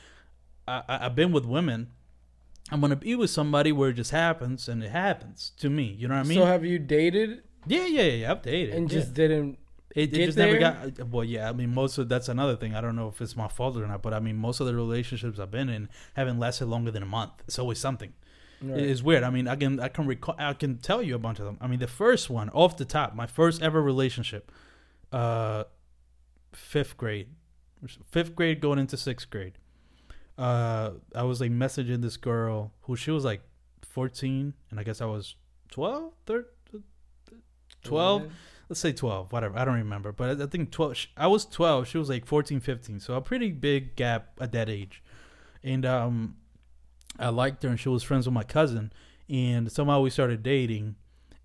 I, 0.67 0.83
I've 0.89 1.15
been 1.15 1.31
with 1.31 1.45
women. 1.45 1.93
I'm 2.71 2.81
gonna 2.81 2.97
be 2.97 3.15
with 3.15 3.31
somebody 3.31 3.73
where 3.73 3.91
it 3.91 3.95
just 3.95 4.11
happens 4.11 4.69
and 4.69 4.83
it 4.83 4.91
happens 4.91 5.53
to 5.59 5.71
me. 5.71 5.85
You 5.85 6.09
know 6.09 6.15
what 6.15 6.27
I 6.27 6.29
mean? 6.29 6.39
so 6.39 6.47
have 6.47 6.65
you 6.65 6.79
dated 6.79 7.43
yeah, 7.67 7.87
yeah, 7.87 8.03
yeah. 8.03 8.31
I've 8.31 8.43
dated 8.43 8.75
and 8.75 8.91
yeah. 8.91 8.99
just 8.99 9.15
didn't 9.15 9.59
It, 9.95 10.15
it 10.15 10.27
just 10.27 10.39
never 10.39 10.59
got. 10.59 11.09
Well, 11.09 11.25
yeah. 11.25 11.49
I 11.49 11.53
mean, 11.53 11.75
most 11.75 11.99
of 11.99 12.09
that's 12.09 12.29
another 12.29 12.57
thing. 12.57 12.75
I 12.75 12.81
don't 12.81 12.97
know 12.97 13.09
if 13.09 13.21
it's 13.21 13.37
my 13.37 13.49
fault 13.49 13.77
or 13.77 13.87
not, 13.87 14.03
but 14.03 14.15
I 14.15 14.21
mean, 14.21 14.37
most 14.37 14.61
of 14.61 14.67
the 14.67 14.75
relationships 14.75 15.39
I've 15.39 15.51
been 15.51 15.69
in 15.69 15.89
haven't 16.15 16.39
lasted 16.39 16.67
longer 16.67 16.91
than 16.91 17.03
a 17.03 17.07
month. 17.07 17.33
It's 17.47 17.59
always 17.59 17.79
something. 17.79 18.13
Right. 18.63 18.79
It's 18.79 19.03
weird. 19.03 19.23
I 19.23 19.31
mean, 19.31 19.49
I 19.49 19.57
can 19.57 19.81
I 19.81 19.89
can 19.89 20.07
recall. 20.07 20.37
I 20.39 20.53
can 20.53 20.79
tell 20.79 21.03
you 21.03 21.15
a 21.15 21.19
bunch 21.19 21.39
of 21.39 21.47
them. 21.47 21.59
I 21.61 21.67
mean, 21.67 21.81
the 21.81 21.87
first 21.87 22.31
one 22.31 22.51
off 22.51 22.77
the 22.77 22.85
top, 22.85 23.15
my 23.15 23.27
first 23.27 23.63
ever 23.63 23.83
relationship, 23.83 24.53
uh, 25.13 25.65
fifth 26.53 26.97
grade, 26.97 27.29
fifth 28.11 28.35
grade 28.37 28.61
going 28.61 28.79
into 28.79 28.97
sixth 28.97 29.29
grade. 29.31 29.55
Uh, 30.41 30.93
I 31.15 31.23
was 31.25 31.41
like 31.41 31.51
messaging 31.51 32.01
this 32.01 32.17
girl 32.17 32.73
who 32.83 32.97
she 32.97 33.11
was 33.11 33.25
like 33.25 33.43
fourteen, 33.83 34.55
and 34.71 34.81
I 34.81 34.83
guess 34.83 35.01
I 35.01 35.05
was 35.05 35.37
12, 35.71 36.13
13, 36.27 36.83
12 37.85 38.23
let's 38.69 38.81
say 38.81 38.93
12 38.93 39.33
whatever 39.33 39.59
i 39.59 39.65
don't 39.65 39.75
remember 39.75 40.13
but 40.13 40.41
i 40.41 40.47
think 40.47 40.71
12 40.71 40.97
sh- 40.97 41.07
i 41.17 41.27
was 41.27 41.45
12 41.45 41.89
she 41.89 41.99
was 41.99 42.09
like 42.09 42.25
14 42.25 42.61
15 42.61 43.01
so 43.01 43.15
a 43.15 43.21
pretty 43.21 43.51
big 43.51 43.97
gap 43.97 44.31
at 44.41 44.53
that 44.53 44.69
age. 44.69 45.03
And 45.63 45.85
um 45.85 46.37
i 47.19 47.29
liked 47.29 47.63
her 47.65 47.69
and 47.69 47.79
she 47.79 47.89
was 47.89 48.03
friends 48.03 48.27
with 48.27 48.33
my 48.33 48.45
cousin 48.45 48.93
and 49.29 49.71
somehow 49.71 50.01
we 50.01 50.11
started 50.11 50.43
dating 50.43 50.95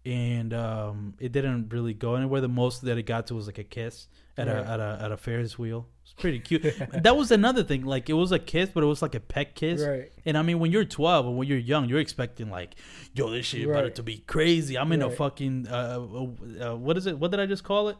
and 0.05 0.53
um 0.53 1.15
it 1.19 1.31
didn't 1.31 1.69
really 1.69 1.93
go 1.93 2.15
anywhere. 2.15 2.41
The 2.41 2.47
most 2.47 2.83
that 2.83 2.97
it 2.97 3.03
got 3.03 3.27
to 3.27 3.35
was 3.35 3.47
like 3.47 3.57
a 3.57 3.63
kiss 3.63 4.07
at 4.37 4.47
Right. 4.47 4.55
a 4.57 4.69
at 4.69 4.79
a 4.79 4.99
at 5.03 5.11
a 5.11 5.17
ferris 5.17 5.57
wheel 5.57 5.87
it's 6.03 6.13
pretty 6.13 6.39
cute 6.47 6.63
that 6.91 7.15
was 7.15 7.31
another 7.31 7.63
thing 7.63 7.83
like 7.85 8.09
it 8.09 8.13
was 8.13 8.31
a 8.31 8.39
kiss 8.39 8.69
but 8.69 8.83
it 8.83 8.87
was 8.87 9.01
like 9.01 9.15
a 9.15 9.19
pet 9.19 9.55
kiss 9.55 9.81
Right. 9.81 10.11
and 10.25 10.37
I 10.37 10.41
mean, 10.41 10.59
when 10.59 10.71
you're 10.71 10.85
12 10.85 11.25
or 11.27 11.35
when 11.35 11.47
you're 11.47 11.57
young, 11.57 11.87
you're 11.89 11.99
expecting 11.99 12.49
like, 12.49 12.75
yo, 13.13 13.29
this 13.29 13.45
shit 13.45 13.65
about 13.67 13.83
Right. 13.83 13.95
to 13.95 14.03
be 14.03 14.17
crazy. 14.27 14.77
I'm 14.77 14.91
in 14.91 15.01
a 15.01 15.09
fucking 15.09 15.67
uh, 15.69 15.73
uh, 15.73 16.71
uh, 16.71 16.75
what 16.75 16.97
is 16.97 17.05
it? 17.07 17.17
What 17.19 17.31
did 17.31 17.39
I 17.39 17.45
just 17.45 17.63
call 17.63 17.89
it? 17.89 17.97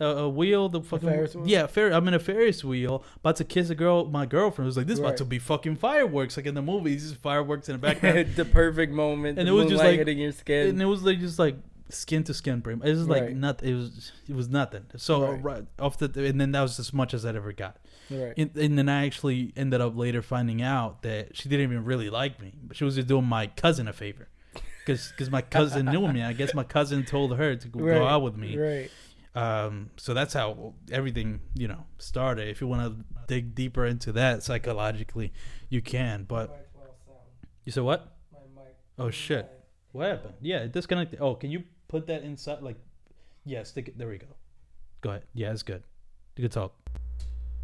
Uh, 0.00 0.06
a 0.06 0.28
wheel, 0.28 0.68
the 0.68 0.80
fucking 0.82 1.08
Ferris 1.08 1.36
wheel? 1.36 1.46
yeah, 1.46 1.66
Fer- 1.68 1.92
I'm 1.92 2.08
in 2.08 2.14
a 2.14 2.18
Ferris 2.18 2.64
wheel, 2.64 3.04
about 3.16 3.36
to 3.36 3.44
kiss 3.44 3.70
a 3.70 3.76
girl. 3.76 4.04
My 4.06 4.26
girlfriend 4.26 4.66
was 4.66 4.76
like, 4.76 4.86
"This 4.88 4.94
is 4.94 4.98
about 5.00 5.18
to 5.18 5.24
be 5.24 5.38
fucking 5.38 5.76
fireworks, 5.76 6.36
like 6.36 6.46
in 6.46 6.54
the 6.56 6.62
movies. 6.62 7.12
Fireworks 7.22 7.68
in 7.68 7.74
the 7.74 7.78
background." 7.78 8.34
the 8.34 8.44
perfect 8.44 8.92
moment. 8.92 9.38
And 9.38 9.48
it 9.48 9.52
was 9.52 9.68
just 9.68 9.84
like- 9.84 9.96
hitting 9.98 10.18
your 10.18 10.32
skin. 10.32 10.70
and 10.70 10.82
it 10.82 10.86
was 10.86 11.04
like 11.04 11.20
just 11.20 11.38
like 11.38 11.54
skin 11.94 12.24
to 12.24 12.34
skin, 12.34 12.60
pretty 12.62 12.78
much. 12.78 12.88
It 12.88 12.92
was 12.92 13.08
like 13.08 13.22
Right. 13.22 13.36
not. 13.36 13.62
It 13.62 13.74
was 13.74 14.12
it 14.28 14.34
was 14.34 14.48
nothing. 14.48 14.84
So 14.96 15.32
Right. 15.32 15.42
right. 15.42 15.64
off 15.78 15.98
the 15.98 16.06
and 16.28 16.40
then 16.40 16.52
that 16.52 16.62
was 16.62 16.78
as 16.78 16.92
much 16.92 17.14
as 17.14 17.24
I'd 17.24 17.36
ever 17.36 17.52
got. 17.52 17.78
right. 18.10 18.34
And, 18.36 18.54
and 18.56 18.78
then 18.78 18.88
I 18.88 19.06
actually 19.06 19.52
ended 19.56 19.80
up 19.80 19.96
later 19.96 20.20
finding 20.22 20.60
out 20.62 21.02
that 21.02 21.36
she 21.36 21.48
didn't 21.48 21.64
even 21.72 21.84
really 21.84 22.10
like 22.10 22.40
me, 22.40 22.52
but 22.62 22.76
she 22.76 22.84
was 22.84 22.96
just 22.96 23.08
doing 23.08 23.24
my 23.24 23.46
cousin 23.46 23.88
a 23.88 23.92
favor, 23.92 24.28
because 24.84 25.10
because 25.10 25.30
my 25.30 25.42
cousin 25.42 25.86
knew 25.86 26.06
me. 26.08 26.22
I 26.22 26.32
guess 26.34 26.54
my 26.54 26.64
cousin 26.64 27.04
told 27.04 27.36
her 27.36 27.56
to 27.56 27.68
go, 27.68 27.80
right. 27.80 27.98
go 27.98 28.06
out 28.06 28.22
with 28.22 28.36
me. 28.36 28.56
Right. 28.56 28.90
Um, 29.36 29.90
so 29.96 30.14
that's 30.14 30.32
how 30.32 30.74
everything 30.92 31.40
you 31.54 31.66
know 31.66 31.84
started. 31.98 32.48
If 32.48 32.60
you 32.60 32.68
want 32.68 32.82
to 32.98 33.04
dig 33.26 33.54
deeper 33.54 33.84
into 33.84 34.12
that 34.12 34.42
psychologically, 34.44 35.32
you 35.68 35.82
can. 35.82 36.24
But 36.24 36.68
you 37.64 37.72
said 37.72 37.82
what? 37.82 38.10
Oh 38.96 39.10
shit! 39.10 39.50
What 39.90 40.06
happened? 40.06 40.34
Yeah, 40.40 40.58
it 40.58 40.72
disconnected. 40.72 41.18
Oh, 41.20 41.34
can 41.34 41.50
you 41.50 41.64
put 41.94 42.06
that 42.08 42.22
inside? 42.24 42.60
Like, 42.60 42.76
yeah, 43.44 43.62
stick 43.62 43.86
it. 43.88 43.96
There 43.98 44.08
we 44.08 44.18
go. 44.18 44.26
Go 45.00 45.10
ahead. 45.10 45.22
Yeah, 45.32 45.52
it's 45.52 45.62
good. 45.62 45.82
You 46.36 46.42
can 46.42 46.50
talk. 46.50 46.72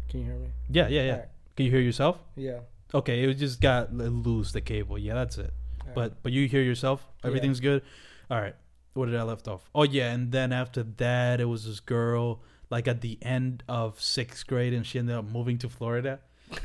Can 0.09 0.21
you 0.21 0.25
hear 0.25 0.35
me? 0.35 0.47
Yeah, 0.69 0.87
yeah, 0.87 1.01
yeah. 1.03 1.11
Alright. 1.13 1.29
Can 1.57 1.65
you 1.65 1.71
hear 1.71 1.81
yourself? 1.81 2.17
Yeah. 2.37 2.59
Okay, 2.93 3.23
it 3.23 3.33
just 3.35 3.59
got 3.59 3.93
loose 3.93 4.51
the 4.53 4.61
cable. 4.61 4.97
Yeah, 4.97 5.15
that's 5.15 5.37
it. 5.37 5.51
Alright. 5.81 5.95
But 5.95 6.23
but 6.23 6.31
you 6.31 6.47
hear 6.47 6.61
yourself. 6.61 7.05
Yeah. 7.23 7.27
Everything's 7.27 7.59
good. 7.59 7.81
All 8.29 8.39
right. 8.39 8.55
What 8.93 9.07
did 9.07 9.15
I 9.15 9.23
left 9.23 9.47
off? 9.47 9.69
Oh 9.75 9.83
yeah, 9.83 10.11
and 10.13 10.31
then 10.31 10.51
after 10.53 10.83
that, 10.83 11.39
it 11.41 11.45
was 11.45 11.65
this 11.65 11.79
girl 11.81 12.41
like 12.69 12.87
at 12.87 13.01
the 13.01 13.17
end 13.21 13.63
of 13.67 13.99
sixth 14.01 14.47
grade, 14.47 14.73
and 14.73 14.85
she 14.85 14.97
ended 14.99 15.15
up 15.15 15.25
moving 15.25 15.57
to 15.59 15.69
Florida, 15.69 16.19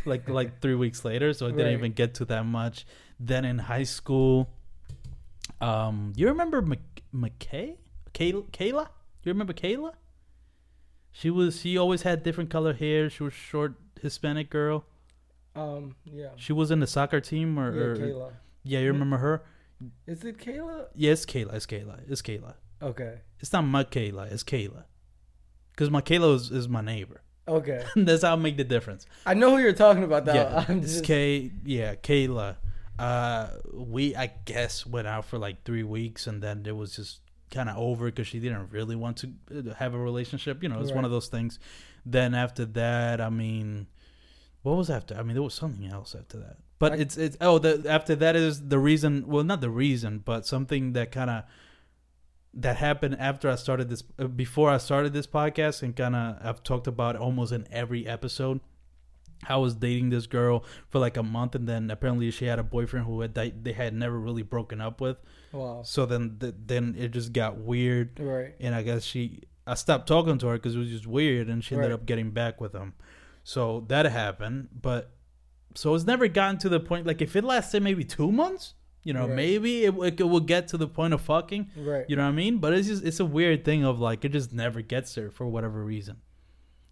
like 0.05 0.29
like 0.29 0.61
three 0.63 0.75
weeks 0.77 1.05
later. 1.05 1.33
So 1.33 1.47
I 1.47 1.51
didn't 1.51 1.67
Right. 1.67 1.73
even 1.79 1.93
get 1.93 2.15
to 2.15 2.25
that 2.27 2.45
much. 2.47 2.87
Then 3.19 3.45
in 3.45 3.59
high 3.59 3.85
school, 3.85 4.51
um, 5.61 6.13
you 6.17 6.29
remember 6.29 6.63
Mc- 6.63 7.03
McKay? 7.15 7.77
Kay- 8.13 8.33
Kayla? 8.33 8.89
You 9.25 9.33
remember 9.33 9.53
Kayla? 9.53 9.93
She 11.13 11.31
was. 11.31 11.61
She 11.61 11.77
always 11.79 12.03
had 12.03 12.23
different 12.23 12.51
color 12.51 12.75
hair. 12.75 13.09
She 13.11 13.23
was 13.23 13.33
short 13.33 13.75
Hispanic 14.01 14.51
girl. 14.51 14.85
um. 15.55 15.97
Yeah. 16.05 16.31
She 16.37 16.53
was 16.53 16.71
in 16.71 16.81
the 16.81 16.87
soccer 16.87 17.21
team, 17.21 17.59
or, 17.59 17.73
Yeah. 17.75 17.81
or- 17.83 17.97
Kayla. 17.97 18.33
yeah, 18.65 18.81
you 18.81 18.89
remember 18.89 19.17
her? 19.19 19.43
Is 20.07 20.25
it 20.25 20.39
Kayla? 20.39 20.87
Yeah, 20.95 21.13
Kayla. 21.13 21.55
It's 21.55 21.67
Kayla. 21.67 22.01
It's 22.09 22.23
Kayla. 22.23 22.55
Okay. 22.83 23.21
It's 23.41 23.53
not 23.53 23.63
my 23.63 23.85
Kayla. 23.85 24.31
It's 24.33 24.45
Kayla. 24.45 24.85
Because 25.73 25.91
my 25.91 26.01
Kayla 26.01 26.35
is, 26.35 26.51
is 26.51 26.69
my 26.69 26.81
neighbor. 26.83 27.21
Okay. 27.49 27.85
That's 27.97 28.23
how 28.23 28.33
I 28.33 28.37
make 28.37 28.57
the 28.57 28.65
difference. 28.65 29.07
I 29.27 29.35
know 29.35 29.51
who 29.51 29.59
you're 29.63 29.73
talking 29.73 30.03
about. 30.05 30.25
Though. 30.27 30.35
yeah, 30.35 30.65
I'm 30.69 30.79
it's 30.79 30.93
just, 30.95 31.05
Kay. 31.05 31.53
Yeah, 31.65 31.95
Kayla. 31.95 32.57
Uh, 32.99 33.49
we 33.73 34.17
I 34.17 34.33
guess 34.45 34.87
went 34.87 35.07
out 35.07 35.25
for 35.27 35.39
like 35.39 35.65
three 35.65 35.83
weeks, 35.83 36.27
and 36.27 36.43
then 36.43 36.65
it 36.67 36.77
was 36.77 36.97
just 36.97 37.21
kind 37.51 37.69
of 37.69 37.77
over 37.77 38.07
because 38.07 38.27
she 38.27 38.41
didn't 38.41 38.71
really 38.71 38.97
want 38.97 39.19
to 39.19 39.33
uh, 39.55 39.75
have 39.75 39.95
a 39.95 39.99
relationship. 39.99 40.63
You 40.63 40.69
know, 40.69 40.81
it's 40.81 40.91
one 40.97 41.05
of 41.05 41.11
those 41.11 41.29
things. 41.29 41.59
Then 42.05 42.35
after 42.35 42.65
that, 42.65 43.21
I 43.21 43.31
mean, 43.31 43.87
what 44.63 44.77
was 44.77 44.89
after? 44.91 45.15
I 45.15 45.23
mean, 45.23 45.35
there 45.35 45.43
was 45.43 45.55
something 45.55 45.87
else 45.87 46.15
after 46.15 46.39
that. 46.39 46.57
But 46.79 46.93
I- 46.93 46.97
it's 46.97 47.17
it's 47.17 47.37
oh, 47.41 47.59
the 47.59 47.85
after 47.89 48.15
that 48.17 48.35
is 48.37 48.69
the 48.69 48.79
reason. 48.79 49.25
Well, 49.27 49.45
not 49.45 49.61
the 49.61 49.71
reason, 49.71 50.19
but 50.21 50.47
something 50.47 50.93
that 50.95 51.13
kind 51.13 51.31
of 51.31 51.45
that 52.55 52.77
happened 52.77 53.17
after 53.19 53.51
I 53.51 53.57
started 53.57 53.91
this. 53.91 54.03
Uh, 54.19 54.27
before 54.29 54.71
I 54.71 54.79
started 54.79 55.13
this 55.13 55.27
podcast, 55.27 55.83
and 55.83 55.95
kind 55.95 56.17
of 56.17 56.37
I've 56.43 56.63
talked 56.63 56.87
about 56.87 57.17
almost 57.17 57.53
in 57.53 57.67
every 57.71 58.07
episode. 58.07 58.61
I 59.49 59.57
was 59.57 59.75
dating 59.75 60.11
this 60.11 60.27
girl 60.27 60.65
for 60.89 60.99
like 60.99 61.17
a 61.17 61.23
month, 61.23 61.55
and 61.55 61.69
then 61.69 61.91
apparently 61.91 62.31
she 62.31 62.47
had 62.47 62.59
a 62.59 62.63
boyfriend 62.65 63.07
who 63.07 63.21
had 63.21 63.35
they 63.35 63.73
had 63.73 63.95
never 63.95 64.19
really 64.19 64.43
broken 64.43 64.81
up 64.81 65.01
with. 65.01 65.19
Wow. 65.53 65.83
So 65.85 66.07
then 66.07 66.37
th- 66.41 66.55
then 66.67 66.95
it 66.99 67.09
just 67.13 67.33
got 67.33 67.59
weird, 67.59 68.19
Right. 68.21 68.55
and 68.61 68.75
I 68.75 68.83
guess 68.83 69.05
she 69.05 69.43
I 69.67 69.75
stopped 69.75 70.07
talking 70.07 70.39
to 70.39 70.47
her 70.49 70.55
because 70.55 70.75
it 70.77 70.79
was 70.79 70.91
just 70.91 71.07
weird, 71.07 71.49
and 71.49 71.63
she 71.63 71.75
ended 71.75 71.91
Right. 71.91 71.95
up 71.95 72.07
getting 72.07 72.31
back 72.31 72.61
with 72.61 72.73
him. 72.73 72.95
So 73.45 73.85
that 73.89 74.07
happened, 74.07 74.69
but 74.81 75.13
so 75.75 75.95
it's 75.95 76.05
never 76.07 76.27
gotten 76.29 76.59
to 76.59 76.69
the 76.69 76.81
point. 76.81 77.07
Like 77.07 77.21
if 77.23 77.37
it 77.37 77.45
lasted 77.45 77.83
maybe 77.83 78.05
two 78.05 78.33
months, 78.33 78.75
you 79.03 79.13
know, 79.13 79.27
Right. 79.27 79.37
maybe 79.37 79.85
it, 79.85 79.95
it 80.21 80.23
will 80.25 80.41
get 80.41 80.67
to 80.69 80.77
the 80.77 80.89
point 80.89 81.15
of 81.15 81.21
fucking. 81.21 81.71
Right. 81.77 82.05
You 82.09 82.17
know 82.17 82.23
what 82.25 82.31
I 82.31 82.33
mean? 82.33 82.59
But 82.59 82.73
it's 82.75 82.89
just 82.89 83.05
it's 83.05 83.21
a 83.21 83.25
weird 83.25 83.65
thing 83.65 83.85
of 83.85 84.01
like 84.01 84.25
it 84.25 84.33
just 84.33 84.53
never 84.53 84.81
gets 84.83 85.15
there 85.15 85.31
for 85.31 85.47
whatever 85.47 85.85
reason. 85.85 86.17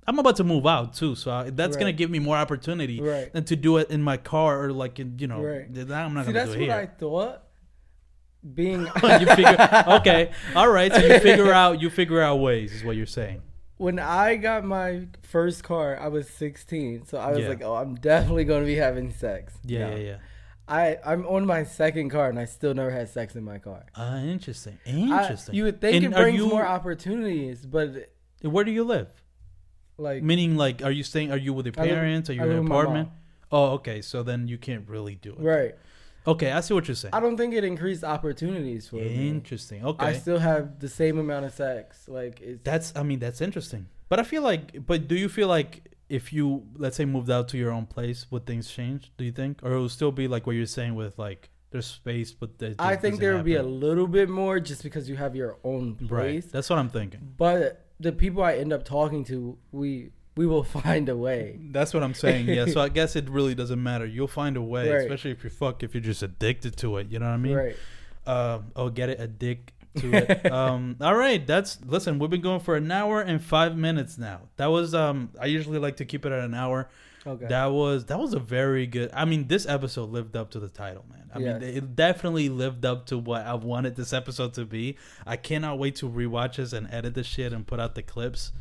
I'm 0.07 0.19
about 0.19 0.37
to 0.37 0.45
move 0.45 0.67
out 0.67 0.95
too, 0.95 1.15
so 1.15 1.31
I, 1.31 1.51
that's 1.51 1.77
gonna 1.77 1.93
give 1.93 2.11
me 2.11 2.19
more 2.19 2.37
opportunity 2.37 3.01
Right. 3.01 3.33
than 3.33 3.45
to 3.45 3.57
do 3.57 3.79
it 3.79 3.91
in 3.91 4.03
my 4.03 4.17
car 4.17 4.63
or 4.65 4.73
like 4.73 4.99
in 5.01 5.19
you 5.19 5.27
know. 5.27 5.41
Right. 5.43 5.73
th- 5.75 5.89
I'm 5.91 6.13
not 6.15 6.27
See, 6.27 6.33
gonna 6.33 6.45
that's 6.45 6.51
do 6.53 6.57
it 6.57 6.61
here. 6.61 6.69
That's 6.69 7.03
what 7.03 7.23
I 7.29 7.33
thought. 7.33 7.41
Being 8.55 8.81
you 9.21 9.27
figure 9.35 9.85
okay, 9.89 10.31
all 10.55 10.69
right. 10.69 10.93
So 10.93 11.01
you 11.01 11.19
figure 11.21 11.53
out 11.53 11.81
you 11.81 11.89
figure 11.89 12.21
out 12.21 12.37
ways 12.37 12.73
is 12.75 12.85
what 12.85 12.97
you're 12.97 13.07
saying. 13.07 13.41
when 13.79 13.99
I 13.99 14.37
got 14.37 14.65
my 14.65 15.09
first 15.23 15.65
car, 15.65 15.99
I 15.99 16.09
was 16.09 16.29
16, 16.29 17.07
so 17.07 17.17
I 17.19 17.31
was 17.31 17.41
Yeah. 17.41 17.49
like, 17.49 17.63
"Oh, 17.63 17.75
I'm 17.75 17.95
definitely 17.97 18.45
going 18.45 18.61
to 18.61 18.67
be 18.67 18.77
having 18.77 19.11
sex." 19.11 19.55
Yeah, 19.65 19.89
No. 19.91 19.97
yeah, 19.97 20.03
yeah. 20.03 20.17
I 20.69 20.99
I'm 21.07 21.27
on 21.27 21.47
my 21.47 21.65
second 21.65 22.11
car, 22.11 22.29
and 22.29 22.39
I 22.39 22.45
still 22.45 22.75
never 22.75 22.91
had 22.91 23.09
sex 23.09 23.35
in 23.35 23.45
my 23.45 23.59
car. 23.59 23.87
Uh, 23.95 24.21
interesting. 24.25 24.79
I- 24.87 24.91
Interesting. 24.91 25.55
you 25.55 25.65
would 25.65 25.81
think 25.81 25.97
And 26.05 26.13
it 26.13 26.17
brings 26.17 26.37
you- 26.39 26.47
more 26.49 26.67
opportunities, 26.67 27.65
but 27.65 28.11
Where 28.43 28.65
do 28.65 28.71
you 28.71 28.85
live? 28.85 29.09
Like 29.99 30.23
Meaning, 30.23 30.57
like, 30.57 30.83
are 30.83 30.91
you 30.91 31.03
staying? 31.03 31.31
Are 31.31 31.37
you 31.37 31.53
with 31.53 31.67
your 31.67 31.75
live- 31.77 31.89
parents? 31.89 32.31
are 32.31 32.33
you 32.33 32.43
in 32.43 32.51
an 32.51 32.67
apartment? 32.67 33.09
Oh, 33.53 33.73
okay. 33.75 34.03
So 34.03 34.23
then 34.23 34.49
you 34.49 34.59
can't 34.59 34.89
really 34.89 35.15
do 35.15 35.33
it. 35.33 35.41
right. 35.41 35.75
Okay, 36.27 36.51
I 36.51 36.61
see 36.61 36.73
what 36.73 36.89
you're 36.89 36.95
saying. 36.95 37.13
I 37.13 37.21
don't 37.21 37.37
think 37.37 37.53
it 37.53 37.65
increased 37.65 38.03
opportunities 38.03 38.89
for 38.89 38.97
me. 38.97 39.29
Interesting. 39.29 39.85
Okay. 39.85 40.07
I 40.07 40.13
still 40.15 40.39
have 40.39 40.81
the 40.81 40.89
same 40.89 41.19
amount 41.19 41.45
of 41.45 41.53
sex. 41.53 42.09
Like 42.09 42.41
it's 42.41 42.63
That's 42.65 42.93
I 42.97 43.03
mean 43.03 43.19
that's 43.19 43.41
interesting. 43.41 43.89
But 44.09 44.21
I 44.21 44.23
feel 44.23 44.43
like 44.43 44.87
but 44.87 45.07
do 45.07 45.17
you 45.17 45.29
feel 45.29 45.49
like 45.49 45.93
if 46.09 46.33
you 46.33 46.67
let's 46.77 46.97
say 46.97 47.05
moved 47.05 47.31
out 47.31 47.49
to 47.49 47.59
your 47.59 47.73
own 47.73 47.87
place 47.87 48.27
would 48.31 48.47
things 48.47 48.71
change? 48.71 49.13
Do 49.19 49.25
you 49.25 49.33
think 49.33 49.61
or 49.63 49.73
it 49.73 49.79
will 49.79 49.89
still 49.89 50.13
be 50.13 50.27
like 50.27 50.47
what 50.47 50.57
you're 50.57 50.67
saying 50.67 50.95
with 50.95 51.19
like 51.19 51.51
there's 51.71 51.87
space 51.87 52.33
but 52.33 52.59
there, 52.59 52.75
I 52.79 52.97
think 52.97 53.19
there 53.19 53.35
would 53.35 53.45
be 53.45 53.57
a 53.57 53.63
little 53.63 54.07
bit 54.07 54.29
more 54.29 54.61
just 54.61 54.83
because 54.83 55.09
you 55.09 55.17
have 55.17 55.35
your 55.37 55.59
own 55.65 55.99
right. 56.03 56.09
place. 56.09 56.47
That's 56.47 56.71
what 56.71 56.79
I'm 56.79 56.89
thinking. 56.89 57.35
But 57.37 57.84
the 58.01 58.13
people 58.13 58.43
I 58.43 58.55
end 58.57 58.73
up 58.73 58.85
talking 58.85 59.25
to, 59.25 59.57
we 59.73 60.11
we 60.37 60.47
will 60.47 60.65
find 60.81 61.09
a 61.09 61.17
way. 61.17 61.59
That's 61.71 61.95
what 61.95 62.03
I'm 62.03 62.15
saying. 62.15 62.49
Yeah. 62.49 62.67
so 62.67 62.81
I 62.81 62.89
guess 62.99 63.17
it 63.17 63.29
really 63.31 63.55
doesn't 63.55 63.83
matter. 63.83 64.05
You'll 64.07 64.27
find 64.29 64.57
a 64.57 64.63
way, 64.63 64.91
Right. 64.91 65.01
especially 65.03 65.31
if 65.31 65.45
you 65.45 65.51
fuck 65.51 65.83
if 65.83 65.95
you're 65.95 66.03
just 66.03 66.23
addicted 66.23 66.77
to 66.79 66.97
it. 66.99 67.11
You 67.11 67.19
know 67.21 67.27
what 67.27 67.33
I 67.33 67.37
mean? 67.39 67.55
right. 67.57 67.77
Um, 68.27 68.73
oh, 68.75 68.89
get 68.89 69.11
it, 69.11 69.21
addict 69.21 69.73
to 69.97 70.13
it. 70.15 70.51
um, 70.53 70.97
all 71.01 71.15
right, 71.15 71.47
that's 71.47 71.79
listen. 71.87 72.19
We've 72.19 72.31
been 72.31 72.41
going 72.41 72.61
for 72.61 72.75
an 72.75 72.91
hour 72.91 73.21
and 73.21 73.43
five 73.43 73.77
minutes 73.77 74.17
now. 74.19 74.41
That 74.57 74.67
was 74.67 74.95
um. 74.95 75.31
I 75.41 75.47
usually 75.47 75.79
like 75.79 75.97
to 75.99 76.05
keep 76.05 76.25
it 76.27 76.33
at 76.33 76.41
an 76.43 76.55
hour. 76.55 76.89
Okay. 77.27 77.47
That 77.47 77.67
was 77.67 78.07
that 78.07 78.19
was 78.19 78.35
a 78.35 78.39
very 78.39 78.87
good. 78.87 79.11
I 79.15 79.25
mean, 79.25 79.49
this 79.49 79.67
episode 79.67 80.11
lived 80.11 80.37
up 80.37 80.51
to 80.51 80.61
the 80.61 80.69
title, 80.69 81.05
man. 81.11 81.31
I 81.35 81.39
Yes. 81.39 81.61
mean, 81.61 81.77
it 81.77 81.97
definitely 81.97 82.49
lived 82.49 82.85
up 82.85 83.07
to 83.07 83.19
what 83.19 83.47
I 83.47 83.55
wanted 83.55 83.97
this 83.97 84.13
episode 84.13 84.55
to 84.55 84.65
be. 84.65 84.97
I 85.27 85.37
cannot 85.37 85.79
wait 85.79 85.97
to 85.97 86.09
rewatch 86.09 86.57
this 86.57 86.73
and 86.73 86.87
edit 86.93 87.15
the 87.15 87.25
shit 87.25 87.53
and 87.53 87.67
put 87.67 87.81
out 87.81 87.95
the 87.95 88.03
clips. 88.03 88.53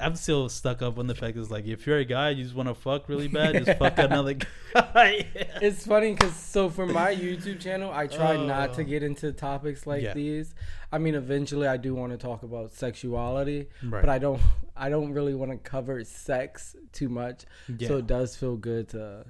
I'm 0.00 0.14
still 0.16 0.48
stuck 0.48 0.82
up 0.82 0.98
on 0.98 1.06
the 1.06 1.14
fact 1.14 1.36
it's 1.36 1.50
like 1.50 1.66
if 1.66 1.86
you're 1.86 1.98
a 1.98 2.04
guy 2.04 2.30
you 2.30 2.44
just 2.44 2.54
want 2.54 2.68
to 2.68 2.74
fuck 2.74 3.08
really 3.08 3.28
bad, 3.38 3.64
just 3.64 3.78
fuck 3.78 3.98
another 3.98 4.34
guy. 4.74 5.26
It's 5.62 5.86
funny 5.86 6.12
because 6.12 6.34
so 6.36 6.68
for 6.70 6.86
my 6.86 7.14
YouTube 7.14 7.60
channel, 7.60 7.90
I 7.92 8.06
try 8.06 8.36
not 8.36 8.74
to 8.74 8.82
Oh. 8.82 8.84
get 8.84 9.02
into 9.02 9.32
topics 9.32 9.86
like 9.86 10.02
Yeah. 10.02 10.14
these. 10.14 10.54
I 10.92 10.98
mean, 10.98 11.14
eventually, 11.14 11.66
I 11.66 11.76
do 11.76 11.94
want 11.94 12.12
to 12.12 12.18
talk 12.18 12.42
about 12.42 12.72
sexuality, 12.72 13.66
Right. 13.82 14.00
but 14.00 14.08
I 14.08 14.18
don't. 14.18 14.40
I 14.76 14.88
don't 14.90 15.12
really 15.12 15.34
want 15.34 15.50
to 15.50 15.58
cover 15.58 16.04
sex 16.04 16.76
too 16.92 17.08
much. 17.08 17.44
Yeah. 17.78 17.88
So 17.88 17.96
it 17.98 18.06
does 18.06 18.36
feel 18.36 18.56
good 18.56 18.88
to 18.90 19.24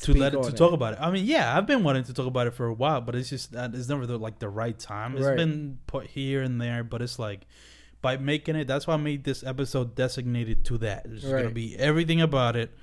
to 0.00 0.14
let 0.14 0.34
it 0.34 0.42
to 0.42 0.52
talk 0.52 0.72
about 0.72 0.94
it. 0.94 0.98
I 1.00 1.10
mean, 1.10 1.24
yeah, 1.26 1.56
I've 1.56 1.66
been 1.66 1.84
wanting 1.84 2.04
to 2.04 2.14
talk 2.14 2.26
about 2.26 2.46
it 2.48 2.54
for 2.54 2.66
a 2.66 2.72
while, 2.74 3.00
but 3.00 3.14
it's 3.14 3.28
just 3.28 3.52
that 3.52 3.74
it's 3.74 3.88
never 3.88 4.06
the, 4.06 4.18
like 4.18 4.38
the 4.40 4.48
right 4.48 4.76
time. 4.76 5.16
It's 5.16 5.24
Right. 5.26 5.36
been 5.36 5.78
put 5.86 6.06
here 6.08 6.42
and 6.42 6.60
there, 6.60 6.82
but 6.82 7.02
it's 7.02 7.18
like 7.18 7.46
by 8.02 8.16
making 8.18 8.56
it. 8.56 8.66
That's 8.66 8.86
why 8.86 8.94
I 8.94 8.98
made 8.98 9.24
this 9.24 9.42
episode 9.44 9.94
designated 9.94 10.64
to 10.66 10.78
that. 10.78 11.06
It's 11.08 11.24
gonna 11.24 11.50
be 11.50 11.76
everything 11.78 12.20
about 12.20 12.56
it. 12.56 12.76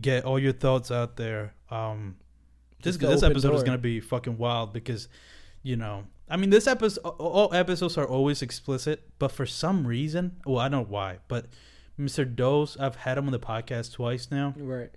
Get 0.00 0.24
all 0.24 0.38
your 0.38 0.52
thoughts 0.52 0.90
out 0.90 1.16
there. 1.16 1.54
Um, 1.70 2.16
this 2.82 2.96
this 2.96 3.22
episode 3.22 3.54
is 3.54 3.62
gonna 3.62 3.78
be 3.78 4.00
fucking 4.00 4.38
wild 4.38 4.72
because, 4.72 5.08
you 5.62 5.76
know, 5.76 6.04
I 6.28 6.36
mean, 6.36 6.50
this 6.50 6.66
episode, 6.68 7.00
all 7.04 7.52
episodes 7.52 7.98
are 7.98 8.06
always 8.06 8.40
explicit, 8.40 9.02
but 9.18 9.32
for 9.32 9.46
some 9.46 9.86
reason, 9.86 10.36
well, 10.46 10.58
I 10.60 10.68
don't 10.68 10.82
know 10.82 10.86
why, 10.88 11.18
but 11.26 11.46
Mr. 11.98 12.24
Dose, 12.36 12.76
I've 12.78 12.96
had 12.96 13.18
him 13.18 13.26
on 13.26 13.32
the 13.32 13.40
podcast 13.40 13.92
twice 13.94 14.30
now 14.30 14.54
Right. 14.56 14.90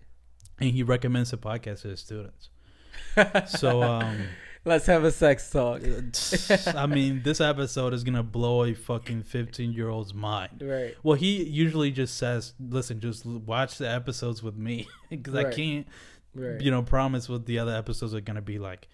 and 0.60 0.70
he 0.70 0.84
recommends 0.84 1.32
the 1.32 1.38
podcast 1.38 1.82
to 1.82 1.88
his 1.90 2.02
students. 2.02 2.50
So, 3.48 3.82
um, 3.82 4.18
Let's 4.66 4.86
have 4.86 5.04
a 5.04 5.12
sex 5.12 5.50
talk. 5.50 5.82
Uh, 5.84 6.72
I 6.78 6.86
mean, 6.86 7.22
this 7.24 7.42
episode 7.42 7.94
is 7.94 8.04
gonna 8.06 8.24
blow 8.24 8.64
a 8.64 8.74
fucking 8.74 9.24
fifteen-year-old's 9.24 10.14
mind. 10.14 10.62
Right. 10.64 10.96
Well, 11.04 11.18
he 11.18 11.44
usually 11.44 11.92
just 11.92 12.16
says, 12.18 12.54
"Listen, 12.60 13.02
just 13.02 13.26
watch 13.26 13.78
the 13.78 13.90
episodes 13.90 14.42
with 14.42 14.56
me," 14.56 14.88
because 15.10 15.36
I 15.36 15.52
can't, 15.52 15.86
Right. 16.34 16.62
you 16.62 16.72
know, 16.72 16.82
promise 16.82 17.28
what 17.28 17.46
the 17.46 17.60
other 17.60 17.76
episodes 17.76 18.14
are 18.16 18.22
gonna 18.22 18.42
be 18.42 18.58
like. 18.58 18.88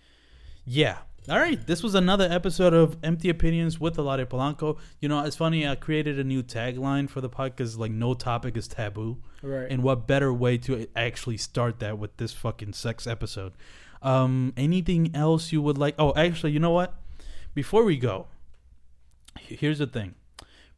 Yeah. 0.66 0.98
All 1.30 1.38
right. 1.38 1.64
This 1.68 1.84
was 1.84 1.94
another 1.94 2.28
episode 2.32 2.74
of 2.74 2.98
Empty 3.04 3.30
Opinions 3.30 3.80
with 3.80 3.98
Eladio 3.98 4.26
Polanco. 4.26 4.80
You 5.00 5.10
know, 5.10 5.24
it's 5.24 5.36
funny. 5.36 5.68
I 5.68 5.76
created 5.76 6.18
a 6.18 6.24
new 6.24 6.42
tagline 6.42 7.08
for 7.10 7.22
the 7.22 7.30
podcast, 7.30 7.78
like 7.78 7.92
"No 7.92 8.16
topic 8.16 8.58
is 8.58 8.68
taboo." 8.68 9.18
Right. 9.44 9.68
And 9.70 9.84
what 9.84 10.08
better 10.08 10.34
way 10.34 10.58
to 10.60 10.88
actually 10.96 11.38
start 11.38 11.80
that 11.80 12.00
with 12.00 12.18
this 12.18 12.34
fucking 12.34 12.74
sex 12.74 13.06
episode? 13.06 13.54
Um, 14.02 14.54
anything 14.56 15.12
else 15.16 15.52
you 15.52 15.62
would 15.62 15.78
like? 15.78 15.96
Oh, 16.00 16.14
actually, 16.16 16.52
you 16.52 16.60
know 16.60 16.72
what? 16.72 16.94
Before 17.54 17.84
we 17.84 17.98
go, 17.98 18.28
here's 19.40 19.80
the 19.80 19.88
thing. 19.88 20.16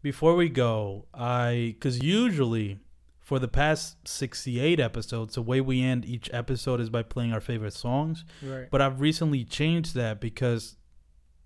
Before 0.02 0.36
we 0.36 0.50
go, 0.50 1.06
I 1.14 1.76
because 1.76 2.02
usually 2.02 2.80
for 3.20 3.38
the 3.38 3.48
past 3.48 3.96
68 4.08 4.80
episodes, 4.80 5.36
the 5.36 5.42
way 5.42 5.62
we 5.62 5.82
end 5.82 6.06
each 6.06 6.30
episode 6.34 6.82
is 6.82 6.90
by 6.90 7.04
playing 7.04 7.32
our 7.34 7.40
favorite 7.40 7.74
songs. 7.74 8.26
right. 8.42 8.68
But 8.72 8.82
I've 8.82 9.00
recently 9.00 9.46
changed 9.46 9.94
that 9.96 10.20
because 10.20 10.76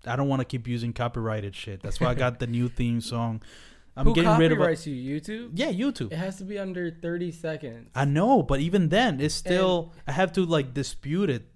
I 0.06 0.16
don't 0.16 0.28
want 0.28 0.40
to 0.40 0.46
keep 0.46 0.66
using 0.66 0.92
copyrighted 0.92 1.54
shit. 1.54 1.82
That's 1.82 2.00
why 2.00 2.08
I 2.08 2.14
got 2.14 2.38
the 2.38 2.46
new 2.46 2.68
theme 2.68 3.00
song. 3.00 3.42
I'm 3.96 4.06
Who 4.06 4.14
getting 4.14 4.36
rid 4.36 4.52
of. 4.52 4.58
Copyrights 4.58 4.86
you? 4.86 5.20
YouTube. 5.20 5.50
yeah, 5.54 5.72
YouTube. 5.72 6.12
It 6.12 6.16
has 6.16 6.36
to 6.38 6.44
be 6.44 6.58
under 6.58 6.90
thirty 6.90 7.32
seconds. 7.32 7.90
I 7.94 8.04
know, 8.04 8.42
but 8.42 8.60
even 8.60 8.90
then, 8.90 9.20
it's 9.20 9.34
still 9.34 9.92
I 10.06 10.12
have 10.12 10.32
to 10.32 10.44
like 10.44 10.74
dispute 10.74 11.30
it. 11.30 11.46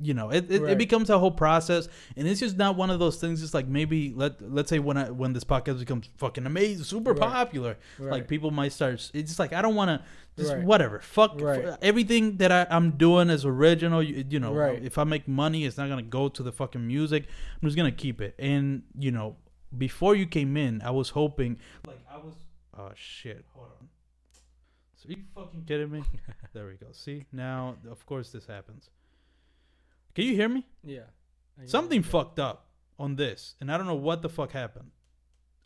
You 0.00 0.14
know, 0.14 0.30
it, 0.30 0.50
it, 0.50 0.62
it 0.62 0.78
becomes 0.78 1.10
a 1.10 1.18
whole 1.18 1.30
process, 1.30 1.88
and 2.16 2.26
it's 2.26 2.40
just 2.40 2.56
not 2.56 2.76
one 2.76 2.90
of 2.90 2.98
those 2.98 3.16
things. 3.16 3.42
It's 3.42 3.54
like 3.54 3.66
maybe 3.68 4.12
let 4.14 4.40
let's 4.42 4.68
say 4.70 4.78
when 4.78 4.96
I 4.96 5.10
when 5.10 5.32
this 5.32 5.44
podcast 5.44 5.78
becomes 5.78 6.08
fucking 6.18 6.46
amazing, 6.46 6.84
super 6.84 7.12
Right. 7.12 7.20
popular, 7.32 7.76
Right. 7.98 8.10
like 8.12 8.28
people 8.28 8.50
might 8.50 8.72
start. 8.72 8.94
It's 9.14 9.30
just 9.30 9.38
like 9.38 9.52
I 9.52 9.62
don't 9.62 9.74
want 9.74 9.88
to. 9.90 10.06
Just 10.36 10.52
Right. 10.52 10.64
whatever, 10.64 10.98
fuck 10.98 11.40
Right. 11.40 11.64
f- 11.64 11.78
everything 11.80 12.38
that 12.38 12.50
I, 12.50 12.66
I'm 12.68 12.92
doing 12.96 13.30
is 13.30 13.44
original. 13.44 14.02
You, 14.02 14.24
you 14.28 14.40
know, 14.40 14.52
Right. 14.52 14.82
if 14.82 14.98
I 14.98 15.04
make 15.04 15.28
money, 15.28 15.64
it's 15.64 15.76
not 15.78 15.88
gonna 15.88 16.02
go 16.02 16.28
to 16.28 16.42
the 16.42 16.50
fucking 16.50 16.84
music. 16.84 17.26
I'm 17.62 17.68
just 17.68 17.76
gonna 17.76 17.92
keep 17.92 18.20
it. 18.20 18.34
And 18.40 18.82
you 18.98 19.12
know, 19.12 19.36
before 19.78 20.16
you 20.16 20.26
came 20.26 20.56
in, 20.56 20.82
I 20.82 20.90
was 20.90 21.10
hoping, 21.10 21.58
like 21.86 22.00
I 22.10 22.16
was. 22.18 22.34
Oh 22.76 22.90
shit! 22.96 23.44
Hold 23.54 23.68
on. 23.80 23.88
So 24.96 25.08
you 25.10 25.18
fucking 25.36 25.62
kidding 25.66 25.90
me? 25.92 26.02
there 26.52 26.66
we 26.66 26.74
go. 26.74 26.86
See 26.90 27.26
now, 27.30 27.76
of 27.88 28.04
course 28.04 28.30
this 28.32 28.46
happens. 28.46 28.90
Can 30.14 30.24
you 30.26 30.34
hear 30.34 30.48
me? 30.48 30.66
yeah. 30.82 31.00
Something 31.66 32.02
fucked 32.02 32.38
up 32.40 32.66
on 32.98 33.14
this, 33.16 33.54
and 33.60 33.70
I 33.70 33.76
don't 33.78 33.86
know 33.86 33.94
what 33.94 34.22
the 34.22 34.28
fuck 34.28 34.50
happened. 34.52 34.90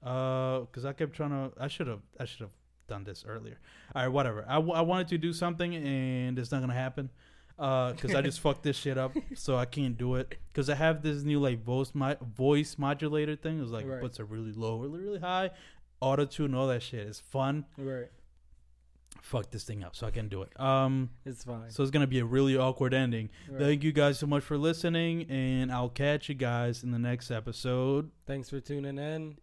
Uh, 0.02 0.60
because 0.60 0.84
I 0.84 0.92
kept 0.92 1.14
trying 1.14 1.30
to. 1.30 1.50
I 1.58 1.68
should 1.68 1.86
have. 1.86 2.00
I 2.20 2.24
should 2.24 2.40
have 2.40 2.50
done 2.88 3.04
this 3.04 3.24
earlier. 3.26 3.58
All 3.94 4.02
right, 4.02 4.08
whatever. 4.08 4.44
I, 4.48 4.54
w- 4.56 4.74
I 4.74 4.82
wanted 4.82 5.08
to 5.08 5.18
do 5.18 5.32
something, 5.32 5.74
and 5.74 6.38
it's 6.38 6.52
not 6.52 6.60
gonna 6.60 6.74
happen. 6.74 7.10
Uh, 7.58 7.92
because 7.92 8.14
I 8.14 8.20
just 8.22 8.38
fucked 8.44 8.62
this 8.62 8.76
shit 8.76 8.96
up, 8.98 9.12
so 9.34 9.56
I 9.56 9.64
can't 9.64 9.96
do 9.98 10.14
it. 10.16 10.34
Because 10.52 10.70
I 10.70 10.74
have 10.76 11.02
this 11.02 11.22
new 11.24 11.40
like 11.40 11.64
voice 11.64 11.90
mo- 11.94 12.16
voice 12.36 12.76
modulator 12.78 13.34
thing. 13.34 13.60
It's 13.60 13.70
like 13.70 13.86
Right. 13.86 14.00
puts 14.00 14.20
it 14.20 14.26
really 14.28 14.52
low, 14.52 14.76
really 14.78 14.98
really 15.00 15.18
high, 15.20 15.50
auto 16.00 16.26
tune, 16.26 16.54
all 16.54 16.68
that 16.68 16.82
shit. 16.82 17.06
It's 17.08 17.18
fun. 17.20 17.64
Right. 17.76 18.08
Fuck 19.20 19.50
this 19.50 19.64
thing 19.64 19.84
up, 19.84 19.94
so 19.96 20.06
I 20.06 20.10
can 20.10 20.28
do 20.28 20.42
it. 20.42 20.58
Um. 20.60 21.10
It's 21.26 21.44
fine. 21.44 21.70
So 21.70 21.82
it's 21.82 21.90
gonna 21.90 22.06
be 22.06 22.20
a 22.20 22.24
really 22.24 22.56
awkward 22.56 22.94
ending. 22.94 23.30
Right. 23.50 23.60
Thank 23.60 23.84
you 23.84 23.92
guys 23.92 24.18
so 24.18 24.26
much 24.26 24.42
for 24.42 24.56
listening, 24.56 25.28
and 25.30 25.70
I'll 25.72 25.88
catch 25.90 26.28
you 26.28 26.34
guys 26.34 26.82
in 26.82 26.90
the 26.92 26.98
next 26.98 27.30
episode 27.30 28.10
Thanks 28.26 28.48
for 28.50 28.60
tuning 28.60 28.98
in. 28.98 29.36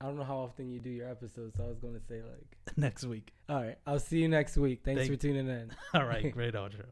I 0.00 0.06
don't 0.06 0.16
know 0.16 0.24
how 0.24 0.38
often 0.38 0.70
you 0.70 0.80
do 0.80 0.88
your 0.88 1.08
episodes, 1.10 1.56
so 1.58 1.64
I 1.64 1.68
was 1.68 1.78
going 1.78 1.92
to 1.92 2.00
say 2.00 2.22
like, 2.22 2.56
next 2.76 3.04
week. 3.04 3.32
all 3.50 3.56
right, 3.62 3.76
I'll 3.86 3.98
see 3.98 4.18
you 4.18 4.28
next 4.28 4.56
week. 4.56 4.80
Thanks 4.82 5.02
Thank- 5.02 5.12
for 5.12 5.18
tuning 5.18 5.46
in. 5.46 5.70
All 5.94 6.06
right, 6.06 6.32
great 6.32 6.54
outro. 6.54 6.86